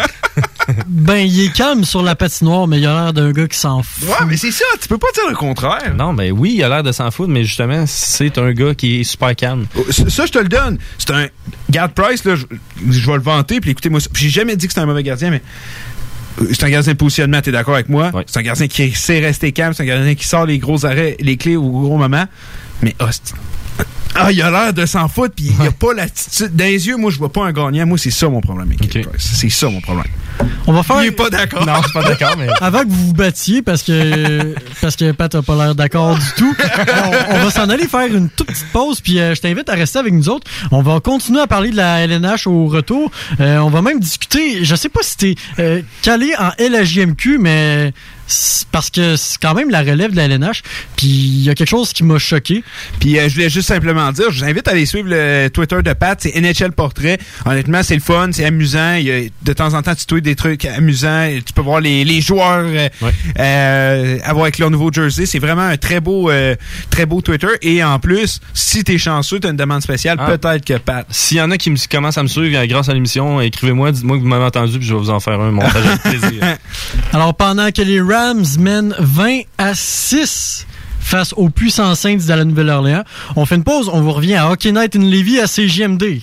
Ben, 0.87 1.17
il 1.17 1.41
est 1.47 1.53
calme 1.53 1.85
sur 1.85 2.03
la 2.03 2.15
patinoire, 2.15 2.69
mais 2.69 2.79
il 2.79 2.87
a 2.87 2.95
l'air 3.05 3.13
d'un 3.13 3.33
gars 3.33 3.49
qui 3.49 3.59
s'en 3.59 3.83
fout. 3.83 4.09
Ouais, 4.09 4.25
mais 4.29 4.37
c'est 4.37 4.53
ça, 4.53 4.65
tu 4.81 4.87
peux 4.87 4.97
pas 4.97 5.09
dire 5.13 5.29
le 5.29 5.35
contraire. 5.35 5.93
Non, 5.97 6.13
mais 6.13 6.31
oui, 6.31 6.55
il 6.57 6.63
a 6.63 6.69
l'air 6.69 6.83
de 6.85 6.93
s'en 6.93 7.11
foutre, 7.11 7.31
mais 7.31 7.43
justement, 7.45 7.85
c'est 7.87 8.39
un 8.39 8.53
gars 8.53 8.73
qui 8.75 9.01
est 9.01 9.05
super 9.05 9.35
calme. 9.35 9.67
Ça, 9.91 10.25
je 10.25 10.31
te 10.33 10.39
le 10.39 10.49
donne. 10.49 10.79
C'est 10.99 11.11
un. 11.11 11.27
Garde 11.71 11.93
Price, 11.93 12.25
là, 12.25 12.35
je, 12.37 12.45
je 12.91 13.07
vais 13.07 13.17
le 13.17 13.23
vanter, 13.23 13.61
puis 13.61 13.71
écoutez-moi 13.71 14.01
ça. 14.01 14.09
J'ai 14.15 14.29
jamais 14.29 14.57
dit 14.57 14.67
que 14.67 14.73
c'est 14.75 14.81
un 14.81 14.87
mauvais 14.87 15.03
gardien, 15.03 15.31
mais. 15.31 15.43
euh, 16.41 16.47
C'est 16.53 16.65
un 16.65 16.71
gardien 16.71 16.93
de 16.93 16.99
positionnement, 16.99 17.41
t'es 17.41 17.53
d'accord 17.53 17.75
avec 17.75 17.89
moi? 17.89 18.11
C'est 18.27 18.39
un 18.41 18.43
gardien 18.43 18.69
qui 18.69 18.91
sait 18.93 19.21
rester 19.21 19.53
calme, 19.53 19.73
c'est 19.75 19.83
un 19.83 19.87
gardien 19.87 20.15
qui 20.15 20.27
sort 20.27 20.45
les 20.47 20.59
gros 20.59 20.85
arrêts, 20.85 21.17
les 21.21 21.37
clés 21.37 21.57
au 21.57 21.63
gros 21.71 21.97
moment. 21.99 22.25
Mais, 22.83 22.95
c'est- 23.11 23.35
ah, 24.15 24.31
il 24.31 24.43
a 24.43 24.51
l'air 24.51 24.73
de 24.73 24.87
s'en 24.87 25.09
foutre, 25.09 25.35
puis 25.35 25.53
il 25.59 25.67
a 25.67 25.71
pas 25.71 25.95
l'attitude. 25.95 26.55
Dans 26.55 26.65
les 26.65 26.87
yeux, 26.87 26.97
moi, 26.97 27.11
je 27.11 27.19
vois 27.19 27.33
pas 27.33 27.45
un 27.45 27.53
gagnant. 27.53 27.87
Moi, 27.87 27.99
c'est 27.99 28.11
ça 28.11 28.29
mon 28.29 28.41
problème 28.41 28.69
avec 28.69 28.89
Price. 28.89 29.07
C'est 29.19 29.49
ça 29.49 29.69
mon 29.69 29.81
problème. 29.81 30.07
On 30.67 30.73
va 30.73 30.83
faire. 30.83 31.03
Il 31.03 31.09
est 31.09 31.13
pas 31.13 31.31
d'accord. 31.31 31.67
Non, 31.67 31.75
je 31.79 31.89
suis 31.89 31.93
pas 31.93 32.05
d'accord, 32.05 32.35
mais. 32.39 32.49
Avant 32.61 32.81
que 32.81 32.89
vous 32.89 33.07
vous 33.07 33.15
battiez, 33.15 33.63
parce 33.63 33.83
que 33.83 34.55
parce 34.81 34.97
que 34.97 35.13
Pat 35.13 35.35
a 35.35 35.43
pas 35.43 35.57
l'air 35.57 35.75
d'accord 35.75 36.17
du 36.17 36.33
tout, 36.37 36.55
on, 36.61 37.35
on 37.35 37.39
va 37.39 37.51
s'en 37.51 37.69
aller 37.69 37.87
faire 37.87 38.07
une 38.07 38.29
toute 38.29 38.49
petite 38.49 38.73
pause, 38.73 39.01
puis 39.01 39.19
euh, 39.19 39.35
je 39.35 39.41
t'invite 39.41 39.69
à 39.69 39.75
rester 39.75 39.99
avec 39.99 40.13
nous 40.13 40.29
autres. 40.29 40.47
On 40.71 40.83
va 40.83 41.01
continuer 41.01 41.41
à 41.41 41.47
parler 41.47 41.71
de 41.71 41.77
la 41.77 42.01
LNH 42.01 42.47
au 42.47 42.67
retour. 42.67 43.11
Euh, 43.41 43.59
on 43.59 43.71
va 43.71 43.83
même 43.83 44.01
discuter, 44.01 44.65
je 44.65 44.75
sais 44.75 44.89
pas 44.89 45.01
si 45.03 45.17
t'es 45.17 45.35
euh, 45.59 45.83
calé 46.03 46.33
en 46.39 46.51
LHJMQ, 46.59 47.39
mais 47.39 47.93
parce 48.71 48.91
que 48.91 49.17
c'est 49.17 49.41
quand 49.41 49.55
même 49.55 49.71
la 49.71 49.81
relève 49.81 50.13
de 50.13 50.17
la 50.17 50.25
LNH, 50.25 50.63
puis 50.97 51.07
il 51.07 51.43
y 51.43 51.51
a 51.51 51.55
quelque 51.55 51.69
chose 51.69 51.93
qui 51.93 52.05
m'a 52.05 52.19
choqué. 52.19 52.65
Puis 53.01 53.19
euh, 53.19 53.29
je 53.29 53.35
voulais 53.35 53.51
juste 53.51 53.69
simplement 53.69 54.02
dire, 54.11 54.31
je 54.33 54.41
vous 54.41 54.45
invite 54.51 54.67
à 54.67 54.73
aller 54.73 54.87
suivre 54.87 55.09
le 55.11 55.49
Twitter 55.51 55.81
de 55.85 55.93
Pat, 55.93 56.19
c'est 56.21 56.35
NHL 56.41 56.73
Portrait. 56.73 57.19
Honnêtement, 57.47 57.83
c'est 57.85 57.95
le 57.95 58.01
fun, 58.01 58.31
c'est 58.33 58.45
amusant. 58.45 58.95
Il 58.95 59.03
y 59.07 59.13
a, 59.13 59.21
de 59.43 59.53
temps 59.53 59.75
en 59.75 59.83
temps, 59.83 59.95
tu 59.95 60.07
tweets 60.07 60.25
des 60.25 60.35
trucs 60.35 60.65
amusants. 60.65 61.29
Tu 61.47 61.53
peux 61.53 61.63
voir 61.63 61.81
les, 61.81 62.05
les 62.05 62.21
joueurs 62.21 62.65
euh, 62.67 62.89
euh, 63.39 64.19
avoir 64.25 64.45
avec 64.45 64.59
leur 64.59 64.71
nouveau 64.71 64.91
jersey. 64.93 65.27
C'est 65.27 65.39
vraiment 65.39 65.63
un 65.63 65.77
très 65.77 66.01
beau, 66.01 66.31
euh, 66.31 66.57
très 66.91 67.07
beau 67.07 67.21
Twitter. 67.21 67.49
Et 67.63 67.85
en 67.85 67.99
plus, 67.99 68.41
si 68.55 68.83
t'es 68.85 68.99
chanceux, 68.99 69.39
t'as 69.41 69.51
une 69.51 69.57
demande 69.57 69.83
spéciale, 69.83 70.17
Ah. 70.21 70.37
peut-être 70.37 70.65
que 70.65 70.79
Pat. 70.79 71.07
S'il 71.11 71.37
y 71.37 71.41
en 71.41 71.51
a 71.51 71.59
qui 71.59 71.71
me- 71.71 71.77
commencent 71.91 72.19
à 72.19 72.23
me 72.23 72.29
suivre 72.29 72.65
grâce 72.67 72.89
à 72.89 72.95
l'émission, 72.95 73.41
écrivez-moi, 73.41 73.93
dites-moi 73.93 74.17
que 74.17 74.23
vous 74.23 74.29
m'avez 74.29 74.45
entendu, 74.45 74.79
puis 74.79 74.87
je 74.89 74.95
vais 74.95 75.01
vous 75.01 75.11
en 75.11 75.21
faire 75.21 75.41
un 75.41 75.51
montage 75.51 75.85
avec 75.87 76.03
plaisir. 76.03 76.57
Alors, 77.13 77.35
pendant 77.35 77.71
que 77.71 77.83
les 77.83 78.01
Rams 78.01 78.45
mènent 78.59 78.95
20 78.99 79.41
à 79.59 79.75
6 79.75 80.67
face 81.03 81.35
aux 81.37 81.51
puissants 81.51 81.95
Saints 81.95 82.17
de 82.17 82.29
la 82.29 82.45
Nouvelle-Orléans, 82.45 83.05
on 83.37 83.45
fait 83.45 83.57
une 83.57 83.65
pause, 83.65 83.91
on 83.93 84.01
vous 84.01 84.13
revient 84.13 84.37
à 84.37 84.51
Hockey 84.51 84.73
Night 84.73 84.97
in 84.97 85.01
Levy 85.01 85.41
à 85.41 85.47
CJMD. 85.47 86.21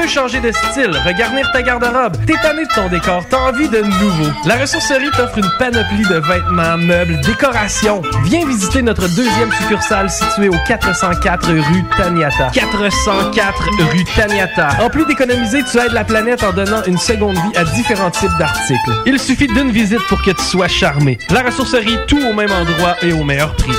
Veux 0.00 0.08
changer 0.08 0.40
de 0.40 0.50
style, 0.52 0.96
regarnir 1.04 1.50
ta 1.52 1.62
garde-robe, 1.62 2.16
t'es 2.26 2.34
tanné 2.42 2.64
de 2.64 2.74
ton 2.74 2.88
décor, 2.88 3.24
t'as 3.28 3.38
envie 3.38 3.68
de 3.68 3.82
nouveau. 3.82 4.30
La 4.46 4.56
ressourcerie 4.56 5.10
t'offre 5.10 5.38
une 5.38 5.50
panoplie 5.58 6.02
de 6.08 6.14
vêtements, 6.14 6.78
meubles, 6.78 7.20
décorations. 7.20 8.02
Viens 8.24 8.46
visiter 8.46 8.82
notre 8.82 9.08
deuxième 9.08 9.52
succursale 9.52 10.10
située 10.10 10.48
au 10.48 10.56
404 10.66 11.48
rue 11.48 11.84
Taniata. 11.96 12.50
404 12.52 13.68
rue 13.92 14.04
Taniata. 14.16 14.68
En 14.82 14.88
plus 14.88 15.04
d'économiser, 15.06 15.62
tu 15.70 15.78
aides 15.78 15.92
la 15.92 16.04
planète 16.04 16.42
en 16.44 16.52
donnant 16.52 16.82
une 16.84 16.98
seconde 16.98 17.34
vie 17.34 17.56
à 17.56 17.64
différents 17.64 18.10
types 18.10 18.36
d'articles. 18.38 18.92
Il 19.06 19.18
suffit 19.18 19.48
d'une 19.48 19.70
visite 19.70 20.06
pour 20.08 20.22
que 20.22 20.30
tu 20.30 20.42
sois 20.42 20.68
charmé. 20.68 21.18
La 21.30 21.42
ressourcerie, 21.42 21.98
tout 22.06 22.20
au 22.20 22.32
même 22.32 22.52
endroit 22.52 22.96
et 23.02 23.12
au 23.12 23.24
meilleur 23.24 23.54
prix. 23.56 23.76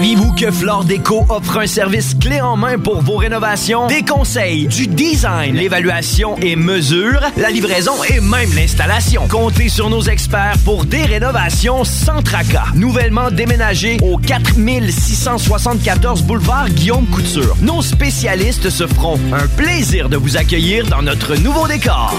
Saviez-vous 0.00 0.32
que 0.32 0.50
Flore 0.50 0.84
Déco 0.84 1.26
offre 1.28 1.58
un 1.58 1.66
service 1.66 2.14
clé 2.14 2.40
en 2.40 2.56
main 2.56 2.78
pour 2.78 3.02
vos 3.02 3.18
rénovations? 3.18 3.86
Des 3.86 4.02
conseils, 4.02 4.66
du 4.66 4.86
design, 4.86 5.54
l'évaluation 5.54 6.38
et 6.38 6.56
mesure, 6.56 7.20
la 7.36 7.50
livraison 7.50 8.02
et 8.04 8.18
même 8.18 8.50
l'installation. 8.54 9.28
Comptez 9.28 9.68
sur 9.68 9.90
nos 9.90 10.00
experts 10.00 10.56
pour 10.64 10.86
des 10.86 11.02
rénovations 11.02 11.84
sans 11.84 12.22
tracas. 12.22 12.68
Nouvellement 12.74 13.30
déménagé 13.30 13.98
au 14.00 14.16
4674 14.16 16.22
boulevard 16.22 16.70
Guillaume 16.70 17.04
Couture. 17.04 17.54
Nos 17.60 17.82
spécialistes 17.82 18.70
se 18.70 18.86
feront 18.86 19.20
un 19.34 19.46
plaisir 19.48 20.08
de 20.08 20.16
vous 20.16 20.38
accueillir 20.38 20.86
dans 20.86 21.02
notre 21.02 21.36
nouveau 21.36 21.68
décor. 21.68 22.14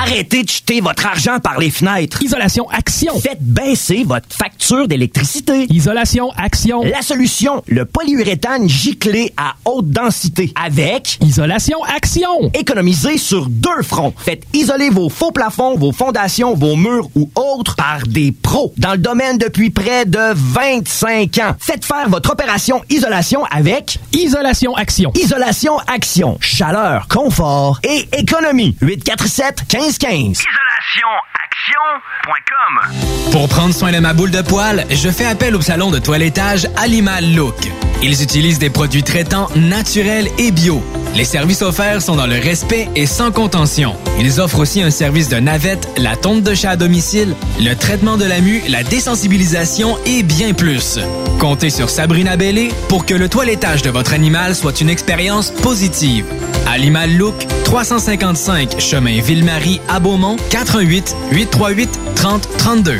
Arrêtez 0.00 0.44
de 0.44 0.48
jeter 0.48 0.80
votre 0.80 1.06
argent 1.06 1.40
par 1.40 1.58
les 1.58 1.70
fenêtres. 1.70 2.22
Isolation 2.22 2.68
Action. 2.70 3.18
Faites 3.18 3.42
baisser 3.42 4.04
votre 4.04 4.28
facture 4.32 4.86
d'électricité. 4.86 5.66
Isolation 5.70 6.30
Action. 6.36 6.82
La 6.84 7.02
solution, 7.02 7.64
le 7.66 7.84
polyuréthane 7.84 8.68
giclé 8.68 9.32
à 9.36 9.54
haute 9.64 9.90
densité 9.90 10.52
avec 10.54 11.18
Isolation 11.20 11.82
Action. 11.82 12.48
Économisez 12.54 13.18
sur 13.18 13.48
deux 13.48 13.82
fronts. 13.82 14.14
Faites 14.16 14.44
isoler 14.54 14.88
vos 14.90 15.08
faux 15.08 15.32
plafonds, 15.32 15.76
vos 15.76 15.90
fondations, 15.90 16.54
vos 16.54 16.76
murs 16.76 17.08
ou 17.16 17.28
autres 17.34 17.74
par 17.74 18.06
des 18.06 18.30
pros 18.30 18.72
dans 18.78 18.92
le 18.92 18.98
domaine 18.98 19.36
depuis 19.36 19.70
près 19.70 20.04
de 20.04 20.32
25 20.32 21.38
ans. 21.38 21.56
Faites 21.58 21.84
faire 21.84 22.08
votre 22.08 22.30
opération 22.30 22.82
isolation 22.88 23.44
avec 23.46 23.98
Isolation 24.12 24.76
Action. 24.76 25.10
Isolation 25.16 25.78
Action. 25.92 26.38
Chaleur, 26.40 27.08
confort 27.08 27.80
et 27.82 28.08
économie. 28.16 28.76
847 28.80 29.66
1515. 29.88 30.42
IsolationAction.com 30.42 33.32
Pour 33.32 33.48
prendre 33.48 33.74
soin 33.74 33.90
de 33.90 34.00
ma 34.00 34.12
boule 34.12 34.30
de 34.30 34.42
poil, 34.42 34.84
je 34.90 35.08
fais 35.08 35.24
appel 35.24 35.56
au 35.56 35.62
salon 35.62 35.90
de 35.90 35.98
toilettage 35.98 36.68
Animal 36.76 37.34
Look. 37.34 37.56
Ils 38.02 38.22
utilisent 38.22 38.58
des 38.58 38.68
produits 38.68 39.02
traitants 39.02 39.48
naturels 39.56 40.28
et 40.38 40.50
bio. 40.50 40.82
Les 41.14 41.24
services 41.24 41.62
offerts 41.62 42.02
sont 42.02 42.16
dans 42.16 42.26
le 42.26 42.38
respect 42.38 42.88
et 42.94 43.06
sans 43.06 43.32
contention. 43.32 43.94
Ils 44.20 44.40
offrent 44.40 44.60
aussi 44.60 44.82
un 44.82 44.90
service 44.90 45.28
de 45.28 45.36
navette, 45.36 45.88
la 45.96 46.16
tonte 46.16 46.42
de 46.42 46.54
chat 46.54 46.70
à 46.70 46.76
domicile, 46.76 47.34
le 47.60 47.74
traitement 47.74 48.16
de 48.16 48.24
la 48.24 48.40
mue, 48.40 48.62
la 48.68 48.84
désensibilisation 48.84 49.96
et 50.06 50.22
bien 50.22 50.52
plus. 50.52 50.98
Comptez 51.40 51.70
sur 51.70 51.90
Sabrina 51.90 52.36
Bellé 52.36 52.70
pour 52.88 53.06
que 53.06 53.14
le 53.14 53.28
toilettage 53.28 53.82
de 53.82 53.90
votre 53.90 54.12
animal 54.12 54.54
soit 54.54 54.80
une 54.80 54.90
expérience 54.90 55.50
positive. 55.50 56.24
Animal 56.66 57.16
Look, 57.16 57.46
355 57.64 58.78
chemin 58.78 59.20
Ville-Marie 59.20 59.80
à 59.88 60.00
Beaumont, 60.00 60.36
88 60.50 61.16
838 61.32 61.98
30 62.14 62.48
32. 62.58 62.98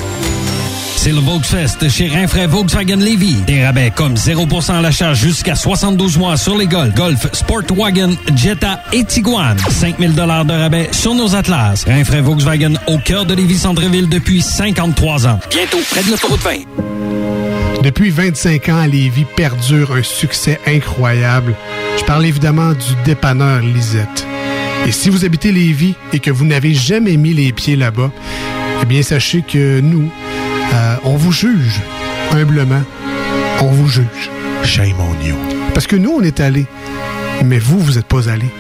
C'est 1.00 1.12
le 1.12 1.20
Volksfest 1.20 1.88
chez 1.88 2.08
Rinfraie 2.08 2.48
Volkswagen 2.48 2.96
Levy. 2.96 3.36
Des 3.46 3.64
rabais 3.64 3.92
comme 3.94 4.14
0% 4.14 4.72
à 4.72 4.82
l'achat 4.82 5.14
jusqu'à 5.14 5.54
72 5.54 6.18
mois 6.18 6.36
sur 6.36 6.58
les 6.58 6.66
Golf, 6.66 6.92
Golf, 6.92 7.32
Sportwagen, 7.32 8.16
Jetta 8.34 8.80
et 8.92 9.04
Tiguan. 9.04 9.56
5000 9.70 10.16
dollars 10.16 10.44
de 10.44 10.54
rabais 10.54 10.88
sur 10.90 11.14
nos 11.14 11.36
Atlas. 11.36 11.84
Rinfraie 11.86 12.20
Volkswagen 12.20 12.74
au 12.88 12.98
cœur 12.98 13.26
de 13.26 13.34
Lévis 13.34 13.58
Centreville 13.58 14.08
depuis 14.08 14.42
53 14.42 15.28
ans. 15.28 15.38
Bientôt 15.50 15.78
près 15.88 16.02
de 16.02 16.10
l'autoroute 16.10 16.40
20. 16.40 17.82
Depuis 17.84 18.10
25 18.10 18.68
ans, 18.68 18.84
Lévis 18.84 19.24
perdure 19.36 19.92
un 19.92 20.02
succès 20.02 20.58
incroyable. 20.66 21.54
Je 21.96 22.02
parle 22.06 22.26
évidemment 22.26 22.72
du 22.72 23.02
dépanneur 23.04 23.60
Lisette. 23.60 24.26
Et 24.84 24.90
si 24.90 25.10
vous 25.10 25.24
habitez 25.24 25.52
Lévis 25.52 25.94
et 26.12 26.18
que 26.18 26.32
vous 26.32 26.44
n'avez 26.44 26.74
jamais 26.74 27.16
mis 27.16 27.34
les 27.34 27.52
pieds 27.52 27.76
là-bas, 27.76 28.10
eh 28.82 28.84
bien 28.84 29.02
sachez 29.02 29.42
que 29.42 29.78
nous, 29.80 30.10
euh, 30.74 30.96
on 31.04 31.16
vous 31.16 31.32
juge 31.32 31.80
humblement. 32.32 32.82
On 33.60 33.70
vous 33.70 33.88
juge. 33.88 34.30
Shame 34.64 35.00
on 35.00 35.24
you. 35.24 35.36
Parce 35.74 35.86
que 35.86 35.96
nous, 35.96 36.10
on 36.10 36.22
est 36.22 36.40
allés. 36.40 36.66
Mais 37.44 37.58
vous, 37.58 37.78
vous 37.78 37.92
n'êtes 37.92 38.06
pas 38.06 38.28
allés. 38.28 38.50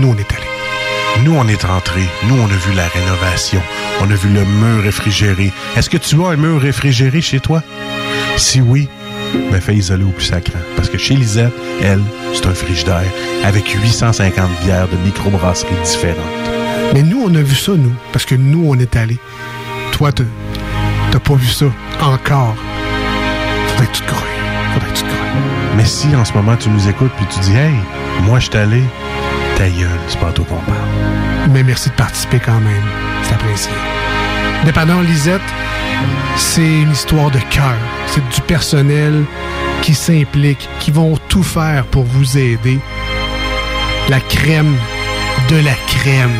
Nous, 0.00 0.08
on 0.08 0.14
est 0.14 0.32
allés. 0.32 1.24
Nous, 1.24 1.34
on 1.34 1.46
est 1.46 1.62
rentrés. 1.62 2.08
Nous, 2.28 2.34
on 2.36 2.46
a 2.46 2.56
vu 2.56 2.72
la 2.74 2.88
rénovation. 2.88 3.62
On 4.00 4.10
a 4.10 4.14
vu 4.14 4.28
le 4.28 4.44
mur 4.44 4.82
réfrigéré. 4.82 5.52
Est-ce 5.76 5.88
que 5.88 5.96
tu 5.96 6.22
as 6.22 6.28
un 6.28 6.36
mur 6.36 6.60
réfrigéré 6.60 7.20
chez 7.20 7.40
toi? 7.40 7.62
Si 8.36 8.60
oui, 8.60 8.88
ben 9.50 9.60
fais 9.60 9.74
isoler 9.74 10.04
au 10.04 10.10
plus 10.10 10.24
sacrant. 10.24 10.58
Parce 10.76 10.88
que 10.88 10.98
chez 10.98 11.14
Lisette, 11.14 11.52
elle, 11.80 12.02
c'est 12.32 12.46
un 12.46 12.54
frigidaire 12.54 13.04
avec 13.44 13.68
850 13.68 14.50
bières 14.64 14.88
de 14.88 14.96
microbrasseries 15.04 15.74
différentes. 15.84 16.18
Mais 16.92 17.02
nous, 17.02 17.22
on 17.24 17.34
a 17.34 17.42
vu 17.42 17.54
ça, 17.54 17.72
nous. 17.72 17.94
Parce 18.12 18.24
que 18.24 18.34
nous, 18.34 18.64
on 18.68 18.78
est 18.78 18.96
allés. 18.96 19.18
Toi, 19.92 20.10
t'as 21.14 21.20
pas 21.20 21.34
vu 21.36 21.46
ça 21.46 21.66
encore. 22.02 22.56
Faudrait 23.68 23.86
que 23.86 23.92
tu 23.92 24.02
te 24.02 24.10
grouilles. 24.10 24.20
Faudrait 24.72 24.90
que 24.90 24.96
tu 24.96 25.04
te. 25.04 25.76
Mais 25.76 25.84
si 25.84 26.08
en 26.16 26.24
ce 26.24 26.32
moment 26.32 26.56
tu 26.56 26.68
nous 26.68 26.88
écoutes 26.88 27.12
puis 27.16 27.26
tu 27.26 27.38
dis 27.38 27.54
Hey, 27.54 27.74
moi 28.22 28.40
je 28.40 28.46
suis 28.46 28.56
allé, 28.56 28.82
ta 29.56 29.68
gueule, 29.68 30.00
c'est 30.08 30.18
pas 30.18 30.28
à 30.28 30.32
toi 30.32 30.44
qu'on 30.48 30.56
parle. 30.56 31.50
Mais 31.50 31.62
merci 31.62 31.90
de 31.90 31.94
participer 31.94 32.40
quand 32.40 32.58
même. 32.58 32.82
C'est 33.22 33.34
apprécié. 33.34 33.70
Dépendant 34.64 35.02
Lisette, 35.02 35.40
c'est 36.36 36.82
une 36.82 36.90
histoire 36.90 37.30
de 37.30 37.38
cœur. 37.48 37.76
C'est 38.08 38.28
du 38.30 38.40
personnel 38.40 39.24
qui 39.82 39.94
s'implique, 39.94 40.68
qui 40.80 40.90
vont 40.90 41.16
tout 41.28 41.44
faire 41.44 41.84
pour 41.86 42.02
vous 42.02 42.36
aider. 42.36 42.80
La 44.08 44.18
crème 44.18 44.74
de 45.48 45.56
la 45.64 45.74
crème. 45.86 46.34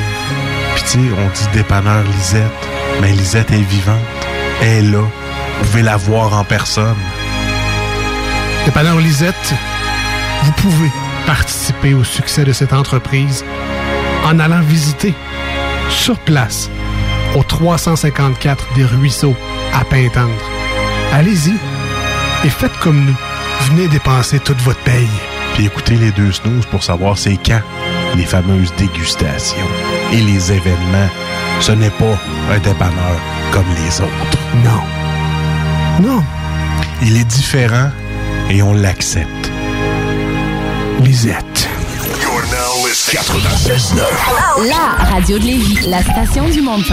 Puis 0.74 0.82
tu 0.82 0.90
sais, 0.90 0.98
on 0.98 1.28
dit 1.28 1.58
dépanneur 1.58 2.02
Lisette, 2.02 2.68
mais 3.00 3.12
Lisette 3.12 3.52
est 3.52 3.70
vivante. 3.70 4.13
Est 4.62 4.82
là. 4.82 5.00
Vous 5.00 5.66
pouvez 5.66 5.82
la 5.82 5.96
voir 5.96 6.32
en 6.34 6.44
personne. 6.44 6.96
Dépanneur 8.64 8.98
Lisette, 8.98 9.54
vous 10.42 10.52
pouvez 10.52 10.90
participer 11.26 11.94
au 11.94 12.04
succès 12.04 12.44
de 12.44 12.52
cette 12.52 12.72
entreprise 12.72 13.44
en 14.24 14.38
allant 14.38 14.60
visiter 14.62 15.14
sur 15.90 16.18
place 16.18 16.70
au 17.36 17.42
354 17.42 18.74
des 18.74 18.84
Ruisseaux 18.84 19.36
à 19.74 19.84
Pintendre. 19.84 20.30
Allez-y 21.12 21.54
et 22.44 22.50
faites 22.50 22.76
comme 22.78 23.04
nous. 23.04 23.16
Venez 23.62 23.88
dépenser 23.88 24.38
toute 24.38 24.60
votre 24.62 24.80
paye. 24.80 25.08
Puis 25.54 25.66
écoutez 25.66 25.96
les 25.96 26.10
deux 26.10 26.32
snooze 26.32 26.66
pour 26.66 26.82
savoir 26.82 27.16
c'est 27.16 27.38
quand 27.44 27.60
les 28.16 28.24
fameuses 28.24 28.72
dégustations 28.76 29.68
et 30.12 30.20
les 30.20 30.52
événements. 30.52 31.08
Ce 31.60 31.72
n'est 31.72 31.90
pas 31.90 32.18
un 32.50 32.58
dépanneur 32.58 33.20
comme 33.54 33.72
les 33.76 34.00
autres. 34.00 34.38
Non. 34.64 34.82
Non. 36.08 36.24
Il 37.02 37.16
est 37.16 37.24
différent 37.24 37.90
et 38.50 38.60
on 38.62 38.74
l'accepte. 38.74 39.52
Lisette. 41.00 41.68
96.9. 43.12 44.02
La 44.68 45.04
radio 45.04 45.38
de 45.38 45.44
Lévis, 45.44 45.86
la 45.88 46.02
station 46.02 46.48
du 46.48 46.62
monde 46.62 46.84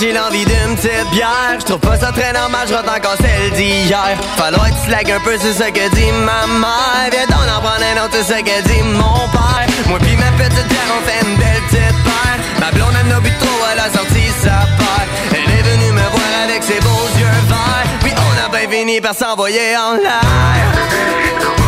j'ai 0.00 0.12
l'envie 0.12 0.44
d'une 0.44 0.76
petite 0.76 1.10
bière. 1.10 1.56
Je 1.58 1.64
trouve 1.64 1.80
pas 1.80 1.98
ça 1.98 2.12
très 2.12 2.32
normal, 2.32 2.66
je 2.68 2.74
rentre 2.74 2.92
encore 2.94 3.16
celle 3.20 3.50
d'hier. 3.52 4.16
Falloir 4.36 4.66
que 4.66 4.74
tu 4.74 4.86
slack 4.88 5.10
un 5.10 5.20
peu, 5.20 5.36
c'est 5.40 5.52
ce 5.52 5.68
que 5.70 5.94
dit 5.94 6.12
ma 6.12 6.46
mère. 6.46 7.08
Viens 7.10 7.26
donc 7.26 7.46
en 7.46 7.60
prendre 7.60 7.84
un 7.84 8.04
autre, 8.04 8.16
c'est 8.22 8.34
ce 8.34 8.40
que 8.40 8.62
dit 8.68 8.82
mon 8.82 9.28
père. 9.28 9.66
Moi 9.88 9.98
pis 9.98 10.16
ma 10.16 10.30
petite 10.42 10.68
bière, 10.68 10.90
on 10.96 11.08
fait 11.08 11.26
une 11.26 11.36
belle 11.36 11.62
petite 11.68 11.98
paire. 12.04 12.38
Ma 12.60 12.70
blonde, 12.72 12.94
elle 13.00 13.08
n'a 13.08 13.20
bu 13.20 13.30
trop, 13.38 13.60
elle 13.72 13.80
a 13.80 13.90
sorti 13.90 14.24
sa 14.42 14.66
paire. 14.78 15.08
Elle 15.32 15.50
est 15.58 15.62
venue 15.62 15.92
me 15.92 16.00
voir 16.00 16.32
avec 16.44 16.62
ses 16.62 16.80
beaux 16.80 17.08
yeux 17.18 17.38
verts. 17.48 17.88
Puis 18.00 18.12
on 18.16 18.44
a 18.44 18.48
bien 18.56 18.68
fini 18.68 19.00
par 19.00 19.14
s'envoyer 19.14 19.76
en 19.76 19.94
l'air. 19.94 21.65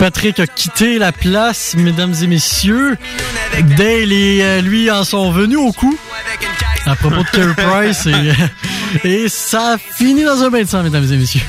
Patrick 0.00 0.40
a 0.40 0.48
quitté 0.48 0.98
la 0.98 1.12
place, 1.12 1.76
mesdames 1.76 2.14
et 2.20 2.26
messieurs. 2.26 2.96
Dale 3.76 4.12
et 4.12 4.42
euh, 4.42 4.60
lui 4.60 4.90
en 4.90 5.04
sont 5.04 5.30
venus 5.30 5.58
au 5.58 5.70
coup. 5.70 5.96
À 6.86 6.96
propos 6.96 7.22
de 7.22 7.30
Carey 7.30 7.54
Price. 7.54 8.08
Et, 9.04 9.08
et 9.08 9.28
ça 9.28 9.76
finit 9.96 10.24
dans 10.24 10.42
un 10.42 10.50
bain 10.50 10.62
de 10.62 10.68
sang, 10.68 10.82
mesdames 10.82 11.06
et 11.12 11.16
messieurs. 11.16 11.42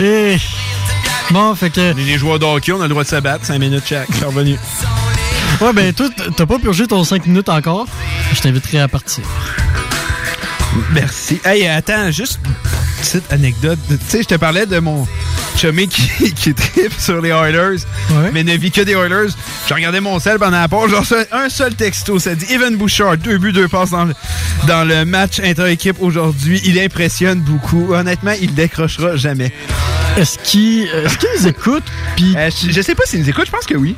Et. 0.00 0.36
Bon, 1.30 1.54
fait 1.54 1.70
que. 1.70 1.94
On 1.94 1.98
est 1.98 2.04
des 2.04 2.18
joueurs 2.18 2.38
de 2.38 2.44
hockey, 2.44 2.72
on 2.72 2.80
a 2.80 2.84
le 2.84 2.88
droit 2.88 3.04
de 3.04 3.08
se 3.08 3.16
battre, 3.16 3.44
5 3.44 3.58
minutes 3.58 3.84
chaque. 3.86 4.08
Je 4.10 4.16
suis 4.16 4.24
revenu. 4.24 4.56
Ouais, 5.60 5.72
ben, 5.72 5.92
toi, 5.92 6.08
t'as 6.36 6.46
pas 6.46 6.58
purgé 6.58 6.86
ton 6.86 7.04
5 7.04 7.26
minutes 7.26 7.48
encore? 7.48 7.86
Je 8.32 8.40
t'inviterai 8.40 8.80
à 8.80 8.88
partir. 8.88 9.24
Merci. 10.92 11.40
Hey, 11.44 11.66
attends, 11.66 12.10
juste 12.10 12.38
une 12.44 13.02
petite 13.02 13.32
anecdote. 13.32 13.78
Tu 13.88 13.96
sais, 14.08 14.22
je 14.22 14.28
te 14.28 14.34
parlais 14.36 14.66
de 14.66 14.78
mon 14.78 15.06
chumé 15.56 15.86
qui, 15.86 16.32
qui 16.34 16.54
tripe 16.54 16.92
sur 16.98 17.20
les 17.20 17.30
Oilers, 17.30 17.82
mais 18.32 18.44
ne 18.44 18.56
vit 18.56 18.70
que 18.70 18.82
des 18.82 18.92
Oilers. 18.92 19.32
J'ai 19.66 19.74
regardé 19.74 20.00
mon 20.00 20.18
sel 20.20 20.38
pendant 20.38 20.60
la 20.60 20.68
pause, 20.68 20.90
j'ai 20.90 20.96
reçu 20.96 21.14
un 21.32 21.48
seul 21.48 21.74
texto. 21.74 22.18
Ça 22.18 22.34
dit 22.34 22.46
Evan 22.52 22.76
Bouchard, 22.76 23.16
deux 23.18 23.38
buts, 23.38 23.52
deux 23.52 23.68
passes 23.68 23.90
dans 23.90 24.04
le, 24.04 24.14
dans 24.66 24.86
le 24.86 25.04
match 25.04 25.40
inter-équipe 25.40 25.96
aujourd'hui. 26.00 26.60
Il 26.64 26.78
impressionne 26.78 27.40
beaucoup. 27.40 27.92
Honnêtement, 27.92 28.34
il 28.40 28.54
décrochera 28.54 29.16
jamais. 29.16 29.52
Est-ce 30.18 30.36
qu'il 30.40 30.82
est 30.82 31.18
qu'ils 31.18 31.46
écoutent? 31.46 31.84
Puis... 32.16 32.36
Euh, 32.36 32.50
je, 32.50 32.82
sais 32.82 32.96
pas 32.96 33.04
s'ils 33.06 33.20
nous 33.20 33.28
écoutent, 33.28 33.46
je 33.46 33.52
pense 33.52 33.66
que 33.66 33.76
oui. 33.76 33.94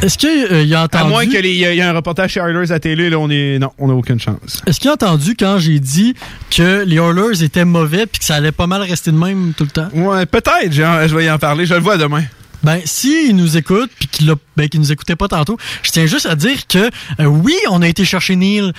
Est-ce 0.00 0.16
qu'il 0.16 0.74
a 0.74 0.84
entendu. 0.84 1.04
À 1.04 1.08
moins 1.08 1.26
qu'il 1.26 1.44
y, 1.44 1.64
ait 1.64 1.82
un 1.82 1.92
reportage 1.92 2.30
chez 2.30 2.40
Oilers 2.40 2.70
à 2.70 2.78
télé, 2.78 3.10
là, 3.10 3.18
on 3.18 3.28
est. 3.28 3.58
Non, 3.58 3.72
on 3.78 3.88
n'a 3.88 3.94
aucune 3.94 4.20
chance. 4.20 4.62
Est-ce 4.68 4.78
qu'il 4.78 4.88
a 4.90 4.92
entendu 4.92 5.34
quand 5.34 5.58
j'ai 5.58 5.80
dit 5.80 6.14
que 6.50 6.84
les 6.84 6.96
Oilers 6.96 7.42
étaient 7.42 7.64
mauvais 7.64 8.06
puis 8.06 8.20
que 8.20 8.24
ça 8.24 8.36
allait 8.36 8.52
pas 8.52 8.68
mal 8.68 8.82
rester 8.82 9.10
de 9.10 9.16
même 9.16 9.52
tout 9.56 9.64
le 9.64 9.70
temps? 9.70 9.88
Ouais, 9.92 10.24
peut-être. 10.24 10.70
Je 10.70 11.14
vais 11.16 11.24
y 11.24 11.30
en 11.30 11.38
parler. 11.38 11.66
Je 11.66 11.74
le 11.74 11.80
vois 11.80 11.96
demain. 11.96 12.22
Ben, 12.62 12.80
s'il 12.84 13.34
nous 13.34 13.56
écoute 13.56 13.90
puis 13.98 14.06
qu'il 14.06 14.32
ben, 14.56 14.68
nous 14.74 14.92
écoutait 14.92 15.16
pas 15.16 15.26
tantôt, 15.26 15.58
je 15.82 15.90
tiens 15.90 16.06
juste 16.06 16.26
à 16.26 16.36
dire 16.36 16.68
que 16.68 16.90
euh, 17.18 17.24
oui, 17.24 17.56
on 17.70 17.82
a 17.82 17.88
été 17.88 18.04
chercher 18.04 18.36
Neil, 18.36 18.72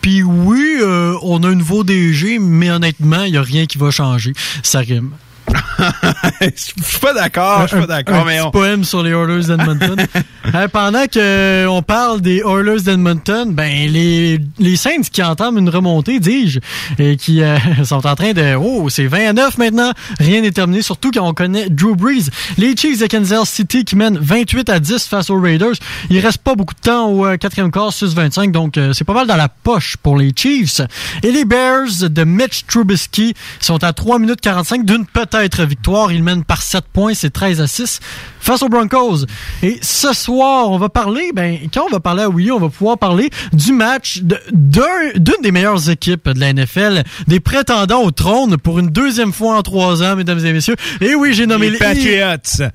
puis 0.00 0.24
oui, 0.24 0.78
euh, 0.80 1.14
on 1.22 1.44
a 1.44 1.48
un 1.48 1.54
nouveau 1.54 1.84
DG, 1.84 2.40
mais 2.40 2.70
honnêtement, 2.70 3.22
il 3.22 3.34
y 3.34 3.36
a 3.36 3.42
rien 3.42 3.66
qui 3.66 3.78
va 3.78 3.92
changer. 3.92 4.32
Ça 4.64 4.80
rime. 4.80 5.12
Je 6.40 6.48
suis 6.56 6.98
pas 7.00 7.12
d'accord, 7.12 7.62
je 7.62 7.68
suis 7.68 7.80
pas 7.80 7.86
d'accord, 7.86 8.16
un 8.16 8.24
mais 8.24 8.40
on. 8.40 8.50
poème 8.50 8.84
sur 8.84 9.02
les 9.02 9.10
Oilers 9.10 9.46
d'Edmonton. 9.46 9.96
Euh, 10.54 10.66
pendant 10.68 11.04
que 11.04 11.18
euh, 11.18 11.66
on 11.68 11.82
parle 11.82 12.22
des 12.22 12.38
Oilers 12.38 12.80
d'Edmonton, 12.80 13.52
ben 13.52 13.88
les, 13.88 14.40
les 14.58 14.76
Saints 14.76 15.02
qui 15.12 15.22
entament 15.22 15.58
une 15.58 15.68
remontée, 15.68 16.18
dis-je, 16.18 16.58
et 16.98 17.16
qui 17.16 17.42
euh, 17.42 17.56
sont 17.84 18.04
en 18.04 18.16
train 18.16 18.32
de 18.32 18.56
oh 18.56 18.88
c'est 18.88 19.06
20 19.06 19.28
à 19.28 19.32
9 19.32 19.58
maintenant, 19.58 19.92
rien 20.18 20.40
n'est 20.40 20.50
terminé, 20.50 20.82
surtout 20.82 21.10
quand 21.12 21.28
on 21.28 21.34
connaît 21.34 21.68
Drew 21.68 21.94
Brees. 21.94 22.30
Les 22.58 22.74
Chiefs 22.74 23.00
de 23.00 23.06
Kansas 23.06 23.48
City 23.48 23.84
qui 23.84 23.94
mènent 23.96 24.18
28 24.18 24.70
à 24.70 24.80
10 24.80 25.06
face 25.06 25.30
aux 25.30 25.40
Raiders. 25.40 25.74
Il 26.08 26.18
reste 26.18 26.38
pas 26.38 26.54
beaucoup 26.56 26.74
de 26.74 26.80
temps 26.80 27.08
au 27.10 27.26
euh, 27.26 27.36
quatrième 27.36 27.70
quart 27.70 27.90
6-25, 27.90 28.50
donc 28.50 28.76
euh, 28.76 28.92
c'est 28.92 29.04
pas 29.04 29.14
mal 29.14 29.26
dans 29.28 29.36
la 29.36 29.48
poche 29.48 29.96
pour 29.98 30.16
les 30.16 30.32
Chiefs. 30.34 30.80
Et 31.22 31.30
les 31.30 31.44
Bears 31.44 32.08
de 32.08 32.24
Mitch 32.24 32.64
Trubisky 32.66 33.34
sont 33.60 33.84
à 33.84 33.92
3 33.92 34.18
minutes 34.18 34.40
45 34.40 34.84
d'une 34.84 35.06
peut-être 35.06 35.39
victoire. 35.66 36.12
Ils 36.12 36.22
mènent 36.22 36.44
par 36.44 36.62
7 36.62 36.84
points, 36.92 37.14
c'est 37.14 37.30
13 37.30 37.60
à 37.60 37.66
6 37.66 38.00
face 38.40 38.62
aux 38.62 38.68
Broncos. 38.68 39.26
Et 39.62 39.78
ce 39.82 40.12
soir, 40.12 40.70
on 40.70 40.78
va 40.78 40.88
parler, 40.88 41.30
ben, 41.34 41.58
quand 41.72 41.84
on 41.86 41.90
va 41.90 42.00
parler 42.00 42.22
à 42.22 42.28
Willy, 42.28 42.50
on 42.52 42.58
va 42.60 42.68
pouvoir 42.68 42.98
parler 42.98 43.30
du 43.52 43.72
match 43.72 44.20
de- 44.22 44.38
d'une 44.52 45.42
des 45.42 45.52
meilleures 45.52 45.88
équipes 45.90 46.28
de 46.28 46.40
la 46.40 46.52
NFL, 46.52 47.02
des 47.26 47.40
prétendants 47.40 48.02
au 48.02 48.10
trône 48.10 48.56
pour 48.56 48.78
une 48.78 48.88
deuxième 48.88 49.32
fois 49.32 49.56
en 49.56 49.62
trois 49.62 50.02
ans, 50.02 50.16
mesdames 50.16 50.44
et 50.44 50.52
messieurs. 50.52 50.76
Et 51.00 51.14
oui, 51.14 51.34
j'ai 51.34 51.46
nommé 51.46 51.70
Les 51.70 51.78
Patriots. 51.78 52.68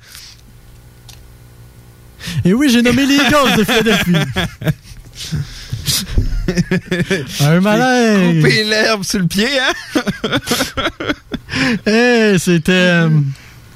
Et 2.43 2.53
oui, 2.53 2.70
j'ai 2.70 2.82
nommé 2.82 3.05
les 3.05 3.16
Eagles 3.16 3.57
de 3.57 3.63
Philadelphie. 3.63 4.13
Un 7.42 7.60
malaise. 7.62 8.44
Couper 8.44 8.64
l'herbe 8.64 9.04
sur 9.04 9.20
le 9.20 9.28
pied, 9.28 9.48
hein? 9.60 9.74
Eh, 11.86 12.36
c'était, 12.38 12.72
euh, 12.74 13.10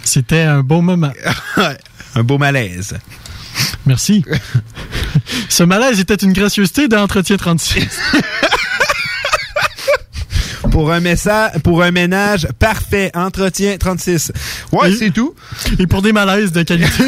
c'était 0.03 0.41
un 0.41 0.61
beau 0.61 0.81
moment. 0.81 1.13
un 2.15 2.23
beau 2.23 2.37
malaise. 2.37 2.97
Merci. 3.85 4.25
Ce 5.47 5.63
malaise 5.63 5.99
était 5.99 6.15
une 6.15 6.33
gracieuseté 6.33 6.87
d'entretien 6.87 7.37
36. 7.37 7.87
Pour 10.71 10.91
un 10.91 10.99
message, 10.99 11.51
pour 11.63 11.83
un 11.83 11.91
ménage 11.91 12.47
parfait, 12.59 13.11
entretien 13.15 13.77
36. 13.77 14.31
Ouais, 14.71 14.93
c'est 14.93 15.11
tout. 15.11 15.33
Et 15.79 15.87
pour 15.87 16.01
des 16.01 16.11
malaises 16.11 16.51
de 16.51 16.63
qualité. 16.63 17.03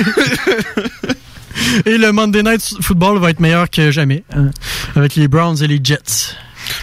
Et 1.85 1.97
le 1.97 2.11
Monday 2.11 2.43
Night 2.43 2.75
Football 2.81 3.19
va 3.19 3.29
être 3.29 3.39
meilleur 3.39 3.69
que 3.69 3.91
jamais, 3.91 4.23
hein, 4.35 4.51
avec 4.95 5.15
les 5.15 5.27
Browns 5.27 5.61
et 5.61 5.67
les 5.67 5.79
Jets. 5.83 6.35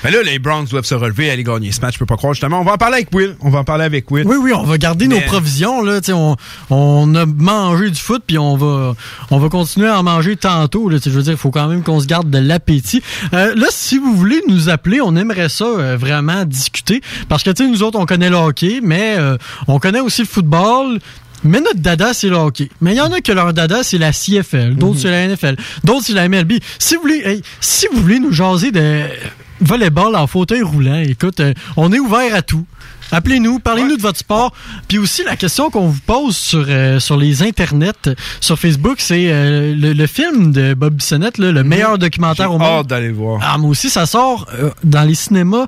Mais 0.04 0.10
là, 0.10 0.22
les 0.22 0.38
Browns 0.38 0.66
doivent 0.66 0.84
se 0.84 0.94
relever 0.94 1.26
et 1.26 1.30
aller 1.30 1.44
gagner 1.44 1.72
ce 1.72 1.80
match. 1.80 1.94
Je 1.94 1.98
peux 1.98 2.06
pas 2.06 2.16
croire, 2.16 2.34
justement. 2.34 2.60
On 2.60 2.64
va 2.64 2.72
en 2.72 2.76
parler 2.76 2.96
avec 2.96 3.08
Will. 3.12 3.36
On 3.40 3.50
va 3.50 3.60
en 3.60 3.64
parler 3.64 3.84
avec 3.84 4.10
Will. 4.10 4.26
Oui, 4.26 4.36
oui, 4.40 4.52
on 4.52 4.64
va 4.64 4.78
garder 4.78 5.08
nos 5.08 5.20
provisions. 5.20 5.82
Là, 5.82 6.00
on, 6.10 6.36
on 6.70 7.14
a 7.14 7.26
mangé 7.26 7.90
du 7.90 8.00
foot, 8.00 8.22
puis 8.26 8.38
on 8.38 8.56
va, 8.56 8.94
on 9.30 9.38
va 9.38 9.48
continuer 9.48 9.88
à 9.88 9.98
en 9.98 10.02
manger 10.02 10.36
tantôt. 10.36 10.88
Là, 10.88 10.98
je 11.04 11.10
veux 11.10 11.22
dire, 11.22 11.32
il 11.32 11.38
faut 11.38 11.50
quand 11.50 11.68
même 11.68 11.82
qu'on 11.82 12.00
se 12.00 12.06
garde 12.06 12.30
de 12.30 12.38
l'appétit. 12.38 13.02
Euh, 13.32 13.54
là, 13.54 13.66
si 13.70 13.98
vous 13.98 14.14
voulez 14.14 14.40
nous 14.48 14.68
appeler, 14.68 15.00
on 15.00 15.16
aimerait 15.16 15.48
ça 15.48 15.64
euh, 15.64 15.96
vraiment 15.96 16.44
discuter. 16.44 17.00
Parce 17.28 17.42
que 17.42 17.50
tu 17.50 17.64
sais, 17.64 17.70
nous 17.70 17.82
autres, 17.82 17.98
on 17.98 18.06
connaît 18.06 18.30
le 18.30 18.36
hockey, 18.36 18.80
mais 18.82 19.16
euh, 19.18 19.36
on 19.66 19.78
connaît 19.78 20.00
aussi 20.00 20.22
le 20.22 20.28
football. 20.28 21.00
Mais 21.44 21.60
notre 21.60 21.78
dada, 21.80 22.12
c'est 22.14 22.28
le 22.28 22.36
hockey. 22.36 22.68
Mais 22.80 22.92
il 22.94 22.96
y 22.96 23.00
en 23.00 23.12
a 23.12 23.20
que 23.20 23.32
leur 23.32 23.52
dada, 23.52 23.82
c'est 23.82 23.98
la 23.98 24.12
CFL. 24.12 24.74
D'autres, 24.74 25.00
c'est 25.00 25.10
la 25.10 25.26
NFL. 25.28 25.56
D'autres, 25.84 26.04
c'est 26.06 26.12
la 26.14 26.28
MLB. 26.28 26.54
Si 26.78 26.96
vous 26.96 27.02
voulez, 27.02 27.22
hey, 27.24 27.42
si 27.60 27.86
vous 27.92 28.00
voulez 28.02 28.18
nous 28.18 28.32
jaser 28.32 28.70
de 28.72 29.02
volleyball 29.60 30.14
en 30.16 30.26
fauteuil 30.26 30.62
roulant, 30.62 30.98
écoute, 31.00 31.40
euh, 31.40 31.52
on 31.76 31.92
est 31.92 31.98
ouvert 31.98 32.34
à 32.34 32.42
tout. 32.42 32.66
Appelez-nous, 33.10 33.58
parlez-nous 33.58 33.96
de 33.96 34.02
votre 34.02 34.18
sport. 34.18 34.52
Puis 34.86 34.98
aussi, 34.98 35.22
la 35.24 35.34
question 35.36 35.70
qu'on 35.70 35.88
vous 35.88 36.00
pose 36.04 36.36
sur, 36.36 36.66
euh, 36.68 37.00
sur 37.00 37.16
les 37.16 37.42
internets, 37.42 38.10
sur 38.40 38.58
Facebook, 38.58 38.96
c'est 38.98 39.28
euh, 39.32 39.74
le, 39.74 39.94
le 39.94 40.06
film 40.06 40.52
de 40.52 40.74
Bob 40.74 40.94
Bissonnette, 40.94 41.38
là, 41.38 41.50
le 41.50 41.64
meilleur 41.64 41.96
documentaire 41.96 42.50
au 42.52 42.58
J'ai 42.58 42.64
monde. 42.64 42.80
hâte 42.80 42.86
d'aller 42.88 43.08
le 43.08 43.14
voir. 43.14 43.40
Ah, 43.42 43.56
moi 43.56 43.70
aussi, 43.70 43.88
ça 43.88 44.04
sort 44.04 44.46
dans 44.84 45.04
les 45.04 45.14
cinémas. 45.14 45.66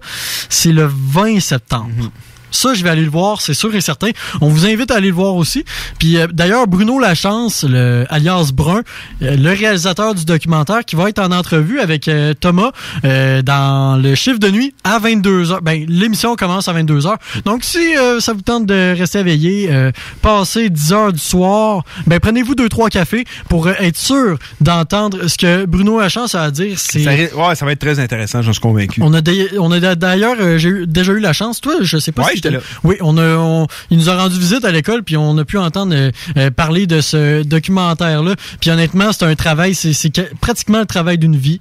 C'est 0.51 0.73
le 0.73 0.91
20 0.93 1.41
septembre. 1.41 1.89
Mhm. 1.97 2.11
Ça, 2.51 2.75
je 2.75 2.83
vais 2.85 2.91
aller 2.91 3.03
le 3.05 3.11
voir, 3.11 3.41
c'est 3.41 3.55
sûr 3.55 3.75
et 3.75 3.81
certain. 3.81 4.11
On 4.41 4.49
vous 4.49 4.67
invite 4.67 4.91
à 4.91 4.97
aller 4.97 5.09
le 5.09 5.15
voir 5.15 5.35
aussi. 5.37 5.65
Puis 5.99 6.17
euh, 6.19 6.27
d'ailleurs, 6.33 6.67
Bruno 6.67 6.99
Lachance, 6.99 7.65
le, 7.69 8.05
alias 8.11 8.51
Brun, 8.53 8.83
euh, 9.23 9.37
le 9.37 9.51
réalisateur 9.51 10.15
du 10.15 10.25
documentaire, 10.25 10.85
qui 10.85 10.97
va 10.97 11.09
être 11.09 11.19
en 11.21 11.31
entrevue 11.33 11.81
avec 11.81 12.09
euh, 12.09 12.35
Thomas 12.35 12.73
euh, 13.05 13.43
dans 13.43 14.01
le 14.01 14.15
chiffre 14.15 14.39
de 14.39 14.51
nuit 14.51 14.75
à 14.85 14.99
22h. 14.99 15.61
Ben, 15.63 15.85
l'émission 15.89 16.35
commence 16.37 16.69
à 16.69 16.75
22h. 16.75 17.17
Donc, 17.45 17.65
si 17.65 17.97
euh, 17.97 18.21
ça 18.21 18.33
vous 18.33 18.43
tente 18.43 18.67
de 18.67 18.95
rester 18.99 19.19
éveillé, 19.21 19.69
euh, 19.71 19.91
passer 20.23 20.71
10 20.71 20.93
heures 20.93 21.13
du 21.13 21.19
soir, 21.19 21.85
ben 22.07 22.19
prenez-vous 22.21 22.55
deux 22.55 22.69
trois 22.69 22.89
cafés 22.91 23.25
pour 23.49 23.69
être 23.69 23.97
sûr 23.97 24.39
d'entendre 24.61 25.27
ce 25.29 25.37
que 25.37 25.65
Bruno 25.67 26.01
Lachance 26.01 26.35
a 26.35 26.43
à 26.43 26.51
dire. 26.51 26.79
C'est 26.79 27.03
Ça, 27.03 27.11
ouais, 27.13 27.55
ça 27.55 27.65
va 27.65 27.73
être 27.73 27.79
très 27.81 27.99
intéressant, 27.99 28.43
j'en 28.43 28.53
suis 28.53 28.61
convaincu. 28.61 29.01
on 29.03 29.13
a, 29.15 29.21
dé- 29.21 29.51
on 29.59 29.71
a 29.73 29.95
d'ailleurs 29.95 30.37
j'ai 30.59 30.69
eu- 30.69 30.87
déjà 30.87 31.13
eu 31.13 31.21
la 31.21 31.33
chance. 31.33 31.61
Toi, 31.61 31.75
je 31.83 31.99
sais 31.99 32.13
pas 32.13 32.23
Ouais, 32.25 32.35
si 32.35 32.40
Oui, 32.85 32.97
on 33.01 33.17
a, 33.19 33.37
on- 33.37 33.67
il 33.91 33.99
nous 33.99 34.09
a 34.11 34.17
rendu 34.17 34.39
visite 34.39 34.65
à 34.65 34.71
l'école, 34.73 35.03
puis 35.03 35.17
on 35.17 35.37
a 35.39 35.45
pu 35.45 35.59
entendre 35.59 35.95
euh, 35.95 36.11
euh, 36.37 36.51
parler 36.51 36.87
de 36.87 37.01
ce 37.01 37.43
documentaire-là. 37.43 38.35
Puis 38.61 38.71
honnêtement, 38.71 39.13
c'est 39.13 39.25
un 39.25 39.35
travail, 39.35 39.75
c'est 39.75 39.93
c'est 39.93 40.11
que- 40.11 40.35
pratiquement 40.41 40.81
le 40.81 40.87
travail 40.87 41.19
d'une 41.19 41.37
vie. 41.37 41.61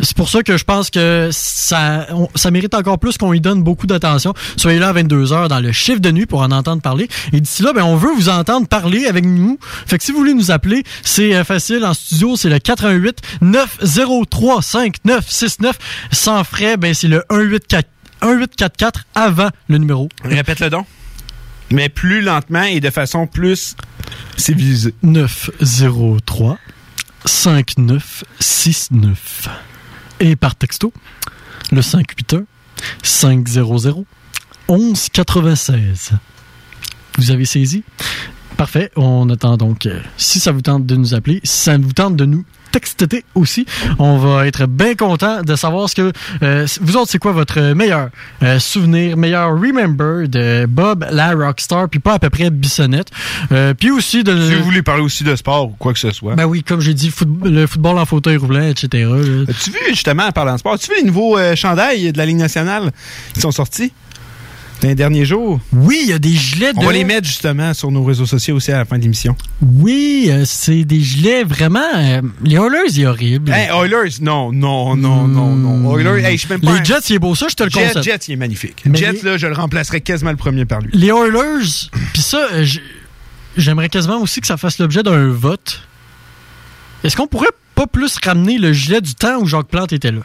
C'est 0.00 0.16
pour 0.16 0.28
ça 0.28 0.44
que 0.44 0.56
je 0.56 0.62
pense 0.62 0.90
que 0.90 1.28
ça, 1.32 2.06
on- 2.14 2.28
ça 2.36 2.52
mérite 2.52 2.72
encore 2.74 3.00
plus 3.00 3.18
qu'on 3.18 3.32
y 3.32 3.40
donne 3.40 3.64
beaucoup 3.64 3.88
d'attention. 3.88 4.32
Soyez 4.56 4.78
là 4.78 4.90
à 4.90 4.92
22h 4.92 5.48
dans 5.48 5.58
le 5.58 5.72
chiffre 5.72 5.98
de 5.98 6.12
nuit 6.12 6.24
pour 6.26 6.40
en 6.42 6.52
entendre 6.52 6.80
parler. 6.80 7.08
Et 7.32 7.40
d'ici 7.40 7.64
là, 7.64 7.72
ben, 7.72 7.82
on 7.82 7.96
veut 7.96 8.12
vous 8.14 8.28
entendre 8.28 8.68
parler 8.68 9.06
avec 9.06 9.24
nous. 9.24 9.58
Fait 9.88 9.98
que 9.98 10.04
si 10.04 10.12
vous 10.12 10.18
voulez 10.18 10.34
nous 10.34 10.52
appeler, 10.52 10.84
c'est 11.02 11.34
euh, 11.34 11.42
facile 11.42 11.84
en 11.84 11.94
studio, 11.94 12.36
c'est 12.36 12.48
le 12.48 12.60
88 12.60 13.18
903 13.40 14.62
5969. 14.62 15.76
Sans 16.12 16.44
frais, 16.44 16.76
ben, 16.76 16.94
c'est 16.94 17.08
le 17.08 17.24
184 17.28 17.88
1844 18.22 19.04
avant 19.14 19.50
le 19.68 19.78
numéro. 19.78 20.08
Répète-le 20.24 20.70
donc. 20.70 20.86
Mais 21.70 21.88
plus 21.88 22.20
lentement 22.22 22.62
et 22.62 22.80
de 22.80 22.90
façon 22.90 23.26
plus 23.26 23.76
civilisée. 24.36 24.94
903 25.02 26.58
5969. 27.24 29.48
Et 30.20 30.36
par 30.36 30.54
texto, 30.56 30.92
le 31.70 31.82
581 31.82 32.44
500 33.02 34.04
1196. 34.68 36.12
Vous 37.18 37.30
avez 37.30 37.44
saisi? 37.44 37.84
Parfait. 38.56 38.90
On 38.96 39.28
attend 39.30 39.56
donc, 39.56 39.86
euh, 39.86 40.00
si 40.16 40.40
ça 40.40 40.50
vous 40.52 40.62
tente 40.62 40.86
de 40.86 40.96
nous 40.96 41.14
appeler, 41.14 41.40
si 41.44 41.64
ça 41.64 41.78
vous 41.78 41.92
tente 41.92 42.16
de 42.16 42.24
nous 42.24 42.44
texter 42.72 43.24
aussi, 43.34 43.66
on 43.98 44.18
va 44.18 44.46
être 44.46 44.66
bien 44.66 44.94
content 44.94 45.42
de 45.42 45.56
savoir 45.56 45.88
ce 45.88 45.94
que 45.94 46.12
euh, 46.42 46.66
vous 46.80 46.96
autres, 46.96 47.10
c'est 47.10 47.18
quoi 47.18 47.32
votre 47.32 47.60
meilleur 47.74 48.10
euh, 48.42 48.58
souvenir, 48.58 49.16
meilleur 49.16 49.50
remember 49.50 50.28
de 50.28 50.66
Bob 50.66 51.06
la 51.10 51.32
Rockstar, 51.34 51.88
puis 51.88 52.00
pas 52.00 52.14
à 52.14 52.18
peu 52.18 52.30
près 52.30 52.50
Bissonnette. 52.50 53.08
Euh, 53.52 53.74
puis 53.74 53.90
aussi 53.90 54.24
de... 54.24 54.48
Si 54.48 54.54
vous 54.54 54.64
voulez 54.64 54.82
parler 54.82 55.02
aussi 55.02 55.24
de 55.24 55.34
sport 55.36 55.66
ou 55.66 55.74
quoi 55.78 55.92
que 55.92 55.98
ce 55.98 56.10
soit. 56.10 56.34
Ben 56.34 56.44
oui, 56.46 56.62
comme 56.62 56.80
j'ai 56.80 56.94
dit, 56.94 57.10
foot- 57.10 57.28
le 57.44 57.66
football 57.66 57.98
en 57.98 58.04
fauteuil 58.06 58.36
roulant, 58.36 58.62
etc. 58.68 59.08
As-tu 59.48 59.70
vu, 59.70 59.78
justement, 59.90 60.24
en 60.24 60.32
parlant 60.32 60.54
de 60.54 60.58
sport, 60.58 60.74
as-tu 60.74 60.90
vu 60.90 60.96
les 61.00 61.04
nouveaux 61.06 61.38
chandails 61.54 62.12
de 62.12 62.18
la 62.18 62.26
Ligue 62.26 62.36
nationale 62.38 62.90
qui 63.34 63.40
sont 63.40 63.52
sortis? 63.52 63.92
Dans 64.80 64.88
les 64.88 64.94
derniers 64.94 65.24
jours? 65.24 65.60
Oui, 65.72 66.00
il 66.04 66.08
y 66.10 66.12
a 66.12 66.18
des 66.18 66.30
gilets 66.32 66.72
On 66.76 66.80
de- 66.80 66.86
va 66.86 66.92
les 66.92 67.04
mettre, 67.04 67.26
justement, 67.26 67.74
sur 67.74 67.90
nos 67.90 68.04
réseaux 68.04 68.26
sociaux 68.26 68.56
aussi 68.56 68.70
à 68.72 68.78
la 68.78 68.84
fin 68.84 68.96
de 68.98 69.02
l'émission. 69.02 69.36
Oui, 69.60 70.26
euh, 70.30 70.44
c'est 70.44 70.84
des 70.84 71.00
gilets 71.00 71.44
vraiment... 71.44 71.80
euh, 71.96 72.22
les 72.44 72.56
Oilers, 72.56 72.88
il 72.90 73.00
est 73.02 73.06
horrible. 73.06 73.52
Hey, 73.52 73.68
Oilers, 73.70 74.20
non, 74.20 74.52
non, 74.52 74.94
non, 74.96 75.26
non, 75.26 75.54
non. 75.56 75.96
Oilers, 75.98 76.24
hey, 76.24 76.36
je 76.36 76.40
suis 76.46 76.48
même 76.50 76.60
pas 76.60 76.78
Les 76.78 76.84
Jets, 76.84 76.94
il 77.08 77.16
est 77.16 77.18
beau, 77.18 77.34
ça, 77.34 77.46
je 77.50 77.54
te 77.54 77.64
le 77.64 77.70
Jet, 77.70 77.86
concède. 77.88 78.02
Jet, 78.04 78.28
il 78.28 78.32
est 78.32 78.36
magnifique. 78.36 78.82
Mais 78.86 78.98
Jet, 78.98 79.12
les- 79.12 79.22
là, 79.22 79.36
je 79.36 79.46
le 79.46 79.54
remplacerais 79.54 80.00
quasiment 80.00 80.30
le 80.30 80.36
premier 80.36 80.64
par 80.64 80.80
lui. 80.80 80.90
Les 80.92 81.08
Oilers, 81.08 81.66
puis 82.12 82.22
ça, 82.22 82.46
euh, 82.52 82.64
j- 82.64 82.80
j'aimerais 83.56 83.88
quasiment 83.88 84.20
aussi 84.20 84.40
que 84.40 84.46
ça 84.46 84.56
fasse 84.56 84.78
l'objet 84.78 85.02
d'un 85.02 85.28
vote. 85.28 85.82
Est-ce 87.04 87.16
qu'on 87.16 87.26
pourrait 87.26 87.46
pas 87.74 87.86
plus 87.86 88.16
ramener 88.24 88.58
le 88.58 88.72
gilet 88.72 89.00
du 89.00 89.14
temps 89.14 89.38
où 89.40 89.46
Jacques 89.46 89.68
Plante 89.68 89.92
était 89.92 90.10
là? 90.12 90.20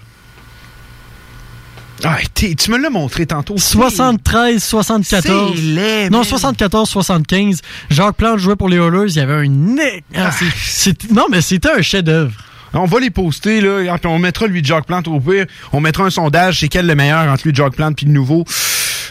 Ah, 2.04 2.18
tu 2.36 2.56
me 2.72 2.78
l'as 2.78 2.89
montré 2.89 3.26
tantôt. 3.26 3.58
73, 3.58 4.63
74. 4.63 5.51
C'est 5.55 5.62
laid, 5.62 6.09
non, 6.09 6.20
man. 6.20 6.28
74, 6.28 6.89
75. 6.89 7.62
Jacques 7.89 8.16
Plante 8.17 8.39
jouait 8.39 8.55
pour 8.55 8.70
les 8.70 8.78
Oilers. 8.78 9.09
Il 9.09 9.16
y 9.16 9.20
avait 9.20 9.47
un. 9.47 9.75
Ah, 10.16 10.32
c'est- 10.32 10.46
c'est- 10.58 11.12
non, 11.12 11.28
mais 11.32 11.42
c'était 11.42 11.71
un 11.71 11.82
chef-d'œuvre. 11.82 12.34
On 12.74 12.86
va 12.86 13.00
les 13.00 13.09
poster, 13.09 13.62
là, 13.62 13.97
puis 13.97 14.08
on 14.08 14.20
mettra 14.20 14.47
lui 14.47 14.62
de 14.62 14.67
Jacques 14.67 14.86
Plante 14.86 15.08
au 15.08 15.20
pire. 15.20 15.45
On 15.71 15.79
mettra 15.79 16.04
un 16.04 16.09
sondage, 16.09 16.59
c'est 16.59 16.70
quel 16.70 16.87
le 16.87 16.95
meilleur 16.95 17.32
entre 17.32 17.43
lui 17.45 17.51
de 17.51 17.58
Jacques 17.58 17.75
Plante 17.75 17.95
puis 17.95 18.05
le 18.05 18.12
nouveau. 18.12 18.45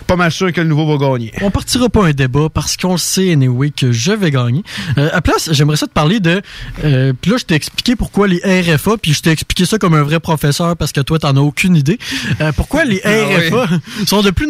Pas 0.07 0.17
mal 0.17 0.33
sûr 0.33 0.53
que 0.53 0.61
le 0.61 0.67
nouveau 0.67 0.97
va 0.97 1.07
gagner. 1.07 1.33
On 1.43 1.51
partira 1.51 1.89
pas 1.89 2.07
un 2.07 2.13
débat 2.13 2.49
parce 2.53 2.77
qu'on 2.77 2.93
le 2.93 2.99
sait, 2.99 3.33
anyway, 3.33 3.71
que 3.71 3.93
je 3.93 4.13
vais 4.13 4.31
gagner. 4.31 4.63
Euh, 4.99 5.11
à 5.13 5.21
place, 5.21 5.51
j'aimerais 5.53 5.77
ça 5.77 5.87
te 5.87 5.93
parler 5.93 6.21
de... 6.21 6.43
Euh, 6.85 7.13
puis 7.21 7.31
là, 7.31 7.37
je 7.39 7.45
t'ai 7.45 7.55
expliqué 7.55 7.97
pourquoi 7.97 8.27
les 8.27 8.39
RFA, 8.39 8.97
puis 9.01 9.13
je 9.13 9.23
t'ai 9.23 9.31
expliqué 9.31 9.65
ça 9.65 9.79
comme 9.79 9.95
un 9.95 10.03
vrai 10.03 10.21
professeur 10.21 10.77
parce 10.77 10.93
que 10.93 11.01
toi, 11.01 11.19
t'en 11.19 11.37
as 11.37 11.41
aucune 11.41 11.77
idée. 11.77 11.99
Euh, 12.41 12.53
pourquoi 12.53 12.85
les 12.85 13.01
Ah 13.05 13.11
RFA 13.11 13.69
sont 14.07 14.23
de 14.23 14.31
plus, 14.31 14.49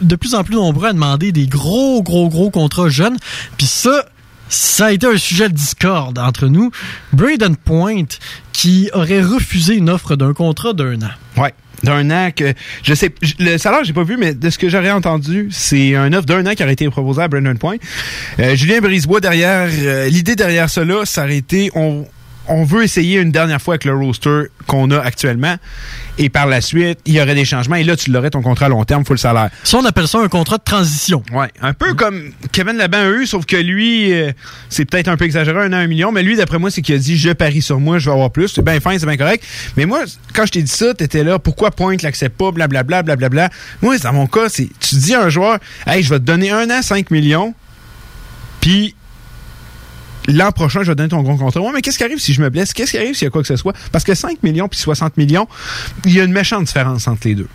de 0.00 0.16
plus 0.16 0.34
en 0.34 0.44
plus 0.44 0.56
nombreux 0.56 0.88
à 0.88 0.92
demander 0.92 1.32
des 1.32 1.46
gros, 1.46 2.02
gros, 2.02 2.28
gros 2.28 2.50
contrats 2.50 2.88
jeunes. 2.88 3.16
Puis 3.56 3.66
ça... 3.66 4.06
Ça 4.48 4.86
a 4.86 4.92
été 4.92 5.06
un 5.06 5.16
sujet 5.16 5.48
de 5.48 5.54
discorde 5.54 6.18
entre 6.18 6.46
nous. 6.48 6.70
Braden 7.12 7.56
Point, 7.56 8.04
qui 8.52 8.88
aurait 8.94 9.22
refusé 9.22 9.74
une 9.76 9.90
offre 9.90 10.16
d'un 10.16 10.32
contrat 10.32 10.72
d'un 10.72 11.00
an. 11.02 11.10
Ouais. 11.36 11.52
D'un 11.84 12.10
an 12.10 12.30
que. 12.34 12.54
Je 12.82 12.92
sais. 12.94 13.14
Le 13.38 13.56
salaire, 13.56 13.84
j'ai 13.84 13.92
pas 13.92 14.02
vu, 14.02 14.16
mais 14.16 14.34
de 14.34 14.50
ce 14.50 14.58
que 14.58 14.68
j'aurais 14.68 14.90
entendu, 14.90 15.48
c'est 15.52 15.94
un 15.94 16.12
offre 16.12 16.26
d'un 16.26 16.44
an 16.46 16.54
qui 16.54 16.62
aurait 16.64 16.72
été 16.72 16.88
proposé 16.90 17.22
à 17.22 17.28
Brandon 17.28 17.54
Point. 17.54 17.76
Euh, 18.40 18.56
Julien 18.56 18.80
Brisebois, 18.80 19.20
derrière. 19.20 19.68
euh, 19.70 20.08
L'idée 20.08 20.34
derrière 20.34 20.68
cela, 20.68 21.04
ça 21.04 21.22
aurait 21.22 21.36
été. 21.36 21.70
On, 21.76 22.04
on 22.48 22.64
veut 22.64 22.82
essayer 22.82 23.20
une 23.20 23.30
dernière 23.30 23.62
fois 23.62 23.74
avec 23.74 23.84
le 23.84 23.94
roster 23.94 24.44
qu'on 24.66 24.90
a 24.90 24.98
actuellement. 24.98 25.56
Et 26.18 26.28
par 26.28 26.46
la 26.46 26.60
suite, 26.60 26.98
il 27.06 27.14
y 27.14 27.20
aurait 27.20 27.36
des 27.36 27.44
changements. 27.44 27.76
Et 27.76 27.84
là, 27.84 27.96
tu 27.96 28.10
l'aurais 28.10 28.30
ton 28.30 28.42
contrat 28.42 28.66
à 28.66 28.68
long 28.68 28.84
terme, 28.84 29.04
full 29.04 29.18
salaire. 29.18 29.50
Ça, 29.62 29.78
on 29.78 29.84
appelle 29.84 30.08
ça 30.08 30.18
un 30.18 30.28
contrat 30.28 30.58
de 30.58 30.64
transition. 30.64 31.22
Ouais. 31.32 31.48
Un 31.62 31.74
peu 31.74 31.94
comme 31.94 32.32
Kevin 32.50 32.76
Laban 32.76 32.98
a 32.98 33.10
eu, 33.10 33.26
sauf 33.26 33.46
que 33.46 33.56
lui, 33.56 34.12
euh, 34.12 34.32
c'est 34.68 34.84
peut-être 34.84 35.06
un 35.06 35.16
peu 35.16 35.24
exagéré, 35.24 35.60
un 35.60 35.72
an, 35.72 35.76
un 35.76 35.86
million, 35.86 36.10
mais 36.10 36.24
lui, 36.24 36.36
d'après 36.36 36.58
moi, 36.58 36.70
c'est 36.70 36.82
qu'il 36.82 36.96
a 36.96 36.98
dit 36.98 37.16
je 37.16 37.30
parie 37.30 37.62
sur 37.62 37.78
moi, 37.78 37.98
je 37.98 38.06
vais 38.06 38.12
avoir 38.12 38.30
plus. 38.30 38.48
C'est 38.48 38.64
bien 38.64 38.80
fin, 38.80 38.98
c'est 38.98 39.06
bien 39.06 39.16
correct. 39.16 39.44
Mais 39.76 39.86
moi, 39.86 40.00
quand 40.34 40.44
je 40.44 40.52
t'ai 40.52 40.62
dit 40.62 40.70
ça, 40.70 40.92
t'étais 40.92 41.22
là, 41.22 41.38
pourquoi 41.38 41.70
Pointe 41.70 42.02
l'accepte 42.02 42.36
pas, 42.36 42.50
blablabla, 42.50 43.04
blablabla. 43.04 43.50
Moi, 43.80 43.98
dans 43.98 44.12
mon 44.12 44.26
cas, 44.26 44.48
c'est 44.48 44.68
tu 44.80 44.96
dis 44.96 45.14
à 45.14 45.22
un 45.22 45.28
joueur, 45.28 45.58
hey, 45.86 46.02
je 46.02 46.10
vais 46.10 46.18
te 46.18 46.24
donner 46.24 46.50
un 46.50 46.68
an, 46.70 46.82
5 46.82 47.10
millions, 47.12 47.54
puis 48.60 48.94
l'an 50.28 50.52
prochain, 50.52 50.82
je 50.82 50.88
vais 50.88 50.94
donner 50.94 51.08
ton 51.08 51.22
gros 51.22 51.36
contrat. 51.36 51.60
Ouais, 51.60 51.72
mais 51.74 51.80
qu'est-ce 51.80 51.98
qui 51.98 52.04
arrive 52.04 52.18
si 52.18 52.32
je 52.32 52.42
me 52.42 52.50
blesse? 52.50 52.72
Qu'est-ce 52.72 52.92
qui 52.92 52.98
arrive 52.98 53.14
s'il 53.14 53.24
y 53.24 53.28
a 53.28 53.30
quoi 53.30 53.42
que 53.42 53.48
ce 53.48 53.56
soit? 53.56 53.74
Parce 53.90 54.04
que 54.04 54.14
5 54.14 54.42
millions 54.42 54.68
puis 54.68 54.78
60 54.78 55.16
millions, 55.16 55.48
il 56.04 56.14
y 56.14 56.20
a 56.20 56.24
une 56.24 56.32
méchante 56.32 56.64
différence 56.64 57.08
entre 57.08 57.26
les 57.26 57.34
deux. 57.34 57.48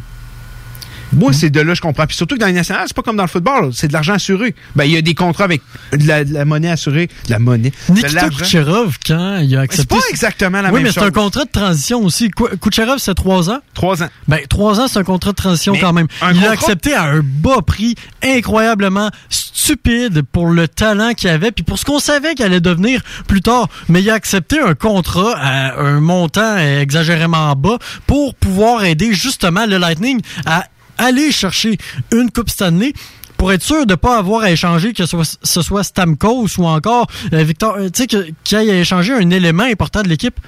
Moi, 1.16 1.34
c'est 1.34 1.50
de 1.50 1.60
là 1.62 1.72
que 1.74 1.78
je 1.78 1.82
comprends. 1.82 2.06
Puis 2.06 2.16
surtout 2.16 2.36
que 2.36 2.40
dans 2.40 2.48
les 2.48 2.54
nationales, 2.54 2.86
c'est 2.88 2.96
pas 2.96 3.02
comme 3.02 3.16
dans 3.18 3.24
le 3.24 3.30
football, 3.30 3.72
c'est 3.74 3.88
de 3.88 3.94
l'argent 3.94 4.14
assuré. 4.14 4.56
Ben, 4.76 4.86
il 4.86 4.92
y 4.92 4.98
a 4.98 5.02
des 5.02 5.14
contrats 5.14 5.44
avec 5.46 5.62
de 5.92 6.08
la, 6.08 6.24
de 6.26 6.34
la 6.34 6.46
monnaie 6.46 6.70
assurée. 6.72 7.08
De 7.28 7.32
la 7.32 7.40
monnaie. 7.40 7.72
Nikita. 7.90 8.30
Kucherov, 8.30 8.98
quand 9.06 9.38
il 9.38 9.56
a 9.56 9.62
accepté... 9.62 9.96
C'est 9.96 10.02
pas 10.02 10.10
exactement 10.10 10.62
la 10.62 10.70
oui, 10.70 10.76
même 10.76 10.84
mais 10.84 10.90
c'est 10.90 11.00
chose. 11.00 11.10
un 11.10 11.12
contrat 11.12 11.46
de 11.46 11.52
transition 11.52 12.04
aussi. 12.04 12.30
Ku- 12.30 12.58
Kucherov, 12.62 12.98
c'est 13.00 13.14
trois 13.16 13.50
ans? 13.50 13.60
Trois 13.74 14.02
ans. 14.04 14.10
Ben, 14.28 14.40
trois 14.50 14.80
ans, 14.80 14.88
c'est 14.88 15.00
un 15.00 15.04
contrat 15.04 15.32
de 15.32 15.36
transition 15.36 15.74
Mais 15.74 15.80
quand 15.80 15.94
même. 15.94 16.08
Il 16.22 16.28
contrat- 16.34 16.48
a 16.50 16.52
accepté 16.52 16.94
à 16.94 17.04
un 17.04 17.22
bas 17.24 17.62
prix, 17.66 17.96
incroyablement 18.24 19.10
stupide 19.30 20.24
pour 20.32 20.48
le 20.48 20.68
talent 20.68 21.14
qu'il 21.14 21.30
avait, 21.30 21.52
puis 21.52 21.64
pour 21.64 21.78
ce 21.80 21.86
qu'on 21.86 22.00
savait 22.00 22.36
qu'il 22.36 22.46
allait 22.46 22.60
devenir 22.60 23.02
plus 23.28 23.42
tard. 23.42 23.68
Mais 23.88 24.02
il 24.02 24.10
a 24.10 24.14
accepté 24.16 24.60
un 24.60 24.74
contrat 24.76 25.36
à 25.38 25.80
un 25.80 26.00
montant 26.02 26.58
exagérément 26.58 27.56
bas 27.56 27.78
pour 28.08 28.36
pouvoir 28.36 28.84
aider 28.84 29.14
justement 29.14 29.66
le 29.66 29.78
Lightning 29.78 30.22
à 30.46 30.66
aller 30.98 31.32
chercher 31.32 31.78
une 32.12 32.32
Coupe 32.32 32.50
Stanley 32.50 32.94
pour 33.38 33.52
être 33.52 33.62
sûr 33.62 33.86
de 33.86 33.96
pas 33.96 34.18
avoir 34.18 34.44
à 34.44 34.52
échanger 34.52 34.94
que 34.94 35.06
ce 35.06 35.62
soit, 35.62 35.84
Stamkos 35.84 36.48
ou 36.58 36.66
encore 36.66 37.08
euh, 37.34 37.44
Victor, 37.44 37.76
euh, 37.78 37.90
tu 37.90 38.04
sais, 38.04 38.08
qu'il 38.08 38.58
aille 38.58 38.72
à 38.72 38.80
échanger 38.80 39.14
un 39.14 39.30
élément 39.30 39.64
important 39.64 40.02
de 40.02 40.08
l'équipe. 40.08 40.40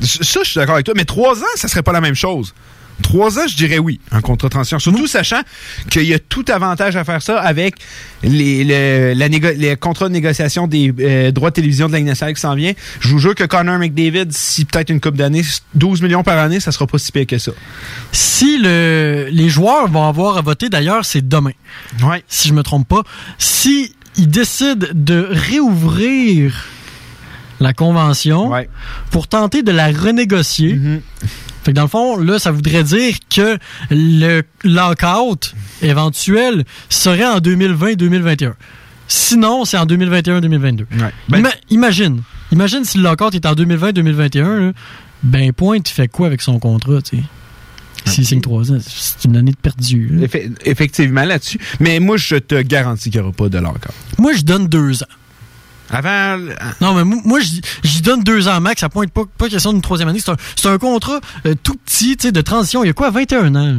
Ça, 0.00 0.40
je 0.42 0.50
suis 0.50 0.58
d'accord 0.58 0.74
avec 0.74 0.86
toi. 0.86 0.94
Mais 0.96 1.04
trois 1.04 1.40
ans, 1.40 1.54
ça 1.54 1.68
serait 1.68 1.82
pas 1.82 1.92
la 1.92 2.00
même 2.00 2.14
chose. 2.14 2.52
Trois 3.02 3.38
ans, 3.38 3.46
je 3.46 3.56
dirais 3.56 3.78
oui, 3.78 4.00
un 4.10 4.20
contrat 4.22 4.48
de 4.48 4.52
transition. 4.52 4.78
Surtout 4.78 5.06
sachant 5.06 5.40
qu'il 5.90 6.04
y 6.04 6.14
a 6.14 6.18
tout 6.18 6.44
avantage 6.48 6.96
à 6.96 7.04
faire 7.04 7.20
ça 7.20 7.38
avec 7.40 7.74
les, 8.22 8.64
le- 8.64 9.12
la 9.14 9.28
négo- 9.28 9.54
les 9.54 9.76
contrats 9.76 10.08
de 10.08 10.14
négociation 10.14 10.66
des 10.66 10.92
euh, 11.00 11.30
droits 11.30 11.50
de 11.50 11.54
télévision 11.54 11.88
de 11.88 11.92
la 11.92 12.00
nationale 12.00 12.34
qui 12.34 12.40
s'en 12.40 12.54
vient. 12.54 12.72
Je 13.00 13.08
vous 13.08 13.18
jure 13.18 13.34
que 13.34 13.44
Connor 13.44 13.78
McDavid, 13.78 14.32
si 14.32 14.64
peut-être 14.64 14.88
une 14.90 15.00
coupe 15.00 15.16
d'année, 15.16 15.42
12 15.74 16.00
millions 16.02 16.22
par 16.22 16.38
année, 16.38 16.58
ça 16.58 16.72
sera 16.72 16.86
pas 16.86 16.96
si 16.98 17.12
pire 17.12 17.26
que 17.26 17.36
ça. 17.38 17.52
Si 18.12 18.58
le, 18.58 19.28
les 19.30 19.50
joueurs 19.50 19.88
vont 19.88 20.08
avoir 20.08 20.38
à 20.38 20.40
voter, 20.40 20.68
d'ailleurs, 20.70 21.04
c'est 21.04 21.26
demain. 21.28 21.52
Ouais. 22.02 22.24
Si 22.28 22.48
je 22.48 22.54
me 22.54 22.62
trompe 22.62 22.88
pas. 22.88 23.02
Si 23.38 23.94
ils 24.16 24.28
décident 24.28 24.86
de 24.94 25.28
réouvrir 25.30 26.64
la 27.60 27.72
convention 27.74 28.50
pour 29.10 29.28
tenter 29.28 29.62
de 29.62 29.70
la 29.72 29.88
renégocier. 29.92 30.78
Fait 31.66 31.72
que 31.72 31.76
dans 31.76 31.82
le 31.82 31.88
fond, 31.88 32.16
là, 32.16 32.38
ça 32.38 32.52
voudrait 32.52 32.84
dire 32.84 33.16
que 33.28 33.58
le 33.90 34.42
lockout 34.62 35.52
éventuel 35.82 36.64
serait 36.88 37.26
en 37.26 37.38
2020-2021. 37.40 38.52
Sinon, 39.08 39.64
c'est 39.64 39.76
en 39.76 39.84
2021-2022. 39.86 40.86
Ima- 41.40 41.50
imagine. 41.70 42.22
Imagine 42.52 42.84
si 42.84 42.98
le 42.98 43.02
lockout 43.04 43.34
est 43.34 43.44
en 43.46 43.54
2020-2021. 43.54 44.66
là. 44.66 44.72
Ben, 45.24 45.52
Point, 45.52 45.78
il 45.78 45.88
fait 45.88 46.06
quoi 46.08 46.28
avec 46.28 46.40
son 46.40 46.58
contrat, 46.60 47.02
tu 47.02 47.16
sais? 47.16 47.22
S'il 48.04 48.24
signe 48.24 48.40
trois 48.40 48.70
ans, 48.70 48.78
c'est 48.86 49.24
une 49.24 49.36
année 49.36 49.50
de 49.50 49.56
perdu. 49.56 50.08
là. 50.12 50.28
Effectivement, 50.64 51.24
là-dessus. 51.24 51.58
Mais 51.80 51.98
moi, 51.98 52.16
je 52.16 52.36
te 52.36 52.60
garantis 52.62 53.10
qu'il 53.10 53.20
n'y 53.20 53.26
aura 53.26 53.34
pas 53.36 53.48
de 53.48 53.58
l'accord. 53.58 53.92
Moi, 54.18 54.32
je 54.34 54.42
donne 54.42 54.68
deux 54.68 55.02
ans. 55.02 55.06
Avant. 55.90 56.38
Non, 56.80 56.94
mais 56.94 57.04
mo- 57.04 57.20
moi, 57.24 57.38
j'y 57.40 58.02
donne 58.02 58.22
deux 58.24 58.48
ans 58.48 58.60
max. 58.60 58.80
Ça 58.80 58.88
pointe 58.88 59.10
pas, 59.12 59.22
pas 59.38 59.48
question 59.48 59.72
d'une 59.72 59.82
troisième 59.82 60.08
année. 60.08 60.18
C'est 60.20 60.30
un, 60.32 60.36
c'est 60.56 60.68
un 60.68 60.78
contrat 60.78 61.20
euh, 61.46 61.54
tout 61.62 61.74
petit, 61.76 62.16
tu 62.16 62.26
sais, 62.28 62.32
de 62.32 62.40
transition. 62.40 62.82
Il 62.82 62.88
y 62.88 62.90
a 62.90 62.92
quoi, 62.92 63.10
21 63.10 63.54
ans? 63.54 63.78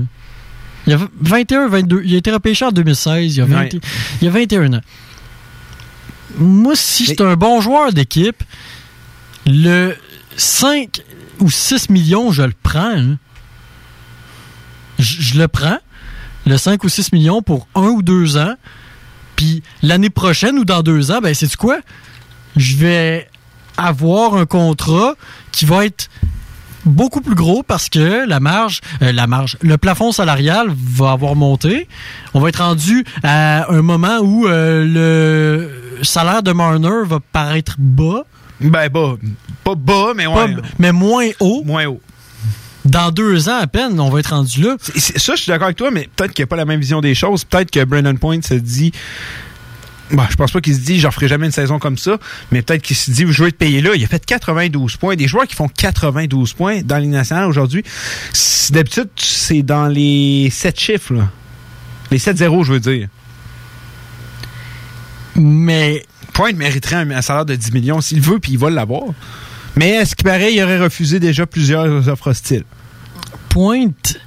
Il 0.87 0.91
y 0.91 0.93
a 0.93 0.99
21, 1.21 1.67
22. 1.67 2.01
Il 2.05 2.13
a 2.13 2.17
été 2.17 2.31
repêché 2.31 2.63
en 2.65 2.71
2016. 2.71 3.35
Il 3.35 3.37
y 3.39 3.41
a, 3.41 3.45
20 3.45 3.59
Ouais. 3.59 3.69
il 4.21 4.25
y 4.25 4.27
a 4.27 4.31
21 4.31 4.73
ans. 4.73 4.81
Moi, 6.37 6.75
si 6.75 7.05
j'étais 7.05 7.23
un 7.23 7.35
bon 7.35 7.59
joueur 7.61 7.91
d'équipe, 7.91 8.41
le 9.45 9.95
5 10.37 11.01
ou 11.39 11.49
6 11.49 11.89
millions, 11.89 12.31
je 12.31 12.43
le 12.43 12.53
prends. 12.63 12.95
hein. 12.95 13.17
Je 14.99 15.21
je 15.21 15.37
le 15.39 15.47
prends. 15.47 15.77
Le 16.45 16.57
5 16.57 16.83
ou 16.83 16.89
6 16.89 17.11
millions 17.11 17.41
pour 17.41 17.67
un 17.75 17.81
ou 17.89 18.01
deux 18.01 18.37
ans. 18.37 18.55
Puis 19.37 19.63
l'année 19.81 20.09
prochaine 20.09 20.59
ou 20.59 20.65
dans 20.65 20.81
deux 20.81 21.11
ans, 21.11 21.21
ben 21.21 21.33
c'est 21.33 21.55
quoi? 21.55 21.77
Je 22.57 22.75
vais 22.75 23.29
avoir 23.77 24.33
un 24.35 24.45
contrat 24.45 25.13
qui 25.53 25.65
va 25.65 25.85
être 25.85 26.09
beaucoup 26.85 27.21
plus 27.21 27.35
gros 27.35 27.63
parce 27.63 27.87
que 27.89 28.27
la 28.27 28.39
marge, 28.39 28.81
euh, 29.01 29.11
la 29.11 29.27
marge, 29.27 29.57
le 29.61 29.77
plafond 29.77 30.11
salarial 30.11 30.67
va 30.69 31.11
avoir 31.11 31.35
monté. 31.35 31.87
On 32.33 32.39
va 32.39 32.49
être 32.49 32.63
rendu 32.63 33.05
à 33.23 33.71
un 33.71 33.81
moment 33.81 34.19
où 34.21 34.47
euh, 34.47 34.83
le 34.85 36.03
salaire 36.03 36.43
de 36.43 36.51
Marner 36.51 37.03
va 37.05 37.19
paraître 37.31 37.75
bas. 37.77 38.23
Ben 38.59 38.89
bas, 38.89 39.15
pas 39.63 39.75
bas, 39.75 40.13
mais 40.15 40.25
ouais. 40.25 40.55
mais 40.79 40.91
moins 40.91 41.27
haut. 41.39 41.61
Moins 41.63 41.85
haut. 41.85 42.01
Dans 42.87 43.11
deux 43.11 43.49
ans 43.49 43.59
à 43.59 43.67
peine, 43.67 43.99
on 43.99 44.09
va 44.09 44.19
être 44.19 44.29
rendu 44.29 44.61
là. 44.61 44.77
Ça, 44.79 45.35
je 45.35 45.41
suis 45.41 45.49
d'accord 45.49 45.65
avec 45.65 45.77
toi, 45.77 45.91
mais 45.91 46.07
peut-être 46.15 46.31
qu'il 46.31 46.43
n'y 46.43 46.47
a 46.47 46.47
pas 46.47 46.55
la 46.55 46.63
même 46.63 46.79
vision 46.79 47.01
des 47.01 47.15
choses. 47.15 47.43
Peut-être 47.43 47.69
que 47.69 47.83
Brandon 47.83 48.15
Point 48.15 48.41
se 48.41 48.53
dit 48.53 48.93
Bah, 50.11 50.25
je 50.29 50.37
pense 50.37 50.51
pas 50.51 50.61
qu'il 50.61 50.73
se 50.73 50.79
dit, 50.79 50.97
j'en 50.97 51.11
ferai 51.11 51.27
jamais 51.27 51.47
une 51.47 51.51
saison 51.51 51.79
comme 51.79 51.97
ça, 51.97 52.17
mais 52.51 52.61
peut-être 52.61 52.81
qu'il 52.81 52.95
se 52.95 53.11
dit, 53.11 53.25
je 53.27 53.43
vais 53.43 53.51
te 53.51 53.57
payer 53.57 53.81
là. 53.81 53.91
Il 53.93 54.03
a 54.05 54.07
fait 54.07 54.25
92 54.25 54.95
points. 54.95 55.17
Des 55.17 55.27
joueurs 55.27 55.47
qui 55.47 55.55
font 55.55 55.67
92 55.67 56.53
points 56.53 56.81
dans 56.81 56.95
la 56.95 57.01
Ligue 57.01 57.11
nationale 57.11 57.45
aujourd'hui, 57.45 57.83
d'habitude, 58.69 59.09
c'est 59.17 59.63
dans 59.63 59.87
les 59.87 60.49
7 60.49 60.79
chiffres, 60.79 61.13
là. 61.13 61.29
Les 62.09 62.19
7-0, 62.19 62.63
je 62.63 62.73
veux 62.73 62.79
dire. 62.79 63.09
Mais. 65.35 66.05
Point 66.33 66.53
mériterait 66.53 66.97
un, 66.97 67.09
un 67.09 67.21
salaire 67.23 67.45
de 67.45 67.55
10 67.55 67.73
millions 67.73 67.99
s'il 67.99 68.21
veut, 68.21 68.37
puis 68.37 68.51
il 68.51 68.59
va 68.59 68.69
l'avoir. 68.69 69.05
Mais 69.75 69.89
est-ce 69.89 70.15
qu'il 70.15 70.23
paraît, 70.25 70.53
il 70.53 70.61
aurait 70.61 70.79
refusé 70.79 71.19
déjà 71.19 71.47
plusieurs 71.47 72.07
offres 72.09 72.29
hostiles? 72.29 72.63
Pointe, 73.49 74.19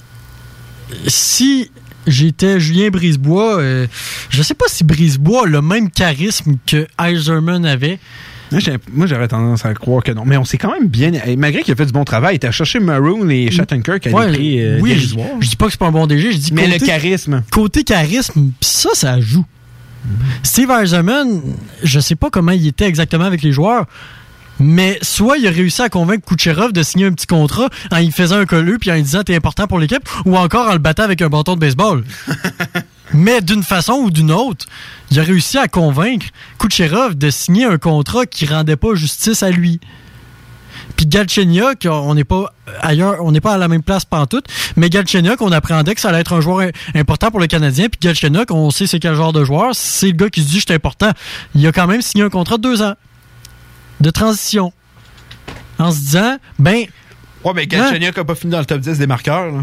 si 1.07 1.71
j'étais 2.07 2.59
Julien 2.61 2.89
Brisebois, 2.91 3.59
euh, 3.61 3.87
je 4.31 4.43
sais 4.43 4.55
pas 4.55 4.67
si 4.69 4.85
Brisebois 4.85 5.45
a 5.45 5.47
le 5.47 5.63
même 5.63 5.91
charisme 5.91 6.57
que 6.67 6.87
Eiserman 7.03 7.65
avait. 7.65 7.99
Moi, 8.93 9.07
j'aurais 9.07 9.29
tendance 9.29 9.65
à 9.65 9.73
croire 9.75 10.03
que 10.03 10.11
non. 10.11 10.25
Mais 10.27 10.37
on 10.37 10.45
s'est 10.45 10.59
quand 10.59 10.73
même 10.73 10.89
bien. 10.89 11.13
Malgré 11.39 11.63
qu'il 11.63 11.73
a 11.73 11.77
fait 11.77 11.87
du 11.87 11.93
bon 11.93 12.03
travail, 12.05 12.35
il 12.35 12.37
était 12.37 12.51
cherché 12.51 12.81
Maroon 12.81 13.29
et 13.29 13.49
Shattenkirk 13.53 14.09
à 14.09 14.11
Ouais, 14.11 14.33
prix 14.33 14.61
euh, 14.61 14.79
oui, 14.81 14.95
je, 14.99 15.15
je 15.41 15.49
dis 15.49 15.55
pas 15.57 15.67
que 15.67 15.71
c'est 15.71 15.79
pas 15.79 15.87
un 15.87 15.93
bon 15.93 16.09
DG, 16.09 16.33
je 16.33 16.37
dis 16.39 16.53
Mais 16.53 16.65
côté- 16.65 16.79
le 16.81 16.87
charisme. 16.87 17.43
Côté 17.53 17.85
charisme, 17.85 18.51
ça, 18.61 18.89
ça 18.95 19.21
joue. 19.21 19.45
Steve 20.43 20.69
Eiserman, 20.71 21.43
je 21.85 22.01
sais 22.01 22.17
pas 22.17 22.29
comment 22.31 22.51
il 22.53 22.67
était 22.67 22.87
exactement 22.87 23.25
avec 23.25 23.43
les 23.43 23.53
joueurs, 23.53 23.87
mais 24.61 24.99
soit 25.03 25.39
il 25.39 25.47
a 25.47 25.51
réussi 25.51 25.83
à 25.83 25.89
convaincre 25.89 26.25
Kucherov 26.27 26.73
de 26.73 26.83
signer 26.83 27.07
un 27.07 27.13
petit 27.13 27.27
contrat 27.27 27.69
en 27.91 27.97
y 27.99 28.11
faisant 28.13 28.37
un 28.37 28.47
colleux 28.47 28.79
puis 28.79 28.91
en 28.91 28.95
lui 28.95 29.03
disant 29.03 29.23
t'es 29.23 29.35
important 29.35 29.67
pour 29.67 29.79
l'équipe, 29.79 30.09
ou 30.25 30.37
encore 30.37 30.69
en 30.69 30.73
le 30.73 30.79
battant 30.79 31.03
avec 31.05 31.23
un 31.23 31.29
bâton 31.29 31.55
de 31.55 31.61
baseball. 31.61 32.05
mais 33.15 33.41
d'une 33.41 33.63
façon 33.63 33.95
ou 33.95 34.11
d'une 34.11 34.31
autre, 34.31 34.67
il 35.11 35.19
a 35.19 35.23
réussi 35.23 35.59
à 35.59 35.67
convaincre 35.67 36.27
Kucherov 36.59 37.15
de 37.17 37.31
signer 37.31 37.65
un 37.65 37.79
contrat 37.79 38.27
qui 38.27 38.47
rendait 38.47 38.77
pas 38.77 38.95
justice 38.95 39.43
à 39.43 39.51
lui. 39.51 39.81
Puis 40.97 41.07
Galchenyuk, 41.07 41.87
on 41.91 42.15
n'est 42.15 42.25
pas 42.25 42.53
ailleurs, 42.83 43.17
on 43.21 43.33
n'est 43.33 43.41
pas 43.41 43.55
à 43.55 43.59
la 43.59 43.69
même 43.69 43.83
place 43.83 44.05
pantoute, 44.05 44.45
mais 44.77 44.91
Galchenyuk, 44.91 45.41
on 45.41 45.53
appréhendait 45.53 45.95
que 45.95 46.01
ça 46.01 46.11
allait 46.11 46.21
être 46.21 46.35
un 46.35 46.41
joueur 46.41 46.61
im- 46.61 46.71
important 46.95 47.31
pour 47.31 47.41
le 47.41 47.47
Canadien, 47.47 47.89
puis 47.89 47.99
Galchenyuk, 48.03 48.51
on 48.51 48.71
sait 48.71 48.87
c'est 48.87 48.99
quel 49.01 49.15
genre 49.15 49.33
de 49.33 49.45
joueur, 49.45 49.71
c'est 49.75 50.09
le 50.09 50.13
gars 50.13 50.29
qui 50.31 50.43
se 50.43 50.49
dit 50.49 50.57
je 50.61 50.65
suis 50.67 50.75
important. 50.75 51.11
Il 51.55 51.67
a 51.67 51.73
quand 51.73 51.87
même 51.87 52.03
signé 52.03 52.25
un 52.25 52.29
contrat 52.29 52.57
de 52.59 52.63
deux 52.63 52.83
ans 52.83 52.95
de 54.01 54.11
transition. 54.11 54.73
En 55.79 55.91
se 55.91 55.99
disant, 55.99 56.37
ben... 56.59 56.85
Ouais, 57.45 57.53
mais 57.55 57.67
Galchenyuk 57.67 58.17
n'a 58.17 58.25
pas 58.25 58.35
fini 58.35 58.53
dans 58.53 58.59
le 58.59 58.67
top 58.67 58.81
10 58.81 58.99
des 58.99 59.07
marqueurs. 59.07 59.51
là. 59.51 59.63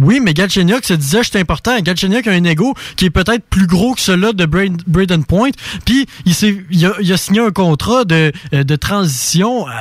Oui, 0.00 0.20
mais 0.22 0.34
Galchenyuk 0.34 0.84
se 0.84 0.92
disait 0.94 1.22
je 1.22 1.30
suis 1.30 1.38
important. 1.38 1.78
Galchenyuk 1.80 2.26
a 2.26 2.32
un 2.32 2.44
ego 2.44 2.74
qui 2.96 3.06
est 3.06 3.10
peut-être 3.10 3.44
plus 3.48 3.66
gros 3.66 3.94
que 3.94 4.00
celui 4.00 4.34
de 4.34 4.46
Braden 4.86 5.24
Point. 5.24 5.50
Puis 5.84 6.06
il, 6.24 6.34
il 6.70 6.86
a, 6.86 6.92
il 7.00 7.12
a 7.12 7.16
signé 7.16 7.40
un 7.40 7.50
contrat 7.50 8.04
de, 8.04 8.32
euh, 8.52 8.64
de 8.64 8.76
transition 8.76 9.66
euh, 9.66 9.72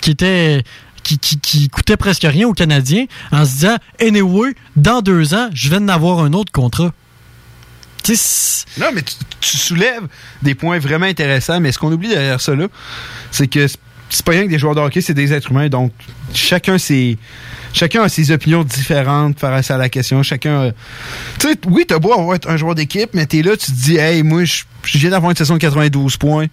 qui 0.00 0.10
était 0.10 0.62
qui, 1.02 1.18
qui, 1.18 1.38
qui 1.38 1.68
coûtait 1.68 1.96
presque 1.96 2.24
rien 2.24 2.46
aux 2.48 2.52
Canadiens 2.52 3.06
en 3.32 3.44
se 3.44 3.50
disant 3.52 3.76
anyway 4.00 4.54
dans 4.76 5.00
deux 5.00 5.32
ans 5.34 5.48
je 5.54 5.70
vais 5.70 5.76
en 5.78 5.88
avoir 5.88 6.20
un 6.20 6.32
autre 6.32 6.52
contrat. 6.52 6.92
Non, 8.78 8.86
mais 8.94 9.02
tu, 9.40 9.56
soulèves 9.56 10.02
des 10.42 10.54
points 10.54 10.78
vraiment 10.78 11.06
intéressants, 11.06 11.60
mais 11.60 11.72
ce 11.72 11.78
qu'on 11.78 11.92
oublie 11.92 12.08
derrière 12.08 12.40
ça, 12.40 12.52
c'est 13.30 13.46
que 13.48 13.66
c'est- 13.66 13.78
pas 14.24 14.32
rien 14.32 14.44
que 14.44 14.50
des 14.50 14.58
joueurs 14.58 14.74
de 14.74 14.80
hockey, 14.80 15.00
c'est 15.00 15.14
des 15.14 15.32
êtres 15.32 15.50
humains, 15.52 15.68
donc 15.68 15.92
chacun 16.34 16.78
ses, 16.78 17.16
chacun 17.72 18.02
a 18.02 18.08
ses 18.08 18.32
opinions 18.32 18.64
différentes 18.64 19.38
face 19.38 19.70
à 19.70 19.76
la 19.76 19.88
question. 19.88 20.22
Chacun, 20.22 20.68
a- 20.68 20.72
tu 21.38 21.48
sais, 21.48 21.54
oui, 21.66 21.84
t'as 21.86 21.98
beau 21.98 22.12
avoir 22.12 22.36
un 22.46 22.56
joueur 22.56 22.74
d'équipe, 22.74 23.10
mais 23.14 23.26
t'es 23.26 23.42
là, 23.42 23.56
tu 23.56 23.66
te 23.66 23.76
dis, 23.76 23.96
hey, 23.96 24.22
moi, 24.22 24.44
je 24.44 24.62
je 24.82 24.96
viens 24.98 25.10
d'avoir 25.10 25.30
une 25.30 25.36
session 25.36 25.54
de 25.54 25.60
92 25.60 26.16
points, 26.16 26.46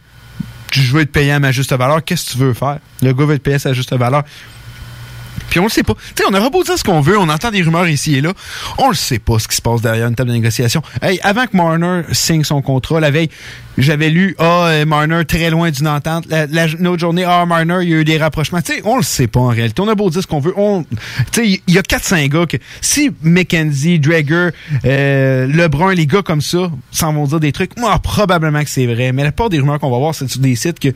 je 0.72 0.92
veux 0.92 1.02
être 1.02 1.12
payé 1.14 1.32
à 1.32 1.40
ma 1.40 1.52
juste 1.54 1.72
valeur, 1.74 2.04
qu'est-ce 2.04 2.26
que 2.28 2.32
tu 2.34 2.38
veux 2.40 2.54
faire? 2.54 2.80
Le 3.02 3.14
gars 3.14 3.26
veut 3.26 3.36
être 3.36 3.42
payé 3.44 3.56
à 3.56 3.60
sa 3.60 3.72
juste 3.74 3.96
valeur. 3.96 4.24
Puis 5.50 5.60
on 5.60 5.64
le 5.64 5.70
sait 5.70 5.84
pas. 5.84 5.94
Tu 6.16 6.24
sais, 6.24 6.30
on 6.30 6.34
aura 6.34 6.50
beau 6.50 6.64
dire 6.64 6.78
ce 6.78 6.84
qu'on 6.84 7.02
veut, 7.02 7.18
on 7.18 7.30
entend 7.30 7.52
des 7.52 7.62
rumeurs 7.62 7.88
ici 7.88 8.16
et 8.16 8.22
là. 8.22 8.34
On 8.78 8.90
le 8.90 8.96
sait 8.96 9.20
pas 9.20 9.40
ce 9.40 9.48
qui 9.48 9.56
se 9.56 9.62
passe 9.62 9.82
derrière 9.82 10.08
une 10.08 10.16
table 10.16 10.30
de 10.30 10.36
négociation. 10.36 10.82
Hey, 11.02 11.20
avant 11.24 11.46
que 11.46 11.56
Marner 11.56 12.02
signe 12.12 12.44
son 12.44 12.62
contrat, 12.62 13.00
la 13.00 13.12
veille, 13.12 13.30
j'avais 13.78 14.10
lu, 14.10 14.36
ah, 14.40 14.66
euh, 14.68 14.86
Marner 14.86 15.24
très 15.26 15.50
loin 15.50 15.70
d'une 15.70 15.88
entente. 15.88 16.26
La, 16.30 16.48
la- 16.48 16.68
journée, 16.98 17.24
ah, 17.24 17.46
Marner, 17.46 17.78
il 17.84 17.90
y 17.90 17.94
a 17.94 17.98
eu 17.98 18.04
des 18.04 18.18
rapprochements. 18.18 18.62
Tu 18.62 18.74
sais, 18.74 18.82
on 18.86 18.98
le 18.98 19.04
sait 19.04 19.28
pas 19.28 19.40
en 19.40 19.48
réalité. 19.50 19.82
On 19.82 19.88
a 19.88 19.94
beau 19.96 20.10
dire 20.10 20.22
ce 20.22 20.28
qu'on 20.28 20.40
veut. 20.40 20.54
On, 20.58 20.84
tu 21.32 21.44
sais, 21.56 21.62
il 21.68 21.74
y 21.74 21.78
a 21.78 21.82
4-5 21.82 22.28
gars 22.30 22.46
que, 22.48 22.58
si 22.82 23.12
McKenzie, 23.22 24.00
Drager, 24.00 24.50
euh, 24.86 25.48
Lebrun, 25.48 25.94
les 25.94 26.08
gars 26.08 26.24
comme 26.24 26.42
ça, 26.42 26.72
s'en 26.92 27.14
vont 27.14 27.26
dire 27.26 27.40
des 27.40 27.52
trucs, 27.52 27.78
moi, 27.78 27.98
probablement 28.00 28.64
que 28.64 28.70
c'est 28.70 28.88
vrai. 28.88 29.12
Mais 29.12 29.24
la 29.24 29.32
part 29.32 29.50
des 29.50 29.60
rumeurs 29.60 29.80
qu'on 29.80 29.92
va 29.92 29.98
voir, 29.98 30.16
c'est 30.16 30.28
sur 30.30 30.40
des 30.42 30.56
sites 30.56 30.80
que, 30.80 30.90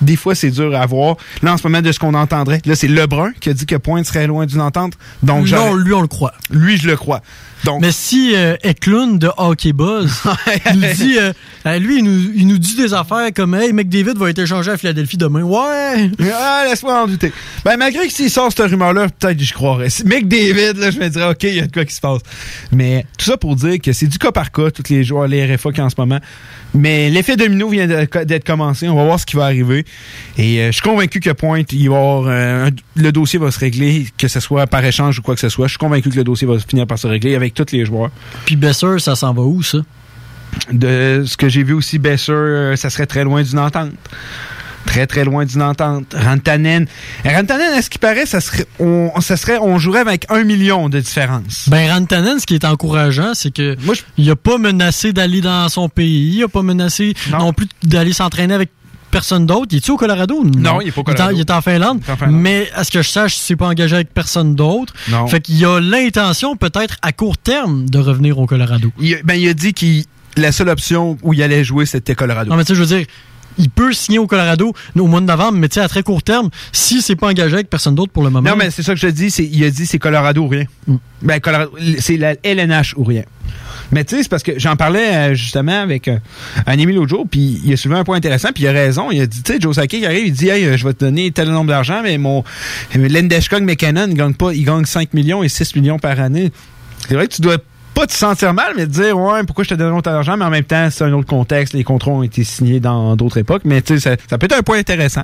des 0.00 0.16
fois, 0.16 0.34
c'est 0.34 0.50
dur 0.50 0.74
à 0.76 0.84
voir. 0.86 1.16
Là, 1.42 1.52
en 1.52 1.56
ce 1.56 1.66
moment, 1.66 1.80
de 1.80 1.92
ce 1.92 1.98
qu'on 2.00 2.14
entendrait, 2.14 2.60
là, 2.66 2.74
c'est 2.74 2.88
Lebrun 2.88 3.30
qui 3.40 3.50
a 3.50 3.52
dit 3.54 3.66
que 3.66 3.76
Pointe 3.86 4.04
serait 4.04 4.26
loin 4.26 4.46
d'une 4.46 4.60
entente. 4.62 4.94
Donc, 5.22 5.48
non, 5.48 5.74
lui 5.76 5.92
on 5.92 6.02
le 6.02 6.08
croit. 6.08 6.32
lui, 6.50 6.76
je 6.76 6.88
le 6.88 6.96
crois. 6.96 7.22
Donc, 7.64 7.80
Mais 7.80 7.90
si 7.90 8.32
euh, 8.36 8.56
Eklund 8.62 9.18
de 9.18 9.28
Hockey 9.36 9.72
Buzz 9.72 10.12
nous 10.74 10.80
dit, 10.94 11.16
euh, 11.18 11.32
euh, 11.66 11.78
lui, 11.78 11.98
il 11.98 12.04
nous, 12.04 12.30
il 12.36 12.46
nous 12.46 12.58
dit 12.58 12.76
des 12.76 12.94
affaires 12.94 13.28
comme 13.34 13.54
Hey, 13.54 13.72
McDavid 13.72 14.14
va 14.16 14.30
être 14.30 14.38
échangé 14.38 14.70
à 14.70 14.76
Philadelphie 14.76 15.16
demain. 15.16 15.42
Ouais! 15.42 16.10
Ah, 16.32 16.64
laisse-moi 16.68 17.02
en 17.02 17.06
douter. 17.06 17.32
Ben, 17.64 17.76
malgré 17.76 18.06
que 18.06 18.12
s'il 18.12 18.30
sort 18.30 18.52
cette 18.52 18.70
rumeur-là, 18.70 19.08
peut-être 19.08 19.38
que 19.38 19.44
je 19.44 19.54
croirais. 19.54 19.90
Si 19.90 20.04
McDavid, 20.04 20.74
là, 20.78 20.90
je 20.90 20.98
me 21.00 21.08
dirais, 21.08 21.30
OK, 21.30 21.42
il 21.44 21.54
y 21.56 21.60
a 21.60 21.66
de 21.66 21.72
quoi 21.72 21.84
qui 21.84 21.94
se 21.94 22.00
passe. 22.00 22.20
Mais 22.72 23.04
tout 23.18 23.24
ça 23.24 23.36
pour 23.36 23.56
dire 23.56 23.80
que 23.80 23.92
c'est 23.92 24.06
du 24.06 24.18
cas 24.18 24.32
par 24.32 24.52
cas, 24.52 24.70
tous 24.70 24.88
les 24.90 25.02
joueurs, 25.02 25.26
les 25.26 25.56
RFA 25.56 25.72
qui 25.72 25.80
en 25.80 25.90
ce 25.90 25.96
moment. 25.98 26.20
Mais 26.74 27.08
l'effet 27.08 27.36
domino 27.36 27.68
vient 27.70 27.86
d'être 27.86 28.44
commencé. 28.44 28.86
On 28.88 28.96
va 28.96 29.04
voir 29.04 29.18
ce 29.18 29.24
qui 29.24 29.36
va 29.36 29.44
arriver. 29.46 29.84
Et 30.36 30.60
euh, 30.60 30.66
je 30.66 30.72
suis 30.72 30.82
convaincu 30.82 31.20
que 31.20 31.30
Pointe, 31.30 31.72
il 31.72 31.88
va 31.88 31.94
y 31.94 31.98
avoir, 31.98 32.28
un- 32.28 32.68
le 32.96 33.12
dossier 33.12 33.38
va 33.38 33.50
se 33.50 33.58
régler, 33.58 34.06
que 34.18 34.28
ce 34.28 34.40
soit 34.40 34.66
par 34.66 34.84
échange 34.84 35.18
ou 35.18 35.22
quoi 35.22 35.34
que 35.34 35.40
ce 35.40 35.48
soit. 35.48 35.66
Je 35.68 35.70
suis 35.72 35.78
convaincu 35.78 36.10
que 36.10 36.16
le 36.16 36.24
dossier 36.24 36.46
va 36.46 36.58
finir 36.58 36.86
par 36.86 36.98
se 36.98 37.06
régler 37.06 37.34
avec 37.34 37.45
tous 37.54 37.72
les 37.72 37.84
joueurs. 37.84 38.10
Puis 38.44 38.56
Besser, 38.56 38.98
ça 38.98 39.16
s'en 39.16 39.32
va 39.32 39.42
où, 39.42 39.62
ça? 39.62 39.78
De 40.72 41.24
ce 41.26 41.36
que 41.36 41.48
j'ai 41.48 41.62
vu 41.62 41.74
aussi, 41.74 41.98
Besser, 41.98 42.32
euh, 42.32 42.76
ça 42.76 42.90
serait 42.90 43.06
très 43.06 43.24
loin 43.24 43.42
d'une 43.42 43.58
entente. 43.58 43.92
Très, 44.86 45.06
très 45.06 45.24
loin 45.24 45.44
d'une 45.44 45.62
entente. 45.62 46.14
Rantanen. 46.14 46.86
Rantanen, 47.24 47.72
à 47.74 47.82
ce 47.82 47.90
qui 47.90 47.98
paraît, 47.98 48.24
ça 48.24 48.40
serait, 48.40 48.66
on, 48.78 49.10
ça 49.20 49.36
serait, 49.36 49.58
on 49.58 49.78
jouerait 49.78 50.00
avec 50.00 50.26
un 50.30 50.44
million 50.44 50.88
de 50.88 51.00
différence. 51.00 51.68
Ben, 51.68 51.90
Rantanen, 51.90 52.38
ce 52.38 52.46
qui 52.46 52.54
est 52.54 52.64
encourageant, 52.64 53.34
c'est 53.34 53.52
que 53.52 53.76
il 54.16 54.30
a 54.30 54.36
pas 54.36 54.58
menacé 54.58 55.12
d'aller 55.12 55.40
dans 55.40 55.68
son 55.68 55.88
pays, 55.88 56.36
il 56.36 56.42
a 56.44 56.48
pas 56.48 56.62
menacé 56.62 57.14
non, 57.32 57.52
plus 57.52 57.66
d'aller 57.82 58.12
s'entraîner 58.12 58.54
avec 58.54 58.70
personne 59.16 59.46
d'autre? 59.46 59.68
Il 59.72 59.78
est-tu 59.78 59.90
au 59.90 59.96
Colorado? 59.96 60.42
Non, 60.44 60.80
il 60.80 60.88
est 60.88 60.90
pas 60.92 61.00
au 61.00 61.00
en- 61.00 61.04
Colorado. 61.04 61.34
Il 61.36 61.40
est 61.40 61.50
en, 61.50 61.60
Finlande. 61.62 62.00
Il 62.02 62.08
est 62.08 62.12
en 62.12 62.16
Finlande. 62.16 62.40
Mais 62.40 62.68
à 62.74 62.84
ce 62.84 62.90
que 62.90 63.02
je 63.02 63.08
sache, 63.08 63.36
il 63.36 63.40
s'est 63.40 63.56
pas 63.56 63.66
engagé 63.68 63.94
avec 63.96 64.12
personne 64.12 64.54
d'autre. 64.54 64.92
Fait 65.26 65.40
qu'il 65.40 65.64
a 65.64 65.80
l'intention, 65.80 66.56
peut-être 66.56 66.96
à 67.02 67.12
court 67.12 67.38
terme, 67.38 67.88
de 67.88 67.98
revenir 67.98 68.38
au 68.38 68.46
Colorado. 68.46 68.92
Il, 69.00 69.14
a- 69.14 69.22
ben, 69.24 69.34
il 69.34 69.48
a 69.48 69.54
dit 69.54 69.72
que 69.74 69.86
la 70.40 70.52
seule 70.52 70.68
option 70.68 71.16
où 71.22 71.32
il 71.32 71.42
allait 71.42 71.64
jouer, 71.64 71.86
c'était 71.86 72.14
Colorado. 72.14 72.50
Non, 72.50 72.56
mais 72.56 72.64
tu 72.64 72.68
sais, 72.68 72.74
je 72.74 72.80
veux 72.80 72.86
dire, 72.98 73.06
il 73.58 73.70
peut 73.70 73.94
signer 73.94 74.18
au 74.18 74.26
Colorado 74.26 74.74
au 74.98 75.06
mois 75.06 75.20
de 75.22 75.24
novembre, 75.26 75.56
mais 75.58 75.68
tu 75.70 75.74
sais, 75.76 75.80
à 75.80 75.88
très 75.88 76.02
court 76.02 76.22
terme, 76.22 76.50
si 76.72 77.00
c'est 77.00 77.16
pas 77.16 77.28
engagé 77.28 77.54
avec 77.54 77.70
personne 77.70 77.94
d'autre 77.94 78.12
pour 78.12 78.22
le 78.22 78.28
moment. 78.28 78.50
Non, 78.50 78.54
mais 78.56 78.70
c'est 78.70 78.82
ça 78.82 78.92
que 78.92 79.00
je 79.00 79.06
te 79.06 79.12
dis. 79.12 79.30
c'est- 79.30 79.48
Il 79.50 79.64
a 79.64 79.70
dit 79.70 79.86
c'est 79.86 79.98
Colorado 79.98 80.42
ou 80.42 80.48
rien. 80.48 80.64
Ben, 81.22 81.40
Colorado, 81.40 81.70
c'est 81.98 82.18
la 82.18 82.34
LNH 82.44 82.92
ou 82.98 83.04
rien. 83.04 83.22
Mais 83.92 84.04
tu 84.04 84.16
sais, 84.16 84.22
c'est 84.22 84.28
parce 84.28 84.42
que 84.42 84.58
j'en 84.58 84.76
parlais 84.76 85.14
euh, 85.14 85.34
justement 85.34 85.80
avec 85.80 86.08
euh, 86.08 86.18
un 86.66 86.72
ami 86.72 86.92
l'autre 86.92 87.08
jour, 87.08 87.26
puis 87.30 87.60
il 87.64 87.72
a 87.72 87.76
soulevé 87.76 88.00
un 88.00 88.04
point 88.04 88.16
intéressant, 88.16 88.48
puis 88.52 88.64
il 88.64 88.68
a 88.68 88.72
raison. 88.72 89.10
Il 89.10 89.20
a 89.20 89.26
dit, 89.26 89.42
tu 89.42 89.52
sais, 89.52 89.60
Joe 89.60 89.76
Sakic 89.76 90.04
arrive, 90.04 90.26
il 90.26 90.32
dit, 90.32 90.48
hey, 90.48 90.64
euh, 90.64 90.76
je 90.76 90.86
vais 90.86 90.92
te 90.92 91.04
donner 91.04 91.30
tel 91.30 91.48
nombre 91.48 91.68
d'argent, 91.68 92.00
mais 92.02 92.18
mon 92.18 92.44
Lendeshkog 92.94 93.62
McKinnon, 93.62 94.06
il 94.08 94.14
gagne 94.14 94.34
pas, 94.34 94.52
il 94.52 94.64
gagne 94.64 94.84
5 94.84 95.14
millions 95.14 95.42
et 95.42 95.48
6 95.48 95.76
millions 95.76 95.98
par 95.98 96.18
année. 96.20 96.50
C'est 97.08 97.14
vrai 97.14 97.28
que 97.28 97.34
tu 97.34 97.42
dois 97.42 97.58
pas 97.94 98.06
te 98.06 98.12
sentir 98.12 98.52
mal, 98.52 98.74
mais 98.76 98.86
te 98.86 98.90
dire, 98.90 99.18
ouais, 99.18 99.42
pourquoi 99.44 99.64
je 99.64 99.70
te 99.70 99.74
donne 99.74 99.94
autant 99.94 100.10
d'argent, 100.10 100.36
mais 100.36 100.44
en 100.44 100.50
même 100.50 100.64
temps, 100.64 100.88
c'est 100.90 101.04
un 101.04 101.12
autre 101.12 101.28
contexte, 101.28 101.72
les 101.72 101.84
contrats 101.84 102.10
ont 102.10 102.22
été 102.22 102.44
signés 102.44 102.80
dans 102.80 103.16
d'autres 103.16 103.38
époques, 103.38 103.62
mais 103.64 103.80
tu 103.80 103.98
sais, 103.98 104.16
ça 104.28 104.38
peut 104.38 104.46
être 104.46 104.58
un 104.58 104.62
point 104.62 104.78
intéressant. 104.78 105.22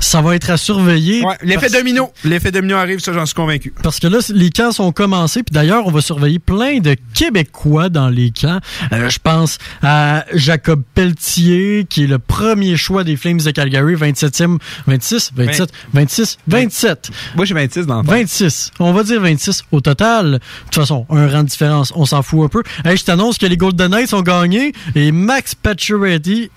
Ça 0.00 0.20
va 0.22 0.34
être 0.34 0.50
à 0.50 0.56
surveiller. 0.56 1.22
Ouais, 1.24 1.36
l'effet 1.42 1.60
parce- 1.68 1.72
domino. 1.72 2.10
L'effet 2.24 2.50
domino 2.50 2.76
arrive, 2.76 3.00
ça, 3.00 3.12
j'en 3.12 3.26
suis 3.26 3.34
convaincu. 3.34 3.72
Parce 3.82 3.98
que 4.00 4.06
là, 4.06 4.18
les 4.34 4.50
camps 4.50 4.72
sont 4.72 4.92
commencés. 4.92 5.42
Puis 5.42 5.52
d'ailleurs, 5.52 5.86
on 5.86 5.90
va 5.90 6.00
surveiller 6.00 6.38
plein 6.38 6.78
de 6.80 6.96
Québécois 7.14 7.88
dans 7.88 8.08
les 8.08 8.30
camps. 8.30 8.60
Euh, 8.92 9.08
je 9.10 9.18
pense 9.22 9.58
à 9.82 10.24
Jacob 10.34 10.82
Pelletier, 10.94 11.86
qui 11.88 12.04
est 12.04 12.06
le 12.06 12.18
premier 12.18 12.76
choix 12.76 13.04
des 13.04 13.16
Flames 13.16 13.38
de 13.40 13.50
Calgary, 13.50 13.94
27e, 13.94 14.58
26, 14.86 15.32
27, 15.34 15.70
26, 15.92 16.38
27. 16.48 17.10
Moi, 17.36 17.44
j'ai 17.44 17.54
26 17.54 17.86
dans 17.86 18.02
le 18.02 18.06
26. 18.08 18.70
On 18.80 18.92
va 18.92 19.02
dire 19.02 19.20
26 19.20 19.62
au 19.72 19.80
total. 19.80 20.32
De 20.32 20.38
toute 20.66 20.74
façon, 20.76 21.06
un 21.10 21.28
rang 21.28 21.42
de 21.42 21.48
différence, 21.48 21.92
on 21.94 22.06
s'en 22.06 22.22
fout 22.22 22.44
un 22.44 22.48
peu. 22.48 22.62
Hey, 22.84 22.96
je 22.96 23.04
t'annonce 23.04 23.38
que 23.38 23.46
les 23.46 23.56
Golden 23.56 23.90
Knights 23.90 24.14
ont 24.14 24.22
gagné 24.22 24.72
et 24.94 25.12
Max 25.12 25.54
Pacioretty 25.54 26.50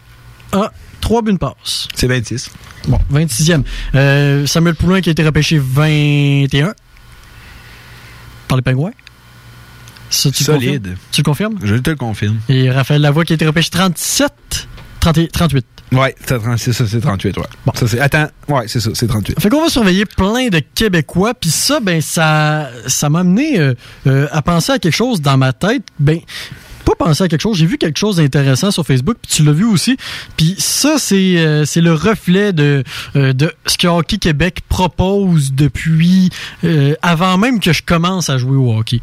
a 0.54 0.72
3 1.04 1.22
buts 1.22 1.34
de 1.34 1.38
passe. 1.38 1.90
C'est 1.96 2.08
26. 2.08 2.50
Bon, 2.88 2.98
26e. 3.12 3.64
Euh, 3.94 4.46
Samuel 4.46 4.74
Poulin 4.76 5.02
qui 5.02 5.10
a 5.10 5.12
été 5.12 5.22
repêché 5.22 5.60
21 5.62 6.74
par 8.48 8.56
les 8.58 8.62
Pingouins. 8.62 8.92
Ça, 10.10 10.32
tu 10.32 10.46
Solide. 10.46 10.96
Tu 11.12 11.20
le 11.22 11.26
confirmes? 11.26 11.56
Je 11.62 11.76
te 11.76 11.90
le 11.90 11.98
confirme. 11.98 12.40
Et 12.48 12.72
Raphaël 12.72 13.02
Lavoie 13.02 13.26
qui 13.26 13.34
a 13.34 13.36
été 13.36 13.46
repêché 13.46 13.70
37, 13.70 14.68
30 15.02 15.18
et- 15.18 15.28
38. 15.28 15.66
Ouais, 15.92 16.16
c'est 16.26 16.40
36, 16.40 16.72
ça 16.74 16.88
c'est 16.88 17.02
38, 17.02 17.38
ouais. 17.38 17.44
Ça, 17.76 17.88
c'est, 17.88 18.00
attends, 18.00 18.28
ouais, 18.48 18.64
c'est 18.68 18.80
ça, 18.80 18.92
c'est 18.94 19.06
38. 19.08 19.40
Fait 19.42 19.50
qu'on 19.50 19.62
va 19.62 19.70
surveiller 19.70 20.06
plein 20.06 20.48
de 20.48 20.60
Québécois, 20.74 21.34
puis 21.34 21.50
ça, 21.52 21.80
ben, 21.82 22.00
ça, 22.02 22.70
ça 22.88 23.10
m'a 23.10 23.20
amené 23.20 23.60
euh, 23.60 23.74
euh, 24.08 24.28
à 24.32 24.42
penser 24.42 24.72
à 24.72 24.80
quelque 24.80 24.96
chose 24.96 25.22
dans 25.22 25.38
ma 25.38 25.52
tête. 25.54 25.84
Ben, 26.00 26.20
penser 26.96 27.24
à 27.24 27.28
quelque 27.28 27.42
chose, 27.42 27.58
j'ai 27.58 27.66
vu 27.66 27.78
quelque 27.78 27.98
chose 28.00 28.18
d'intéressant 28.18 28.72
sur 28.72 28.86
Facebook, 28.86 29.18
puis 29.22 29.32
tu 29.36 29.44
l'as 29.44 29.52
vu 29.52 29.66
aussi. 29.66 29.98
Puis 30.38 30.56
ça, 30.58 30.96
c'est 30.98 31.38
euh, 31.38 31.66
c'est 31.66 31.82
le 31.82 31.94
reflet 31.94 32.54
de, 32.54 32.84
euh, 33.16 33.34
de 33.34 33.54
ce 33.66 33.78
que 33.78 33.88
Hockey 33.88 34.18
Québec 34.18 34.60
propose 34.70 35.54
depuis 35.54 36.30
euh, 36.64 36.96
avant 37.02 37.38
même 37.38 37.60
que 37.60 37.74
je 37.74 37.84
commence 37.84 38.30
à 38.30 38.38
jouer 38.38 38.58
au 38.58 38.76
hockey. 38.78 38.98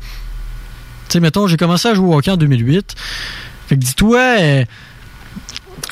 Tu 1.08 1.14
sais, 1.14 1.20
mettons, 1.20 1.46
j'ai 1.46 1.56
commencé 1.56 1.88
à 1.88 1.94
jouer 1.94 2.06
au 2.08 2.14
hockey 2.16 2.30
en 2.30 2.36
2008. 2.36 2.94
Fait 3.68 3.76
que 3.76 3.80
dis-toi, 3.80 4.64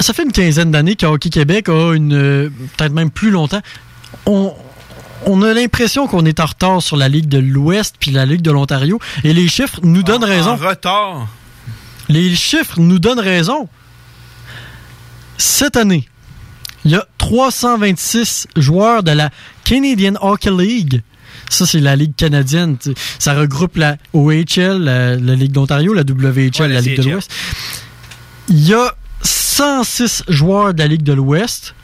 ça 0.00 0.12
fait 0.12 0.22
une 0.22 0.32
quinzaine 0.32 0.70
d'années 0.70 0.96
que 0.96 1.06
Hockey 1.06 1.30
Québec 1.30 1.68
a 1.68 1.92
une. 1.94 2.12
euh, 2.14 2.50
peut-être 2.76 2.92
même 2.92 3.10
plus 3.10 3.30
longtemps. 3.30 3.60
On, 4.26 4.52
on 5.26 5.42
a 5.42 5.52
l'impression 5.52 6.06
qu'on 6.06 6.24
est 6.24 6.40
en 6.40 6.46
retard 6.46 6.82
sur 6.82 6.96
la 6.96 7.08
Ligue 7.08 7.26
de 7.28 7.38
l'Ouest 7.38 7.96
puis 7.98 8.10
la 8.10 8.24
Ligue 8.26 8.42
de 8.42 8.50
l'Ontario. 8.50 9.00
Et 9.24 9.32
les 9.32 9.48
chiffres 9.48 9.80
nous 9.82 10.02
donnent 10.02 10.24
raison. 10.24 10.50
En 10.52 10.56
retard. 10.56 11.26
Les 12.08 12.34
chiffres 12.34 12.80
nous 12.80 12.98
donnent 12.98 13.20
raison. 13.20 13.68
Cette 15.36 15.76
année, 15.76 16.08
il 16.84 16.92
y 16.92 16.94
a 16.94 17.06
326 17.18 18.48
joueurs 18.56 19.02
de 19.02 19.12
la 19.12 19.30
Canadian 19.64 20.14
Hockey 20.20 20.50
League. 20.50 21.02
Ça, 21.50 21.66
c'est 21.66 21.80
la 21.80 21.96
Ligue 21.96 22.14
canadienne. 22.16 22.76
Ça 23.18 23.34
regroupe 23.34 23.76
la 23.76 23.96
OHL, 24.12 24.82
la, 24.82 25.16
la 25.16 25.34
Ligue 25.34 25.52
d'Ontario, 25.52 25.94
la 25.94 26.02
WHL, 26.02 26.72
la, 26.72 26.80
Ligue 26.80 26.98
de 26.98 27.10
l'Ouest. 27.10 27.30
Il 28.48 28.66
y 28.66 28.74
a 28.74 28.94
106 29.22 30.24
joueurs 30.28 30.74
de 30.74 30.78
la 30.78 30.86
Ligue 30.86 31.02
de 31.02 31.12
l'Ouest. 31.12 31.74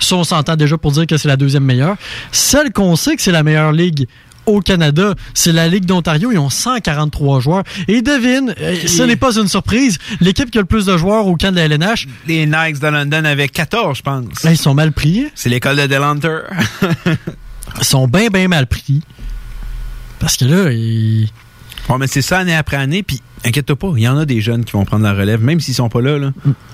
Ça, 0.00 0.16
on 0.16 0.24
s'entend 0.24 0.56
déjà 0.56 0.78
pour 0.78 0.92
dire 0.92 1.06
que 1.06 1.16
c'est 1.16 1.28
la 1.28 1.36
deuxième 1.36 1.64
meilleure. 1.64 1.96
Celle 2.32 2.72
qu'on 2.72 2.96
sait 2.96 3.16
que 3.16 3.22
c'est 3.22 3.32
la 3.32 3.42
meilleure 3.42 3.72
ligue 3.72 4.06
au 4.50 4.60
Canada, 4.60 5.14
c'est 5.34 5.52
la 5.52 5.68
Ligue 5.68 5.84
d'Ontario. 5.84 6.30
Ils 6.32 6.38
ont 6.38 6.50
143 6.50 7.40
joueurs. 7.40 7.64
Et 7.88 8.02
devine, 8.02 8.54
euh, 8.60 8.76
ce 8.86 9.02
n'est 9.02 9.16
pas 9.16 9.36
une 9.36 9.48
surprise, 9.48 9.98
l'équipe 10.20 10.50
qui 10.50 10.58
a 10.58 10.60
le 10.60 10.66
plus 10.66 10.86
de 10.86 10.96
joueurs 10.96 11.26
au 11.26 11.36
camp 11.36 11.50
de 11.50 11.56
la 11.56 11.64
LNH, 11.64 12.06
Les 12.26 12.46
Knights 12.46 12.80
de 12.80 12.86
London 12.86 13.24
avaient 13.24 13.48
14, 13.48 13.98
je 13.98 14.02
pense. 14.02 14.24
ben, 14.42 14.50
ils 14.50 14.58
sont 14.58 14.74
mal 14.74 14.92
pris. 14.92 15.26
C'est 15.34 15.48
l'école 15.48 15.76
de 15.76 15.86
Delanter. 15.86 16.40
Ils 17.78 17.84
sont 17.84 18.08
bien, 18.08 18.28
bien 18.28 18.48
mal 18.48 18.66
pris. 18.66 19.00
Parce 20.18 20.36
que 20.36 20.44
là, 20.44 20.72
ils... 20.72 21.28
Bon, 21.90 21.98
mais 21.98 22.06
c'est 22.06 22.22
ça 22.22 22.38
année 22.38 22.54
après 22.54 22.76
année, 22.76 23.02
puis 23.02 23.20
inquiète-toi 23.44 23.74
pas, 23.74 23.88
il 23.96 24.02
y 24.02 24.08
en 24.08 24.16
a 24.16 24.24
des 24.24 24.40
jeunes 24.40 24.64
qui 24.64 24.72
vont 24.72 24.84
prendre 24.84 25.02
la 25.02 25.12
relève, 25.12 25.42
même 25.42 25.58
s'ils 25.58 25.74
sont 25.74 25.88
pas 25.88 26.00
là. 26.00 26.18
là. 26.18 26.30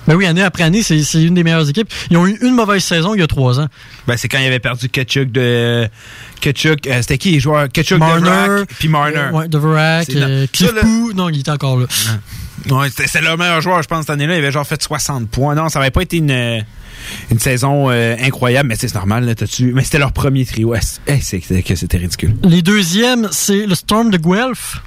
Ben 0.07 0.15
oui, 0.15 0.27
année 0.27 0.43
après 0.43 0.63
année, 0.63 0.83
c'est 0.83 1.01
une 1.23 1.33
des 1.33 1.43
meilleures 1.43 1.67
équipes. 1.67 1.91
Ils 2.11 2.17
ont 2.17 2.27
eu 2.27 2.37
une 2.41 2.53
mauvaise 2.53 2.83
saison 2.83 3.15
il 3.15 3.19
y 3.21 3.23
a 3.23 3.27
trois 3.27 3.59
ans. 3.59 3.67
Ben, 4.07 4.15
c'est 4.15 4.27
quand 4.27 4.37
il 4.37 4.45
avait 4.45 4.59
perdu 4.59 4.89
Ketchuk 4.89 5.31
de. 5.31 5.87
Ketchuk, 6.39 6.85
euh, 6.85 7.01
c'était 7.01 7.17
qui 7.17 7.31
les 7.31 7.39
joueurs? 7.39 7.67
Ketchuk, 7.67 7.97
Marner, 7.99 8.63
puis 8.77 8.87
Marner. 8.89 9.17
euh, 9.17 9.31
ouais, 9.31 9.47
dans- 10.19 10.27
euh, 10.27 11.13
non, 11.15 11.29
il 11.29 11.39
était 11.39 11.49
encore 11.51 11.77
là. 11.79 11.87
Ouais, 12.69 12.89
c'était 12.89 13.07
c'est 13.07 13.21
leur 13.21 13.37
meilleur 13.39 13.61
joueur, 13.61 13.81
je 13.81 13.87
pense, 13.87 14.01
cette 14.01 14.09
année-là. 14.11 14.35
Il 14.35 14.39
avait 14.39 14.51
genre 14.51 14.67
fait 14.67 14.81
60 14.81 15.29
points. 15.29 15.55
Non, 15.55 15.69
ça 15.69 15.79
avait 15.79 15.89
pas 15.91 16.01
été 16.03 16.17
une, 16.17 16.29
euh, 16.31 16.59
une 17.31 17.39
saison 17.39 17.89
euh, 17.89 18.15
incroyable, 18.21 18.69
mais 18.69 18.77
tu 18.77 18.87
c'est 18.87 18.93
normal, 18.95 19.25
là, 19.25 19.33
t'as-tu. 19.33 19.73
Mais 19.73 19.83
c'était 19.83 19.99
leur 19.99 20.11
premier 20.11 20.45
trio. 20.45 20.75
C'était 21.21 21.97
ridicule? 21.97 22.35
Les 22.43 22.61
deuxièmes, 22.61 23.29
c'est 23.31 23.65
le 23.65 23.73
Storm 23.73 24.11
de 24.11 24.17
Guelph. 24.17 24.81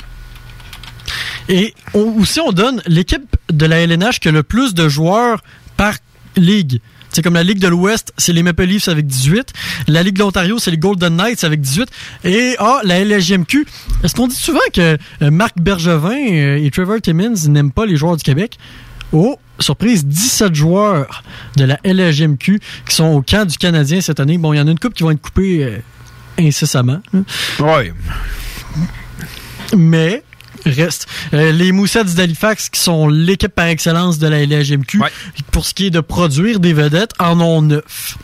Et 1.48 1.74
on- 1.94 2.16
aussi, 2.20 2.40
on 2.40 2.52
donne 2.52 2.82
l'équipe 2.86 3.36
de 3.52 3.66
la 3.66 3.80
LNH 3.80 4.20
qui 4.20 4.28
a 4.28 4.32
le 4.32 4.42
plus 4.42 4.74
de 4.74 4.88
joueurs 4.88 5.42
par 5.76 5.94
ligue. 6.36 6.80
C'est 7.12 7.22
comme 7.22 7.34
la 7.34 7.42
Ligue 7.42 7.58
de 7.58 7.66
l'Ouest, 7.66 8.12
c'est 8.18 8.32
les 8.32 8.44
Maple 8.44 8.62
Leafs 8.62 8.86
avec 8.86 9.04
18. 9.04 9.52
La 9.88 10.04
Ligue 10.04 10.14
de 10.14 10.20
l'Ontario, 10.20 10.60
c'est 10.60 10.70
les 10.70 10.78
Golden 10.78 11.16
Knights 11.16 11.42
avec 11.42 11.60
18. 11.60 11.88
Et 12.22 12.54
ah, 12.60 12.78
la 12.84 13.00
LHJMQ. 13.04 13.66
Est-ce 14.04 14.14
qu'on 14.14 14.28
dit 14.28 14.36
souvent 14.36 14.60
que 14.72 14.96
euh, 15.22 15.30
Marc 15.32 15.58
Bergevin 15.60 16.14
euh, 16.30 16.64
et 16.64 16.70
Trevor 16.70 17.00
Timmins 17.00 17.34
n'aiment 17.48 17.72
pas 17.72 17.84
les 17.84 17.96
joueurs 17.96 18.16
du 18.16 18.22
Québec? 18.22 18.58
Oh, 19.12 19.40
surprise, 19.58 20.06
17 20.06 20.54
joueurs 20.54 21.24
de 21.56 21.64
la 21.64 21.80
LHJMQ 21.82 22.60
qui 22.88 22.94
sont 22.94 23.06
au 23.06 23.22
camp 23.22 23.44
du 23.44 23.58
Canadien 23.58 24.00
cette 24.00 24.20
année. 24.20 24.38
Bon, 24.38 24.52
il 24.52 24.58
y 24.58 24.60
en 24.60 24.68
a 24.68 24.70
une 24.70 24.78
coupe 24.78 24.94
qui 24.94 25.02
vont 25.02 25.10
être 25.10 25.20
coupées 25.20 25.64
euh, 25.64 25.78
incessamment. 26.38 27.00
Ouais. 27.58 27.92
Mais 29.76 30.22
reste 30.66 31.06
euh, 31.32 31.52
les 31.52 31.72
Moussettes 31.72 32.14
d'Halifax 32.14 32.68
qui 32.68 32.80
sont 32.80 33.08
l'équipe 33.08 33.54
par 33.54 33.66
excellence 33.66 34.18
de 34.18 34.28
la 34.28 34.44
LHMQ 34.44 35.00
pour 35.52 35.64
ce 35.64 35.74
qui 35.74 35.86
est 35.86 35.90
de 35.90 36.00
produire 36.00 36.60
des 36.60 36.72
vedettes 36.72 37.12
en 37.18 37.40
ont 37.40 37.62
neuf. 37.62 38.16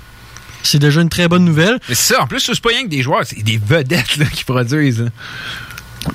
C'est 0.63 0.79
déjà 0.79 1.01
une 1.01 1.09
très 1.09 1.29
bonne 1.29 1.45
nouvelle. 1.45 1.79
Mais 1.89 1.95
c'est 1.95 2.15
ça, 2.15 2.23
en 2.23 2.27
plus, 2.27 2.41
c'est 2.41 2.61
pas 2.61 2.71
rien 2.71 2.83
que 2.85 2.89
des 2.89 3.03
joueurs, 3.03 3.25
c'est 3.25 3.43
des 3.43 3.59
vedettes 3.59 4.17
là, 4.17 4.27
qui 4.27 4.45
produisent. 4.45 5.01
là. 5.01 5.11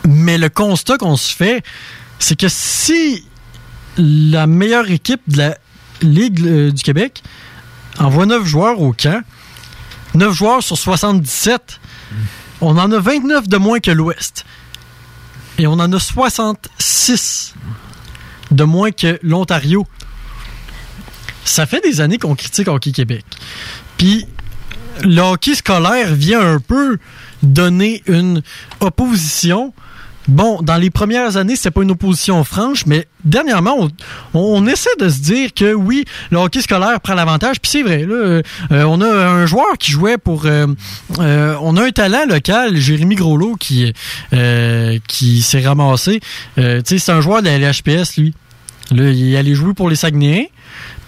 Mais 0.08 0.38
le 0.38 0.50
constat 0.50 0.98
qu'on 0.98 1.18
se 1.18 1.34
fait, 1.34 1.64
c'est 2.20 2.38
que 2.38 2.48
si 2.50 3.26
la 3.98 4.48
meilleure 4.48 4.90
équipe 4.90 5.22
de 5.28 5.38
la 5.38 5.58
Ligue 6.02 6.46
euh, 6.46 6.72
du 6.72 6.82
Québec 6.82 7.22
envoie 8.00 8.26
9 8.26 8.46
joueurs 8.46 8.82
au 8.82 8.94
camp, 8.94 9.22
9 10.16 10.34
joueurs 10.34 10.64
sur 10.64 10.78
77, 10.78 11.80
on 12.62 12.78
en 12.78 12.92
a 12.92 13.00
29 13.00 13.48
de 13.48 13.58
moins 13.58 13.80
que 13.80 13.92
l'Ouest. 13.92 14.46
Et 15.62 15.68
on 15.68 15.74
en 15.74 15.94
a 15.94 16.00
66 16.00 17.54
de 18.50 18.64
moins 18.64 18.90
que 18.90 19.20
l'Ontario. 19.22 19.86
Ça 21.46 21.68
fait 21.68 21.82
des 21.82 22.02
années 22.02 22.18
qu'on 22.18 22.34
critique 22.34 22.68
Hockey 22.68 22.92
Québec. 22.92 23.24
Puis 23.96 24.26
le 25.04 25.22
hockey 25.22 25.54
scolaire 25.54 26.16
vient 26.16 26.42
un 26.42 26.60
peu 26.60 26.98
donner 27.44 28.02
une 28.08 28.42
opposition. 28.80 29.72
Bon, 30.28 30.62
dans 30.62 30.78
les 30.78 30.90
premières 30.90 31.38
années, 31.38 31.56
c'était 31.56 31.72
pas 31.72 31.82
une 31.82 31.92
opposition 31.92 32.44
franche, 32.44 32.86
mais 32.86 33.08
dernièrement, 33.26 33.88
on, 34.34 34.68
essaie 34.68 34.96
de 35.00 35.10
se 35.10 35.20
dire 35.20 35.54
que 35.54 35.74
oui, 35.74 36.06
le 36.30 36.38
hockey 36.38 36.62
scolaire 36.62 37.02
prend 37.02 37.16
l'avantage. 37.16 37.60
Puis 37.60 37.72
c'est 37.72 37.82
vrai, 37.82 38.06
là, 38.06 38.16
euh, 38.16 38.42
on 38.72 39.02
a 39.02 39.08
un 39.08 39.46
joueur 39.46 39.78
qui 39.80 39.92
jouait 39.92 40.18
pour... 40.18 40.46
euh, 40.46 40.68
euh, 41.20 41.56
on 41.62 41.76
a 41.76 41.86
un 41.86 41.92
talent 41.92 42.26
local, 42.28 42.78
Jérémy 42.78 43.16
Groslot, 43.16 43.56
qui, 43.56 43.94
qui 45.08 45.42
s'est 45.42 45.62
ramassé. 45.62 46.20
Tu 46.56 46.62
sais, 46.62 46.98
c'est 47.00 47.12
un 47.12 47.22
joueur 47.22 47.42
de 47.42 47.48
la 47.48 47.58
LHPS, 47.58 48.18
lui. 48.18 48.34
Là, 48.92 49.10
il 49.10 49.34
est 49.34 49.38
allé 49.38 49.56
jouer 49.56 49.74
pour 49.74 49.90
les 49.90 49.96
Saguenayens. 49.96 50.46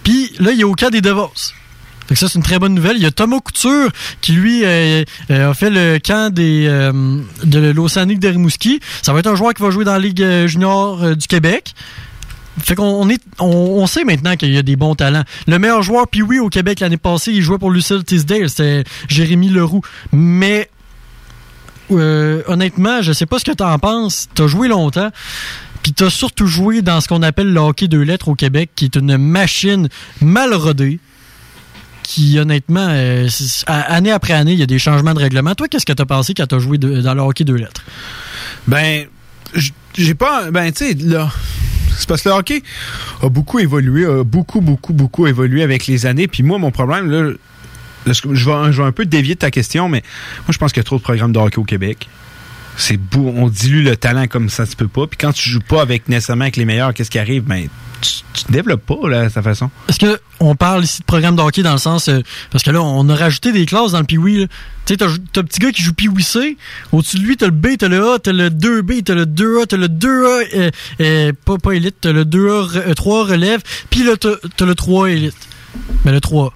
Puis 0.03 0.31
là, 0.39 0.51
il 0.51 0.61
est 0.61 0.65
au 0.65 0.73
cas 0.73 0.89
des 0.89 1.01
Devos. 1.01 1.53
Fait 2.13 2.15
que 2.15 2.19
ça, 2.19 2.27
c'est 2.27 2.37
une 2.37 2.43
très 2.43 2.59
bonne 2.59 2.75
nouvelle. 2.75 2.97
Il 2.97 3.01
y 3.01 3.07
a 3.07 3.11
Thomas 3.11 3.39
Couture 3.39 3.89
qui, 4.21 4.33
lui, 4.33 4.61
euh, 4.65 5.03
a 5.31 5.51
fait 5.55 5.71
le 5.71 5.97
camp 5.97 6.31
des, 6.31 6.67
euh, 6.67 6.91
de 7.43 7.71
l'Océanique 7.71 8.19
de 8.19 8.27
Rimouski. 8.27 8.81
Ça 9.01 9.13
va 9.13 9.19
être 9.19 9.25
un 9.25 9.33
joueur 9.33 9.55
qui 9.55 9.63
va 9.63 9.71
jouer 9.71 9.83
dans 9.83 9.93
la 9.93 9.99
Ligue 9.99 10.21
euh, 10.21 10.45
junior 10.45 11.15
du 11.15 11.25
Québec. 11.25 11.73
Fait 12.59 12.75
qu'on 12.75 13.09
on 13.39 13.87
sait 13.87 14.03
maintenant 14.03 14.35
qu'il 14.35 14.53
y 14.53 14.59
a 14.59 14.61
des 14.61 14.75
bons 14.75 14.93
talents. 14.93 15.23
Le 15.47 15.57
meilleur 15.57 15.81
joueur, 15.81 16.07
puis 16.07 16.21
oui, 16.21 16.37
au 16.37 16.49
Québec 16.49 16.81
l'année 16.81 16.97
passée, 16.97 17.31
il 17.31 17.41
jouait 17.41 17.57
pour 17.57 17.71
Lucille 17.71 18.03
Tisdale, 18.03 18.47
c'était 18.47 18.83
Jérémy 19.07 19.49
Leroux. 19.49 19.81
Mais 20.11 20.69
honnêtement, 21.89 23.01
je 23.01 23.11
sais 23.11 23.25
pas 23.25 23.39
ce 23.39 23.45
que 23.45 23.53
t'en 23.53 23.79
penses. 23.79 24.29
T'as 24.35 24.45
joué 24.45 24.67
longtemps. 24.67 25.09
Puis 25.81 25.93
t'as 25.93 26.11
surtout 26.11 26.45
joué 26.45 26.83
dans 26.83 27.01
ce 27.01 27.07
qu'on 27.07 27.23
appelle 27.23 27.51
le 27.51 27.59
hockey 27.59 27.87
deux 27.87 28.03
lettres 28.03 28.27
au 28.27 28.35
Québec, 28.35 28.69
qui 28.75 28.85
est 28.85 28.97
une 28.97 29.17
machine 29.17 29.89
mal 30.21 30.53
rodée. 30.53 30.99
Qui, 32.03 32.37
honnêtement, 32.37 32.87
euh, 32.89 33.27
année 33.67 34.11
après 34.11 34.33
année, 34.33 34.53
il 34.53 34.59
y 34.59 34.63
a 34.63 34.67
des 34.67 34.79
changements 34.79 35.13
de 35.13 35.19
règlement. 35.19 35.55
Toi, 35.55 35.67
qu'est-ce 35.67 35.85
que 35.85 35.93
t'as 35.93 36.05
pensé 36.05 36.33
quand 36.33 36.45
t'as 36.47 36.59
joué 36.59 36.77
de- 36.77 37.01
dans 37.01 37.13
le 37.13 37.21
hockey 37.21 37.43
deux 37.43 37.55
lettres? 37.55 37.81
Ben, 38.67 39.05
j'ai 39.97 40.13
pas. 40.13 40.51
Ben, 40.51 40.71
tu 40.71 40.85
sais, 40.85 40.93
là. 40.95 41.31
C'est 41.97 42.07
parce 42.07 42.21
que 42.23 42.29
le 42.29 42.35
hockey 42.35 42.63
a 43.21 43.29
beaucoup 43.29 43.59
évolué, 43.59 44.05
a 44.05 44.23
beaucoup, 44.23 44.61
beaucoup, 44.61 44.93
beaucoup 44.93 45.27
évolué 45.27 45.63
avec 45.63 45.85
les 45.87 46.05
années. 46.05 46.27
Puis 46.27 46.43
moi, 46.43 46.57
mon 46.57 46.71
problème, 46.71 47.09
là, 47.09 47.31
je, 48.07 48.45
vais, 48.45 48.83
un 48.83 48.91
peu 48.91 49.05
dévier 49.05 49.35
de 49.35 49.39
ta 49.39 49.51
question, 49.51 49.87
mais 49.89 50.01
moi, 50.39 50.51
je 50.51 50.57
pense 50.57 50.71
qu'il 50.73 50.81
y 50.81 50.81
a 50.81 50.85
trop 50.85 50.97
de 50.97 51.03
programmes 51.03 51.31
de 51.31 51.39
hockey 51.39 51.59
au 51.59 51.63
Québec. 51.63 52.09
C'est 52.75 52.97
beau, 52.97 53.31
on 53.35 53.47
dilue 53.47 53.83
le 53.83 53.95
talent 53.95 54.25
comme 54.27 54.49
ça 54.49 54.65
se 54.65 54.75
peut 54.75 54.87
pas. 54.87 55.05
Puis 55.05 55.17
quand 55.19 55.31
tu 55.31 55.47
joues 55.47 55.61
pas 55.61 55.81
avec 55.81 56.09
nécessairement 56.09 56.43
avec 56.45 56.57
les 56.57 56.65
meilleurs, 56.65 56.93
qu'est-ce 56.93 57.11
qui 57.11 57.19
arrive? 57.19 57.43
Ben, 57.43 57.67
tu, 58.05 58.23
tu 58.33 58.43
te 58.45 58.51
développes 58.51 58.85
pas, 58.85 59.09
là, 59.09 59.25
de 59.25 59.29
cette 59.29 59.43
façon. 59.43 59.69
Est-ce 59.89 59.99
que 59.99 60.19
on 60.39 60.55
parle 60.55 60.83
ici 60.83 60.99
de 60.99 61.05
programme 61.05 61.35
de 61.35 61.41
hockey 61.41 61.61
dans 61.63 61.71
le 61.71 61.77
sens 61.77 62.07
euh, 62.09 62.19
parce 62.51 62.63
que 62.63 62.71
là 62.71 62.81
on 62.81 63.07
a 63.09 63.15
rajouté 63.15 63.51
des 63.51 63.65
classes 63.65 63.91
dans 63.93 63.99
le 63.99 64.05
Pee-Wee. 64.05 64.39
là. 64.41 64.47
Tu 64.85 64.93
sais 64.93 64.97
t'as 64.97 65.07
t'as 65.31 65.41
un 65.41 65.43
petit 65.45 65.59
gars 65.59 65.71
qui 65.71 65.81
joue 65.81 65.93
Pee-Wee 65.93 66.23
C, 66.23 66.57
au-dessus 66.91 67.17
de 67.17 67.23
lui 67.23 67.37
t'as 67.37 67.45
le 67.45 67.51
B, 67.53 67.67
t'as 67.79 67.87
le 67.87 68.13
A, 68.13 68.19
t'as 68.19 68.33
le 68.33 68.49
2B, 68.49 69.03
t'as 69.03 69.13
le 69.15 69.25
2A, 69.25 69.67
t'as 69.67 69.77
le 69.77 69.87
2A 69.87 70.47
euh, 70.55 70.71
euh, 71.01 71.31
pas 71.45 71.57
pas 71.57 71.71
élite, 71.73 71.95
t'as 72.01 72.11
le 72.11 72.25
2A 72.25 72.73
re- 72.73 72.77
euh, 72.89 72.93
3 72.93 73.25
relève, 73.25 73.61
puis 73.89 74.03
là 74.03 74.13
t'as 74.17 74.65
le 74.65 74.75
3 74.75 75.09
élite. 75.11 75.35
Mais 76.03 76.11
le 76.11 76.19
3 76.19 76.53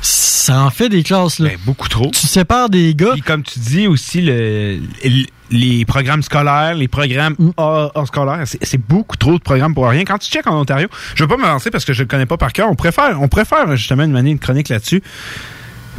ça 0.00 0.62
en 0.62 0.70
fait 0.70 0.88
des 0.88 1.02
classes 1.02 1.38
là. 1.40 1.50
beaucoup 1.66 1.88
trop. 1.88 2.10
Tu 2.12 2.26
sépares 2.26 2.70
des 2.70 2.94
gars. 2.94 3.12
Puis 3.12 3.22
comme 3.22 3.42
tu 3.42 3.58
dis 3.58 3.86
aussi, 3.86 4.20
le, 4.20 4.78
le- 5.04 5.26
les 5.50 5.84
programmes 5.84 6.22
scolaires, 6.22 6.74
les 6.74 6.88
programmes 6.88 7.34
hors, 7.56 7.92
hors 7.94 8.06
scolaires. 8.06 8.44
C'est 8.44 8.80
beaucoup 8.80 9.16
trop 9.16 9.32
de 9.38 9.42
programmes 9.42 9.74
pour 9.74 9.88
rien. 9.88 10.04
Quand 10.04 10.18
tu 10.18 10.30
checkes 10.30 10.46
en 10.46 10.60
Ontario, 10.60 10.88
je 11.14 11.22
veux 11.24 11.28
pas 11.28 11.36
me 11.36 11.44
lancer 11.46 11.70
parce 11.70 11.84
que 11.84 11.92
je 11.92 12.02
le 12.02 12.08
connais 12.08 12.26
pas 12.26 12.36
par 12.36 12.52
cœur. 12.52 12.68
On 12.70 12.74
préfère, 12.74 13.20
on 13.20 13.28
préfère 13.28 13.76
justement 13.76 14.04
une 14.04 14.12
manière 14.12 14.38
chronique 14.38 14.68
là-dessus. 14.68 15.02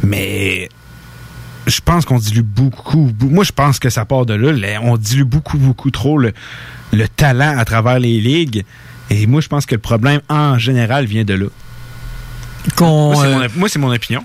Mais 0.02 0.68
je 1.66 1.80
pense 1.80 2.04
qu'on 2.04 2.18
dilue 2.18 2.42
beaucoup. 2.42 3.10
Moi, 3.20 3.44
je 3.44 3.52
pense 3.52 3.78
que 3.78 3.90
ça 3.90 4.04
part 4.04 4.26
de 4.26 4.34
là. 4.34 4.80
On 4.82 4.96
dilue 4.96 5.24
beaucoup, 5.24 5.58
beaucoup 5.58 5.90
trop 5.90 6.18
le, 6.18 6.32
le 6.92 7.08
talent 7.08 7.58
à 7.58 7.64
travers 7.64 7.98
les 7.98 8.20
ligues. 8.20 8.64
Et 9.10 9.26
moi, 9.26 9.40
je 9.40 9.48
pense 9.48 9.66
que 9.66 9.74
le 9.74 9.80
problème 9.80 10.20
en 10.28 10.58
général 10.58 11.04
vient 11.06 11.24
de 11.24 11.34
là. 11.34 11.46
Qu'on, 12.76 13.12
Moi, 13.12 13.24
c'est 13.24 13.30
euh, 13.30 13.38
mon 13.38 13.48
moi, 13.56 13.68
c'est 13.68 13.78
mon 13.78 13.92
opinion. 13.92 14.24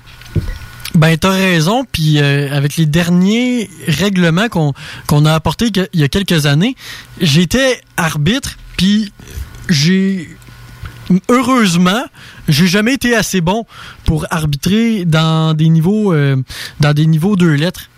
Ben, 0.96 1.18
t'as 1.18 1.32
raison. 1.32 1.86
Puis 1.92 2.20
euh, 2.20 2.56
avec 2.56 2.78
les 2.78 2.86
derniers 2.86 3.70
règlements 3.88 4.48
qu'on 4.48 4.74
qu'on 5.08 5.26
a 5.26 5.34
apportés 5.34 5.70
il 5.94 6.00
y 6.00 6.04
a 6.04 6.08
quelques 6.08 6.46
années, 6.46 6.76
j'étais 7.20 7.82
arbitre. 7.98 8.58
Puis 8.78 9.12
j'ai 9.70 10.30
heureusement, 11.30 12.04
j'ai 12.48 12.68
jamais 12.68 12.94
été 12.94 13.16
assez 13.16 13.42
bon 13.42 13.66
pour 14.06 14.26
arbitrer 14.32 15.06
dans 15.06 15.54
des 15.54 15.70
niveaux 15.70 16.14
euh, 16.14 16.38
dans 16.80 16.94
des 16.94 17.06
niveaux 17.06 17.36
deux 17.36 17.54
lettres. 17.54 17.90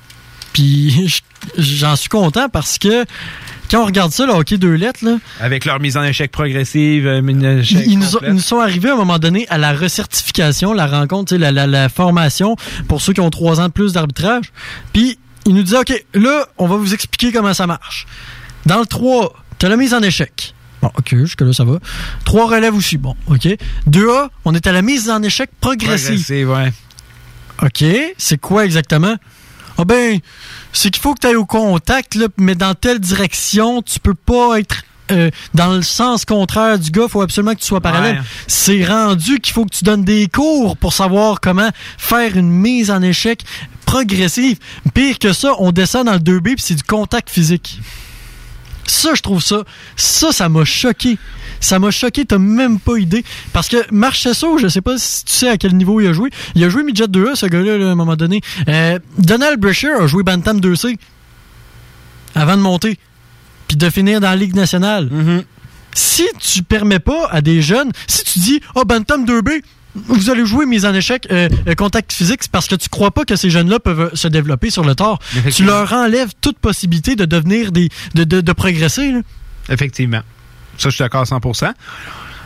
Puis 0.54 1.14
j'en 1.58 1.96
suis 1.96 2.10
content 2.10 2.50
parce 2.50 2.80
que 2.80 3.06
quand 3.70 3.82
on 3.82 3.86
regarde 3.86 4.12
ça, 4.12 4.26
le 4.26 4.34
hockey 4.34 4.58
deux 4.58 4.74
lettres, 4.74 5.04
là, 5.04 5.18
Avec 5.40 5.66
leur 5.66 5.80
mise 5.80 5.98
en 5.98 6.04
échec 6.04 6.32
progressive, 6.32 7.08
euh, 7.08 7.60
échec 7.60 7.84
ils, 7.86 8.00
nous 8.00 8.08
ont, 8.08 8.12
complète. 8.14 8.30
ils 8.30 8.36
nous 8.36 8.42
sont 8.42 8.60
arrivés 8.60 8.90
à 8.90 8.94
un 8.94 8.98
moment 8.98 9.20
donné 9.20 9.48
à 9.50 9.58
la 9.58 9.74
recertification, 9.74 10.74
la 10.74 10.88
rencontre, 10.88 11.36
la 11.36 11.90
formation 11.90 12.56
pour 12.88 13.02
ceux 13.02 13.14
qui 13.14 13.22
ont 13.22 13.30
trois 13.30 13.60
ans 13.60 13.68
de 13.68 13.74
plus 13.74 13.94
d'arbitrage. 13.94 14.52
Puis 14.94 15.18
ils 15.48 15.54
nous 15.54 15.64
disaient, 15.64 15.80
OK, 15.80 16.06
là, 16.14 16.46
on 16.58 16.68
va 16.68 16.76
vous 16.76 16.94
expliquer 16.94 17.32
comment 17.32 17.54
ça 17.54 17.68
marche. 17.68 18.06
Dans 18.66 18.80
le 18.80 18.86
3, 18.86 19.34
tu 19.60 19.66
as 19.66 19.70
la 19.70 19.78
mise 19.78 19.94
en 19.94 20.02
échec. 20.04 20.54
Bon, 20.82 20.92
OK, 20.98 21.16
jusque-là, 21.16 21.54
ça 21.54 21.64
va. 21.64 21.80
3 22.26 22.48
relèves 22.50 22.76
aussi. 22.76 22.98
Bon, 22.98 23.16
OK. 23.28 23.48
2A, 23.90 24.28
on 24.44 24.54
est 24.54 24.68
à 24.68 24.74
la 24.74 24.82
mise 24.82 25.10
en 25.10 25.24
échec 25.24 25.50
progressive. 25.62 26.22
Progressive, 26.22 26.50
ouais. 26.50 26.74
OK, 27.64 28.14
c'est 28.18 28.38
quoi 28.38 28.66
exactement? 28.66 29.16
Ah 29.78 29.86
ben, 29.86 30.20
c'est 30.74 30.90
qu'il 30.90 31.02
faut 31.02 31.14
que 31.14 31.20
tu 31.20 31.28
ailles 31.28 31.36
au 31.36 31.46
contact, 31.46 32.16
là, 32.16 32.28
mais 32.38 32.56
dans 32.56 32.74
telle 32.74 33.00
direction, 33.00 33.82
tu 33.82 34.00
peux 34.00 34.16
pas 34.16 34.60
être 34.60 34.84
euh, 35.12 35.32
dans 35.54 35.74
le 35.74 35.82
sens 35.84 36.26
contraire 36.26 36.78
du 36.78 36.92
gars, 36.92 37.04
il 37.04 37.10
faut 37.10 37.22
absolument 37.22 37.54
que 37.54 37.60
tu 37.60 37.66
sois 37.66 37.80
parallèle. 37.80 38.18
Ouais. 38.18 38.24
C'est 38.48 38.84
rendu 38.84 39.40
qu'il 39.40 39.54
faut 39.54 39.66
que 39.66 39.74
tu 39.74 39.84
donnes 39.84 40.04
des 40.04 40.28
cours 40.28 40.76
pour 40.76 40.94
savoir 40.94 41.40
comment 41.40 41.70
faire 41.98 42.36
une 42.36 42.50
mise 42.50 42.92
en 42.92 43.02
échec 43.02 43.44
progressive. 43.86 44.58
Pire 44.94 45.18
que 45.18 45.32
ça, 45.32 45.54
on 45.60 45.72
descend 45.72 46.08
dans 46.08 46.14
le 46.14 46.20
2B 46.20 46.56
puis 46.56 46.56
c'est 46.60 46.76
du 46.76 46.84
contact 46.84 47.30
physique. 47.30 47.80
Ça, 48.86 49.14
je 49.16 49.22
trouve 49.22 49.42
ça, 49.42 49.64
ça, 49.96 50.32
ça 50.32 50.50
m'a 50.50 50.66
choqué. 50.66 51.18
Ça 51.60 51.80
m'a 51.80 51.92
choqué, 51.92 52.26
t'as 52.26 52.38
même 52.38 52.80
pas 52.80 52.98
idée. 52.98 53.24
Parce 53.54 53.68
que 53.68 53.78
Marchesso, 53.92 54.58
je 54.58 54.68
sais 54.68 54.82
pas 54.82 54.98
si 54.98 55.26
tu 55.26 55.34
sais 55.34 55.50
à 55.50 55.58
quel 55.58 55.76
niveau 55.76 56.00
il 56.02 56.08
a 56.08 56.14
joué. 56.14 56.30
Il 56.56 56.64
a 56.64 56.70
joué 56.70 56.84
midget 56.84 57.06
2A, 57.06 57.36
ce 57.36 57.46
gars-là, 57.46 57.78
là, 57.78 57.88
à 57.88 57.92
un 57.92 57.96
moment 57.96 58.16
donné. 58.16 58.42
Euh, 58.68 59.00
Donald 59.18 59.60
Brescher 59.60 59.92
a 60.00 60.08
joué 60.08 60.24
Bantam 60.24 60.60
2C 60.60 60.98
avant 62.36 62.58
de 62.58 62.62
monter. 62.62 62.98
Puis 63.68 63.78
de 63.78 63.90
finir 63.90 64.22
dans 64.22 64.30
la 64.30 64.36
Ligue 64.36 64.56
nationale. 64.56 65.10
Si 65.94 66.26
tu 66.40 66.62
permets 66.64 67.00
pas 67.00 67.28
à 67.32 67.42
des 67.42 67.62
jeunes, 67.62 67.92
si 68.08 68.24
tu 68.24 68.40
dis, 68.40 68.60
oh, 68.76 68.84
Bantam 68.86 69.26
2B, 69.26 69.62
vous 69.96 70.30
allez 70.30 70.46
jouer 70.46 70.68
mise 70.68 70.86
en 70.86 70.94
échec 70.94 71.28
euh, 71.32 71.50
euh, 71.68 71.74
contact 71.74 72.14
physique, 72.14 72.40
c'est 72.44 72.52
parce 72.52 72.68
que 72.68 72.76
tu 72.76 72.88
crois 72.88 73.10
pas 73.10 73.26
que 73.26 73.36
ces 73.36 73.50
jeunes-là 73.50 73.80
peuvent 73.80 74.12
se 74.14 74.28
développer 74.28 74.70
sur 74.70 74.84
le 74.84 74.94
tard. 74.94 75.18
Tu 75.52 75.64
leur 75.64 75.92
enlèves 75.94 76.30
toute 76.40 76.60
possibilité 76.60 77.16
de 77.16 77.26
devenir 77.26 77.72
des. 77.72 77.90
de, 78.14 78.24
de, 78.26 78.42
de 78.42 78.52
progresser. 78.52 79.12
là. 79.12 79.22
Effectivement. 79.70 80.22
Ça, 80.78 80.90
je 80.90 80.96
suis 80.96 81.04
d'accord 81.04 81.22
à 81.22 81.26
100% 81.26 81.72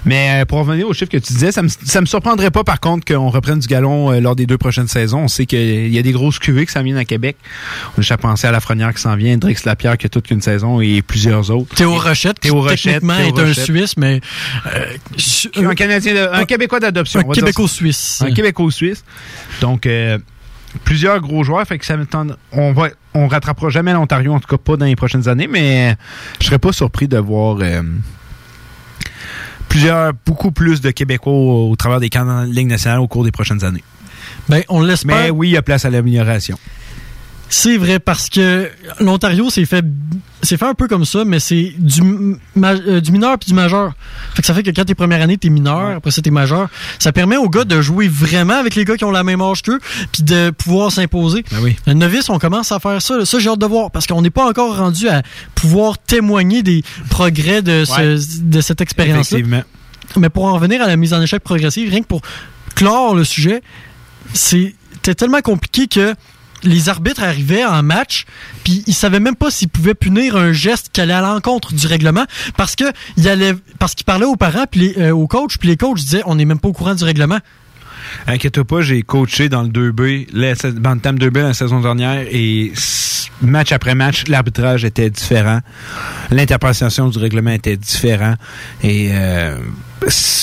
Mais 0.06 0.42
euh, 0.42 0.46
pour 0.46 0.58
revenir 0.60 0.88
au 0.88 0.94
chiffre 0.94 1.12
que 1.12 1.18
tu 1.18 1.32
disais, 1.34 1.52
ça 1.52 1.62
me, 1.62 1.68
ça 1.68 2.02
me 2.02 2.08
surprendrait 2.08 2.50
pas 2.50 2.64
par 2.64 2.80
contre 2.80 3.06
qu'on 3.06 3.30
reprenne 3.30 3.60
du 3.60 3.68
galon 3.68 4.12
euh, 4.12 4.20
lors 4.20 4.36
des 4.36 4.48
deux 4.48 4.58
prochaines 4.58 4.88
saisons. 4.88 5.20
On 5.20 5.28
sait 5.28 5.46
qu'il 5.46 5.94
y 5.94 6.00
a 6.00 6.02
des 6.02 6.12
grosses 6.12 6.40
cuvées 6.40 6.66
qui 6.66 6.72
s'en 6.72 6.82
viennent 6.82 6.98
à 6.98 7.06
Québec. 7.06 7.38
On 7.90 7.98
a 8.00 8.02
déjà 8.02 8.18
pensé 8.18 8.48
à 8.48 8.52
Lafrenière 8.52 8.94
qui 8.96 9.02
s'en 9.02 9.16
vient, 9.16 9.38
Drix 9.38 9.58
Lapierre 9.66 9.98
qui 10.00 10.08
a 10.08 10.10
toute 10.10 10.26
qu'une 10.28 10.42
saison 10.42 10.82
et 10.82 11.04
plusieurs 11.04 11.52
autres. 11.52 11.76
Théo 11.76 11.94
Rochette, 12.00 12.40
qui 12.40 12.48
Théo 12.50 12.62
Rochette, 12.62 12.94
techniquement 13.02 13.18
Théo 13.18 13.28
est 13.28 13.40
un 13.42 13.46
Rochette. 13.46 13.64
Suisse, 13.66 13.98
mais. 13.98 14.22
euh, 14.76 15.66
un 15.70 15.76
Canadien, 15.76 16.14
de- 16.16 16.30
un 16.34 16.46
Québécois 16.46 16.80
d'adoption. 16.80 17.20
Un. 17.20 17.34
Québécois-Suisse. 17.34 18.24
Un 18.26 18.32
Québécois-Suisse. 18.34 19.04
Donc, 19.62 19.86
euh, 19.86 20.18
plusieurs 20.84 21.20
gros 21.20 21.44
joueurs. 21.44 21.68
Fait 21.68 21.78
que 21.78 21.86
ça. 21.86 21.96
On 22.54 22.72
va, 22.74 22.88
on 23.14 23.28
rattrapera 23.28 23.70
jamais 23.70 23.94
l'Ontario, 23.94 24.34
en 24.34 24.40
tout 24.40 24.48
cas 24.48 24.58
pas 24.58 24.78
dans 24.78 24.86
les 24.86 24.96
prochaines 24.96 25.28
années, 25.28 25.48
mais 25.48 25.96
je 26.40 26.48
serais 26.48 26.58
pas 26.60 26.72
surpris 26.72 27.08
de 27.08 27.18
voir 27.18 27.58
euh, 27.62 27.82
plusieurs, 29.72 30.14
beaucoup 30.26 30.52
plus 30.52 30.82
de 30.82 30.92
Québécois 30.92 31.34
au, 31.34 31.72
au 31.72 31.76
travers 31.76 32.00
des 32.00 32.10
camps 32.10 32.26
la 32.26 32.46
Ligue 32.46 32.68
nationale 32.68 33.00
au 33.00 33.08
cours 33.08 33.24
des 33.24 33.32
prochaines 33.32 33.64
années. 33.64 33.84
Ben, 34.50 34.64
on 34.70 34.82
l'espère. 34.82 35.16
Mais 35.16 35.30
oui, 35.30 35.50
il 35.50 35.52
y 35.52 35.58
a 35.58 35.62
place 35.62 35.86
à 35.86 35.90
l'amélioration. 35.90 36.58
C'est 37.54 37.76
vrai 37.76 38.00
parce 38.00 38.30
que 38.30 38.70
l'Ontario 39.02 39.50
s'est 39.50 39.66
fait 39.66 39.84
c'est 40.42 40.56
fait 40.58 40.66
un 40.66 40.74
peu 40.74 40.88
comme 40.88 41.04
ça, 41.04 41.26
mais 41.26 41.40
c'est 41.42 41.74
du, 41.78 42.02
ma- 42.56 42.72
euh, 42.72 43.02
du 43.02 43.12
mineur 43.12 43.38
puis 43.38 43.50
du 43.50 43.54
majeur. 43.54 43.92
Fait 44.34 44.42
que 44.42 44.48
ça 44.48 44.54
fait 44.54 44.64
que 44.64 44.72
quand 44.72 44.86
t'es 44.86 44.96
première 44.96 45.22
année, 45.22 45.38
t'es 45.38 45.50
mineur, 45.50 45.98
après 45.98 46.12
ça 46.12 46.22
t'es 46.22 46.32
majeur. 46.32 46.70
Ça 46.98 47.12
permet 47.12 47.36
aux 47.36 47.50
gars 47.50 47.66
de 47.66 47.82
jouer 47.82 48.08
vraiment 48.08 48.54
avec 48.56 48.76
les 48.76 48.86
gars 48.86 48.96
qui 48.96 49.04
ont 49.04 49.12
la 49.12 49.26
même 49.26 49.42
âge 49.42 49.62
qu'eux, 49.64 49.80
puis 50.14 50.24
de 50.24 50.50
pouvoir 50.52 50.92
s'imposer. 50.94 51.44
Ben 51.52 51.58
oui. 51.62 51.76
Le 51.86 51.94
novice, 51.94 52.30
on 52.30 52.40
commence 52.40 52.72
à 52.72 52.80
faire 52.80 53.02
ça. 53.02 53.24
Ça, 53.26 53.38
j'ai 53.38 53.50
hâte 53.50 53.60
de 53.60 53.66
voir 53.66 53.92
parce 53.92 54.08
qu'on 54.08 54.22
n'est 54.22 54.30
pas 54.32 54.48
encore 54.50 54.78
rendu 54.78 55.10
à 55.10 55.22
pouvoir 55.54 55.98
témoigner 56.00 56.64
des 56.64 56.84
progrès 57.10 57.62
de, 57.62 57.84
ce- 57.86 57.92
Ouais. 57.92 58.16
de 58.42 58.62
cette 58.62 58.80
expérience-là. 58.82 59.40
Mais 60.18 60.30
pour 60.30 60.46
en 60.46 60.54
revenir 60.54 60.82
à 60.82 60.88
la 60.88 60.96
mise 60.96 61.14
en 61.14 61.22
échec 61.22 61.44
progressive, 61.44 61.90
rien 61.90 62.02
que 62.02 62.08
pour 62.08 62.22
clore 62.76 63.14
le 63.14 63.26
sujet, 63.26 63.62
c'était 64.34 65.16
tellement 65.16 65.42
compliqué 65.42 65.88
que 65.88 66.16
les 66.64 66.90
arbitres 66.90 67.24
arrivaient 67.24 67.66
en 67.66 67.82
match, 67.84 68.26
puis 68.64 68.84
ils 68.88 68.94
savaient 68.94 69.20
même 69.20 69.36
pas 69.36 69.52
s'ils 69.52 69.70
pouvaient 69.70 69.94
punir 69.96 70.36
un 70.36 70.52
geste 70.52 70.90
qui 70.94 71.02
allait 71.02 71.14
à 71.14 71.22
l'encontre 71.22 71.74
du 71.74 71.88
règlement, 71.88 72.26
parce 72.58 72.76
que 72.76 72.86
il 73.18 73.28
allait, 73.28 73.56
parce 73.80 73.96
qu'ils 73.96 74.06
parlaient 74.06 74.26
aux 74.26 74.36
parents, 74.36 74.66
puis 74.70 74.94
euh, 74.98 75.12
aux 75.12 75.28
coachs, 75.28 75.58
puis 75.58 75.70
les 75.70 75.78
coachs 75.78 75.98
disaient 75.98 76.22
on 76.26 76.36
n'est 76.36 76.46
même 76.46 76.60
pas 76.60 76.68
au 76.70 76.74
courant 76.74 76.96
du 76.96 77.04
règlement. 77.04 77.40
Inquiète-toi 78.28 78.66
pas, 78.66 78.82
j'ai 78.82 79.04
coaché 79.04 79.48
dans 79.48 79.62
le 79.64 79.70
2B, 79.70 80.28
la 80.34 80.56
sa- 80.56 80.72
Bantam 80.72 81.18
2B 81.18 81.42
la 81.42 81.54
saison 81.54 81.80
dernière 81.82 82.26
et 82.32 82.72
match 83.42 83.72
après 83.72 83.96
match, 83.96 84.24
l'arbitrage 84.28 84.84
était 84.86 85.10
différent. 85.10 85.60
L'interprétation 86.30 87.10
du 87.10 87.18
règlement 87.20 87.52
était 87.52 87.78
différent. 87.78 88.36
Et 88.84 89.10
euh, 89.14 89.58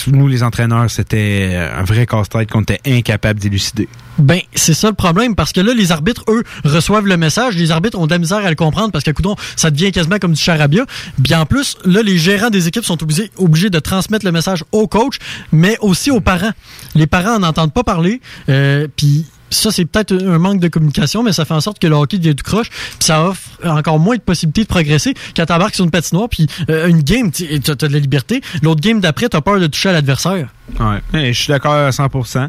nous, 0.07 0.29
les 0.29 0.43
entraîneurs, 0.43 0.91
c'était 0.91 1.59
un 1.77 1.85
vrai 1.85 2.07
casse-tête 2.07 2.51
qu'on 2.51 2.63
était 2.63 2.81
incapable 2.87 3.41
d'élucider. 3.41 3.89
Ben, 4.19 4.41
c'est 4.55 4.75
ça 4.75 4.89
le 4.89 4.95
problème, 4.95 5.35
parce 5.35 5.53
que 5.53 5.61
là, 5.61 5.75
les 5.75 5.93
arbitres, 5.93 6.25
eux, 6.29 6.43
reçoivent 6.65 7.07
le 7.07 7.17
message. 7.17 7.57
Les 7.57 7.71
arbitres 7.71 7.99
ont 7.99 8.07
de 8.07 8.11
la 8.11 8.19
misère 8.19 8.39
à 8.39 8.51
le 8.51 8.57
comprendre 8.57 8.91
parce 8.91 9.05
que, 9.05 9.11
coudon, 9.11 9.37
ça 9.57 9.71
devient 9.71 9.93
quasiment 9.93 10.19
comme 10.19 10.33
du 10.33 10.43
charabia. 10.43 10.85
Bien 11.19 11.41
en 11.43 11.47
plus, 11.47 11.77
là, 11.85 12.03
les 12.03 12.19
gérants 12.19 12.51
des 12.51 12.69
équipes 12.69 12.85
sont 12.85 12.99
obligés, 13.03 13.71
de 13.71 13.79
transmettre 13.79 14.25
le 14.25 14.33
message 14.33 14.65
au 14.73 14.87
coach, 14.87 15.19
mais 15.53 15.77
aussi 15.81 16.11
aux 16.11 16.21
parents. 16.21 16.53
Les 16.95 17.07
parents 17.07 17.39
n'entendent 17.39 17.73
pas 17.73 17.85
parler, 17.85 18.21
euh, 18.49 18.89
puis 18.97 19.27
ça, 19.51 19.71
c'est 19.71 19.85
peut-être 19.85 20.13
un 20.13 20.39
manque 20.39 20.61
de 20.61 20.69
communication, 20.69 21.23
mais 21.23 21.33
ça 21.33 21.45
fait 21.45 21.55
en 21.55 21.61
sorte 21.61 21.79
que 21.79 21.87
le 21.87 21.95
hockey 21.95 22.19
devient 22.19 22.35
tout 22.35 22.45
croche, 22.45 22.71
puis 22.71 22.99
ça 23.01 23.25
offre 23.25 23.49
encore 23.65 23.99
moins 23.99 24.17
de 24.17 24.21
possibilités 24.21 24.63
de 24.63 24.69
progresser 24.69 25.15
quand 25.37 25.47
t'embarques 25.47 25.75
sur 25.75 25.85
une 25.85 25.91
patinoire, 25.91 26.29
puis 26.29 26.47
euh, 26.71 26.89
une 26.89 27.03
game, 27.03 27.31
tu 27.31 27.45
as 27.45 27.75
de 27.75 27.87
la 27.87 27.99
liberté. 27.99 28.41
L'autre 28.63 28.81
game 28.81 29.01
d'après, 29.01 29.29
t'as 29.29 29.41
peur 29.41 29.61
de 29.61 29.67
toucher 29.67 29.91
à 29.91 29.93
l'adversaire. 29.93 30.49
Ouais, 30.81 31.21
et 31.21 31.33
je 31.33 31.39
suis 31.39 31.49
d'accord 31.49 31.75
à 31.75 31.91
100%. 31.91 32.49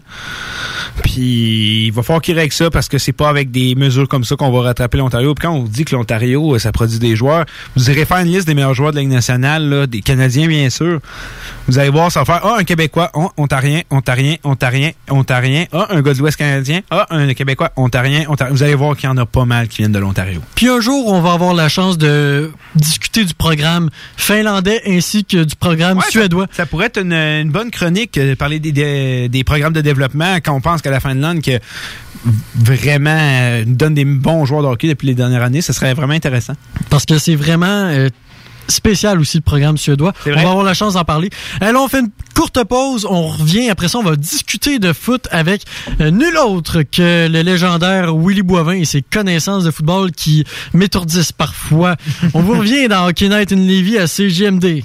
Puis 1.04 1.86
il 1.88 1.92
va 1.92 2.04
falloir 2.04 2.22
qu'il 2.22 2.38
règle 2.38 2.54
ça 2.54 2.70
parce 2.70 2.88
que 2.88 2.98
c'est 2.98 3.14
pas 3.14 3.30
avec 3.30 3.52
des 3.52 3.76
mesures 3.76 4.08
comme 4.08 4.24
ça 4.24 4.36
qu'on 4.36 4.52
va 4.52 4.62
rattraper 4.62 4.98
l'Ontario. 4.98 5.34
Puis 5.34 5.48
quand 5.48 5.54
on 5.54 5.62
vous 5.62 5.68
dit 5.68 5.86
que 5.86 5.96
l'Ontario, 5.96 6.56
euh, 6.56 6.60
ça 6.60 6.72
produit 6.72 7.00
des 7.00 7.16
joueurs, 7.16 7.46
vous 7.76 7.90
irez 7.90 8.06
faire 8.06 8.18
une 8.18 8.32
liste 8.32 8.48
des 8.48 8.54
meilleurs 8.54 8.74
joueurs 8.74 8.92
de 8.92 8.98
la 8.98 9.02
Ligue 9.02 9.12
nationale, 9.12 9.68
là, 9.68 9.88
des 9.88 10.02
Canadiens 10.02 10.48
bien 10.48 10.70
sûr. 10.70 11.00
Vous 11.68 11.80
allez 11.80 11.90
voir, 11.90 12.12
ça 12.12 12.22
va 12.22 12.26
faire 12.26 12.42
ah 12.44 12.58
un 12.60 12.64
Québécois, 12.64 13.12
Ontarien, 13.38 13.82
Ontarien, 13.90 14.36
Ontarien, 14.44 14.92
Ontarien, 15.10 15.66
ah 15.72 15.88
un 15.90 16.02
gars 16.02 16.14
de 16.14 16.20
l'Ouest 16.20 16.38
canadien, 16.38 16.82
ah 16.92 17.08
un 17.10 17.34
Québécois, 17.34 17.72
Ontarien, 17.76 18.26
Ontarien. 18.28 18.54
Vous 18.54 18.64
allez 18.64 18.76
voir 18.76 18.96
qu'il 18.96 19.06
y 19.06 19.12
en 19.12 19.18
a 19.18 19.26
pas 19.26 19.46
mal 19.46 19.68
qui 19.68 19.78
viennent 19.78 19.92
de 19.92 20.00
l'Ontario. 20.00 20.42
Puis 20.56 20.68
un 20.68 20.82
jour, 20.82 21.08
on 21.08 21.22
va 21.22 21.34
avoir 21.34 21.54
la 21.54 21.70
chance 21.70 21.98
de 21.98 22.52
discuter 22.76 23.24
du 23.24 23.34
programme 23.34 23.90
finlandais 24.18 24.82
ainsi 24.88 25.26
que 25.26 25.44
du 25.44 25.56
programme 25.56 26.00
suédois. 26.10 26.48
Ça 26.52 26.66
pourrait 26.66 26.88
être 26.88 27.02
une, 27.02 27.14
une 27.14 27.52
bonne 27.52 27.72
chronique, 27.72 28.09
parler 28.36 28.60
des, 28.60 28.72
des, 28.72 29.30
des 29.30 29.44
programmes 29.44 29.74
de 29.74 29.82
développement 29.82 30.38
quand 30.44 30.54
on 30.54 30.62
pense 30.62 30.82
qu'à 30.82 30.92
la 30.92 31.00
Finlande, 31.00 31.42
que 31.42 31.60
vraiment 32.56 33.18
euh, 33.18 33.64
donne 33.66 33.94
des 33.94 34.06
bons 34.06 34.46
joueurs 34.46 34.62
de 34.64 34.68
hockey 34.68 34.88
depuis 34.88 35.08
les 35.08 35.16
dernières 35.16 35.44
années, 35.44 35.62
ce 35.62 35.74
serait 35.74 35.94
vraiment 35.94 36.14
intéressant. 36.14 36.54
Parce 36.90 37.06
que 37.06 37.18
c'est 37.18 37.36
vraiment. 37.36 37.66
euh, 37.68 38.10
spécial 38.68 39.20
aussi, 39.20 39.38
le 39.38 39.42
programme 39.42 39.80
suédois. 39.80 40.14
On 40.28 40.32
va 40.32 40.42
avoir 40.42 40.64
la 40.64 40.76
chance 40.76 40.94
d'en 40.94 41.04
parler. 41.04 41.32
Là, 41.60 41.74
on 41.76 41.88
fait 41.88 42.02
une 42.02 42.12
courte 42.36 42.64
pause. 42.66 43.08
On 43.10 43.26
revient. 43.30 43.68
Après 43.72 43.88
ça, 43.88 43.98
on 43.98 44.04
va 44.04 44.16
discuter 44.16 44.78
de 44.78 44.94
foot 44.94 45.28
avec 45.32 45.64
euh, 46.00 46.12
nul 46.12 46.38
autre 46.38 46.84
que 46.84 47.28
le 47.28 47.42
légendaire 47.42 48.16
Willy 48.16 48.44
Boivin 48.44 48.74
et 48.74 48.86
ses 48.86 49.02
connaissances 49.02 49.64
de 49.64 49.72
football 49.72 50.12
qui 50.12 50.46
m'étourdissent 50.76 51.32
parfois. 51.32 51.96
on 52.36 52.42
vous 52.44 52.60
revient 52.60 52.88
dans 52.88 53.08
Hockey 53.08 53.28
Night 53.28 53.52
in 53.52 53.56
Levy 53.56 53.98
à 53.98 54.06
CGMD. 54.06 54.84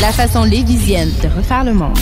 La 0.00 0.12
façon 0.12 0.44
lévisienne 0.44 1.10
de 1.22 1.28
refaire 1.34 1.64
le 1.64 1.72
monde. 1.72 1.98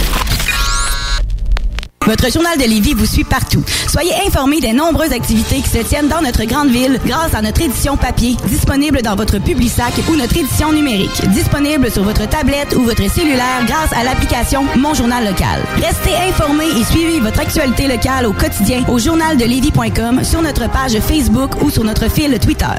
Votre 2.04 2.30
journal 2.30 2.58
de 2.58 2.64
Lévis 2.64 2.92
vous 2.92 3.06
suit 3.06 3.24
partout. 3.24 3.62
Soyez 3.88 4.12
informés 4.26 4.60
des 4.60 4.72
nombreuses 4.72 5.12
activités 5.12 5.60
qui 5.62 5.68
se 5.70 5.78
tiennent 5.78 6.08
dans 6.08 6.20
notre 6.20 6.44
grande 6.44 6.68
ville 6.68 7.00
grâce 7.06 7.34
à 7.34 7.40
notre 7.40 7.62
édition 7.62 7.96
papier, 7.96 8.36
disponible 8.46 9.00
dans 9.00 9.16
votre 9.16 9.38
Publisac 9.38 9.92
ou 10.10 10.16
notre 10.16 10.36
édition 10.36 10.72
numérique, 10.72 11.26
disponible 11.30 11.90
sur 11.90 12.02
votre 12.02 12.28
tablette 12.28 12.74
ou 12.76 12.82
votre 12.82 13.08
cellulaire 13.10 13.64
grâce 13.66 13.92
à 13.92 14.04
l'application 14.04 14.64
Mon 14.76 14.92
Journal 14.92 15.24
Local. 15.24 15.62
Restez 15.76 16.14
informés 16.28 16.68
et 16.78 16.84
suivez 16.84 17.20
votre 17.20 17.40
actualité 17.40 17.86
locale 17.86 18.26
au 18.26 18.32
quotidien 18.32 18.84
au 18.88 18.98
journaldelévis.com, 18.98 20.24
sur 20.24 20.42
notre 20.42 20.68
page 20.70 20.98
Facebook 21.00 21.62
ou 21.62 21.70
sur 21.70 21.84
notre 21.84 22.10
fil 22.10 22.38
Twitter. 22.38 22.74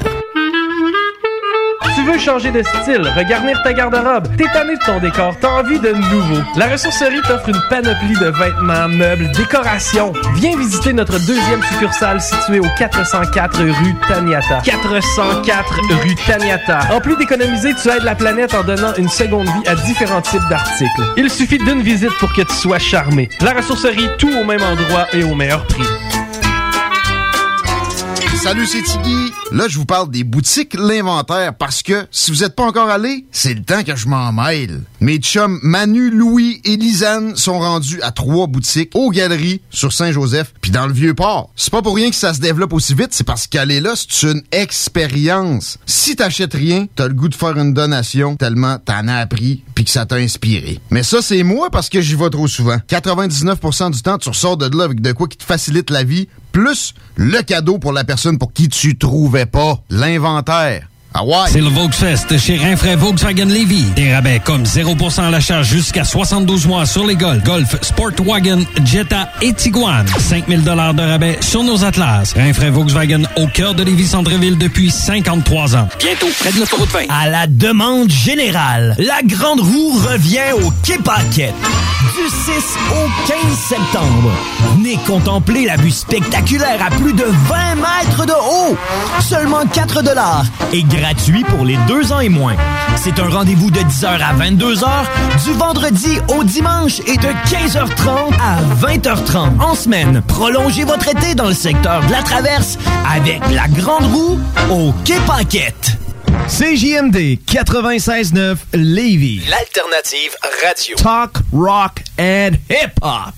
Tu 2.06 2.12
veux 2.12 2.20
changer 2.20 2.52
de 2.52 2.62
style, 2.62 3.02
regarnir 3.18 3.60
ta 3.64 3.74
garde-robe, 3.74 4.28
t'es 4.38 4.46
tanné 4.54 4.76
de 4.76 4.84
ton 4.86 5.00
décor, 5.00 5.36
t'as 5.42 5.48
envie 5.48 5.80
de 5.80 5.90
nouveau. 5.90 6.40
La 6.56 6.68
ressourcerie 6.68 7.20
t'offre 7.28 7.50
une 7.50 7.60
panoplie 7.68 8.14
de 8.14 8.28
vêtements, 8.28 8.88
meubles, 8.88 9.32
décorations. 9.32 10.14
Viens 10.36 10.56
visiter 10.56 10.94
notre 10.94 11.18
deuxième 11.26 11.64
succursale 11.64 12.22
située 12.22 12.60
au 12.60 12.68
404 12.78 13.58
rue 13.58 13.96
Taniata. 14.08 14.62
404 14.64 15.80
rue 16.04 16.16
Taniata. 16.28 16.94
En 16.94 17.02
plus 17.02 17.18
d'économiser, 17.18 17.74
tu 17.74 17.90
aides 17.90 18.04
la 18.04 18.14
planète 18.14 18.54
en 18.54 18.64
donnant 18.64 18.94
une 19.00 19.10
seconde 19.10 19.48
vie 19.48 19.68
à 19.68 19.74
différents 19.74 20.22
types 20.22 20.48
d'articles. 20.48 21.02
Il 21.18 21.32
suffit 21.32 21.58
d'une 21.58 21.82
visite 21.82 22.16
pour 22.20 22.32
que 22.34 22.44
tu 22.44 22.54
sois 22.54 22.78
charmé. 22.78 23.30
La 23.42 23.54
ressourcerie, 23.54 24.10
tout 24.20 24.30
au 24.30 24.44
même 24.44 24.62
endroit 24.62 25.08
et 25.12 25.24
au 25.24 25.34
meilleur 25.34 25.66
prix. 25.66 25.88
Salut, 28.46 28.68
c'est 28.68 28.84
Tiggy. 28.84 29.34
Là, 29.52 29.66
je 29.70 29.78
vous 29.78 29.86
parle 29.86 30.10
des 30.10 30.24
boutiques 30.24 30.74
L'Inventaire 30.74 31.54
parce 31.56 31.84
que 31.84 32.08
si 32.10 32.32
vous 32.32 32.40
n'êtes 32.40 32.56
pas 32.56 32.64
encore 32.64 32.90
allé, 32.90 33.26
c'est 33.32 33.54
le 33.54 33.62
temps 33.62 33.84
que 33.84 33.96
je 33.96 34.08
m'en 34.08 34.34
mêle. 34.34 34.82
Mes 35.00 35.18
chums 35.18 35.60
Manu, 35.62 36.10
Louis 36.10 36.62
et 36.66 36.76
Lisanne 36.78 37.36
sont 37.36 37.60
rendus 37.60 38.02
à 38.02 38.12
trois 38.12 38.48
boutiques 38.48 38.92
aux 38.96 39.12
Galeries 39.12 39.62
sur 39.70 39.94
Saint-Joseph 39.94 40.54
puis 40.62 40.72
dans 40.72 40.88
le 40.88 40.94
Vieux-Port. 40.94 41.52
C'est 41.56 41.72
pas 41.72 41.84
pour 41.84 41.96
rien 41.96 42.10
que 42.10 42.16
ça 42.16 42.34
se 42.34 42.40
développe 42.40 42.74
aussi 42.74 42.96
vite, 42.96 43.10
c'est 43.12 43.24
parce 43.24 43.46
qu'aller 43.46 43.82
là, 43.82 43.94
c'est 43.96 44.32
une 44.32 44.42
expérience. 44.52 45.78
Si 45.86 46.16
t'achètes 46.16 46.54
rien, 46.54 46.88
t'as 46.96 47.08
le 47.08 47.14
goût 47.14 47.30
de 47.30 47.36
faire 47.36 47.56
une 47.58 47.74
donation 47.74 48.36
tellement 48.36 48.80
t'en 48.80 49.08
as 49.08 49.18
appris 49.18 49.64
puis 49.76 49.86
que 49.86 49.92
ça 49.92 50.08
t'a 50.08 50.16
inspiré. 50.16 50.80
Mais 50.90 51.04
ça, 51.04 51.22
c'est 51.22 51.44
moi 51.44 51.70
parce 51.70 51.90
que 51.90 52.02
j'y 52.02 52.16
vais 52.16 52.30
trop 52.30 52.48
souvent. 52.48 52.78
99% 52.90 53.92
du 53.92 54.02
temps, 54.02 54.18
tu 54.18 54.30
ressors 54.30 54.58
de 54.58 54.76
là 54.76 54.86
avec 54.86 55.02
de 55.02 55.12
quoi 55.12 55.28
qui 55.28 55.38
te 55.38 55.44
facilite 55.44 55.92
la 55.92 56.04
vie 56.04 56.28
plus 56.56 56.94
le 57.18 57.42
cadeau 57.42 57.80
pour 57.80 57.92
la 57.92 58.06
personne 58.06 58.38
pour 58.38 58.54
qui 58.54 58.70
tu 58.70 58.98
pas 59.44 59.84
l'inventaire. 59.90 60.88
Ah 61.18 61.24
ouais. 61.24 61.48
C'est 61.48 61.62
le 61.62 61.70
Volksfest 61.70 62.38
chez 62.38 62.58
Rinfraie 62.58 62.98
Volkswagen 62.98 63.46
Levy. 63.46 63.84
Des 63.96 64.14
rabais 64.14 64.42
comme 64.44 64.64
0% 64.64 65.22
à 65.22 65.30
l'achat 65.30 65.64
jusqu'à 65.64 66.04
72 66.04 66.68
mois 66.68 66.86
sur 66.86 67.08
les 67.08 67.16
Golf, 67.16 67.42
Golf, 67.42 67.78
Sportwagen, 67.82 68.66
Jetta 68.84 69.30
et 69.42 69.54
Tiguan. 69.54 70.06
5000 70.20 70.64
dollars 70.64 70.94
de 70.94 71.04
rabais 71.04 71.38
sur 71.40 71.64
nos 71.64 71.86
Atlas. 71.86 72.34
Rinfraie 72.36 72.70
Volkswagen 72.70 73.24
au 73.38 73.48
cœur 73.48 73.76
de 73.76 73.84
Lévis 73.84 74.08
Centreville 74.08 74.58
depuis 74.58 74.92
53 74.92 75.78
ans. 75.78 75.88
Bientôt 76.00 76.28
près 76.38 76.52
de 76.52 76.60
l'autoroute 76.60 76.90
20. 76.90 77.04
À 77.08 77.30
la 77.30 77.48
demande 77.48 78.12
générale, 78.12 78.94
la 78.98 79.22
Grande 79.24 79.62
Roue 79.62 79.98
revient 79.98 80.52
au 80.62 80.70
Quai 80.84 80.98
Paquette. 80.98 81.54
Du 82.14 82.30
6 82.30 82.52
au 82.92 83.28
15 83.28 83.58
septembre. 83.70 84.32
Venez 84.76 85.00
contempler 85.08 85.66
la 85.66 85.78
vue 85.78 85.92
spectaculaire 85.92 86.86
à 86.86 86.90
plus 86.92 87.14
de 87.14 87.24
20 87.24 87.76
mètres 87.76 88.26
de 88.26 88.34
haut. 88.34 88.78
Seulement 89.22 89.66
4 89.66 90.04
dollars 90.04 90.46
et 90.74 90.84
gratuit 90.84 91.05
pour 91.50 91.66
les 91.66 91.78
deux 91.88 92.12
ans 92.12 92.20
et 92.20 92.30
moins. 92.30 92.56
C'est 92.96 93.20
un 93.20 93.30
rendez-vous 93.30 93.70
de 93.70 93.80
10h 93.80 94.08
à 94.08 94.34
22h 94.34 95.06
du 95.44 95.54
vendredi 95.54 96.18
au 96.36 96.44
dimanche 96.44 97.00
et 97.02 97.18
de 97.18 97.28
15h30 97.48 98.34
à 98.42 98.62
20h30 98.86 99.62
en 99.62 99.76
semaine. 99.76 100.24
Prolongez 100.28 100.84
votre 100.84 101.08
été 101.08 101.36
dans 101.36 101.48
le 101.48 101.54
secteur 101.54 102.04
de 102.06 102.12
la 102.12 102.24
Traverse 102.24 102.78
avec 103.08 103.40
la 103.52 103.68
Grande 103.68 104.06
Roue 104.06 104.40
au 104.72 104.94
Quai 105.04 105.20
Paquette. 105.28 105.98
CJMD 106.48 107.38
96.9 107.46 108.58
Levy. 108.74 109.42
L'alternative 109.50 110.36
radio. 110.66 110.96
Talk, 110.98 111.38
rock 111.54 112.02
and 112.20 112.58
hip-hop. 112.70 113.36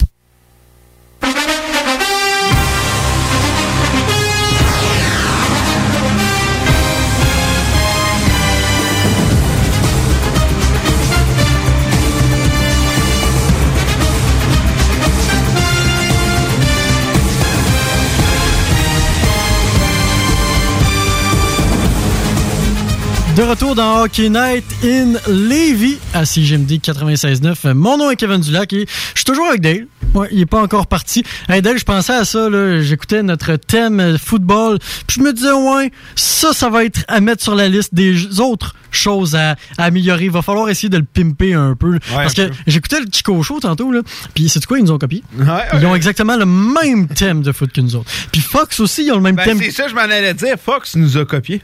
De 23.37 23.43
retour 23.43 23.75
dans 23.75 24.01
Hockey 24.01 24.29
Night 24.29 24.65
in 24.83 25.13
Levy 25.27 25.99
à 26.11 26.25
CGMD 26.25 26.71
96.9. 26.81 27.71
Mon 27.73 27.95
nom 27.95 28.09
est 28.09 28.15
Kevin 28.15 28.41
Dulac 28.41 28.73
et 28.73 28.87
je 28.89 29.19
suis 29.19 29.25
toujours 29.25 29.45
avec 29.47 29.61
Dale. 29.61 29.85
Ouais, 30.15 30.27
il 30.31 30.41
est 30.41 30.47
pas 30.47 30.59
encore 30.59 30.87
parti. 30.87 31.23
Hey 31.47 31.61
Dale, 31.61 31.77
je 31.77 31.83
pensais 31.83 32.15
à 32.15 32.25
ça, 32.25 32.49
là. 32.49 32.81
J'écoutais 32.81 33.21
notre 33.21 33.55
thème 33.57 33.99
euh, 33.99 34.17
football. 34.17 34.79
Puis 35.05 35.17
je 35.19 35.21
me 35.21 35.33
disais, 35.33 35.51
ouais, 35.51 35.91
ça, 36.15 36.51
ça 36.51 36.71
va 36.71 36.83
être 36.83 37.05
à 37.07 37.19
mettre 37.21 37.43
sur 37.43 37.53
la 37.53 37.69
liste 37.69 37.93
des 37.93 38.39
autres 38.39 38.73
choses 38.89 39.35
à, 39.35 39.51
à 39.77 39.83
améliorer. 39.83 40.25
Il 40.25 40.31
va 40.31 40.41
falloir 40.41 40.67
essayer 40.69 40.89
de 40.89 40.97
le 40.97 41.03
pimper 41.05 41.53
un 41.53 41.75
peu. 41.75 41.99
Parce 42.11 42.33
que 42.33 42.41
un 42.41 42.49
j'écoutais 42.65 43.01
le 43.01 43.05
Chico 43.13 43.43
Show 43.43 43.59
tantôt, 43.59 43.91
là. 43.91 44.01
Puis 44.33 44.49
c'est 44.49 44.65
quoi, 44.65 44.79
ils 44.79 44.83
nous 44.85 44.91
ont 44.93 44.97
copié? 44.97 45.21
Ouais, 45.37 45.45
Ils 45.79 45.85
ont 45.85 45.93
exactement 45.93 46.37
le 46.37 46.47
même 46.47 47.07
thème 47.07 47.43
de 47.43 47.51
foot 47.51 47.71
que 47.71 47.81
nous 47.81 47.95
autres. 47.97 48.09
Puis 48.31 48.41
Fox 48.41 48.79
aussi, 48.79 49.05
ils 49.05 49.11
ont 49.11 49.17
le 49.17 49.21
même 49.21 49.35
Ben, 49.35 49.43
thème. 49.45 49.59
c'est 49.61 49.69
ça, 49.69 49.87
je 49.87 49.93
m'en 49.93 50.01
allais 50.01 50.33
dire. 50.33 50.55
Fox 50.59 50.95
nous 50.95 51.17
a 51.17 51.25
copié. 51.25 51.61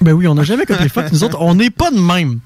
Ben 0.00 0.12
oui, 0.12 0.26
on 0.26 0.34
n'a 0.34 0.44
jamais 0.44 0.64
copié 0.64 0.88
Fox. 0.88 1.12
Nous 1.12 1.24
autres, 1.24 1.38
on 1.40 1.54
n'est 1.54 1.70
pas 1.70 1.90
de 1.90 1.98
même. 1.98 2.40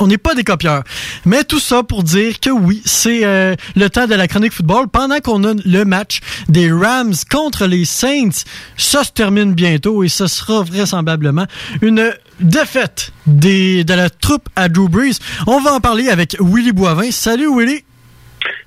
On 0.00 0.06
n'est 0.06 0.18
pas 0.18 0.34
des 0.34 0.44
copieurs. 0.44 0.82
Mais 1.26 1.44
tout 1.44 1.60
ça 1.60 1.82
pour 1.82 2.02
dire 2.02 2.40
que 2.40 2.48
oui, 2.48 2.80
c'est 2.86 3.24
euh, 3.24 3.54
le 3.76 3.90
temps 3.90 4.06
de 4.06 4.14
la 4.14 4.28
chronique 4.28 4.52
football. 4.52 4.88
Pendant 4.88 5.18
qu'on 5.20 5.44
a 5.44 5.52
le 5.64 5.84
match 5.84 6.20
des 6.48 6.72
Rams 6.72 7.14
contre 7.30 7.66
les 7.66 7.84
Saints, 7.84 8.44
ça 8.78 9.04
se 9.04 9.12
termine 9.12 9.52
bientôt 9.52 10.02
et 10.02 10.08
ce 10.08 10.26
sera 10.26 10.62
vraisemblablement 10.62 11.46
une 11.82 12.12
défaite 12.40 13.12
des, 13.26 13.84
de 13.84 13.92
la 13.92 14.08
troupe 14.08 14.48
à 14.56 14.68
Drew 14.70 14.88
Brees. 14.88 15.18
On 15.46 15.60
va 15.60 15.74
en 15.74 15.80
parler 15.80 16.08
avec 16.08 16.36
Willy 16.40 16.72
Boivin. 16.72 17.10
Salut 17.10 17.54
Willy. 17.54 17.84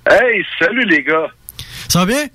Hey, 0.07 0.45
salut 0.59 0.85
les 0.85 1.03
gars. 1.03 1.31
Ça 1.87 1.99
va 1.99 2.05
bien? 2.05 2.25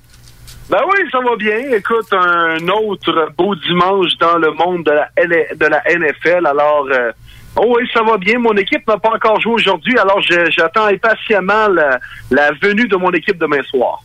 Ben 0.70 0.80
oui, 0.86 0.98
ça 1.10 1.18
va 1.20 1.34
bien. 1.36 1.58
Écoute, 1.72 2.12
un 2.12 2.68
autre 2.68 3.30
beau 3.38 3.54
dimanche 3.54 4.12
dans 4.20 4.36
le 4.36 4.50
monde 4.52 4.84
de 4.84 4.90
la, 4.90 5.08
L- 5.16 5.46
de 5.56 5.66
la 5.66 5.82
NFL. 5.88 6.46
Alors, 6.46 6.86
euh, 6.92 7.10
oh 7.56 7.74
oui, 7.76 7.88
ça 7.94 8.02
va 8.02 8.18
bien. 8.18 8.38
Mon 8.38 8.52
équipe 8.54 8.86
n'a 8.86 8.98
pas 8.98 9.10
encore 9.14 9.40
joué 9.40 9.54
aujourd'hui, 9.54 9.98
alors 9.98 10.20
j'attends 10.20 10.86
impatiemment 10.86 11.68
la, 11.68 11.98
la 12.30 12.50
venue 12.60 12.86
de 12.86 12.96
mon 12.96 13.10
équipe 13.12 13.38
demain 13.38 13.62
soir. 13.70 14.00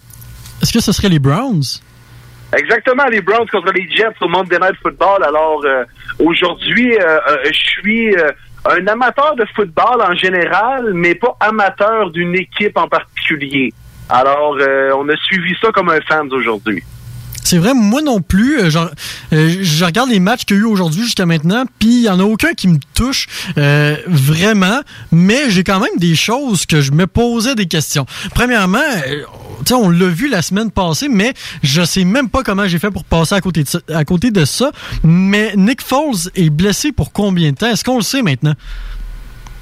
Est-ce 0.61 0.72
que 0.72 0.80
ce 0.80 0.94
serait 0.94 1.10
les 1.10 1.19
Browns? 1.19 1.64
Exactement, 2.57 3.06
les 3.07 3.19
Browns 3.22 3.49
contre 3.49 3.73
les 3.73 3.90
Jets 3.90 4.15
au 4.22 4.30
Monday 4.30 4.57
Night 4.60 4.76
Football. 4.81 5.22
Alors, 5.26 5.61
euh, 5.65 5.84
aujourd'hui, 6.19 6.95
euh, 6.98 7.19
euh, 7.27 7.38
je 7.45 7.52
suis 7.81 8.15
euh, 8.15 8.31
un 8.69 8.88
amateur 8.88 9.35
de 9.35 9.44
football 9.53 10.02
en 10.02 10.14
général, 10.15 10.91
mais 10.94 11.15
pas 11.15 11.35
amateur 11.41 12.10
d'une 12.11 12.35
équipe 12.35 12.77
en 12.77 12.88
particulier. 12.88 13.73
Alors, 14.15 14.56
euh, 14.61 14.91
on 14.95 15.10
a 15.10 15.18
suivi 15.18 15.56
ça 15.60 15.69
comme 15.73 15.90
un 15.90 15.99
fan 16.07 16.31
aujourd'hui. 16.31 16.84
C'est 17.44 17.57
vrai, 17.57 17.73
moi 17.73 18.02
non 18.03 18.22
plus. 18.22 18.60
euh, 18.60 18.69
euh, 19.34 19.56
je 19.61 19.84
regarde 19.85 20.10
les 20.10 20.19
matchs 20.19 20.45
qu'il 20.45 20.56
y 20.56 20.60
a 20.60 20.61
eu 20.61 20.65
aujourd'hui 20.65 21.02
jusqu'à 21.03 21.26
maintenant, 21.26 21.65
puis 21.80 21.90
il 21.90 22.02
n'y 22.02 22.10
en 22.10 22.19
a 22.19 22.23
aucun 22.23 22.53
qui 22.53 22.68
me 22.68 22.77
touche 22.94 23.27
euh, 23.57 23.98
vraiment, 24.07 24.80
mais 25.11 25.49
j'ai 25.49 25.64
quand 25.64 25.80
même 25.80 25.98
des 25.98 26.15
choses 26.15 26.68
que 26.68 26.80
je 26.80 26.91
me 26.91 27.07
posais 27.07 27.56
des 27.56 27.65
questions. 27.65 28.06
Premièrement, 28.35 28.77
euh, 29.07 29.23
on 29.73 29.90
l'a 29.90 30.07
vu 30.07 30.30
la 30.30 30.41
semaine 30.44 30.69
passée, 30.69 31.10
mais 31.10 31.34
je 31.64 31.84
sais 31.84 32.06
même 32.06 32.30
pas 32.30 32.44
comment 32.44 32.68
j'ai 32.68 32.80
fait 32.80 32.91
pour 32.91 33.03
passer 33.03 33.34
à 33.35 33.41
côté 33.41 33.64
de 33.64 33.68
ça. 33.68 33.80
À 33.94 34.06
côté 34.06 34.30
de 34.30 34.45
ça. 34.45 34.72
Mais 35.03 35.53
Nick 35.57 35.81
Foles 35.81 36.30
est 36.35 36.49
blessé 36.52 36.91
pour 36.91 37.11
combien 37.11 37.52
de 37.52 37.57
temps? 37.57 37.68
Est-ce 37.69 37.84
qu'on 37.84 37.98
le 37.98 38.03
sait 38.03 38.22
maintenant? 38.22 38.53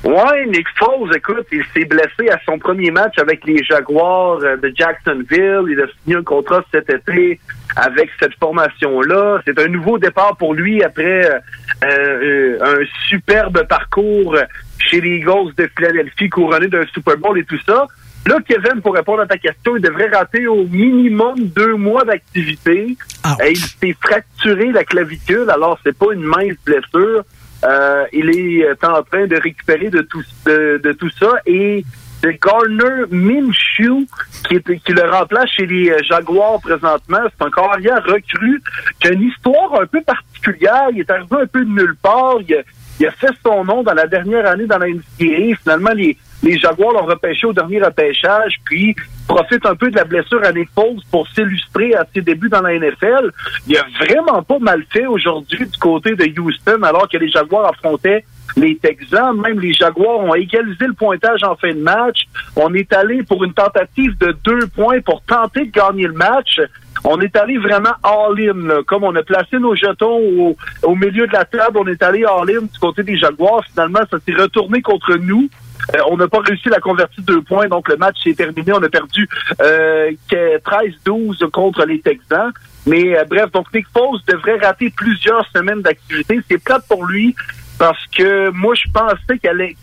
Ouais, 0.04 0.48
Nick 0.48 0.66
Foles, 0.80 1.16
écoute, 1.16 1.46
il 1.52 1.64
s'est 1.74 1.86
blessé 1.86 2.30
à 2.32 2.40
son 2.44 2.58
premier 2.58 2.90
match 2.90 3.20
avec 3.20 3.46
les 3.46 3.64
Jaguars 3.64 4.40
euh, 4.42 4.58
de 4.58 4.74
Jacksonville. 4.76 5.66
Il 5.70 5.80
a 5.80 5.86
signé 6.02 6.16
un 6.16 6.24
contrat 6.24 6.64
cet 6.72 6.90
été 6.90 7.40
avec 7.76 8.10
cette 8.20 8.34
formation-là. 8.40 9.42
C'est 9.46 9.60
un 9.60 9.68
nouveau 9.68 10.00
départ 10.00 10.36
pour 10.38 10.56
lui 10.56 10.84
après 10.84 11.30
euh, 11.30 11.40
euh, 11.84 12.58
un 12.62 12.86
superbe 13.10 13.64
parcours 13.68 14.36
chez 14.80 15.02
les 15.02 15.18
Eagles 15.18 15.54
de 15.56 15.70
Philadelphie, 15.78 16.30
couronné 16.30 16.68
d'un 16.68 16.86
Super 16.92 17.18
Bowl 17.18 17.38
et 17.38 17.44
tout 17.44 17.60
ça. 17.64 17.86
Là, 18.26 18.38
Kevin, 18.48 18.82
pour 18.82 18.96
répondre 18.96 19.22
à 19.22 19.28
ta 19.28 19.38
question, 19.38 19.76
il 19.76 19.84
devrait 19.84 20.10
rater 20.10 20.48
au 20.48 20.64
minimum 20.66 21.36
deux 21.56 21.76
mois 21.76 22.06
d'activité. 22.06 22.98
Et 23.44 23.52
il 23.52 23.58
s'est 23.58 23.96
fracturé 24.02 24.72
la 24.72 24.84
clavicule, 24.84 25.50
alors 25.50 25.80
c'est 25.84 25.96
pas 25.96 26.14
une 26.14 26.22
mince 26.22 26.58
blessure. 26.66 27.24
Euh, 27.64 28.06
il 28.12 28.30
est 28.30 28.66
euh, 28.66 28.76
en 28.84 29.04
train 29.04 29.28
de 29.28 29.36
récupérer 29.36 29.90
de 29.90 30.02
tout, 30.02 30.24
de, 30.46 30.82
de 30.84 30.92
tout 30.94 31.12
ça 31.12 31.32
et 31.46 31.86
c'est 32.22 32.40
Gardner 32.40 33.06
Minshew 33.12 34.06
qui, 34.48 34.60
qui 34.62 34.94
le 34.94 35.10
remplace 35.10 35.50
chez 35.50 35.66
les 35.66 35.90
euh, 35.90 36.00
Jaguars 36.04 36.60
présentement. 36.62 37.20
C'est 37.30 37.46
un 37.46 37.52
carrière 37.52 38.04
recru 38.04 38.62
qui 39.00 39.08
a 39.08 39.12
une 39.12 39.24
histoire 39.24 39.82
un 39.82 39.86
peu 39.86 40.02
particulière. 40.02 40.88
Il 40.92 41.00
est 41.00 41.10
arrivé 41.10 41.36
un 41.42 41.48
peu 41.48 41.64
de 41.64 41.70
nulle 41.70 41.96
part. 42.02 42.36
Il 42.48 42.56
a, 42.56 42.62
il 43.00 43.08
a 43.08 43.12
fait 43.12 43.34
son 43.44 43.64
nom 43.64 43.84
dans 43.84 43.94
la 43.94 44.08
dernière 44.08 44.48
année 44.48 44.66
dans 44.66 44.78
la 44.78 44.88
NCAA. 44.88 45.56
Finalement, 45.62 45.92
les, 45.96 46.18
les 46.44 46.58
Jaguars 46.58 46.94
l'ont 46.94 47.06
repêché 47.06 47.46
au 47.48 47.54
dernier 47.54 47.82
repêchage, 47.82 48.56
puis 48.66 48.96
profite 49.28 49.66
un 49.66 49.76
peu 49.76 49.90
de 49.92 49.96
la 49.96 50.04
blessure 50.04 50.44
à 50.44 50.52
Nick 50.52 50.70
pour 50.74 51.28
s'illustrer 51.30 51.94
à 51.94 52.06
ses 52.14 52.22
débuts 52.22 52.50
dans 52.50 52.62
la 52.62 52.78
NFL. 52.78 53.32
Il 53.68 53.78
a 53.78 53.86
vraiment 54.00 54.42
pas 54.42 54.60
mal 54.60 54.84
fait 54.92 55.06
aujourd'hui 55.06 55.66
du 55.66 55.78
côté 55.78 56.16
de 56.16 56.40
Houston, 56.40 56.82
alors 56.84 57.08
que 57.08 57.18
les 57.18 57.30
Jaguars 57.30 57.70
affrontaient 57.70 58.26
les 58.58 58.76
Texans. 58.78 59.38
Même 59.38 59.60
les 59.60 59.74
Jaguars 59.74 60.20
ont 60.20 60.36
égalisé 60.36 60.86
le 60.86 60.94
pointage 60.94 61.44
en 61.44 61.56
fin 61.56 61.74
de 61.74 61.80
match. 61.80 62.24
On 62.56 62.74
est 62.74 62.92
allé 62.94 63.24
pour 63.24 63.44
une 63.44 63.54
tentative 63.54 64.18
de 64.18 64.36
deux 64.44 64.68
points 64.68 65.00
pour 65.02 65.22
tenter 65.24 65.66
de 65.66 65.72
gagner 65.72 66.08
le 66.08 66.14
match. 66.14 66.60
On 67.04 67.20
est 67.22 67.36
allé 67.36 67.58
vraiment 67.58 67.94
all-in. 68.04 68.84
Comme 68.86 69.04
on 69.04 69.16
a 69.16 69.24
placé 69.24 69.58
nos 69.58 69.76
jetons 69.76 70.20
au, 70.20 70.58
au 70.84 70.96
milieu 70.96 71.26
de 71.26 71.34
la 71.34 71.46
table, 71.46 71.78
on 71.78 71.88
est 71.88 72.02
allé 72.04 72.26
all-in 72.26 72.62
du 72.62 72.80
côté 72.80 73.04
des 73.04 73.18
Jaguars. 73.18 73.64
Finalement, 73.72 74.02
ça 74.10 74.18
s'est 74.26 74.36
retourné 74.36 74.82
contre 74.82 75.16
nous. 75.16 75.50
Euh, 75.96 76.00
on 76.10 76.18
n'a 76.18 76.28
pas 76.28 76.40
réussi 76.40 76.68
à 76.70 76.72
la 76.72 76.80
convertir 76.80 77.24
deux 77.24 77.42
points, 77.42 77.68
donc 77.68 77.90
le 77.90 77.98
match 77.98 78.18
s'est 78.24 78.34
terminé. 78.34 78.72
On 78.74 78.84
a 78.84 78.90
perdu 78.90 79.28
euh, 79.62 80.12
que 80.30 80.58
13-12 80.60 81.50
contre 81.52 81.86
les 81.86 82.00
Texans. 82.02 82.52
Mais 82.86 83.18
euh, 83.18 83.26
bref, 83.26 83.52
donc 83.52 83.74
Nick 83.74 83.88
Foles 83.94 84.20
devrait 84.28 84.58
rater 84.58 84.90
plusieurs 84.90 85.46
semaines 85.50 85.82
d'activité. 85.82 86.40
C'est 86.50 86.64
plate 86.64 86.88
pour 86.88 87.06
lui 87.06 87.36
parce 87.82 88.06
que 88.16 88.52
moi, 88.52 88.76
je 88.76 88.88
pensais 88.94 89.40
qu'il 89.40 89.50
allait, 89.50 89.76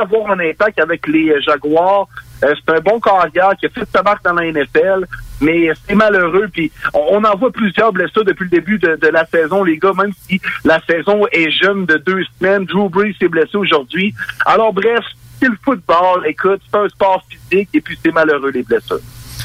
avoir 0.00 0.32
un 0.32 0.40
impact 0.40 0.80
avec 0.80 1.06
les 1.06 1.30
euh, 1.30 1.40
Jaguars. 1.40 2.08
Euh, 2.42 2.54
c'est 2.56 2.74
un 2.74 2.80
bon 2.80 2.98
carrière 2.98 3.52
qui 3.56 3.66
a 3.66 3.68
fait 3.68 3.86
sa 3.94 4.02
marque 4.02 4.24
dans 4.24 4.32
la 4.32 4.50
NFL, 4.50 5.06
mais 5.40 5.70
c'est 5.86 5.94
malheureux. 5.94 6.48
Puis 6.52 6.72
on, 6.92 7.18
on 7.18 7.24
en 7.24 7.36
voit 7.36 7.52
plusieurs 7.52 7.92
blessures 7.92 8.24
depuis 8.24 8.44
le 8.44 8.50
début 8.50 8.80
de, 8.80 8.96
de 8.96 9.06
la 9.06 9.24
saison, 9.26 9.62
les 9.62 9.78
gars, 9.78 9.92
même 9.96 10.12
si 10.26 10.40
la 10.64 10.80
saison 10.88 11.24
est 11.30 11.50
jeune 11.50 11.86
de 11.86 11.98
deux 11.98 12.24
semaines. 12.36 12.64
Drew 12.64 12.88
Brees 12.88 13.14
s'est 13.20 13.28
blessé 13.28 13.56
aujourd'hui. 13.56 14.12
Alors 14.44 14.72
bref, 14.72 15.04
c'est 15.40 15.48
le 15.48 15.58
football. 15.64 16.24
Écoute, 16.26 16.60
c'est 16.70 16.78
un 16.78 16.88
sport 16.88 17.24
physique 17.28 17.68
et 17.74 17.80
puis 17.80 17.98
c'est 18.02 18.12
malheureux 18.12 18.50
les 18.50 18.62
blessures. 18.62 19.00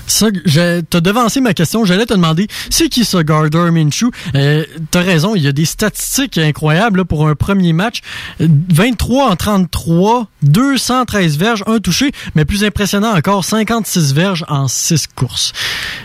Ça, 0.07 0.27
t'as 0.89 1.01
devancé 1.01 1.41
ma 1.41 1.53
question. 1.53 1.83
J'allais 1.83 2.05
te 2.05 2.13
demander, 2.13 2.47
c'est 2.69 2.89
qui 2.89 3.05
ce 3.05 3.17
Gardner 3.17 3.71
Minshew? 3.71 4.11
Euh, 4.35 4.63
t'as 4.91 5.01
raison, 5.01 5.35
il 5.35 5.41
y 5.41 5.47
a 5.47 5.51
des 5.51 5.65
statistiques 5.65 6.37
incroyables 6.37 6.99
là, 6.99 7.05
pour 7.05 7.27
un 7.27 7.33
premier 7.33 7.73
match. 7.73 8.01
Euh, 8.41 8.47
23 8.69 9.31
en 9.31 9.35
33, 9.35 10.27
213 10.43 11.37
verges, 11.37 11.63
un 11.65 11.79
touché, 11.79 12.11
mais 12.35 12.45
plus 12.45 12.63
impressionnant 12.63 13.15
encore, 13.15 13.43
56 13.43 14.13
verges 14.13 14.45
en 14.47 14.67
6 14.67 15.07
courses. 15.15 15.53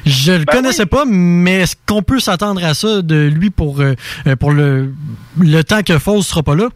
Je 0.06 0.32
le 0.32 0.44
connaissais 0.44 0.86
pas, 0.86 1.04
mais 1.06 1.60
est-ce 1.60 1.76
qu'on 1.86 2.02
peut 2.02 2.20
s'attendre 2.20 2.64
à 2.64 2.74
ça 2.74 3.02
de 3.02 3.26
lui 3.26 3.50
pour, 3.50 3.80
euh, 3.80 3.94
euh, 4.26 4.36
pour 4.36 4.52
le, 4.52 4.94
le 5.38 5.62
temps 5.62 5.82
que 5.82 5.98
Foles 5.98 6.22
sera 6.22 6.42
pas 6.42 6.54
là? 6.54 6.68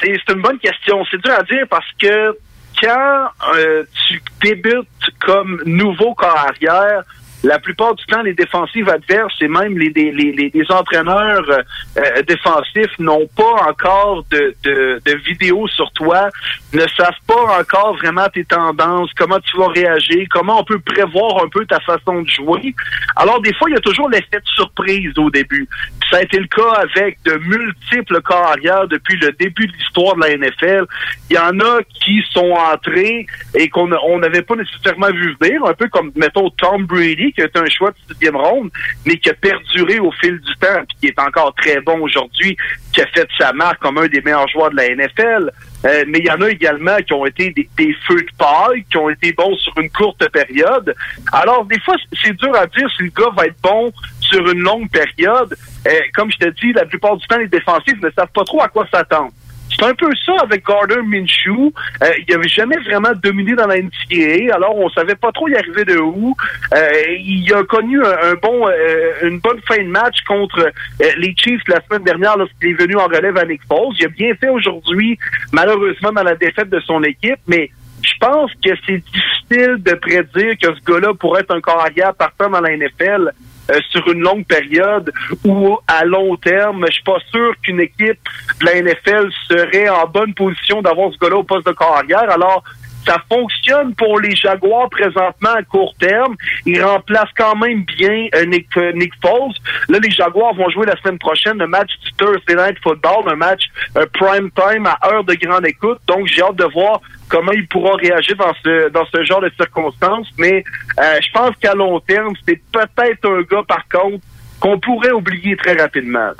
C'est 0.00 0.32
une 0.32 0.42
bonne 0.42 0.58
question. 0.58 1.04
C'est 1.10 1.22
dur 1.22 1.32
à 1.32 1.42
dire 1.42 1.66
parce 1.68 1.90
que 2.00 2.36
quand 2.80 3.28
euh, 3.54 3.84
tu 4.08 4.22
débutes 4.42 4.88
comme 5.20 5.62
nouveau 5.64 6.14
corps 6.14 6.36
arrière, 6.36 7.02
la 7.44 7.58
plupart 7.58 7.94
du 7.94 8.04
temps, 8.06 8.22
les 8.22 8.34
défensives 8.34 8.88
adverses 8.88 9.34
et 9.40 9.48
même 9.48 9.78
les, 9.78 9.90
les, 9.90 10.10
les, 10.12 10.50
les- 10.52 10.64
entraîneurs 10.72 11.44
euh, 11.50 11.62
euh, 11.98 12.22
défensifs 12.22 12.98
n'ont 12.98 13.28
pas 13.36 13.68
encore 13.68 14.24
de, 14.30 14.54
de, 14.64 15.00
de 15.04 15.14
vidéos 15.24 15.68
sur 15.68 15.90
toi, 15.92 16.30
ne 16.72 16.80
savent 16.96 17.12
pas 17.26 17.60
encore 17.60 17.96
vraiment 17.98 18.26
tes 18.32 18.44
tendances, 18.44 19.10
comment 19.16 19.38
tu 19.40 19.56
vas 19.58 19.68
réagir, 19.68 20.26
comment 20.30 20.60
on 20.60 20.64
peut 20.64 20.78
prévoir 20.80 21.44
un 21.44 21.48
peu 21.48 21.66
ta 21.66 21.78
façon 21.80 22.22
de 22.22 22.28
jouer. 22.28 22.74
Alors, 23.16 23.40
des 23.42 23.52
fois, 23.54 23.68
il 23.68 23.74
y 23.74 23.76
a 23.76 23.80
toujours 23.80 24.08
l'effet 24.08 24.38
de 24.40 24.46
surprise 24.56 25.12
au 25.18 25.30
début. 25.30 25.68
Ça 26.10 26.16
a 26.18 26.22
été 26.22 26.38
le 26.38 26.46
cas 26.46 26.72
avec 26.80 27.22
de 27.24 27.34
multiples 27.34 28.20
carrières 28.22 28.88
depuis 28.88 29.16
le 29.18 29.30
début 29.32 29.66
de 29.66 29.72
l'histoire 29.72 30.16
de 30.16 30.20
la 30.22 30.36
NFL. 30.36 30.84
Il 31.30 31.36
y 31.36 31.38
en 31.38 31.60
a 31.60 31.82
qui 31.92 32.22
sont 32.32 32.52
entrés 32.52 33.26
et 33.54 33.68
qu'on 33.68 33.86
n'avait 34.18 34.42
pas 34.42 34.56
nécessairement 34.56 35.10
vu 35.12 35.36
venir, 35.40 35.62
un 35.66 35.74
peu 35.74 35.88
comme, 35.88 36.10
mettons, 36.16 36.48
Tom 36.50 36.86
Brady, 36.86 37.33
qui 37.34 37.42
est 37.42 37.56
un 37.56 37.68
choix 37.68 37.90
de 37.90 38.14
sixième 38.14 38.36
ronde, 38.36 38.70
mais 39.04 39.16
qui 39.16 39.30
a 39.30 39.34
perduré 39.34 39.98
au 39.98 40.10
fil 40.12 40.38
du 40.40 40.54
temps, 40.56 40.82
puis 40.88 40.96
qui 41.00 41.06
est 41.08 41.18
encore 41.18 41.54
très 41.54 41.80
bon 41.80 42.00
aujourd'hui, 42.00 42.56
qui 42.92 43.00
a 43.00 43.06
fait 43.08 43.28
sa 43.38 43.52
marque 43.52 43.80
comme 43.80 43.98
un 43.98 44.06
des 44.06 44.20
meilleurs 44.20 44.48
joueurs 44.48 44.70
de 44.70 44.76
la 44.76 44.88
NFL. 44.94 45.50
Euh, 45.84 46.04
mais 46.08 46.18
il 46.20 46.26
y 46.26 46.30
en 46.30 46.40
a 46.40 46.48
également 46.48 46.96
qui 46.98 47.12
ont 47.12 47.26
été 47.26 47.50
des, 47.50 47.68
des 47.76 47.94
feux 48.06 48.22
de 48.22 48.30
paille, 48.38 48.84
qui 48.90 48.96
ont 48.96 49.10
été 49.10 49.32
bons 49.32 49.54
sur 49.56 49.76
une 49.78 49.90
courte 49.90 50.26
période. 50.30 50.94
Alors, 51.32 51.64
des 51.66 51.78
fois, 51.80 51.96
c'est 52.22 52.32
dur 52.32 52.54
à 52.56 52.66
dire 52.66 52.88
si 52.96 53.02
le 53.02 53.10
gars 53.10 53.30
va 53.36 53.46
être 53.46 53.60
bon 53.62 53.92
sur 54.20 54.48
une 54.50 54.60
longue 54.60 54.90
période. 54.90 55.54
Euh, 55.86 56.00
comme 56.14 56.30
je 56.32 56.38
te 56.38 56.48
dis, 56.60 56.72
la 56.72 56.86
plupart 56.86 57.16
du 57.16 57.26
temps, 57.26 57.38
les 57.38 57.48
défensifs 57.48 58.00
ne 58.00 58.10
savent 58.10 58.32
pas 58.34 58.44
trop 58.44 58.62
à 58.62 58.68
quoi 58.68 58.86
s'attendre. 58.90 59.32
C'est 59.76 59.84
un 59.84 59.94
peu 59.94 60.08
ça 60.24 60.32
avec 60.42 60.64
Gardner 60.66 61.02
Minshew. 61.02 61.72
Euh, 62.02 62.06
il 62.18 62.34
n'avait 62.34 62.48
jamais 62.48 62.76
vraiment 62.78 63.12
dominé 63.22 63.54
dans 63.54 63.66
la 63.66 63.76
NCAA, 63.80 64.54
alors 64.54 64.76
on 64.76 64.88
savait 64.90 65.14
pas 65.14 65.32
trop 65.32 65.48
y 65.48 65.56
arriver 65.56 65.84
de 65.84 65.98
où. 65.98 66.34
Euh, 66.74 66.88
il 67.18 67.52
a 67.52 67.62
connu 67.64 68.00
un, 68.04 68.34
bon, 68.40 68.68
euh, 68.68 69.12
une 69.22 69.40
bonne 69.40 69.60
fin 69.66 69.78
de 69.78 69.88
match 69.88 70.16
contre 70.26 70.70
les 71.00 71.34
Chiefs 71.36 71.62
la 71.68 71.80
semaine 71.82 72.04
dernière 72.04 72.36
lorsqu'il 72.36 72.70
est 72.70 72.74
venu 72.74 72.96
en 72.96 73.06
relève 73.06 73.36
à 73.36 73.44
Nick 73.44 73.62
Foles. 73.68 73.94
Il 73.98 74.06
a 74.06 74.08
bien 74.08 74.34
fait 74.34 74.48
aujourd'hui, 74.48 75.18
malheureusement 75.52 76.12
dans 76.12 76.22
la 76.22 76.36
défaite 76.36 76.70
de 76.70 76.80
son 76.80 77.02
équipe, 77.02 77.40
mais 77.46 77.70
je 78.02 78.12
pense 78.20 78.50
que 78.64 78.70
c'est 78.86 79.02
difficile 79.02 79.76
de 79.82 79.94
prédire 79.94 80.54
que 80.60 80.74
ce 80.74 80.92
gars-là 80.92 81.14
pourrait 81.14 81.40
être 81.40 81.54
un 81.54 81.60
carrière 81.60 82.14
partant 82.14 82.50
dans 82.50 82.60
la 82.60 82.76
NFL 82.76 83.32
euh, 83.70 83.80
sur 83.90 84.06
une 84.12 84.20
longue 84.20 84.44
période 84.46 85.12
ou 85.44 85.78
à 85.86 86.04
long 86.04 86.36
terme. 86.36 86.84
Je 86.88 86.92
suis 86.92 87.02
pas 87.02 87.18
sûr 87.30 87.54
qu'une 87.62 87.80
équipe 87.80 88.18
de 88.60 88.66
la 88.66 88.82
NFL 88.82 89.30
serait 89.48 89.88
en 89.88 90.06
bonne 90.06 90.34
position 90.34 90.82
d'avoir 90.82 91.12
ce 91.12 91.18
gars-là 91.18 91.36
au 91.36 91.44
poste 91.44 91.66
de 91.66 91.72
carrière. 91.72 92.30
Alors, 92.30 92.62
Ça 93.06 93.18
fonctionne 93.28 93.94
pour 93.94 94.20
les 94.20 94.34
Jaguars 94.34 94.88
présentement 94.90 95.52
à 95.56 95.62
court 95.62 95.94
terme. 95.98 96.34
Ils 96.66 96.82
remplacent 96.82 97.32
quand 97.36 97.56
même 97.56 97.84
bien 97.84 98.28
euh, 98.34 98.46
Nick, 98.46 98.68
euh, 98.76 98.92
Nick 98.92 99.12
Foles. 99.22 99.52
Là, 99.88 99.98
les 100.02 100.10
Jaguars 100.10 100.54
vont 100.54 100.70
jouer 100.70 100.86
la 100.86 100.96
semaine 100.96 101.18
prochaine 101.18 101.58
le 101.58 101.66
match 101.66 101.90
du 102.04 102.12
Thursday 102.14 102.54
Night 102.54 102.78
Football, 102.82 103.24
un 103.28 103.36
match 103.36 103.62
euh, 103.96 104.06
prime 104.12 104.50
time 104.52 104.86
à 104.86 104.98
heure 105.08 105.24
de 105.24 105.34
grande 105.34 105.66
écoute. 105.66 105.98
Donc, 106.06 106.26
j'ai 106.26 106.42
hâte 106.42 106.56
de 106.56 106.64
voir 106.64 107.00
comment 107.28 107.52
il 107.52 107.66
pourra 107.68 107.96
réagir 107.96 108.36
dans 108.36 108.54
ce 108.62 108.88
dans 108.90 109.04
ce 109.06 109.24
genre 109.24 109.40
de 109.40 109.50
circonstances. 109.56 110.28
Mais 110.38 110.64
euh, 110.98 111.18
je 111.20 111.32
pense 111.32 111.54
qu'à 111.60 111.74
long 111.74 112.00
terme, 112.00 112.34
c'est 112.46 112.60
peut-être 112.72 113.28
un 113.28 113.42
gars, 113.42 113.64
par 113.66 113.86
contre, 113.88 114.24
qu'on 114.60 114.78
pourrait 114.78 115.12
oublier 115.12 115.56
très 115.56 115.74
rapidement. 115.74 116.30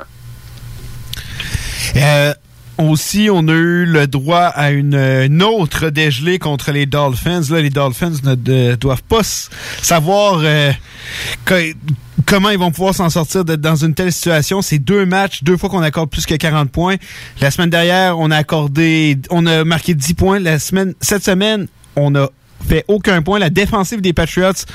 Euh, 1.95 2.33
aussi, 2.77 3.29
on 3.31 3.47
a 3.47 3.53
eu 3.53 3.85
le 3.85 4.07
droit 4.07 4.45
à 4.45 4.71
une, 4.71 5.41
autre 5.43 5.89
dégelée 5.89 6.39
contre 6.39 6.71
les 6.71 6.85
Dolphins. 6.85 7.41
Là, 7.49 7.61
les 7.61 7.69
Dolphins 7.69 8.13
ne 8.23 8.75
doivent 8.75 9.03
pas 9.03 9.21
savoir 9.81 10.41
euh, 10.43 10.71
comment 12.25 12.49
ils 12.49 12.57
vont 12.57 12.71
pouvoir 12.71 12.93
s'en 12.93 13.09
sortir 13.09 13.45
dans 13.45 13.75
une 13.75 13.93
telle 13.93 14.11
situation. 14.11 14.61
C'est 14.61 14.79
deux 14.79 15.05
matchs, 15.05 15.43
deux 15.43 15.57
fois 15.57 15.69
qu'on 15.69 15.81
accorde 15.81 16.09
plus 16.09 16.25
que 16.25 16.35
40 16.35 16.69
points. 16.69 16.95
La 17.41 17.51
semaine 17.51 17.69
dernière, 17.69 18.19
on 18.19 18.31
a 18.31 18.37
accordé, 18.37 19.17
on 19.29 19.45
a 19.45 19.63
marqué 19.63 19.93
10 19.93 20.13
points. 20.15 20.39
La 20.39 20.59
semaine, 20.59 20.93
cette 21.01 21.23
semaine, 21.23 21.67
on 21.95 22.15
a 22.15 22.29
fait 22.67 22.83
aucun 22.87 23.21
point. 23.21 23.39
La 23.39 23.49
défensive 23.49 24.01
des 24.01 24.13
Patriots 24.13 24.65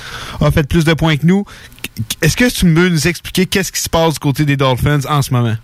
a 0.41 0.51
fait 0.51 0.67
plus 0.67 0.85
de 0.85 0.95
points 0.95 1.17
que 1.17 1.27
nous. 1.27 1.45
Est-ce 2.23 2.37
que 2.37 2.49
tu 2.51 2.73
peux 2.73 2.89
nous 2.89 3.09
expliquer 3.09 3.47
qu'est-ce 3.47 3.73
qui 3.73 3.81
se 3.81 3.89
passe 3.89 4.15
du 4.15 4.21
côté 4.21 4.45
des 4.45 4.57
Dolphins 4.57 5.01
en 5.09 5.21
ce 5.23 5.33
moment? 5.33 5.57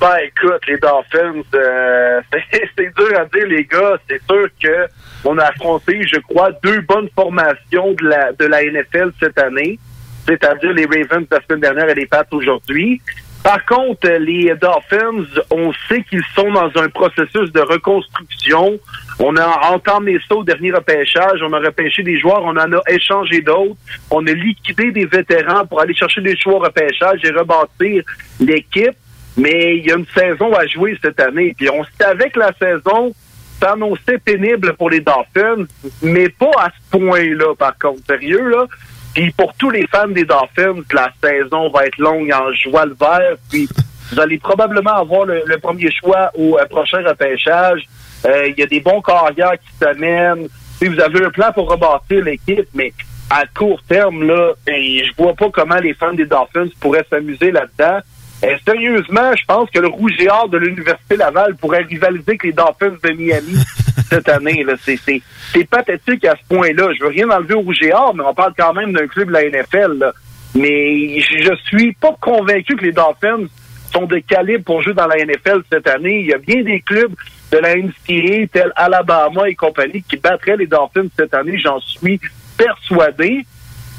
Ben 0.00 0.16
écoute, 0.24 0.60
les 0.66 0.76
Dolphins, 0.78 1.42
euh, 1.54 2.20
c'est 2.52 2.94
dur 2.96 3.18
à 3.18 3.24
dire, 3.26 3.46
les 3.46 3.64
gars. 3.64 3.96
C'est 4.08 4.20
sûr 4.28 4.48
que 4.62 4.86
on 5.24 5.38
a 5.38 5.44
affronté, 5.44 6.02
je 6.06 6.18
crois, 6.20 6.50
deux 6.62 6.80
bonnes 6.80 7.08
formations 7.14 7.92
de 7.92 8.08
la 8.08 8.32
de 8.32 8.44
la 8.44 8.64
NFL 8.64 9.12
cette 9.20 9.38
année, 9.38 9.78
c'est-à-dire 10.26 10.72
les 10.72 10.86
Ravens 10.86 11.26
la 11.30 11.40
semaine 11.42 11.60
dernière 11.60 11.88
et 11.88 11.94
les 11.94 12.06
Pats 12.06 12.26
aujourd'hui. 12.32 13.00
Par 13.44 13.62
contre, 13.66 14.08
les 14.08 14.54
Dolphins, 14.54 15.26
on 15.50 15.70
sait 15.86 16.02
qu'ils 16.04 16.24
sont 16.34 16.50
dans 16.50 16.70
un 16.76 16.88
processus 16.88 17.52
de 17.52 17.60
reconstruction. 17.60 18.80
On 19.18 19.36
a 19.36 19.70
entamé 19.70 20.18
ça 20.26 20.36
au 20.36 20.42
dernier 20.42 20.72
repêchage. 20.72 21.42
On 21.42 21.52
a 21.52 21.58
repêché 21.58 22.02
des 22.02 22.18
joueurs, 22.18 22.42
on 22.42 22.56
en 22.56 22.72
a 22.72 22.80
échangé 22.88 23.42
d'autres. 23.42 23.76
On 24.10 24.26
a 24.26 24.32
liquidé 24.32 24.92
des 24.92 25.04
vétérans 25.04 25.66
pour 25.66 25.82
aller 25.82 25.94
chercher 25.94 26.22
des 26.22 26.34
au 26.46 26.58
repêchage 26.58 27.20
et 27.22 27.30
rebâtir 27.32 28.02
l'équipe. 28.40 28.96
Mais 29.36 29.76
il 29.78 29.86
y 29.86 29.92
a 29.92 29.96
une 29.96 30.06
saison 30.06 30.52
à 30.54 30.66
jouer 30.66 30.98
cette 31.02 31.20
année. 31.20 31.54
Puis 31.56 31.68
on 31.70 31.84
savait 32.00 32.30
que 32.30 32.38
la 32.38 32.52
saison 32.52 33.12
s'annonçait 33.60 34.18
pénible 34.18 34.74
pour 34.74 34.90
les 34.90 35.00
Dolphins, 35.00 35.66
mais 36.02 36.28
pas 36.28 36.50
à 36.58 36.70
ce 36.70 36.98
point-là, 36.98 37.54
par 37.56 37.76
contre. 37.78 38.00
Sérieux, 38.06 38.48
là? 38.48 38.66
Puis 39.14 39.30
pour 39.30 39.54
tous 39.54 39.70
les 39.70 39.86
fans 39.86 40.08
des 40.08 40.24
Dolphins, 40.24 40.82
la 40.92 41.10
saison 41.22 41.70
va 41.70 41.86
être 41.86 41.98
longue 41.98 42.32
en 42.32 42.52
joie 42.52 42.86
le 42.86 42.96
vert. 42.98 43.36
Puis 43.48 43.68
vous 44.10 44.20
allez 44.20 44.38
probablement 44.38 44.94
avoir 44.94 45.24
le, 45.24 45.58
premier 45.58 45.90
choix 45.90 46.30
au 46.34 46.58
euh, 46.58 46.66
prochain 46.66 47.02
repêchage. 47.06 47.82
Euh, 48.26 48.48
Il 48.48 48.58
y 48.58 48.62
a 48.62 48.66
des 48.66 48.80
bons 48.80 49.00
carrières 49.00 49.52
qui 49.52 49.76
s'amènent. 49.78 50.48
Vous 50.80 51.00
avez 51.00 51.24
un 51.24 51.30
plan 51.30 51.52
pour 51.52 51.70
rebâtir 51.70 52.24
l'équipe, 52.24 52.68
mais 52.74 52.92
à 53.30 53.44
court 53.46 53.80
terme, 53.88 54.26
là, 54.26 54.52
je 54.66 55.16
vois 55.16 55.34
pas 55.34 55.48
comment 55.50 55.76
les 55.76 55.94
fans 55.94 56.12
des 56.12 56.26
Dolphins 56.26 56.68
pourraient 56.80 57.06
s'amuser 57.08 57.52
là-dedans. 57.52 58.00
Euh, 58.44 58.56
sérieusement, 58.64 59.34
je 59.36 59.44
pense 59.46 59.70
que 59.70 59.78
le 59.78 59.88
rouge 59.88 60.12
et 60.18 60.28
or 60.28 60.48
de 60.48 60.58
l'Université 60.58 61.16
Laval 61.16 61.56
pourrait 61.56 61.82
rivaliser 61.82 62.24
avec 62.26 62.44
les 62.44 62.52
Dolphins 62.52 62.96
de 63.02 63.12
Miami 63.12 63.56
cette 64.10 64.28
année. 64.28 64.64
C'est, 64.84 65.68
pathétique 65.68 66.24
à 66.24 66.34
ce 66.36 66.54
point-là. 66.54 66.88
Je 66.98 67.04
veux 67.04 67.10
rien 67.10 67.30
enlever 67.30 67.54
au 67.54 67.60
rouge 67.60 67.82
et 67.82 67.92
or, 67.92 68.14
mais 68.14 68.24
on 68.24 68.34
parle 68.34 68.52
quand 68.56 68.74
même 68.74 68.92
d'un 68.92 69.06
club 69.06 69.28
de 69.28 69.32
la 69.32 69.48
NFL. 69.48 69.98
là. 69.98 70.12
Mais 70.54 71.20
je, 71.20 71.42
je 71.42 71.54
suis 71.68 71.92
pas 71.94 72.14
convaincu 72.20 72.76
que 72.76 72.84
les 72.84 72.92
Dolphins 72.92 73.46
sont 73.92 74.06
de 74.06 74.18
calibre 74.18 74.64
pour 74.64 74.82
jouer 74.82 74.94
dans 74.94 75.06
la 75.06 75.16
NFL 75.24 75.62
cette 75.72 75.88
année. 75.88 76.20
Il 76.20 76.26
y 76.26 76.34
a 76.34 76.38
bien 76.38 76.62
des 76.62 76.80
clubs 76.80 77.14
de 77.52 77.58
la 77.58 77.76
NCAA, 77.76 78.46
tels 78.52 78.72
Alabama 78.76 79.48
et 79.48 79.54
compagnie, 79.54 80.02
qui 80.02 80.16
battraient 80.16 80.56
les 80.56 80.66
Dolphins 80.66 81.06
cette 81.16 81.34
année, 81.34 81.58
j'en 81.58 81.80
suis 81.80 82.20
persuadé. 82.56 83.46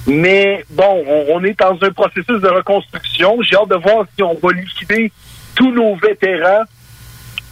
Mais 0.07 0.64
bon, 0.69 1.03
on, 1.30 1.44
est 1.44 1.60
dans 1.60 1.77
un 1.82 1.91
processus 1.91 2.40
de 2.40 2.48
reconstruction. 2.48 3.41
J'ai 3.41 3.56
hâte 3.56 3.69
de 3.69 3.76
voir 3.76 4.06
si 4.15 4.22
on 4.22 4.36
va 4.36 4.53
liquider 4.53 5.11
tous 5.56 5.72
nos 5.72 5.95
vétérans 5.95 6.64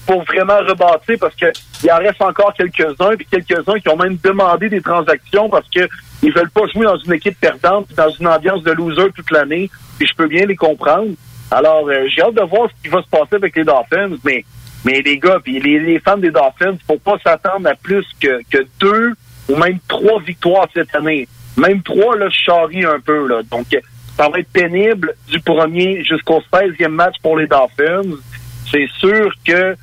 pour 0.06 0.24
vraiment 0.24 0.58
rebâtir 0.58 1.18
parce 1.20 1.36
que 1.36 1.48
il 1.84 1.92
en 1.92 1.98
reste 1.98 2.22
encore 2.22 2.54
quelques-uns, 2.54 3.16
puis 3.16 3.26
quelques-uns 3.30 3.80
qui 3.80 3.90
ont 3.90 3.98
même 3.98 4.18
demandé 4.24 4.70
des 4.70 4.82
transactions 4.82 5.50
parce 5.50 5.68
que 5.70 5.88
ils 6.22 6.32
veulent 6.32 6.52
pas 6.52 6.68
jouer 6.68 6.86
dans 6.86 6.98
une 6.98 7.14
équipe 7.14 7.40
perdante, 7.40 7.88
dans 7.96 8.10
une 8.10 8.28
ambiance 8.28 8.64
de 8.64 8.72
loser 8.72 9.12
toute 9.16 9.32
l'année. 9.32 9.70
Puis 9.98 10.08
je 10.08 10.16
peux 10.16 10.28
bien 10.28 10.46
les 10.46 10.56
comprendre. 10.56 11.10
Alors, 11.52 11.88
euh, 11.90 12.08
j'ai 12.08 12.22
hâte 12.22 12.36
de 12.36 12.42
voir 12.42 12.70
ce 12.70 12.84
qui 12.84 12.90
va 12.90 13.02
se 13.02 13.10
passer 13.10 13.36
avec 13.36 13.56
les 13.56 13.64
Dolphins, 13.64 14.16
mais 14.24 14.46
mais 14.86 15.02
les 15.02 15.18
gars, 15.18 15.40
puis 15.42 15.60
les, 15.60 15.80
les 15.80 16.00
fans 16.00 16.18
des 16.18 16.32
Dolphins, 16.32 16.76
faut 16.86 16.98
pas 16.98 17.18
s'attendre 17.24 17.68
à 17.70 17.76
plus 17.76 18.06
que, 18.20 18.42
que 18.50 18.66
deux 18.80 19.14
ou 19.50 19.56
même 19.56 19.80
trois 19.88 20.22
victoires 20.22 20.68
cette 20.74 20.94
année. 20.94 21.28
Même 21.58 21.82
trois, 21.82 22.18
là, 22.18 22.30
je 22.30 22.38
charrie 22.38 22.86
un 22.86 23.00
peu, 23.00 23.28
là. 23.28 23.42
Donc, 23.50 23.68
ça 24.18 24.30
va 24.30 24.40
être 24.40 24.52
pénible 24.52 25.16
du 25.28 25.40
premier 25.40 26.04
jusqu'au 26.04 26.42
16e 26.52 26.88
match 26.88 27.16
pour 27.22 27.38
les 27.38 27.48
Dolphins. 27.48 28.18
C'est 28.72 28.88
sûr 29.00 29.32
que 29.46 29.76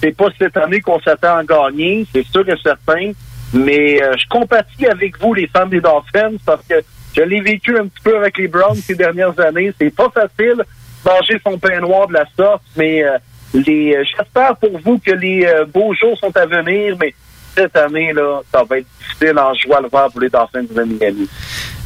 c'est 0.00 0.16
pas 0.16 0.28
cette 0.38 0.56
année 0.56 0.80
qu'on 0.80 1.00
s'attend 1.00 1.36
à 1.36 1.44
gagner, 1.44 2.06
c'est 2.12 2.26
sûr 2.26 2.48
et 2.48 2.56
certain. 2.62 3.12
Mais 3.52 4.02
euh, 4.02 4.14
je 4.18 4.26
compatis 4.28 4.86
avec 4.86 5.18
vous, 5.20 5.32
les 5.32 5.46
fans 5.46 5.66
des 5.66 5.80
Dolphins, 5.80 6.36
parce 6.44 6.66
que 6.66 6.74
je 7.16 7.22
l'ai 7.22 7.40
vécu 7.40 7.78
un 7.78 7.86
petit 7.86 8.02
peu 8.02 8.16
avec 8.16 8.36
les 8.38 8.48
Browns 8.48 8.76
ces 8.76 8.96
dernières 8.96 9.38
années. 9.40 9.72
C'est 9.78 9.94
pas 9.94 10.10
facile 10.10 10.62
manger 11.04 11.40
son 11.46 11.58
pain 11.58 11.80
noir 11.80 12.08
de 12.08 12.14
la 12.14 12.24
sorte, 12.36 12.62
mais 12.76 13.04
euh, 13.04 13.18
les 13.52 13.94
euh, 13.94 14.04
j'espère 14.04 14.56
pour 14.56 14.78
vous 14.80 14.98
que 14.98 15.12
les 15.12 15.44
euh, 15.44 15.64
beaux 15.66 15.94
jours 15.94 16.18
sont 16.18 16.36
à 16.36 16.46
venir, 16.46 16.96
mais 17.00 17.14
cette 17.56 17.76
année, 17.76 18.12
là, 18.12 18.40
ça 18.52 18.64
va 18.64 18.78
être 18.78 18.86
difficile 18.98 19.38
en 19.38 19.54
joie 19.54 19.80
le 19.80 19.88
vert 19.88 20.08
pour 20.10 20.20
les 20.20 20.28
Dolphins 20.28 20.62
de 20.62 20.82
Miami. 20.82 21.28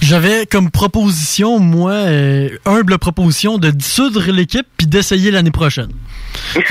J'avais 0.00 0.46
comme 0.46 0.70
proposition, 0.70 1.58
moi, 1.58 1.92
euh, 1.92 2.48
humble 2.64 2.98
proposition, 2.98 3.58
de 3.58 3.70
dissoudre 3.70 4.30
l'équipe 4.30 4.66
puis 4.76 4.86
d'essayer 4.86 5.30
l'année 5.30 5.50
prochaine. 5.50 5.90
ouais, 6.54 6.62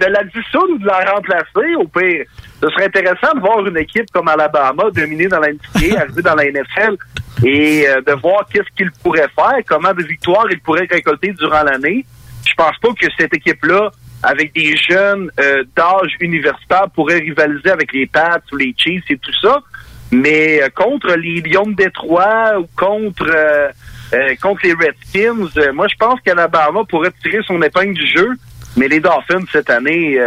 de 0.00 0.06
la 0.06 0.24
dissoudre 0.24 0.74
ou 0.74 0.78
de 0.78 0.86
la 0.86 1.12
remplacer, 1.12 1.74
au 1.78 1.88
pire. 1.88 2.24
Ce 2.62 2.68
serait 2.70 2.86
intéressant 2.86 3.34
de 3.34 3.40
voir 3.40 3.66
une 3.66 3.76
équipe 3.78 4.06
comme 4.12 4.28
Alabama 4.28 4.84
dominer 4.94 5.28
dans 5.28 5.40
la 5.40 5.52
NCAA, 5.52 5.96
arriver 6.00 6.22
dans 6.22 6.34
la 6.34 6.44
NFL 6.44 6.96
et 7.44 7.86
euh, 7.88 8.00
de 8.02 8.12
voir 8.12 8.46
qu'est-ce 8.52 8.68
qu'ils 8.76 8.92
pourraient 9.02 9.28
faire, 9.34 9.58
comment 9.66 9.92
de 9.92 10.02
victoires 10.02 10.46
ils 10.50 10.60
pourraient 10.60 10.88
récolter 10.90 11.32
durant 11.32 11.62
l'année. 11.62 12.04
Je 12.46 12.54
pense 12.54 12.78
pas 12.80 12.88
que 12.98 13.06
cette 13.18 13.34
équipe-là, 13.34 13.90
avec 14.22 14.54
des 14.54 14.76
jeunes 14.76 15.30
euh, 15.40 15.64
d'âge 15.76 16.16
universitaire, 16.20 16.88
pourrait 16.94 17.18
rivaliser 17.18 17.70
avec 17.70 17.92
les 17.92 18.06
Pats 18.06 18.40
ou 18.52 18.56
les 18.56 18.74
Chiefs 18.76 19.10
et 19.10 19.18
tout 19.18 19.34
ça. 19.40 19.62
Mais 20.10 20.62
euh, 20.62 20.68
contre 20.74 21.14
les 21.14 21.40
Lions 21.40 21.66
de 21.66 21.74
Détroit 21.74 22.58
ou 22.58 22.66
contre 22.76 23.30
euh, 23.32 23.70
contre 24.40 24.60
les 24.64 24.72
Redskins, 24.72 25.48
moi 25.74 25.88
je 25.88 25.96
pense 25.96 26.20
qu'Alabama 26.24 26.84
pourrait 26.88 27.12
tirer 27.22 27.40
son 27.46 27.60
épingle 27.62 27.94
du 27.94 28.06
jeu. 28.06 28.30
Mais 28.76 28.88
les 28.88 29.00
Dolphins 29.00 29.44
cette 29.50 29.70
année, 29.70 30.18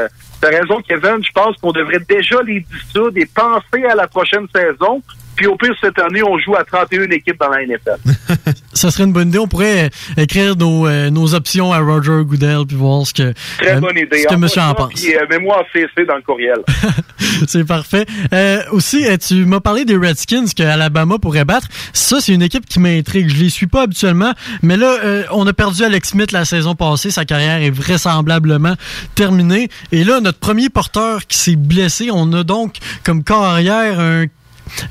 t'as 0.42 0.50
raison 0.50 0.82
Kevin, 0.82 1.24
je 1.24 1.32
pense 1.32 1.56
qu'on 1.58 1.72
devrait 1.72 2.00
déjà 2.00 2.42
les 2.42 2.60
dissoudre 2.62 3.18
et 3.18 3.26
penser 3.26 3.86
à 3.86 3.96
la 3.96 4.08
prochaine 4.08 4.48
saison. 4.54 5.02
Puis 5.40 5.48
au 5.48 5.56
pire 5.56 5.74
cette 5.80 5.98
année, 6.00 6.22
on 6.22 6.38
joue 6.38 6.54
à 6.58 6.66
31 6.66 7.04
équipes 7.12 7.40
dans 7.40 7.48
la 7.48 7.66
NFL. 7.66 7.96
Ça 8.74 8.92
serait 8.92 9.06
une 9.06 9.14
bonne 9.14 9.30
idée. 9.30 9.40
On 9.40 9.48
pourrait 9.48 9.86
euh, 9.86 10.22
écrire 10.22 10.58
nos, 10.58 10.86
euh, 10.86 11.10
nos 11.10 11.34
options 11.34 11.72
à 11.72 11.80
Roger 11.80 12.26
Goodell 12.26 12.66
puis 12.68 12.76
voir 12.76 13.08
ce 13.08 13.14
que, 13.14 13.34
Très 13.58 13.78
euh, 13.78 13.80
bonne 13.80 13.98
idée. 13.98 14.18
ce 14.18 14.24
que 14.24 14.34
Envoie 14.34 14.38
monsieur 14.38 14.62
en 14.62 14.74
pense. 14.74 15.02
Euh, 15.02 15.26
mets-moi 15.30 15.62
en 15.62 15.64
CC 15.72 16.06
dans 16.06 16.18
le 16.18 16.22
courriel. 16.24 16.58
c'est 17.48 17.64
parfait. 17.64 18.06
Euh, 18.34 18.62
aussi, 18.72 19.06
euh, 19.06 19.16
tu 19.16 19.46
m'as 19.46 19.62
parlé 19.62 19.86
des 19.86 19.96
Redskins 19.96 20.46
que 20.54 20.64
Alabama 20.64 21.18
pourrait 21.20 21.46
battre. 21.46 21.70
Ça, 21.94 22.20
c'est 22.20 22.34
une 22.34 22.42
équipe 22.42 22.66
qui 22.66 22.82
m'intrigue. 22.82 23.30
Je 23.30 23.42
les 23.42 23.50
suis 23.50 23.68
pas 23.68 23.84
habituellement, 23.84 24.34
mais 24.62 24.76
là, 24.76 24.98
euh, 25.06 25.24
on 25.32 25.48
a 25.48 25.54
perdu 25.54 25.84
Alex 25.84 26.10
Smith 26.10 26.34
la 26.34 26.44
saison 26.44 26.76
passée. 26.76 27.12
Sa 27.12 27.24
carrière 27.24 27.62
est 27.62 27.70
vraisemblablement 27.70 28.74
terminée. 29.16 29.70
Et 29.94 30.04
là, 30.04 30.20
notre 30.20 30.40
premier 30.40 30.70
porteur 30.70 31.26
qui 31.28 31.38
s'est 31.38 31.56
blessé, 31.56 32.10
on 32.12 32.34
a 32.34 32.44
donc 32.44 32.76
comme 33.06 33.24
corps 33.24 33.46
arrière 33.46 34.02
un 34.02 34.26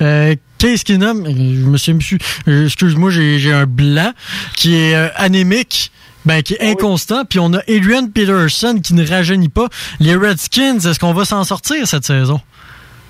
euh, 0.01 0.35
Case 0.59 0.83
Keenum, 0.85 1.25
euh, 1.27 1.31
je 1.31 1.69
me 1.69 1.77
suis, 1.77 1.95
je 2.01 2.05
suis- 2.07 2.19
euh, 2.49 2.65
excuse-moi, 2.67 3.11
j'ai 3.11 3.53
un 3.53 3.67
blanc 3.67 4.13
qui 4.57 4.77
est 4.77 4.95
euh, 4.95 5.09
anémique. 5.17 5.91
Ben, 6.27 6.43
qui 6.43 6.55
est 6.55 6.71
inconstant, 6.73 7.25
puis 7.25 7.39
on 7.39 7.55
a 7.55 7.59
Adrian 7.69 8.09
Peterson 8.13 8.79
qui 8.85 8.93
ne 8.93 9.07
rajeunit 9.07 9.49
pas. 9.49 9.69
Les 9.99 10.15
Redskins, 10.15 10.77
est-ce 10.77 10.99
qu'on 10.99 11.15
va 11.15 11.25
s'en 11.25 11.43
sortir 11.45 11.87
cette 11.87 12.05
saison? 12.05 12.39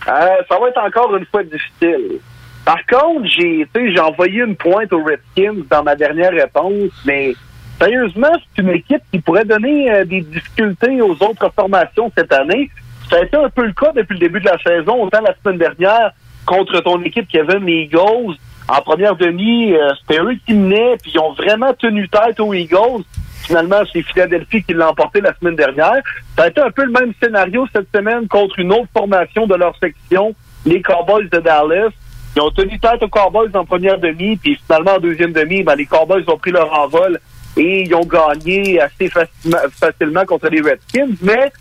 Euh, 0.07 0.11
ça 0.49 0.57
va 0.61 0.69
être 0.69 0.79
encore 0.79 1.17
une 1.17 1.25
fois 1.27 1.43
difficile. 1.43 2.21
Par 2.65 2.79
contre, 2.87 3.27
j'ai 3.35 3.99
envoyé 4.01 4.43
une 4.43 4.55
pointe 4.55 4.93
aux 4.93 5.03
Redskins 5.03 5.65
dans 5.69 5.83
ma 5.83 5.97
dernière 5.97 6.31
réponse, 6.31 6.93
mais 7.07 7.35
sérieusement, 7.81 8.31
c'est 8.55 8.63
une 8.63 8.71
équipe 8.71 9.03
qui 9.11 9.19
pourrait 9.21 9.47
donner 9.47 9.91
euh, 9.91 10.05
des 10.05 10.21
difficultés 10.21 11.01
aux 11.01 11.15
autres 11.15 11.51
formations 11.57 12.13
cette 12.17 12.33
année. 12.33 12.71
Ça 13.11 13.17
a 13.17 13.23
été 13.25 13.37
un 13.37 13.49
peu 13.49 13.67
le 13.67 13.73
cas 13.73 13.91
depuis 13.97 14.15
le 14.15 14.21
début 14.21 14.39
de 14.41 14.47
la 14.47 14.59
saison, 14.59 15.03
autant 15.03 15.23
la 15.23 15.35
semaine 15.43 15.59
dernière 15.59 16.13
contre 16.49 16.81
ton 16.81 17.03
équipe 17.03 17.29
Kevin, 17.29 17.65
les 17.67 17.83
Eagles. 17.83 18.35
En 18.69 18.81
première 18.81 19.17
demi, 19.17 19.73
euh, 19.75 19.91
c'était 20.01 20.21
eux 20.21 20.35
qui 20.47 20.55
menaient, 20.55 20.97
puis 21.01 21.13
ils 21.15 21.21
ont 21.21 21.33
vraiment 21.33 21.73
tenu 21.75 22.09
tête 22.09 22.41
aux 22.41 22.55
Eagles. 22.55 23.05
Finalement, 23.47 23.81
c'est 23.93 24.03
Philadelphie 24.03 24.63
qui 24.63 24.73
l'a 24.75 24.91
emporté 24.91 25.21
la 25.21 25.35
semaine 25.35 25.57
dernière. 25.57 26.03
Ça 26.37 26.45
a 26.45 26.49
été 26.49 26.61
un 26.61 26.71
peu 26.71 26.85
le 26.85 26.93
même 26.93 27.13
scénario 27.23 27.67
cette 27.73 27.89
semaine 27.95 28.27
contre 28.29 28.59
une 28.59 28.73
autre 28.73 28.89
formation 28.97 29.47
de 29.47 29.55
leur 29.55 29.75
section, 29.79 30.35
les 30.65 30.83
Cowboys 30.83 31.29
de 31.31 31.39
Dallas. 31.39 31.91
Ils 32.37 32.43
ont 32.43 32.51
tenu 32.51 32.79
tête 32.79 33.03
aux 33.03 33.09
Cowboys 33.09 33.51
en 33.55 33.65
première 33.65 33.99
demi, 33.99 34.37
puis 34.37 34.59
finalement 34.67 34.97
en 34.97 35.01
deuxième 35.01 35.33
demi, 35.33 35.63
ben, 35.63 35.77
les 35.77 35.87
Cowboys 35.87 36.25
ont 36.29 36.39
pris 36.39 36.51
leur 36.51 36.73
envol 36.73 37.19
et 37.57 37.83
ils 37.83 37.95
ont 37.95 38.05
gagné 38.05 38.81
assez 38.81 39.11
facilement 39.11 40.25
contre 40.27 40.49
les 40.49 40.61
Redskins. 40.61 41.17
Mais 41.23 41.53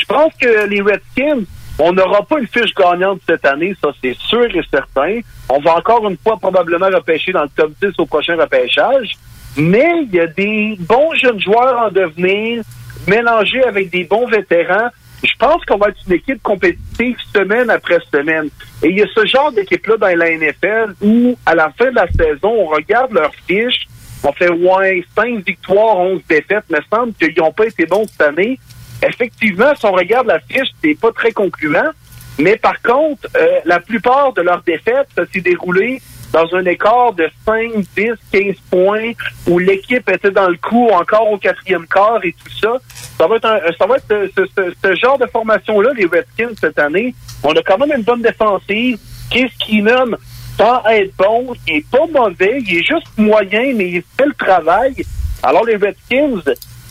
je 0.00 0.04
pense 0.06 0.32
que 0.40 0.66
les 0.66 0.80
Redskins, 0.80 1.44
on 1.78 1.92
n'aura 1.92 2.22
pas 2.22 2.38
une 2.38 2.46
fiche 2.46 2.74
gagnante 2.74 3.20
cette 3.28 3.44
année, 3.44 3.74
ça 3.82 3.90
c'est 4.02 4.16
sûr 4.16 4.44
et 4.44 4.62
certain. 4.70 5.20
On 5.48 5.60
va 5.60 5.76
encore 5.76 6.08
une 6.08 6.16
fois 6.16 6.36
probablement 6.38 6.86
repêcher 6.86 7.32
dans 7.32 7.42
le 7.42 7.48
top 7.48 7.72
10 7.82 7.92
au 7.98 8.06
prochain 8.06 8.36
repêchage. 8.36 9.12
Mais 9.56 10.04
il 10.04 10.14
y 10.14 10.20
a 10.20 10.26
des 10.26 10.76
bons 10.80 11.14
jeunes 11.14 11.40
joueurs 11.40 11.78
en 11.78 11.90
devenir, 11.90 12.62
mélangés 13.06 13.62
avec 13.64 13.90
des 13.90 14.04
bons 14.04 14.26
vétérans. 14.26 14.88
Je 15.22 15.32
pense 15.38 15.64
qu'on 15.64 15.76
va 15.76 15.88
être 15.88 15.98
une 16.06 16.14
équipe 16.14 16.42
compétitive 16.42 17.16
semaine 17.34 17.70
après 17.70 17.98
semaine. 18.12 18.48
Et 18.82 18.88
il 18.88 18.98
y 18.98 19.02
a 19.02 19.06
ce 19.14 19.24
genre 19.26 19.52
d'équipe-là 19.52 19.96
dans 19.96 20.18
la 20.18 20.36
NFL 20.36 20.94
où, 21.00 21.36
à 21.46 21.54
la 21.54 21.70
fin 21.70 21.90
de 21.90 21.96
la 21.96 22.06
saison, 22.08 22.48
on 22.48 22.66
regarde 22.66 23.12
leurs 23.12 23.34
fiches, 23.46 23.86
on 24.24 24.32
fait 24.32 24.50
ouais, 24.50 25.04
5 25.14 25.44
victoires, 25.44 25.98
11 25.98 26.22
défaites, 26.28 26.64
mais 26.70 26.78
semble 26.90 27.12
qu'ils 27.14 27.34
n'ont 27.38 27.52
pas 27.52 27.66
été 27.66 27.86
bons 27.86 28.06
cette 28.06 28.20
année. 28.22 28.58
Effectivement, 29.02 29.74
si 29.74 29.84
on 29.86 29.92
regarde 29.92 30.28
la 30.28 30.40
fiche, 30.40 30.70
c'est 30.82 30.98
pas 30.98 31.12
très 31.12 31.32
concluant. 31.32 31.90
Mais 32.38 32.56
par 32.56 32.80
contre, 32.82 33.28
euh, 33.36 33.60
la 33.64 33.80
plupart 33.80 34.32
de 34.32 34.42
leurs 34.42 34.62
défaites, 34.62 35.08
ça 35.14 35.24
s'est 35.32 35.40
déroulé 35.40 36.00
dans 36.32 36.48
un 36.54 36.64
écart 36.64 37.12
de 37.12 37.28
5, 37.44 37.72
10, 37.94 38.12
15 38.32 38.54
points 38.70 39.12
où 39.46 39.58
l'équipe 39.58 40.08
était 40.08 40.30
dans 40.30 40.48
le 40.48 40.56
coup 40.56 40.88
encore 40.88 41.30
au 41.30 41.36
quatrième 41.36 41.86
quart 41.86 42.20
et 42.24 42.32
tout 42.32 42.58
ça. 42.58 42.78
Ça 43.18 43.26
va 43.26 43.36
être, 43.36 43.44
un, 43.44 43.58
ça 43.78 43.86
va 43.86 43.96
être 43.96 44.30
ce, 44.34 44.94
genre 44.94 45.18
de 45.18 45.26
formation-là, 45.26 45.90
les 45.94 46.06
Redskins, 46.06 46.54
cette 46.58 46.78
année. 46.78 47.14
On 47.42 47.52
a 47.52 47.62
quand 47.62 47.78
même 47.78 47.92
une 47.94 48.04
bonne 48.04 48.22
défensive. 48.22 48.98
Qu'est-ce 49.30 49.56
qui 49.64 49.82
nomme 49.82 50.16
sans 50.56 50.84
être 50.90 51.14
bon, 51.16 51.54
il 51.66 51.76
est 51.76 51.90
pas 51.90 52.06
mauvais, 52.12 52.60
il 52.60 52.78
est 52.78 52.84
juste 52.84 53.06
moyen, 53.16 53.72
mais 53.74 53.88
il 53.90 54.02
fait 54.16 54.26
le 54.26 54.34
travail. 54.34 54.94
Alors 55.42 55.64
les 55.64 55.76
Redskins, 55.76 56.42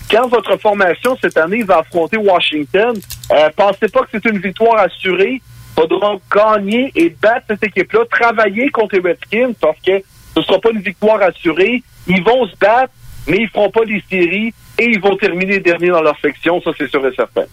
quand 0.09 0.27
votre 0.27 0.57
formation 0.57 1.17
cette 1.21 1.37
année 1.37 1.63
va 1.63 1.79
affronter 1.79 2.17
Washington, 2.17 2.93
euh, 3.31 3.49
pensez 3.55 3.87
pas 3.87 4.01
que 4.01 4.07
c'est 4.13 4.25
une 4.25 4.39
victoire 4.39 4.79
assurée. 4.79 5.41
Faudra 5.75 6.15
gagner 6.33 6.91
et 6.95 7.09
battre 7.09 7.45
cette 7.49 7.63
équipe-là, 7.63 8.01
travailler 8.11 8.69
contre 8.69 8.95
les 8.95 9.09
Redskins 9.09 9.53
parce 9.59 9.79
que 9.79 10.01
ce 10.35 10.41
sera 10.43 10.59
pas 10.59 10.71
une 10.71 10.81
victoire 10.81 11.21
assurée. 11.21 11.81
Ils 12.07 12.23
vont 12.23 12.45
se 12.47 12.55
battre, 12.57 12.93
mais 13.27 13.37
ils 13.37 13.49
feront 13.49 13.69
pas 13.69 13.83
les 13.85 14.03
séries 14.09 14.53
et 14.77 14.85
ils 14.85 14.99
vont 14.99 15.15
terminer 15.15 15.59
dernier 15.59 15.89
dans 15.89 16.01
leur 16.01 16.19
section, 16.19 16.61
ça 16.61 16.71
c'est 16.77 16.89
sûr 16.89 17.05
et 17.05 17.15
certain. 17.15 17.45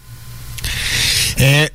Euh, 1.39 1.67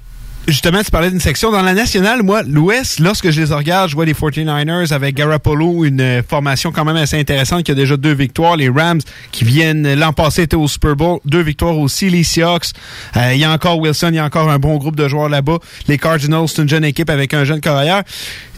justement, 0.46 0.82
tu 0.82 0.90
parlais 0.90 1.10
d'une 1.10 1.20
section. 1.20 1.50
Dans 1.50 1.62
la 1.62 1.74
nationale, 1.74 2.22
moi, 2.22 2.42
l'Ouest, 2.42 3.00
lorsque 3.00 3.30
je 3.30 3.40
les 3.40 3.52
regarde, 3.52 3.88
je 3.90 3.94
vois 3.94 4.04
les 4.04 4.14
49ers 4.14 4.92
avec 4.92 5.14
Garoppolo, 5.14 5.84
une 5.84 6.00
euh, 6.00 6.22
formation 6.22 6.72
quand 6.72 6.84
même 6.84 6.96
assez 6.96 7.18
intéressante 7.18 7.64
qui 7.64 7.72
a 7.72 7.74
déjà 7.74 7.96
deux 7.96 8.14
victoires. 8.14 8.56
Les 8.56 8.68
Rams 8.68 9.00
qui 9.32 9.44
viennent 9.44 9.94
l'an 9.94 10.12
passé 10.12 10.42
étaient 10.42 10.56
au 10.56 10.68
Super 10.68 10.96
Bowl, 10.96 11.20
deux 11.24 11.42
victoires 11.42 11.78
aussi. 11.78 12.10
Les 12.10 12.24
Seahawks, 12.24 12.72
euh, 13.16 13.34
il 13.34 13.40
y 13.40 13.44
a 13.44 13.52
encore 13.52 13.78
Wilson, 13.78 14.08
il 14.10 14.16
y 14.16 14.18
a 14.18 14.24
encore 14.24 14.50
un 14.50 14.58
bon 14.58 14.76
groupe 14.76 14.96
de 14.96 15.08
joueurs 15.08 15.28
là-bas. 15.28 15.58
Les 15.88 15.98
Cardinals, 15.98 16.48
c'est 16.48 16.62
une 16.62 16.68
jeune 16.68 16.84
équipe 16.84 17.10
avec 17.10 17.34
un 17.34 17.44
jeune 17.44 17.60
carrière. 17.60 18.02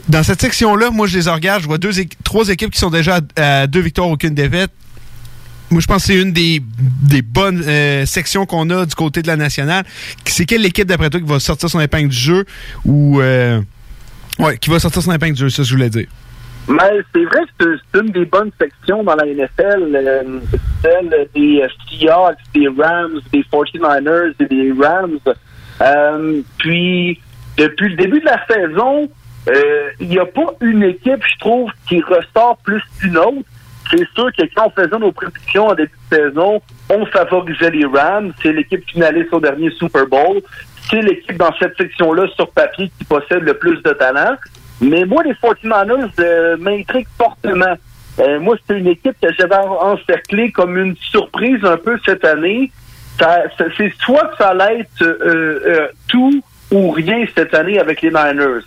Dans 0.08 0.22
cette 0.22 0.40
section-là, 0.40 0.90
moi, 0.90 1.06
je 1.06 1.18
les 1.18 1.30
regarde, 1.30 1.62
je 1.62 1.66
vois 1.66 1.78
deux, 1.78 1.90
trois 2.22 2.48
équipes 2.48 2.70
qui 2.70 2.78
sont 2.78 2.90
déjà 2.90 3.20
à 3.36 3.66
deux 3.66 3.80
victoires, 3.80 4.08
aucune 4.08 4.34
défaite. 4.34 4.70
Moi, 5.70 5.80
je 5.80 5.86
pense 5.86 6.02
que 6.06 6.12
c'est 6.12 6.20
une 6.22 6.32
des, 6.32 6.62
des 7.02 7.22
bonnes 7.22 7.62
euh, 7.66 8.06
sections 8.06 8.46
qu'on 8.46 8.70
a 8.70 8.86
du 8.86 8.94
côté 8.94 9.20
de 9.22 9.26
la 9.26 9.36
nationale. 9.36 9.84
C'est 10.24 10.44
quelle 10.46 10.64
équipe, 10.64 10.86
d'après 10.86 11.10
toi, 11.10 11.18
qui 11.20 11.26
va 11.26 11.40
sortir 11.40 11.68
son 11.68 11.80
épingle 11.80 12.08
du 12.08 12.16
jeu 12.16 12.44
ou. 12.84 13.20
euh, 13.20 13.60
ouais, 14.38 14.58
qui 14.58 14.70
va 14.70 14.78
sortir 14.78 15.02
son 15.02 15.12
épingle 15.12 15.34
du 15.34 15.40
jeu, 15.40 15.48
ça, 15.50 15.62
je 15.64 15.72
voulais 15.74 15.90
dire. 15.90 16.06
Mais 16.68 16.78
c'est 17.14 17.24
vrai 17.24 17.40
que 17.58 17.76
c'est- 17.92 18.00
une 18.00 18.10
des 18.10 18.24
bonnes 18.26 18.50
sections 18.60 19.02
dans 19.04 19.14
la 19.16 19.24
NFL, 19.26 19.92
euh, 19.94 20.22
celle 20.82 21.28
des 21.34 21.60
euh, 21.62 21.68
Seahawks, 21.88 22.36
des 22.54 22.68
Rams, 22.68 23.20
des 23.32 23.44
49ers 23.50 24.34
et 24.40 24.44
des 24.46 24.72
Rams. 24.80 25.18
Puis, 26.58 27.20
depuis 27.56 27.88
le 27.90 27.96
début 27.96 28.20
de 28.20 28.24
la 28.26 28.44
saison, 28.46 29.08
il 30.00 30.08
n'y 30.08 30.18
a 30.18 30.26
pas 30.26 30.54
une 30.60 30.82
équipe, 30.82 31.22
je 31.32 31.38
trouve, 31.38 31.70
qui 31.88 32.00
ressort 32.02 32.58
plus 32.64 32.82
qu'une 33.00 33.16
autre. 33.16 33.46
C'est 33.90 34.08
sûr 34.14 34.30
que 34.36 34.42
quand 34.54 34.66
on 34.66 34.70
faisait 34.82 34.98
nos 34.98 35.12
prédictions 35.12 35.68
en 35.68 35.74
début 35.74 35.92
de 36.10 36.16
saison, 36.16 36.60
on 36.90 37.06
favorisait 37.06 37.70
les 37.70 37.86
Rams. 37.86 38.32
C'est 38.42 38.52
l'équipe 38.52 38.84
finaliste 38.90 39.32
au 39.32 39.40
dernier 39.40 39.70
Super 39.70 40.06
Bowl. 40.06 40.40
C'est 40.90 41.02
l'équipe 41.02 41.36
dans 41.36 41.52
cette 41.58 41.76
section-là, 41.76 42.26
sur 42.36 42.50
papier, 42.50 42.90
qui 42.98 43.04
possède 43.04 43.42
le 43.42 43.54
plus 43.54 43.82
de 43.82 43.90
talent. 43.90 44.36
Mais 44.80 45.04
moi, 45.04 45.22
les 45.22 45.32
49ers 45.34 46.10
euh, 46.20 46.56
m'intriguent 46.58 47.06
fortement. 47.16 47.74
Euh, 48.18 48.40
moi, 48.40 48.56
c'est 48.66 48.78
une 48.78 48.88
équipe 48.88 49.14
que 49.20 49.28
j'avais 49.38 49.56
en- 49.56 49.92
encerclée 49.92 50.50
comme 50.52 50.76
une 50.78 50.96
surprise 50.96 51.64
un 51.64 51.76
peu 51.76 51.98
cette 52.04 52.24
année. 52.24 52.70
C'est 53.18 53.92
soit 54.04 54.26
que 54.28 54.36
ça 54.36 54.48
allait 54.50 54.80
être 54.80 55.02
euh, 55.02 55.60
euh, 55.66 55.88
tout 56.08 56.42
ou 56.70 56.90
rien 56.90 57.24
cette 57.34 57.54
année 57.54 57.78
avec 57.78 58.02
les 58.02 58.10
Niners. 58.10 58.62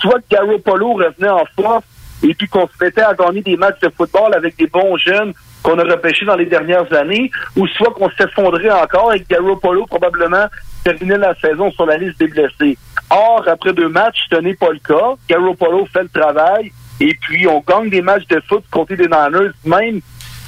Soit 0.00 0.18
que 0.20 0.24
Garoppolo 0.36 0.94
revenait 0.94 1.28
en 1.28 1.44
force 1.60 1.84
et 2.22 2.34
puis 2.34 2.48
qu'on 2.48 2.66
se 2.66 2.84
mettait 2.84 3.02
à 3.02 3.14
gagner 3.14 3.42
des 3.42 3.56
matchs 3.56 3.80
de 3.80 3.90
football 3.96 4.34
avec 4.34 4.56
des 4.56 4.66
bons 4.66 4.96
jeunes 4.96 5.32
qu'on 5.62 5.78
a 5.78 5.84
repêchés 5.84 6.24
dans 6.24 6.36
les 6.36 6.46
dernières 6.46 6.92
années, 6.92 7.30
ou 7.56 7.66
soit 7.68 7.92
qu'on 7.94 8.10
s'effondrait 8.10 8.70
encore 8.70 9.12
et 9.14 9.20
que 9.20 9.28
Garoppolo 9.28 9.86
probablement 9.86 10.46
terminait 10.82 11.18
la 11.18 11.34
saison 11.36 11.70
sur 11.70 11.86
la 11.86 11.96
liste 11.96 12.18
des 12.18 12.26
blessés. 12.26 12.76
Or, 13.10 13.44
après 13.46 13.72
deux 13.72 13.88
matchs, 13.88 14.26
ce 14.30 14.36
n'est 14.36 14.54
pas 14.54 14.70
le 14.70 14.80
cas. 14.80 15.14
Garoppolo 15.28 15.86
fait 15.86 16.02
le 16.02 16.08
travail 16.08 16.72
et 17.00 17.14
puis 17.20 17.46
on 17.46 17.60
gagne 17.60 17.90
des 17.90 18.02
matchs 18.02 18.26
de 18.26 18.40
foot 18.48 18.64
côté 18.70 18.96
des 18.96 19.06
Niners, 19.06 19.52
même 19.64 20.00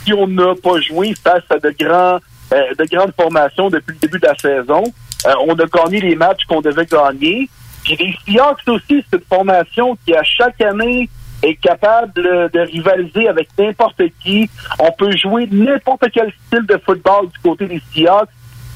si 0.05 0.13
on 0.13 0.27
n'a 0.27 0.55
pas 0.61 0.81
joué 0.81 1.15
face 1.23 1.45
à 1.51 1.59
de 1.59 1.75
grands 1.79 2.19
euh, 2.53 2.75
de 2.79 2.85
grandes 2.85 3.15
formations 3.19 3.71
depuis 3.71 3.95
le 3.95 3.99
début 4.01 4.19
de 4.19 4.27
la 4.27 4.37
saison. 4.37 4.85
Euh, 5.27 5.33
on 5.47 5.55
a 5.55 5.65
gagné 5.67 6.01
les 6.01 6.15
matchs 6.15 6.45
qu'on 6.49 6.61
devait 6.61 6.87
gagner. 6.87 7.49
Puis 7.83 7.97
les 7.97 8.15
Seahawks 8.25 8.61
aussi, 8.69 9.05
c'est 9.11 9.17
une 9.17 9.25
formation 9.29 9.97
qui, 10.05 10.15
à 10.15 10.23
chaque 10.23 10.61
année, 10.61 11.09
est 11.45 11.57
capable 11.57 12.13
de, 12.15 12.61
rivaliser 12.61 13.29
avec 13.29 13.49
n'importe 13.59 14.03
qui. 14.23 14.49
On 14.79 14.91
peut 14.93 15.15
jouer 15.17 15.49
n'importe 15.51 16.07
quel 16.13 16.33
style 16.47 16.67
de 16.67 16.79
football 16.85 17.29
du 17.29 17.39
côté 17.41 17.67
des 17.67 17.81
Seahawks. 17.93 18.29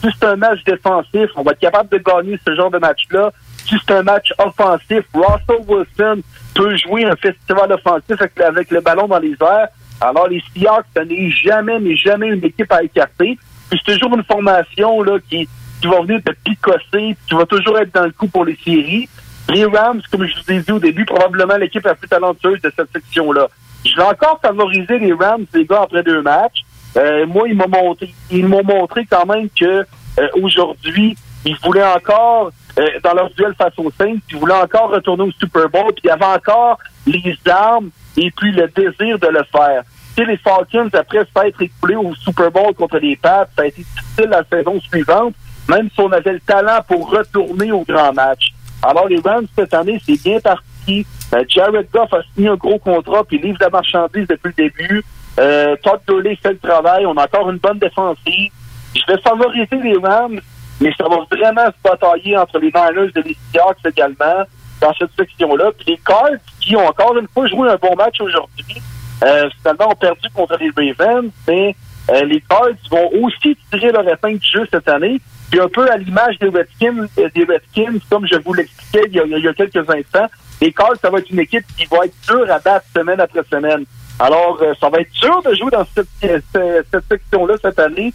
Si 0.03 0.09
c'est 0.19 0.27
un 0.27 0.37
match 0.37 0.63
défensif, 0.65 1.31
on 1.35 1.43
va 1.43 1.53
être 1.53 1.59
capable 1.59 1.89
de 1.91 1.99
gagner 1.99 2.39
ce 2.47 2.55
genre 2.55 2.71
de 2.71 2.79
match-là. 2.79 3.33
Si 3.67 3.75
c'est 3.85 3.95
un 3.95 4.03
match 4.03 4.33
offensif, 4.39 5.05
Russell 5.13 5.65
Wilson 5.67 6.23
peut 6.55 6.77
jouer 6.77 7.05
un 7.05 7.17
festival 7.17 7.73
offensif 7.73 8.21
avec, 8.21 8.41
avec 8.41 8.71
le 8.71 8.81
ballon 8.81 9.09
dans 9.09 9.19
les 9.19 9.35
airs. 9.41 9.69
Alors 10.01 10.29
les 10.29 10.43
Seahawks, 10.55 10.87
ce 10.97 11.03
n'est 11.03 11.31
jamais, 11.31 11.81
mais 11.81 11.97
jamais 11.97 12.29
une 12.29 12.45
équipe 12.45 12.71
à 12.71 12.83
écarter. 12.83 13.39
Puis 13.69 13.81
c'est 13.85 13.95
toujours 13.95 14.17
une 14.17 14.25
formation 14.25 15.03
là 15.03 15.19
qui, 15.29 15.49
qui 15.81 15.87
va 15.87 16.01
venir 16.01 16.21
te 16.25 16.33
picosser, 16.45 17.17
qui 17.27 17.35
va 17.35 17.45
toujours 17.47 17.79
être 17.79 17.93
dans 17.93 18.05
le 18.05 18.13
coup 18.13 18.29
pour 18.29 18.45
les 18.45 18.57
séries. 18.65 19.09
Les 19.49 19.65
Rams, 19.65 20.03
comme 20.11 20.27
je 20.27 20.35
vous 20.35 20.53
ai 20.53 20.61
dit 20.61 20.73
au 20.73 20.79
début, 20.79 21.07
probablement 21.07 21.57
l'équipe 21.57 21.85
la 21.85 21.95
plus 21.95 22.09
talentueuse 22.09 22.61
de 22.61 22.71
cette 22.75 22.93
section-là. 22.93 23.49
Je 23.85 23.97
vais 23.97 24.03
encore 24.03 24.39
favoriser 24.43 24.99
les 24.99 25.13
Rams, 25.13 25.47
les 25.55 25.65
gars, 25.65 25.83
après 25.83 26.03
deux 26.03 26.21
matchs. 26.21 26.65
Euh, 26.97 27.27
moi, 27.27 27.49
ils 27.49 27.57
m'ont 27.57 27.69
montré, 27.69 28.13
ils 28.31 28.47
m'ont 28.47 28.65
montré 28.65 29.07
quand 29.07 29.25
même 29.25 29.49
que 29.59 29.65
euh, 29.65 30.29
aujourd'hui, 30.43 31.17
ils 31.45 31.57
voulaient 31.65 31.87
encore, 31.87 32.51
euh, 32.79 32.89
dans 33.03 33.15
leur 33.15 33.31
duel 33.31 33.55
face 33.57 33.73
aux 33.79 33.91
Saints, 33.91 34.19
ils 34.31 34.37
voulaient 34.37 34.55
encore 34.55 34.91
retourner 34.91 35.25
au 35.25 35.33
Super 35.33 35.69
Bowl, 35.69 35.93
puis 35.95 36.03
il 36.05 36.09
y 36.09 36.11
avait 36.11 36.25
encore 36.25 36.79
les 37.07 37.39
armes 37.49 37.91
et 38.17 38.31
puis 38.31 38.53
le 38.53 38.69
désir 38.69 39.19
de 39.19 39.29
le 39.29 39.43
faire. 39.51 39.83
Tu 40.17 40.27
les 40.27 40.37
Falcons, 40.39 40.91
après 40.93 41.25
s'être 41.35 41.63
écoulés 41.63 41.97
au 41.97 42.15
Super 42.17 42.51
Bowl 42.51 42.75
contre 42.75 42.99
les 42.99 43.17
Pats, 43.17 43.49
ça 43.57 43.63
a 43.63 43.67
été 43.67 43.83
difficile 43.83 44.31
la 44.31 44.43
saison 44.51 44.81
suivante, 44.81 45.35
même 45.69 45.89
si 45.95 46.01
on 46.01 46.11
avait 46.11 46.33
le 46.33 46.41
talent 46.41 46.81
pour 46.87 47.09
retourner 47.11 47.71
au 47.71 47.85
grand 47.85 48.13
match. 48.13 48.53
Alors, 48.83 49.09
les 49.09 49.21
Rams, 49.21 49.47
cette 49.57 49.75
année, 49.75 50.01
c'est 50.05 50.23
bien 50.23 50.41
parti. 50.41 51.07
Euh, 51.35 51.45
Jared 51.49 51.89
Goff 51.93 52.13
a 52.13 52.21
signé 52.35 52.49
un 52.49 52.57
gros 52.57 52.79
contrat, 52.79 53.25
puis 53.25 53.39
livre 53.39 53.59
la 53.61 53.71
marchandise 53.71 54.27
depuis 54.29 54.53
le 54.57 54.65
début. 54.65 55.05
Euh, 55.39 55.77
Todd 55.83 56.01
Gurley 56.07 56.37
fait 56.37 56.53
le 56.53 56.59
travail. 56.59 57.07
On 57.07 57.17
a 57.17 57.25
encore 57.25 57.51
une 57.51 57.59
bonne 57.59 57.79
défensive. 57.79 58.53
Je 58.95 59.13
vais 59.13 59.21
favoriser 59.21 59.77
les 59.83 59.97
Rams, 59.99 60.41
mais 60.81 60.93
ça 60.97 61.05
va 61.09 61.19
vraiment 61.31 61.67
se 61.67 61.83
batailler 61.83 62.37
entre 62.37 62.59
les 62.59 62.73
Niners 62.75 63.11
et 63.17 63.23
les 63.23 63.37
Seahawks 63.53 63.79
également 63.85 64.45
dans 64.81 64.95
cette 64.95 65.11
section-là. 65.19 65.71
Puis 65.77 65.93
les 65.93 65.99
Cards, 65.99 66.39
qui 66.61 66.77
ont 66.77 66.87
encore 66.87 67.17
une 67.17 67.29
fois 67.29 67.47
joué 67.49 67.69
un 67.69 67.77
bon 67.77 67.95
match 67.97 68.21
aujourd'hui, 68.21 68.83
euh, 69.25 69.49
finalement 69.61 69.91
ont 69.91 69.97
perdu 69.97 70.29
contre 70.35 70.57
les 70.59 70.71
Ravens, 70.71 71.31
mais 71.47 71.75
Euh, 72.11 72.25
les 72.25 72.41
Cards 72.41 72.71
vont 72.91 73.11
aussi 73.23 73.57
tirer 73.71 73.93
leur 73.93 74.09
épingle 74.09 74.39
du 74.39 74.51
jeu 74.51 74.67
cette 74.71 74.89
année. 74.89 75.21
Puis 75.51 75.61
un 75.61 75.69
peu 75.69 75.91
à 75.91 75.97
l'image 75.97 76.39
des 76.39 76.49
Redskins, 76.49 77.07
euh, 77.19 77.29
des 77.35 77.45
Redskins, 77.45 77.99
comme 78.11 78.27
je 78.27 78.37
vous 78.37 78.55
l'expliquais 78.55 79.05
il 79.09 79.15
y, 79.15 79.49
a, 79.49 79.55
quelques 79.55 79.89
instants, 79.89 80.27
les 80.61 80.73
Cards, 80.73 80.97
ça 81.01 81.11
va 81.11 81.19
être 81.19 81.31
une 81.31 81.41
équipe 81.41 81.65
qui 81.77 81.85
va 81.87 82.05
être 82.05 82.15
dure 82.27 82.51
à 82.51 82.59
battre 82.59 82.87
semaine 82.95 83.21
après 83.21 83.43
semaine. 83.51 83.85
Alors, 84.19 84.59
euh, 84.63 84.75
ça 84.81 84.89
va 84.89 85.01
être 85.01 85.13
dur 85.13 85.43
de 85.43 85.55
jouer 85.55 85.71
dans 85.71 85.87
cette, 85.95 86.09
cette, 86.21 87.09
section-là 87.09 87.55
cette 87.63 87.79
année. 87.79 88.13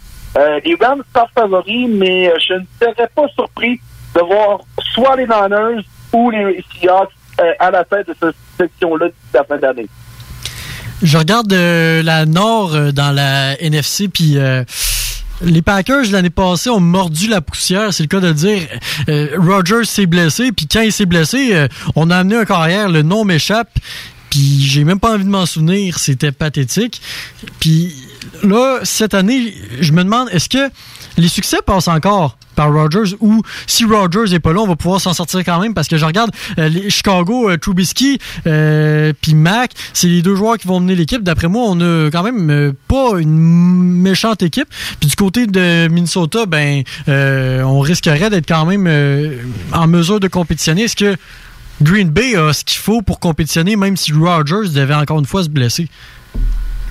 Les 0.64 0.76
Rams 0.80 1.02
sont 1.14 1.26
favoris, 1.32 1.88
mais 1.88 2.32
je 2.40 2.54
ne 2.54 2.64
serais 2.80 3.08
pas 3.14 3.28
surpris 3.28 3.80
de 4.16 4.20
voir 4.20 4.58
soit 4.92 5.14
les 5.14 5.26
Niners 5.26 5.84
ou 6.12 6.28
les 6.30 6.62
Seahawks 6.72 7.12
à 7.60 7.70
la 7.70 7.84
tête 7.84 8.08
de 8.08 8.16
cette 8.20 8.34
section-là 8.58 9.06
d'ici 9.06 9.30
la 9.32 9.44
fin 9.44 9.58
d'année. 9.58 9.86
Je 11.02 11.18
regarde 11.18 11.52
euh, 11.52 12.02
la 12.02 12.24
Nord 12.26 12.74
euh, 12.74 12.92
dans 12.92 13.12
la 13.12 13.60
NFC, 13.60 14.08
puis 14.08 14.38
euh, 14.38 14.64
les 15.42 15.62
Packers 15.62 16.10
l'année 16.10 16.30
passée 16.30 16.70
ont 16.70 16.80
mordu 16.80 17.28
la 17.28 17.40
poussière, 17.40 17.92
c'est 17.92 18.02
le 18.02 18.08
cas 18.08 18.20
de 18.20 18.32
dire. 18.32 18.62
Euh, 19.08 19.28
Rogers 19.36 19.84
s'est 19.84 20.06
blessé, 20.06 20.52
puis 20.52 20.66
quand 20.66 20.80
il 20.82 20.92
s'est 20.92 21.06
blessé, 21.06 21.54
euh, 21.54 21.68
on 21.96 22.10
a 22.10 22.18
amené 22.18 22.36
un 22.36 22.44
carrière, 22.44 22.88
le 22.88 23.02
nom 23.02 23.24
m'échappe, 23.24 23.70
puis 24.30 24.62
j'ai 24.62 24.84
même 24.84 25.00
pas 25.00 25.14
envie 25.14 25.24
de 25.24 25.28
m'en 25.28 25.46
souvenir, 25.46 25.98
c'était 25.98 26.32
pathétique. 26.32 27.02
Puis 27.60 27.94
là, 28.42 28.80
cette 28.82 29.14
année, 29.14 29.54
je 29.80 29.92
me 29.92 30.04
demande, 30.04 30.28
est-ce 30.30 30.48
que 30.48 30.70
les 31.16 31.28
succès 31.28 31.58
passent 31.64 31.88
encore 31.88 32.36
par 32.54 32.72
Rogers 32.72 33.16
ou 33.20 33.42
si 33.66 33.84
Rogers 33.84 34.32
est 34.32 34.38
pas 34.38 34.52
là, 34.52 34.60
on 34.60 34.66
va 34.66 34.76
pouvoir 34.76 35.00
s'en 35.00 35.12
sortir 35.12 35.40
quand 35.44 35.60
même? 35.60 35.74
Parce 35.74 35.88
que 35.88 35.96
je 35.96 36.04
regarde 36.04 36.30
euh, 36.58 36.70
Chicago, 36.88 37.50
euh, 37.50 37.56
Trubisky 37.56 38.18
euh, 38.46 39.12
puis 39.20 39.34
Mac, 39.34 39.72
c'est 39.92 40.06
les 40.06 40.22
deux 40.22 40.36
joueurs 40.36 40.56
qui 40.58 40.68
vont 40.68 40.80
mener 40.80 40.94
l'équipe. 40.94 41.22
D'après 41.22 41.48
moi, 41.48 41.64
on 41.66 41.80
a 41.80 42.10
quand 42.10 42.22
même 42.22 42.50
euh, 42.50 42.72
pas 42.88 43.18
une 43.18 43.30
méchante 43.36 44.42
équipe. 44.42 44.68
Puis 45.00 45.08
du 45.08 45.16
côté 45.16 45.46
de 45.46 45.88
Minnesota, 45.88 46.46
ben 46.46 46.82
on 47.06 47.80
risquerait 47.80 48.30
d'être 48.30 48.48
quand 48.48 48.66
même 48.66 48.88
en 49.72 49.86
mesure 49.86 50.20
de 50.20 50.28
compétitionner. 50.28 50.82
Est-ce 50.82 50.96
que 50.96 51.16
Green 51.82 52.08
Bay 52.08 52.36
a 52.36 52.52
ce 52.52 52.64
qu'il 52.64 52.78
faut 52.78 53.02
pour 53.02 53.18
compétitionner, 53.18 53.76
même 53.76 53.96
si 53.96 54.12
Rogers 54.12 54.68
devait 54.72 54.94
encore 54.94 55.18
une 55.18 55.26
fois 55.26 55.42
se 55.42 55.48
blesser? 55.48 55.88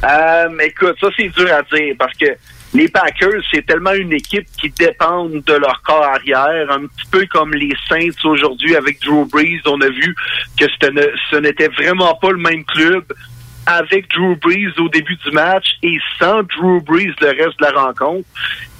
Euh, 0.03 0.49
écoute, 0.59 0.97
ça 0.99 1.07
c'est 1.15 1.29
dur 1.29 1.49
à 1.53 1.61
dire 1.75 1.95
parce 1.97 2.15
que 2.17 2.25
les 2.73 2.87
Packers, 2.89 3.41
c'est 3.53 3.65
tellement 3.65 3.93
une 3.93 4.13
équipe 4.13 4.47
qui 4.59 4.69
dépend 4.71 5.25
de 5.25 5.53
leur 5.53 5.81
corps 5.83 6.03
arrière, 6.03 6.71
un 6.71 6.87
petit 6.87 7.07
peu 7.11 7.25
comme 7.27 7.53
les 7.53 7.73
Saints 7.87 8.25
aujourd'hui 8.25 8.75
avec 8.75 8.99
Drew 9.01 9.25
Brees. 9.25 9.61
On 9.65 9.79
a 9.81 9.89
vu 9.89 10.15
que 10.59 10.65
ce 11.29 11.35
n'était 11.35 11.67
vraiment 11.67 12.15
pas 12.15 12.31
le 12.31 12.37
même 12.37 12.65
club 12.65 13.05
avec 13.65 14.09
Drew 14.09 14.35
Brees 14.41 14.73
au 14.79 14.89
début 14.89 15.15
du 15.15 15.31
match 15.31 15.77
et 15.83 15.97
sans 16.19 16.41
Drew 16.43 16.81
Brees 16.81 17.13
le 17.21 17.27
reste 17.27 17.59
de 17.59 17.65
la 17.65 17.71
rencontre. 17.71 18.27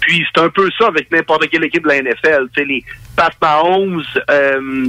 Puis 0.05 0.25
c'est 0.34 0.41
un 0.41 0.49
peu 0.49 0.69
ça 0.77 0.88
avec 0.88 1.09
n'importe 1.11 1.47
quelle 1.49 1.63
équipe 1.63 1.84
de 1.84 1.88
la 1.88 2.01
NFL. 2.01 2.47
Tu 2.53 2.61
sais, 2.61 2.65
les 2.65 2.84
Pat 3.15 3.34
Mahomes, 3.41 4.03
euh, 4.30 4.85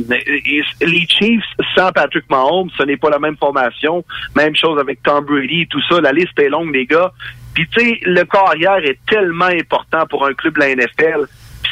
les 0.80 1.06
Chiefs 1.08 1.44
sans 1.76 1.92
Patrick 1.92 2.28
Mahomes, 2.28 2.68
ce 2.76 2.82
n'est 2.82 2.96
pas 2.96 3.10
la 3.10 3.20
même 3.20 3.36
formation. 3.36 4.04
Même 4.34 4.56
chose 4.56 4.78
avec 4.80 5.02
Tom 5.04 5.24
Brady 5.24 5.68
tout 5.68 5.80
ça. 5.88 6.00
La 6.00 6.12
liste 6.12 6.36
est 6.38 6.48
longue, 6.48 6.74
les 6.74 6.86
gars. 6.86 7.12
Puis 7.54 7.68
tu 7.68 7.80
sais, 7.80 8.00
le 8.02 8.24
carrière 8.24 8.84
est 8.84 8.98
tellement 9.06 9.44
important 9.44 10.04
pour 10.10 10.26
un 10.26 10.34
club 10.34 10.54
de 10.54 10.60
la 10.60 10.74
NFL. 10.74 11.26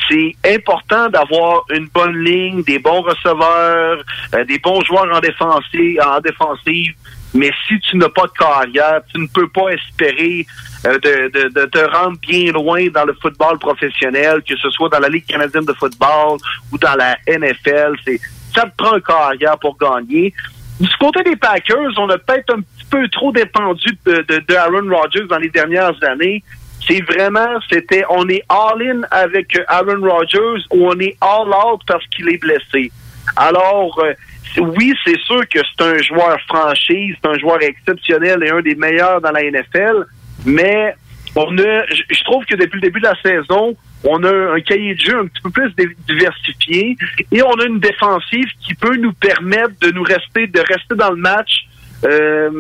C'est 0.09 0.36
important 0.55 1.09
d'avoir 1.09 1.64
une 1.70 1.89
bonne 1.89 2.23
ligne, 2.23 2.62
des 2.62 2.78
bons 2.78 3.02
receveurs, 3.02 4.05
euh, 4.35 4.44
des 4.44 4.59
bons 4.59 4.81
joueurs 4.85 5.12
en 5.12 5.20
défensive, 5.20 6.01
en 6.01 6.20
défensive. 6.20 6.94
Mais 7.35 7.51
si 7.66 7.81
tu 7.81 7.97
n'as 7.97 8.09
pas 8.09 8.27
de 8.27 8.32
carrière, 8.32 9.01
tu 9.12 9.20
ne 9.20 9.27
peux 9.27 9.48
pas 9.48 9.70
espérer 9.70 10.47
euh, 10.87 10.99
de, 10.99 11.29
de, 11.29 11.49
de 11.49 11.67
te 11.67 11.79
rendre 11.79 12.19
bien 12.19 12.53
loin 12.53 12.87
dans 12.89 13.05
le 13.05 13.15
football 13.15 13.59
professionnel, 13.59 14.43
que 14.49 14.57
ce 14.57 14.71
soit 14.71 14.89
dans 14.89 14.99
la 14.99 15.09
Ligue 15.09 15.27
canadienne 15.27 15.65
de 15.65 15.73
football 15.75 16.39
ou 16.73 16.79
dans 16.79 16.95
la 16.97 17.17
NFL. 17.27 17.95
C'est 18.05 18.21
ça 18.55 18.63
te 18.63 18.77
prend 18.77 18.95
un 18.95 19.01
carrière 19.01 19.59
pour 19.59 19.77
gagner. 19.79 20.33
Du 20.81 20.89
côté 20.99 21.23
des 21.23 21.37
Packers, 21.37 21.93
on 21.99 22.09
a 22.11 22.19
peut-être 22.19 22.55
un 22.55 22.61
petit 22.61 22.85
peu 22.91 23.09
trop 23.09 23.33
dépendu 23.33 23.97
de, 24.05 24.25
de, 24.29 24.43
de 24.47 24.55
Aaron 24.55 24.89
Rodgers 24.95 25.27
dans 25.29 25.39
les 25.39 25.49
dernières 25.49 25.95
années. 26.03 26.43
C'est 26.87 27.01
vraiment, 27.03 27.61
c'était, 27.71 28.05
on 28.11 28.29
est 28.29 28.43
all-in 28.49 29.03
avec 29.11 29.57
Aaron 29.69 30.01
Rodgers 30.03 30.65
ou 30.71 30.89
on 30.89 30.99
est 30.99 31.17
all-out 31.21 31.81
parce 31.87 32.05
qu'il 32.09 32.29
est 32.29 32.39
blessé. 32.39 32.91
Alors, 33.37 33.97
euh, 34.01 34.13
oui, 34.59 34.93
c'est 35.05 35.19
sûr 35.21 35.43
que 35.49 35.61
c'est 35.61 35.85
un 35.85 35.99
joueur 35.99 36.37
franchise, 36.49 37.15
c'est 37.23 37.31
un 37.31 37.39
joueur 37.39 37.63
exceptionnel 37.63 38.43
et 38.43 38.51
un 38.51 38.61
des 38.61 38.75
meilleurs 38.75 39.21
dans 39.21 39.31
la 39.31 39.43
NFL, 39.43 40.05
mais 40.44 40.94
on 41.35 41.56
a, 41.59 41.86
je 41.86 42.24
trouve 42.24 42.44
que 42.44 42.56
depuis 42.56 42.77
le 42.77 42.82
début 42.82 43.01
de 43.01 43.06
la 43.06 43.20
saison, 43.23 43.77
on 44.05 44.23
a 44.24 44.55
un 44.55 44.60
cahier 44.60 44.94
de 44.94 45.01
jeu 45.01 45.19
un 45.19 45.27
petit 45.27 45.43
peu 45.43 45.51
plus 45.51 45.73
diversifié 46.09 46.97
et 47.31 47.43
on 47.43 47.55
a 47.55 47.64
une 47.64 47.78
défensive 47.78 48.48
qui 48.60 48.74
peut 48.74 48.97
nous 48.97 49.12
permettre 49.12 49.78
de 49.81 49.90
nous 49.93 50.02
rester, 50.02 50.47
de 50.47 50.60
rester 50.60 50.94
dans 50.97 51.10
le 51.10 51.16
match 51.16 51.66
euh, 52.05 52.51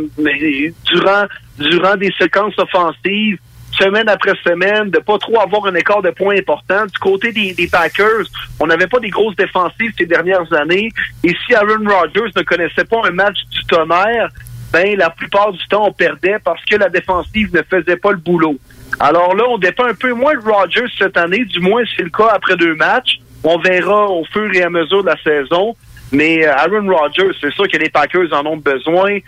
durant 0.86 1.24
durant 1.58 1.96
des 1.96 2.12
séquences 2.18 2.58
offensives 2.58 3.38
semaine 3.72 4.08
après 4.08 4.32
semaine, 4.44 4.90
de 4.90 4.98
pas 4.98 5.18
trop 5.18 5.40
avoir 5.40 5.66
un 5.66 5.74
écart 5.74 6.02
de 6.02 6.10
points 6.10 6.36
important. 6.36 6.84
Du 6.86 6.98
côté 6.98 7.32
des, 7.32 7.54
des 7.54 7.68
Packers, 7.68 8.26
on 8.60 8.66
n'avait 8.66 8.86
pas 8.86 9.00
des 9.00 9.08
grosses 9.08 9.36
défensives 9.36 9.92
ces 9.96 10.06
dernières 10.06 10.52
années. 10.52 10.90
Et 11.24 11.34
si 11.46 11.54
Aaron 11.54 11.84
Rodgers 11.84 12.30
ne 12.36 12.42
connaissait 12.42 12.84
pas 12.84 13.00
un 13.04 13.10
match 13.10 13.38
du 13.50 13.64
tonnerre, 13.64 14.28
ben 14.72 14.96
la 14.96 15.10
plupart 15.10 15.52
du 15.52 15.66
temps 15.68 15.86
on 15.86 15.92
perdait 15.92 16.38
parce 16.42 16.64
que 16.64 16.76
la 16.76 16.88
défensive 16.88 17.54
ne 17.54 17.62
faisait 17.62 17.96
pas 17.96 18.12
le 18.12 18.18
boulot. 18.18 18.56
Alors 19.00 19.34
là, 19.34 19.44
on 19.48 19.58
dépend 19.58 19.84
un 19.84 19.94
peu 19.94 20.12
moins 20.12 20.34
de 20.34 20.40
Rodgers 20.40 20.86
cette 20.98 21.16
année, 21.16 21.44
du 21.44 21.60
moins 21.60 21.82
c'est 21.96 22.02
le 22.02 22.10
cas 22.10 22.28
après 22.32 22.56
deux 22.56 22.74
matchs. 22.74 23.18
On 23.44 23.58
verra 23.58 24.06
au 24.06 24.24
fur 24.24 24.52
et 24.54 24.62
à 24.62 24.70
mesure 24.70 25.02
de 25.02 25.08
la 25.08 25.16
saison. 25.22 25.74
Mais 26.12 26.46
euh, 26.46 26.54
Aaron 26.54 26.86
Rodgers, 26.94 27.32
c'est 27.40 27.52
sûr 27.52 27.66
que 27.66 27.78
les 27.78 27.88
Packers 27.88 28.32
en 28.32 28.44
ont 28.46 28.58
besoin. 28.58 29.18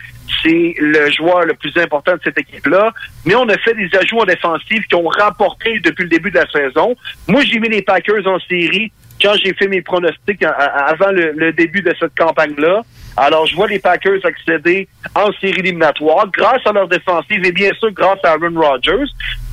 C'est 0.43 0.75
le 0.77 1.11
joueur 1.11 1.45
le 1.45 1.55
plus 1.55 1.75
important 1.77 2.13
de 2.13 2.19
cette 2.23 2.37
équipe-là. 2.37 2.93
Mais 3.25 3.35
on 3.35 3.49
a 3.49 3.57
fait 3.57 3.73
des 3.73 3.89
ajouts 3.97 4.19
en 4.19 4.25
défensive 4.25 4.83
qui 4.83 4.95
ont 4.95 5.07
rapporté 5.07 5.79
depuis 5.79 6.03
le 6.03 6.09
début 6.09 6.29
de 6.29 6.37
la 6.37 6.49
saison. 6.49 6.95
Moi, 7.27 7.41
j'ai 7.41 7.59
mis 7.59 7.69
les 7.69 7.81
Packers 7.81 8.25
en 8.27 8.39
série 8.39 8.91
quand 9.19 9.33
j'ai 9.43 9.53
fait 9.55 9.67
mes 9.67 9.81
pronostics 9.81 10.43
avant 10.43 11.11
le 11.11 11.51
début 11.53 11.81
de 11.81 11.93
cette 11.99 12.15
campagne-là. 12.15 12.83
Alors, 13.17 13.45
je 13.45 13.55
vois 13.55 13.67
les 13.67 13.79
Packers 13.79 14.25
accéder 14.25 14.87
en 15.15 15.31
série 15.39 15.59
éliminatoire 15.59 16.27
grâce 16.31 16.65
à 16.65 16.73
leur 16.73 16.87
défensive 16.87 17.45
et 17.45 17.51
bien 17.51 17.71
sûr 17.79 17.91
grâce 17.91 18.19
à 18.23 18.31
Aaron 18.31 18.59
Rodgers. 18.59 19.05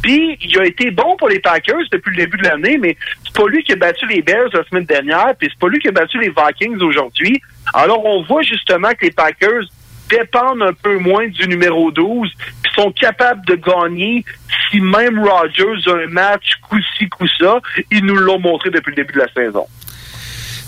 Puis, 0.02 0.36
il 0.40 0.58
a 0.58 0.64
été 0.64 0.90
bon 0.90 1.16
pour 1.16 1.28
les 1.28 1.38
Packers 1.38 1.84
depuis 1.92 2.10
le 2.16 2.24
début 2.24 2.38
de 2.38 2.48
l'année, 2.48 2.76
mais 2.76 2.96
c'est 3.24 3.34
pas 3.34 3.48
lui 3.48 3.62
qui 3.62 3.72
a 3.72 3.76
battu 3.76 4.06
les 4.08 4.20
Bears 4.20 4.48
la 4.52 4.64
semaine 4.64 4.84
dernière, 4.84 5.34
puis 5.38 5.48
c'est 5.50 5.58
pas 5.60 5.68
lui 5.68 5.78
qui 5.78 5.88
a 5.88 5.92
battu 5.92 6.18
les 6.18 6.30
Vikings 6.30 6.80
aujourd'hui. 6.82 7.40
Alors, 7.72 8.04
on 8.04 8.22
voit 8.24 8.42
justement 8.42 8.90
que 8.90 9.04
les 9.04 9.12
Packers 9.12 9.62
dépendent 10.10 10.62
un 10.62 10.72
peu 10.72 10.98
moins 10.98 11.28
du 11.28 11.46
numéro 11.46 11.90
12, 11.92 12.32
puis 12.62 12.72
sont 12.74 12.90
capables 12.92 13.46
de 13.46 13.54
gagner 13.54 14.24
si 14.70 14.80
même 14.80 15.24
Rodgers 15.24 15.88
a 15.88 15.94
un 16.04 16.06
match 16.08 16.54
coup-ci, 16.68 17.08
coup-ça. 17.08 17.60
Ils 17.90 18.04
nous 18.04 18.16
l'ont 18.16 18.40
montré 18.40 18.70
depuis 18.70 18.90
le 18.90 18.96
début 18.96 19.14
de 19.14 19.20
la 19.20 19.32
saison. 19.32 19.66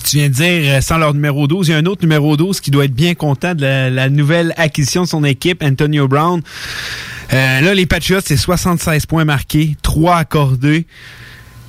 Tu 0.05 0.19
viens 0.19 0.29
de 0.29 0.35
dire, 0.35 0.63
euh, 0.67 0.81
sans 0.81 0.99
leur 0.99 1.15
numéro 1.15 1.47
12, 1.47 1.69
il 1.69 1.71
y 1.73 1.75
a 1.75 1.79
un 1.79 1.87
autre 1.87 2.03
numéro 2.03 2.37
12 2.37 2.61
qui 2.61 2.71
doit 2.71 2.85
être 2.85 2.95
bien 2.95 3.15
content 3.15 3.55
de 3.55 3.65
la, 3.89 4.09
nouvelle 4.11 4.53
acquisition 4.57 5.03
de 5.03 5.09
son 5.09 5.25
équipe, 5.25 5.63
Antonio 5.63 6.09
Brown. 6.09 6.43
Euh, 7.33 7.61
là, 7.61 7.75
les 7.75 7.87
Patriots, 7.87 8.21
c'est 8.23 8.37
76 8.37 9.07
points 9.07 9.25
marqués, 9.25 9.77
3 9.83 10.17
accordés. 10.17 10.87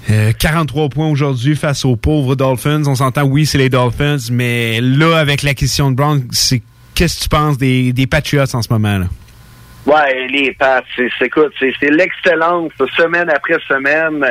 Euh, 0.09 0.33
43 0.37 0.89
points 0.89 1.07
aujourd'hui 1.07 1.55
face 1.55 1.85
aux 1.85 1.95
pauvres 1.95 2.35
Dolphins. 2.35 2.83
On 2.87 2.95
s'entend, 2.95 3.23
oui, 3.23 3.45
c'est 3.45 3.57
les 3.57 3.69
Dolphins, 3.69 4.17
mais 4.31 4.81
là, 4.81 5.17
avec 5.17 5.41
l'acquisition 5.41 5.89
de 5.89 5.95
Brown, 5.95 6.21
c'est 6.31 6.61
qu'est-ce 6.93 7.19
que 7.19 7.23
tu 7.23 7.29
penses 7.29 7.57
des, 7.57 7.93
des 7.93 8.05
Patriots 8.05 8.53
en 8.53 8.61
ce 8.61 8.71
moment? 8.71 8.99
là? 8.99 9.05
Ouais, 9.85 10.27
les 10.27 10.51
Pats, 10.53 10.81
c'est, 10.95 11.09
écoute, 11.21 11.53
c'est 11.59 11.91
l'excellence 11.91 12.71
semaine 12.97 13.29
après 13.29 13.57
semaine. 13.67 14.25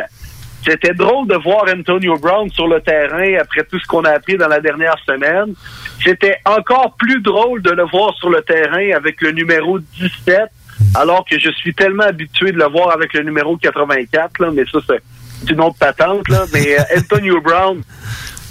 C'était 0.64 0.94
drôle 0.94 1.28
de 1.28 1.34
voir 1.34 1.64
Antonio 1.68 2.16
Brown 2.16 2.50
sur 2.50 2.66
le 2.66 2.80
terrain 2.80 3.38
après 3.40 3.64
tout 3.64 3.78
ce 3.78 3.86
qu'on 3.86 4.04
a 4.04 4.10
appris 4.10 4.36
dans 4.36 4.48
la 4.48 4.60
dernière 4.60 4.96
semaine. 5.06 5.54
C'était 6.02 6.38
encore 6.46 6.94
plus 6.98 7.20
drôle 7.20 7.60
de 7.60 7.70
le 7.70 7.84
voir 7.84 8.14
sur 8.14 8.30
le 8.30 8.40
terrain 8.40 8.96
avec 8.96 9.20
le 9.20 9.32
numéro 9.32 9.78
17, 9.78 10.40
alors 10.94 11.24
que 11.24 11.38
je 11.38 11.50
suis 11.50 11.74
tellement 11.74 12.04
habitué 12.04 12.52
de 12.52 12.58
le 12.58 12.66
voir 12.66 12.92
avec 12.92 13.12
le 13.12 13.22
numéro 13.22 13.56
84, 13.56 14.38
là, 14.40 14.50
mais 14.52 14.64
ça, 14.70 14.78
c'est 14.86 15.50
une 15.50 15.60
autre 15.60 15.76
patente, 15.78 16.28
là. 16.28 16.44
Mais 16.52 16.78
euh, 16.78 16.82
Antonio 16.98 17.40
Brown, 17.42 17.82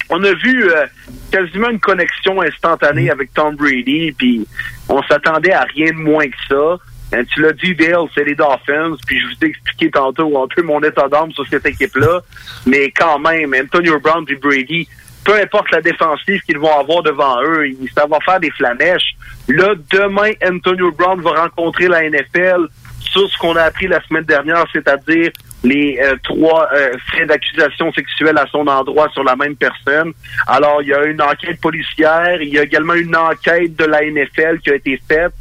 on 0.09 0.23
a 0.23 0.33
vu 0.33 0.69
euh, 0.69 0.85
quasiment 1.31 1.69
une 1.69 1.79
connexion 1.79 2.41
instantanée 2.41 3.09
avec 3.09 3.33
Tom 3.33 3.55
Brady, 3.55 4.11
puis 4.11 4.47
on 4.87 5.01
s'attendait 5.03 5.53
à 5.53 5.63
rien 5.63 5.87
de 5.87 5.97
moins 5.97 6.27
que 6.27 6.37
ça. 6.47 6.77
Euh, 7.13 7.23
tu 7.33 7.41
l'as 7.41 7.53
dit, 7.53 7.75
Dale, 7.75 8.07
c'est 8.13 8.23
les 8.23 8.35
Dolphins, 8.35 8.95
puis 9.05 9.19
je 9.19 9.27
vous 9.27 9.45
ai 9.45 9.49
expliqué 9.49 9.91
tantôt 9.91 10.41
un 10.41 10.47
peu 10.47 10.61
mon 10.63 10.81
état 10.81 11.07
d'âme 11.07 11.31
sur 11.31 11.47
cette 11.47 11.65
équipe-là, 11.65 12.21
mais 12.65 12.91
quand 12.91 13.19
même, 13.19 13.53
Antonio 13.53 13.99
Brown 13.99 14.25
et 14.29 14.35
Brady, 14.35 14.87
peu 15.23 15.35
importe 15.35 15.71
la 15.71 15.81
défensive 15.81 16.41
qu'ils 16.41 16.57
vont 16.57 16.77
avoir 16.77 17.03
devant 17.03 17.41
eux, 17.43 17.65
ça 17.95 18.05
va 18.05 18.19
faire 18.19 18.39
des 18.39 18.51
flamèches. 18.51 19.15
Là, 19.47 19.73
demain, 19.91 20.31
Antonio 20.45 20.91
Brown 20.91 21.21
va 21.21 21.41
rencontrer 21.43 21.87
la 21.87 22.09
NFL 22.09 22.67
sur 22.99 23.29
ce 23.29 23.37
qu'on 23.37 23.55
a 23.55 23.63
appris 23.63 23.87
la 23.87 24.01
semaine 24.03 24.23
dernière, 24.23 24.65
c'est-à-dire 24.73 25.31
les 25.63 25.99
euh, 26.01 26.15
trois 26.23 26.67
euh, 26.73 26.91
faits 27.11 27.27
d'accusation 27.27 27.91
sexuelle 27.93 28.37
à 28.37 28.45
son 28.47 28.67
endroit 28.67 29.07
sur 29.13 29.23
la 29.23 29.35
même 29.35 29.55
personne. 29.55 30.11
Alors, 30.47 30.81
il 30.81 30.89
y 30.89 30.93
a 30.93 31.03
une 31.05 31.21
enquête 31.21 31.61
policière, 31.61 32.41
il 32.41 32.49
y 32.49 32.59
a 32.59 32.63
également 32.63 32.95
une 32.95 33.15
enquête 33.15 33.75
de 33.75 33.85
la 33.85 34.01
NFL 34.01 34.59
qui 34.59 34.71
a 34.71 34.75
été 34.75 34.99
faite. 35.07 35.33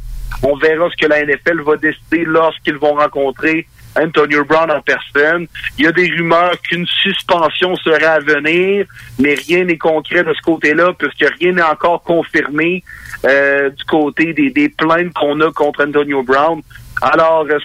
On 0.43 0.57
verra 0.57 0.89
ce 0.89 0.95
que 0.97 1.09
la 1.09 1.25
NFL 1.25 1.61
va 1.61 1.77
décider 1.77 2.25
lorsqu'ils 2.25 2.75
vont 2.75 2.95
rencontrer 2.95 3.65
Antonio 3.95 4.43
Brown 4.43 4.71
en 4.71 4.81
personne. 4.81 5.47
Il 5.77 5.85
y 5.85 5.87
a 5.87 5.91
des 5.91 6.09
rumeurs 6.09 6.59
qu'une 6.61 6.85
suspension 6.85 7.75
serait 7.77 8.03
à 8.03 8.19
venir, 8.19 8.85
mais 9.19 9.35
rien 9.35 9.63
n'est 9.65 9.77
concret 9.77 10.23
de 10.23 10.33
ce 10.33 10.41
côté-là, 10.41 10.93
puisque 10.93 11.33
rien 11.39 11.53
n'est 11.53 11.61
encore 11.61 12.03
confirmé 12.03 12.83
euh, 13.25 13.69
du 13.69 13.83
côté 13.85 14.33
des, 14.33 14.49
des 14.49 14.69
plaintes 14.69 15.13
qu'on 15.13 15.39
a 15.41 15.51
contre 15.51 15.85
Antonio 15.85 16.23
Brown. 16.23 16.61
Alors, 17.01 17.45
euh, 17.49 17.59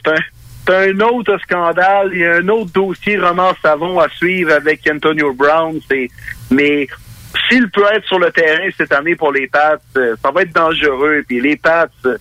c'est 0.66 0.74
un, 0.74 1.00
autre 1.00 1.38
scandale, 1.44 2.10
il 2.12 2.20
y 2.20 2.26
a 2.26 2.36
un 2.36 2.48
autre 2.48 2.70
dossier 2.72 3.18
roman 3.18 3.52
savon 3.62 3.98
à 3.98 4.09
suivre 4.09 4.52
avec 4.52 4.80
Antonio 4.92 5.32
Brown. 5.32 5.80
C'est, 5.88 6.09
mais 6.50 6.86
s'il 7.48 7.70
peut 7.70 7.86
être 7.92 8.05
sur 8.06 8.18
le 8.18 8.30
terrain 8.30 8.68
cette 8.76 8.92
année 8.92 9.16
pour 9.16 9.32
les 9.32 9.46
Pats, 9.46 9.78
euh, 9.96 10.14
ça 10.22 10.30
va 10.30 10.42
être 10.42 10.55
dangereux. 10.55 11.24
Puis 11.26 11.40
les 11.40 11.56
Pats 11.56 11.88
euh, 12.05 12.18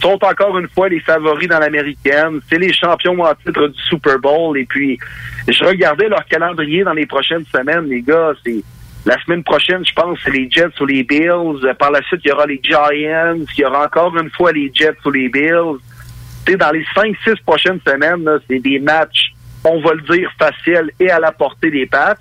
sont 0.00 0.18
encore 0.22 0.58
une 0.58 0.68
fois 0.68 0.88
les 0.88 1.00
favoris 1.00 1.48
dans 1.48 1.58
l'américaine. 1.58 2.40
C'est 2.48 2.58
les 2.58 2.72
champions 2.72 3.20
en 3.20 3.34
titre 3.34 3.68
du 3.68 3.80
Super 3.82 4.18
Bowl. 4.18 4.58
Et 4.58 4.64
puis, 4.64 4.98
je 5.48 5.64
regardais 5.64 6.08
leur 6.08 6.24
calendrier 6.26 6.84
dans 6.84 6.92
les 6.92 7.06
prochaines 7.06 7.44
semaines, 7.46 7.86
les 7.86 8.02
gars. 8.02 8.32
C'est 8.44 8.62
la 9.06 9.20
semaine 9.22 9.42
prochaine, 9.42 9.84
je 9.84 9.92
pense, 9.92 10.18
c'est 10.22 10.30
les 10.30 10.50
Jets 10.50 10.80
ou 10.80 10.86
les 10.86 11.02
Bills. 11.02 11.74
Par 11.78 11.90
la 11.90 12.02
suite, 12.02 12.20
il 12.24 12.28
y 12.28 12.32
aura 12.32 12.46
les 12.46 12.60
Giants. 12.62 13.44
Il 13.56 13.60
y 13.60 13.64
aura 13.64 13.86
encore 13.86 14.16
une 14.18 14.30
fois 14.30 14.52
les 14.52 14.70
Jets 14.74 14.98
ou 15.04 15.10
les 15.10 15.28
Bills. 15.28 15.78
Tu 16.44 16.52
sais, 16.52 16.58
dans 16.58 16.70
les 16.70 16.84
5-6 16.96 17.42
prochaines 17.44 17.80
semaines, 17.86 18.28
c'est 18.48 18.58
des 18.58 18.78
matchs, 18.78 19.32
on 19.64 19.80
va 19.80 19.94
le 19.94 20.02
dire, 20.02 20.30
faciles 20.38 20.90
et 20.98 21.10
à 21.10 21.18
la 21.18 21.32
portée 21.32 21.70
des 21.70 21.86
Pats. 21.86 22.16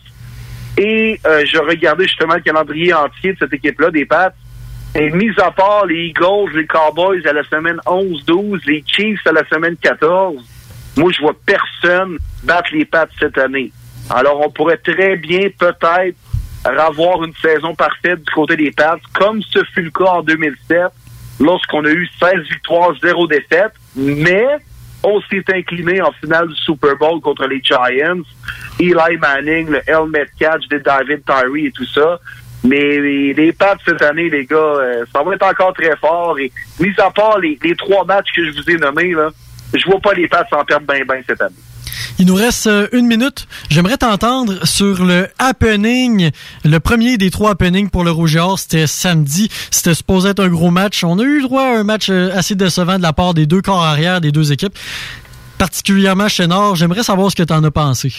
Et 0.77 1.19
euh, 1.25 1.45
je 1.45 1.57
regardais 1.57 2.05
justement 2.05 2.35
le 2.35 2.41
calendrier 2.41 2.93
entier 2.93 3.33
de 3.33 3.37
cette 3.39 3.53
équipe-là, 3.53 3.91
des 3.91 4.05
Pats. 4.05 4.33
Et 4.95 5.09
mis 5.11 5.31
à 5.37 5.51
part 5.51 5.85
les 5.85 6.07
Eagles, 6.07 6.51
les 6.55 6.65
Cowboys 6.65 7.25
à 7.27 7.33
la 7.33 7.43
semaine 7.43 7.79
11-12, 7.85 8.61
les 8.65 8.83
Chiefs 8.87 9.25
à 9.27 9.31
la 9.31 9.45
semaine 9.47 9.77
14, 9.77 10.43
moi, 10.97 11.11
je 11.15 11.21
vois 11.21 11.35
personne 11.45 12.17
battre 12.43 12.71
les 12.73 12.85
Pats 12.85 13.07
cette 13.19 13.37
année. 13.37 13.71
Alors, 14.09 14.41
on 14.45 14.49
pourrait 14.49 14.77
très 14.77 15.15
bien, 15.15 15.49
peut-être, 15.57 16.17
avoir 16.65 17.23
une 17.23 17.33
saison 17.35 17.75
parfaite 17.75 18.19
du 18.19 18.31
côté 18.33 18.57
des 18.57 18.71
Pats, 18.71 18.99
comme 19.13 19.41
ce 19.43 19.63
fut 19.73 19.83
le 19.83 19.91
cas 19.91 20.05
en 20.05 20.23
2007, 20.23 20.87
lorsqu'on 21.39 21.85
a 21.85 21.89
eu 21.89 22.09
16 22.19 22.31
victoires, 22.49 22.91
0 23.01 23.27
défaites, 23.27 23.73
mais 23.95 24.45
on 25.03 25.21
s'est 25.21 25.45
incliné 25.53 26.01
en 26.01 26.11
finale 26.11 26.49
du 26.49 26.55
Super 26.55 26.97
Bowl 26.97 27.21
contre 27.21 27.47
les 27.47 27.61
Giants. 27.63 28.23
Eli 28.79 29.17
Manning, 29.21 29.69
le 29.69 29.81
helmet 29.87 30.27
catch 30.37 30.67
de 30.67 30.79
David 30.79 31.23
Tyree 31.25 31.67
et 31.67 31.71
tout 31.71 31.85
ça. 31.85 32.19
Mais 32.63 32.99
les, 32.99 33.33
les 33.33 33.53
Pats 33.53 33.77
cette 33.85 34.01
année, 34.01 34.29
les 34.29 34.45
gars, 34.45 34.57
euh, 34.57 35.05
ça 35.13 35.23
va 35.23 35.33
être 35.33 35.45
encore 35.45 35.73
très 35.73 35.95
fort. 35.97 36.37
Et 36.39 36.51
mis 36.79 36.93
à 36.97 37.09
part 37.09 37.39
les, 37.39 37.57
trois 37.77 38.05
matchs 38.05 38.29
que 38.35 38.45
je 38.45 38.51
vous 38.51 38.69
ai 38.69 38.77
nommés, 38.77 39.11
là, 39.13 39.29
je 39.73 39.85
vois 39.85 39.99
pas 39.99 40.13
les 40.13 40.27
Pats 40.27 40.45
en 40.51 40.65
perdre 40.65 40.85
bien 40.91 41.05
bien 41.05 41.21
cette 41.25 41.41
année. 41.41 41.55
Il 42.17 42.25
nous 42.25 42.35
reste 42.35 42.67
euh, 42.67 42.87
une 42.91 43.07
minute. 43.07 43.47
J'aimerais 43.69 43.95
t'entendre 43.95 44.65
sur 44.65 45.05
le 45.05 45.29
happening. 45.39 46.31
Le 46.65 46.79
premier 46.79 47.17
des 47.17 47.31
trois 47.31 47.51
happenings 47.51 47.89
pour 47.89 48.03
le 48.03 48.11
Rouge 48.11 48.35
et 48.35 48.57
c'était 48.57 48.87
samedi. 48.87 49.49
C'était 49.71 49.93
supposé 49.93 50.29
être 50.29 50.43
un 50.43 50.49
gros 50.49 50.69
match. 50.69 51.05
On 51.05 51.17
a 51.19 51.23
eu 51.23 51.41
droit 51.41 51.63
à 51.63 51.79
un 51.79 51.83
match 51.85 52.09
euh, 52.09 52.31
assez 52.35 52.55
décevant 52.55 52.97
de 52.97 53.03
la 53.03 53.13
part 53.13 53.33
des 53.33 53.45
deux 53.45 53.61
corps 53.61 53.83
arrière 53.83 54.19
des 54.19 54.33
deux 54.33 54.51
équipes, 54.51 54.77
particulièrement 55.57 56.27
chez 56.27 56.47
Nord. 56.47 56.75
J'aimerais 56.75 57.03
savoir 57.03 57.31
ce 57.31 57.37
que 57.37 57.43
tu 57.43 57.53
en 57.53 57.63
as 57.63 57.71
pensé. 57.71 58.11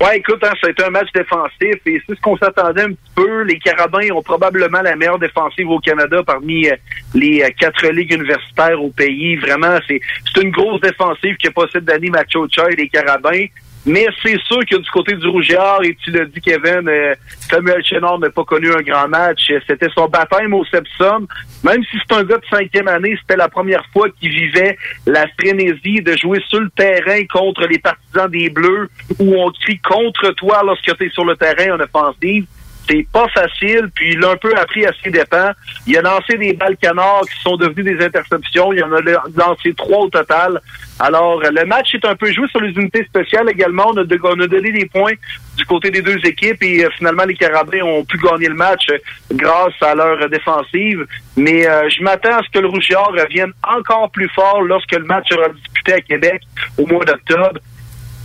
Ouais, 0.00 0.18
écoute, 0.18 0.42
hein, 0.42 0.52
ça 0.60 0.68
a 0.68 0.70
été 0.70 0.84
un 0.84 0.90
match 0.90 1.08
défensif 1.14 1.76
et 1.86 2.02
c'est 2.06 2.14
ce 2.14 2.20
qu'on 2.20 2.36
s'attendait 2.36 2.82
un 2.82 2.92
peu. 3.14 3.42
Les 3.42 3.58
Carabins 3.58 4.10
ont 4.14 4.22
probablement 4.22 4.82
la 4.82 4.96
meilleure 4.96 5.18
défensive 5.18 5.68
au 5.68 5.78
Canada 5.78 6.22
parmi 6.24 6.68
euh, 6.68 6.76
les 7.14 7.42
euh, 7.42 7.48
quatre 7.58 7.86
ligues 7.88 8.12
universitaires 8.12 8.82
au 8.82 8.90
pays. 8.90 9.36
Vraiment, 9.36 9.78
c'est 9.86 10.00
une 10.42 10.50
grosse 10.50 10.80
défensive 10.80 11.36
qui 11.36 11.50
possède 11.50 11.84
Danny 11.84 12.10
Machocha 12.10 12.70
et 12.70 12.76
les 12.76 12.88
Carabins. 12.88 13.46
Mais 13.86 14.04
c'est 14.20 14.40
sûr 14.42 14.58
que 14.68 14.76
du 14.76 14.90
côté 14.90 15.14
du 15.14 15.28
Rougeard, 15.28 15.84
et 15.84 15.96
tu 16.02 16.10
l'as 16.10 16.24
dit, 16.24 16.40
Kevin, 16.40 16.88
euh, 16.88 17.14
Samuel 17.48 17.84
Chénard 17.84 18.18
n'a 18.18 18.30
pas 18.30 18.42
connu 18.42 18.68
un 18.72 18.82
grand 18.82 19.06
match. 19.06 19.52
C'était 19.64 19.88
son 19.94 20.08
baptême 20.08 20.52
au 20.54 20.64
Sepsum. 20.64 21.28
Même 21.62 21.84
si 21.84 21.96
c'est 21.96 22.16
un 22.16 22.24
gars 22.24 22.38
de 22.38 22.46
cinquième 22.50 22.88
année, 22.88 23.16
c'était 23.20 23.36
la 23.36 23.48
première 23.48 23.84
fois 23.92 24.08
qu'il 24.10 24.30
vivait 24.30 24.76
la 25.06 25.26
frénésie 25.38 26.02
de 26.02 26.16
jouer 26.16 26.42
sur 26.48 26.60
le 26.60 26.70
terrain 26.70 27.24
contre 27.32 27.64
les 27.68 27.78
partisans 27.78 28.28
des 28.28 28.50
Bleus, 28.50 28.90
où 29.20 29.36
on 29.36 29.52
crie 29.52 29.78
contre 29.78 30.32
toi 30.32 30.62
lorsque 30.64 30.96
tu 30.96 31.06
es 31.06 31.10
sur 31.10 31.24
le 31.24 31.36
terrain 31.36 31.76
en 31.76 31.80
offensive. 31.80 32.46
C'est 32.88 33.06
pas 33.12 33.26
facile, 33.28 33.88
puis 33.94 34.14
il 34.14 34.24
a 34.24 34.30
un 34.30 34.36
peu 34.36 34.54
appris 34.56 34.86
à 34.86 34.92
ses 35.02 35.10
dépens. 35.10 35.52
Il 35.86 35.96
a 35.98 36.02
lancé 36.02 36.36
des 36.38 36.52
balles 36.52 36.76
canards 36.76 37.22
qui 37.22 37.40
sont 37.40 37.56
devenues 37.56 37.82
des 37.82 38.04
interceptions. 38.04 38.72
Il 38.72 38.82
en 38.84 38.92
a 38.92 39.00
lancé 39.36 39.74
trois 39.74 40.04
au 40.04 40.08
total. 40.08 40.60
Alors, 40.98 41.42
le 41.42 41.64
match 41.66 41.94
est 41.94 42.04
un 42.06 42.16
peu 42.16 42.32
joué 42.32 42.48
sur 42.48 42.60
les 42.60 42.70
unités 42.70 43.04
spéciales 43.04 43.50
également. 43.50 43.88
On 43.88 43.98
a, 43.98 44.00
on 44.00 44.36
donné 44.36 44.72
des 44.72 44.86
points 44.86 45.12
du 45.56 45.64
côté 45.66 45.90
des 45.90 46.00
deux 46.00 46.18
équipes 46.24 46.62
et 46.62 46.84
euh, 46.84 46.90
finalement, 46.96 47.24
les 47.24 47.34
Carabins 47.34 47.82
ont 47.82 48.04
pu 48.04 48.16
gagner 48.18 48.48
le 48.48 48.54
match 48.54 48.88
euh, 48.88 48.98
grâce 49.32 49.74
à 49.82 49.94
leur 49.94 50.22
euh, 50.22 50.28
défensive. 50.28 51.06
Mais 51.36 51.64
je 51.64 52.02
m'attends 52.02 52.38
à 52.38 52.42
ce 52.42 52.50
que 52.50 52.58
le 52.60 52.68
Rougeard 52.68 53.12
revienne 53.12 53.52
encore 53.62 54.10
plus 54.10 54.28
fort 54.30 54.62
lorsque 54.62 54.92
le 54.92 55.04
match 55.04 55.28
sera 55.28 55.48
disputé 55.50 55.92
à 55.92 56.00
Québec 56.00 56.42
au 56.78 56.86
mois 56.86 57.04
d'octobre 57.04 57.60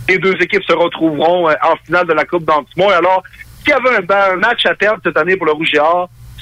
les 0.08 0.18
deux 0.18 0.34
équipes 0.40 0.64
se 0.64 0.72
retrouveront 0.72 1.48
en 1.48 1.76
finale 1.86 2.06
de 2.06 2.12
la 2.12 2.24
Coupe 2.24 2.44
d'Antimont. 2.44 2.88
Alors, 2.88 3.22
s'il 3.60 3.70
y 3.70 3.72
avait 3.72 3.96
un, 3.96 4.36
match 4.36 4.66
à 4.66 4.74
perdre 4.74 5.00
cette 5.04 5.16
année 5.16 5.36
pour 5.36 5.46
le 5.46 5.52
Rouge 5.52 5.72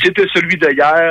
c'était 0.02 0.27
celui 0.32 0.57
de. 0.57 0.69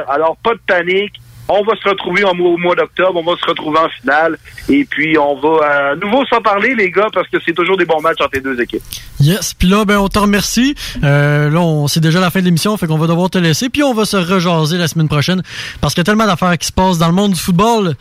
Alors, 0.10 0.36
pas 0.38 0.54
de 0.54 0.62
panique. 0.66 1.20
On 1.52 1.64
va 1.64 1.74
se 1.76 1.90
retrouver 1.90 2.24
en 2.24 2.38
au 2.38 2.58
mois 2.58 2.76
d'octobre. 2.76 3.20
On 3.20 3.24
va 3.24 3.36
se 3.38 3.46
retrouver 3.46 3.80
en 3.80 3.90
finale. 3.90 4.38
Et 4.70 4.86
puis, 4.86 5.18
on 5.18 5.36
va 5.36 5.48
euh, 5.48 5.94
à 5.94 5.96
nouveau 5.96 6.24
s'en 6.28 6.42
parler, 6.42 6.76
les 6.76 6.92
gars, 6.92 7.08
parce 7.12 7.28
que 7.28 7.38
c'est 7.44 7.54
toujours 7.54 7.76
des 7.76 7.86
bons 7.86 8.02
matchs 8.02 8.22
entre 8.22 8.36
les 8.36 8.42
deux 8.42 8.62
équipes. 8.62 8.84
Yes, 9.20 9.56
puis 9.56 9.68
là, 9.68 9.84
ben, 9.84 9.98
on 9.98 10.08
te 10.10 10.20
remercie. 10.20 10.76
Euh, 11.04 11.50
là, 11.50 11.60
on, 11.60 11.88
c'est 11.88 12.02
déjà 12.02 12.20
la 12.20 12.30
fin 12.30 12.40
de 12.40 12.46
l'émission, 12.46 12.78
fait 12.78 12.86
qu'on 12.86 13.00
va 13.00 13.08
devoir 13.08 13.32
te 13.32 13.40
laisser. 13.40 13.70
Puis 13.70 13.82
on 13.82 13.94
va 13.96 14.06
se 14.06 14.18
rejaser 14.18 14.78
la 14.78 14.88
semaine 14.88 15.10
prochaine 15.10 15.42
parce 15.82 15.96
qu'il 15.96 16.02
y 16.02 16.06
a 16.06 16.06
tellement 16.06 16.28
d'affaires 16.28 16.56
qui 16.58 16.68
se 16.68 16.72
passent 16.72 17.00
dans 17.00 17.08
le 17.08 17.14
monde 17.14 17.34
du 17.34 17.40
football. 17.40 17.96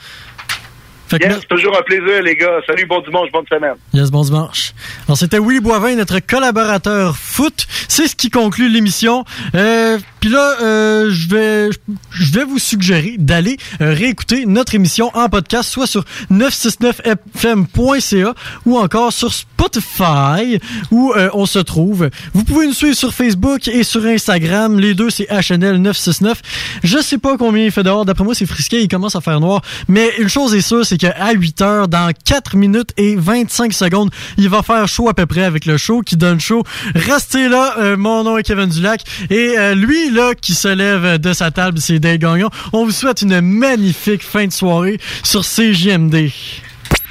Fait 1.08 1.22
Yes, 1.22 1.40
toujours 1.48 1.74
un 1.78 1.82
plaisir, 1.82 2.22
les 2.22 2.36
gars. 2.36 2.60
Salut, 2.66 2.84
bon 2.84 3.00
dimanche, 3.00 3.32
bonne 3.32 3.46
semaine. 3.50 3.76
Yes, 3.94 4.10
bon 4.10 4.20
dimanche. 4.20 4.74
Alors, 5.06 5.16
c'était 5.16 5.38
Willy 5.38 5.60
Boivin, 5.60 5.94
notre 5.94 6.18
collaborateur 6.18 7.16
foot. 7.16 7.66
C'est 7.88 8.08
ce 8.08 8.14
qui 8.14 8.28
conclut 8.28 8.68
l'émission. 8.68 9.24
Euh, 9.54 9.98
Puis 10.20 10.30
là, 10.30 10.56
euh, 10.62 11.10
je 11.10 11.28
vais 11.28 11.68
je 12.10 12.32
vais 12.32 12.44
vous 12.44 12.58
suggérer 12.58 13.16
d'aller 13.18 13.58
euh, 13.80 13.92
réécouter 13.92 14.46
notre 14.46 14.74
émission 14.74 15.10
en 15.14 15.28
podcast, 15.28 15.68
soit 15.68 15.86
sur 15.86 16.04
969fm.ca 16.32 18.34
ou 18.66 18.78
encore 18.78 19.12
sur 19.12 19.32
Spotify, 19.32 20.58
où 20.90 21.12
euh, 21.12 21.30
on 21.34 21.46
se 21.46 21.58
trouve. 21.58 22.10
Vous 22.34 22.44
pouvez 22.44 22.66
nous 22.66 22.74
suivre 22.74 22.96
sur 22.96 23.14
Facebook 23.14 23.68
et 23.68 23.84
sur 23.84 24.04
Instagram. 24.06 24.78
Les 24.78 24.94
deux, 24.94 25.10
c'est 25.10 25.24
HNL969. 25.24 26.34
Je 26.82 26.98
sais 26.98 27.18
pas 27.18 27.36
combien 27.36 27.64
il 27.64 27.70
fait 27.70 27.82
dehors. 27.82 28.04
D'après 28.04 28.24
moi, 28.24 28.34
c'est 28.34 28.46
frisqué. 28.46 28.82
Il 28.82 28.88
commence 28.88 29.16
à 29.16 29.20
faire 29.20 29.40
noir. 29.40 29.62
Mais 29.88 30.10
une 30.18 30.28
chose 30.28 30.54
est 30.54 30.60
sûre, 30.60 30.84
c'est 30.84 30.98
qu'à 30.98 31.32
8 31.32 31.62
heures, 31.62 31.88
dans 31.88 32.12
4 32.24 32.56
minutes 32.56 32.90
et 32.96 33.16
25 33.16 33.72
secondes, 33.72 34.10
il 34.36 34.48
va 34.48 34.62
faire 34.62 34.86
chaud 34.88 35.08
à 35.08 35.14
peu 35.14 35.26
près 35.26 35.44
avec 35.44 35.66
le 35.66 35.76
show 35.76 36.02
qui 36.02 36.16
donne 36.16 36.40
chaud. 36.40 36.62
Restez 36.94 37.48
là. 37.48 37.74
Euh, 37.78 37.96
mon 37.96 38.24
nom 38.24 38.38
est 38.38 38.42
Kevin 38.42 38.68
Dulac. 38.68 39.02
Et 39.30 39.58
euh, 39.58 39.74
là, 40.10 40.34
qui 40.34 40.54
se 40.54 40.68
lève 40.68 41.18
de 41.18 41.32
sa 41.32 41.50
table, 41.50 41.78
c'est 41.80 41.98
Dave 41.98 42.18
Gagnon. 42.18 42.50
On 42.72 42.84
vous 42.84 42.90
souhaite 42.90 43.22
une 43.22 43.40
magnifique 43.40 44.22
fin 44.22 44.46
de 44.46 44.52
soirée 44.52 44.98
sur 45.22 45.42
CJMD. 45.42 46.30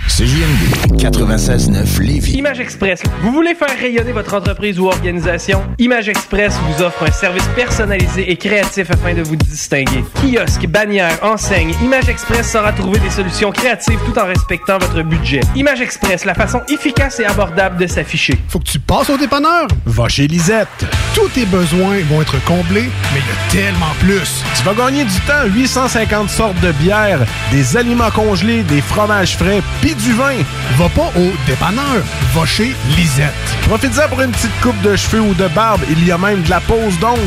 CJMD 0.08 0.98
96.9 1.00 2.02
Lévis. 2.02 2.32
Image 2.38 2.60
Express. 2.60 3.04
Vous 3.22 3.32
voulez 3.32 3.54
faire 3.54 3.78
rayonner 3.78 4.14
votre 4.14 4.34
entreprise 4.34 4.80
ou 4.80 4.88
organisation? 4.88 5.62
Image 5.78 6.08
Express 6.10 6.56
vous 6.66 6.82
offre 6.82 7.04
un 7.04 7.12
service 7.12 7.44
personnalisé 7.56 8.32
et 8.32 8.38
créatif 8.38 8.90
afin 8.90 9.14
de 9.14 9.22
vous 9.22 9.36
distinguer. 9.36 10.04
Kiosque, 10.16 10.66
bannière, 10.68 11.20
enseigne, 11.22 11.76
Image 11.84 12.10
Express 12.10 12.52
saura 12.52 12.72
trouver 12.72 13.00
des 13.00 13.10
solutions 13.10 13.52
créatives 13.52 14.00
tout 14.06 14.18
en 14.18 14.26
respectant 14.26 14.78
votre 14.80 15.04
budget. 15.04 15.42
Image 15.56 15.82
Express, 15.82 16.24
la 16.26 16.34
façon 16.34 16.62
efficace 16.70 17.20
et 17.20 17.26
abordable 17.26 17.78
de 17.78 17.86
s'afficher. 17.86 18.40
Faut 18.48 18.60
que 18.60 18.70
tu 18.70 18.80
passes 18.80 19.10
au 19.10 19.18
dépanneur. 19.18 19.68
Va 19.86 20.08
chez 20.08 20.28
Lisette. 20.28 20.86
tous 21.14 21.28
tes 21.30 21.46
besoins 21.46 22.00
vont 22.10 22.22
être 22.22 22.44
comblés, 22.46 22.90
mais 23.14 23.20
il 23.20 23.60
y 23.60 23.62
a 23.62 23.64
tellement 23.64 23.94
plus. 24.00 24.42
Tu 24.56 24.64
vas 24.64 24.74
gagner 24.74 25.04
du 25.04 25.20
temps, 25.28 25.46
850 25.54 26.30
sortes 26.30 26.60
de 26.62 26.72
bières, 26.72 27.20
des 27.52 27.76
aliments 27.78 28.10
congelés, 28.12 28.64
des 28.64 28.82
fromages 28.82 29.36
frais, 29.36 29.62
puis 29.82 29.94
du 29.98 30.14
vin. 30.14 30.38
Va 30.78 30.90
pas 30.90 31.12
au 31.16 31.32
dépanneur, 31.46 32.04
va 32.34 32.46
chez 32.46 32.76
Lisette. 32.96 33.34
Profite-en 33.68 34.08
pour 34.10 34.22
une 34.22 34.32
petite 34.32 34.60
coupe 34.62 34.80
de 34.82 34.96
cheveux 34.96 35.22
ou 35.22 35.34
de 35.34 35.48
barbe, 35.50 35.82
il 35.90 36.06
y 36.06 36.12
a 36.12 36.18
même 36.18 36.42
de 36.42 36.50
la 36.50 36.60
pose 36.62 36.98
d'ongles. 37.00 37.20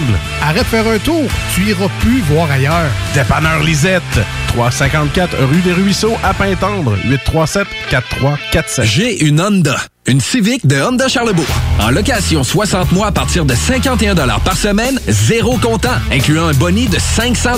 Arrête 0.42 0.62
de 0.62 0.68
faire 0.68 0.86
un 0.86 0.98
tour, 0.98 1.28
tu 1.54 1.62
iras 1.62 1.88
plus 2.00 2.20
voir 2.22 2.50
ailleurs. 2.50 2.90
Dépanneur 3.14 3.62
Lisette, 3.62 4.02
354 4.48 5.36
rue 5.50 5.60
des 5.60 5.72
Ruisseaux 5.72 6.16
à 6.22 6.34
Pintendre, 6.34 6.96
837 7.04 7.66
4347. 7.90 8.84
J'ai 8.84 9.24
une 9.24 9.40
Honda. 9.40 9.76
Une 10.06 10.20
Civic 10.20 10.66
de 10.66 10.80
Honda 10.80 11.08
Charlebourg. 11.08 11.44
En 11.78 11.90
location 11.90 12.42
60 12.42 12.92
mois 12.92 13.08
à 13.08 13.12
partir 13.12 13.44
de 13.44 13.54
51 13.54 14.14
par 14.38 14.56
semaine, 14.56 14.98
zéro 15.06 15.58
comptant, 15.58 15.90
incluant 16.10 16.46
un 16.46 16.54
boni 16.54 16.86
de 16.86 16.98
500 16.98 17.50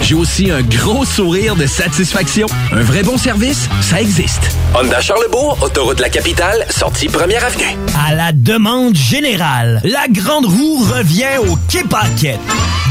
J'ai 0.00 0.14
aussi 0.14 0.50
un 0.52 0.62
gros 0.62 1.04
sourire 1.04 1.56
de 1.56 1.66
satisfaction. 1.66 2.46
Un 2.72 2.82
vrai 2.82 3.02
bon 3.02 3.18
service, 3.18 3.68
ça 3.80 4.00
existe. 4.00 4.56
Honda 4.74 5.00
Charlebourg, 5.00 5.58
autoroute 5.62 5.96
de 5.98 6.02
la 6.02 6.10
capitale, 6.10 6.64
sortie 6.70 7.08
première 7.08 7.44
avenue. 7.44 7.76
À 8.06 8.14
la 8.14 8.30
demande 8.32 8.94
générale, 8.94 9.80
la 9.82 10.06
Grande 10.08 10.46
Roue 10.46 10.84
revient 10.84 11.38
au 11.48 11.56
Quai 11.68 11.82
Paquette. 11.82 12.38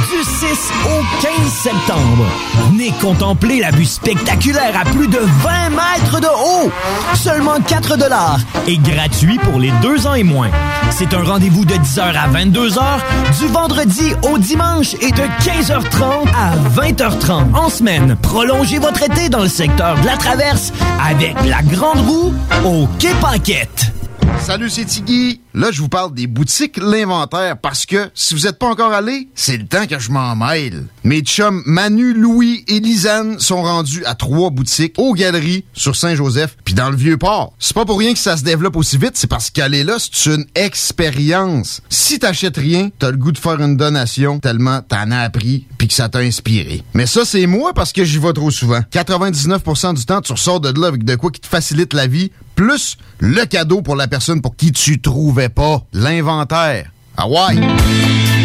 Du 0.09 0.23
6 0.23 0.45
au 0.85 1.21
15 1.21 1.51
septembre. 1.63 2.25
Venez 2.71 2.91
contempler 3.01 3.59
la 3.59 3.71
vue 3.71 3.85
spectaculaire 3.85 4.73
à 4.79 4.85
plus 4.85 5.07
de 5.07 5.19
20 5.19 5.69
mètres 5.69 6.19
de 6.21 6.27
haut. 6.27 6.71
Seulement 7.15 7.59
4 7.61 7.97
dollars 7.97 8.39
et 8.67 8.77
gratuit 8.89 9.37
pour 9.39 9.59
les 9.59 9.71
deux 9.81 10.07
ans 10.07 10.15
et 10.15 10.23
moins. 10.23 10.49
C'est 10.91 11.13
un 11.13 11.23
rendez-vous 11.23 11.65
de 11.65 11.73
10h 11.73 12.01
à 12.01 12.27
22h 12.29 12.99
du 13.39 13.47
vendredi 13.47 14.13
au 14.31 14.37
dimanche 14.37 14.95
et 15.01 15.11
de 15.11 15.23
15h30 15.43 16.27
à 16.35 16.55
20h30 16.81 17.55
en 17.55 17.69
semaine. 17.69 18.17
Prolongez 18.21 18.79
votre 18.79 19.03
été 19.03 19.29
dans 19.29 19.41
le 19.41 19.49
secteur 19.49 19.99
de 19.99 20.05
la 20.05 20.17
Traverse 20.17 20.73
avec 21.03 21.35
la 21.45 21.61
Grande 21.61 21.99
Roue 21.99 22.33
au 22.65 22.87
Quai 22.99 23.13
Paquette. 23.21 23.91
Salut, 24.39 24.69
c'est 24.69 24.85
Tiggy. 24.85 25.41
Là, 25.55 25.71
je 25.71 25.81
vous 25.81 25.89
parle 25.89 26.13
des 26.13 26.27
boutiques 26.27 26.77
L'Inventaire 26.77 27.57
parce 27.57 27.87
que 27.87 28.11
si 28.13 28.35
vous 28.35 28.41
n'êtes 28.41 28.59
pas 28.59 28.67
encore 28.67 28.93
allé, 28.93 29.29
c'est 29.33 29.57
le 29.57 29.65
temps 29.65 29.87
que 29.87 29.97
je 29.97 30.11
m'en 30.11 30.35
mêle. 30.35 30.85
Mes 31.03 31.21
chums 31.21 31.63
Manu, 31.65 32.13
Louis 32.13 32.63
et 32.67 32.79
Lisanne 32.79 33.39
sont 33.39 33.63
rendus 33.63 34.05
à 34.05 34.13
trois 34.13 34.51
boutiques 34.51 34.93
aux 34.97 35.13
Galeries 35.13 35.65
sur 35.73 35.95
Saint-Joseph 35.95 36.55
puis 36.63 36.75
dans 36.75 36.91
le 36.91 36.95
Vieux-Port. 36.95 37.53
C'est 37.57 37.73
pas 37.73 37.85
pour 37.85 37.97
rien 37.97 38.13
que 38.13 38.19
ça 38.19 38.37
se 38.37 38.43
développe 38.43 38.75
aussi 38.75 38.97
vite, 38.97 39.13
c'est 39.15 39.27
parce 39.27 39.49
qu'aller 39.49 39.83
là, 39.83 39.97
c'est 39.99 40.35
une 40.35 40.45
expérience. 40.53 41.81
Si 41.89 42.19
t'achètes 42.19 42.57
rien, 42.57 42.89
t'as 42.99 43.09
le 43.09 43.17
goût 43.17 43.31
de 43.31 43.39
faire 43.39 43.59
une 43.59 43.75
donation 43.75 44.39
tellement 44.39 44.81
t'en 44.81 45.09
as 45.09 45.21
appris 45.21 45.65
puis 45.79 45.87
que 45.87 45.93
ça 45.95 46.09
t'a 46.09 46.19
inspiré. 46.19 46.83
Mais 46.93 47.07
ça, 47.07 47.25
c'est 47.25 47.47
moi 47.47 47.73
parce 47.73 47.91
que 47.91 48.03
j'y 48.03 48.19
vais 48.19 48.33
trop 48.33 48.51
souvent. 48.51 48.81
99% 48.91 49.95
du 49.95 50.05
temps, 50.05 50.21
tu 50.21 50.31
ressors 50.33 50.59
de 50.59 50.79
là 50.79 50.87
avec 50.87 51.03
de 51.03 51.15
quoi 51.15 51.31
qui 51.31 51.41
te 51.41 51.47
facilite 51.47 51.93
la 51.93 52.05
vie, 52.05 52.31
plus 52.55 52.97
le 53.19 53.45
cadeau 53.45 53.81
pour 53.81 53.95
la 53.95 54.07
personne 54.07 54.41
pour 54.41 54.55
qui 54.55 54.73
tu 54.73 54.99
pas 55.47 55.81
l'inventaire. 55.93 56.91
Ah 57.15 57.27
ouais! 57.29 58.38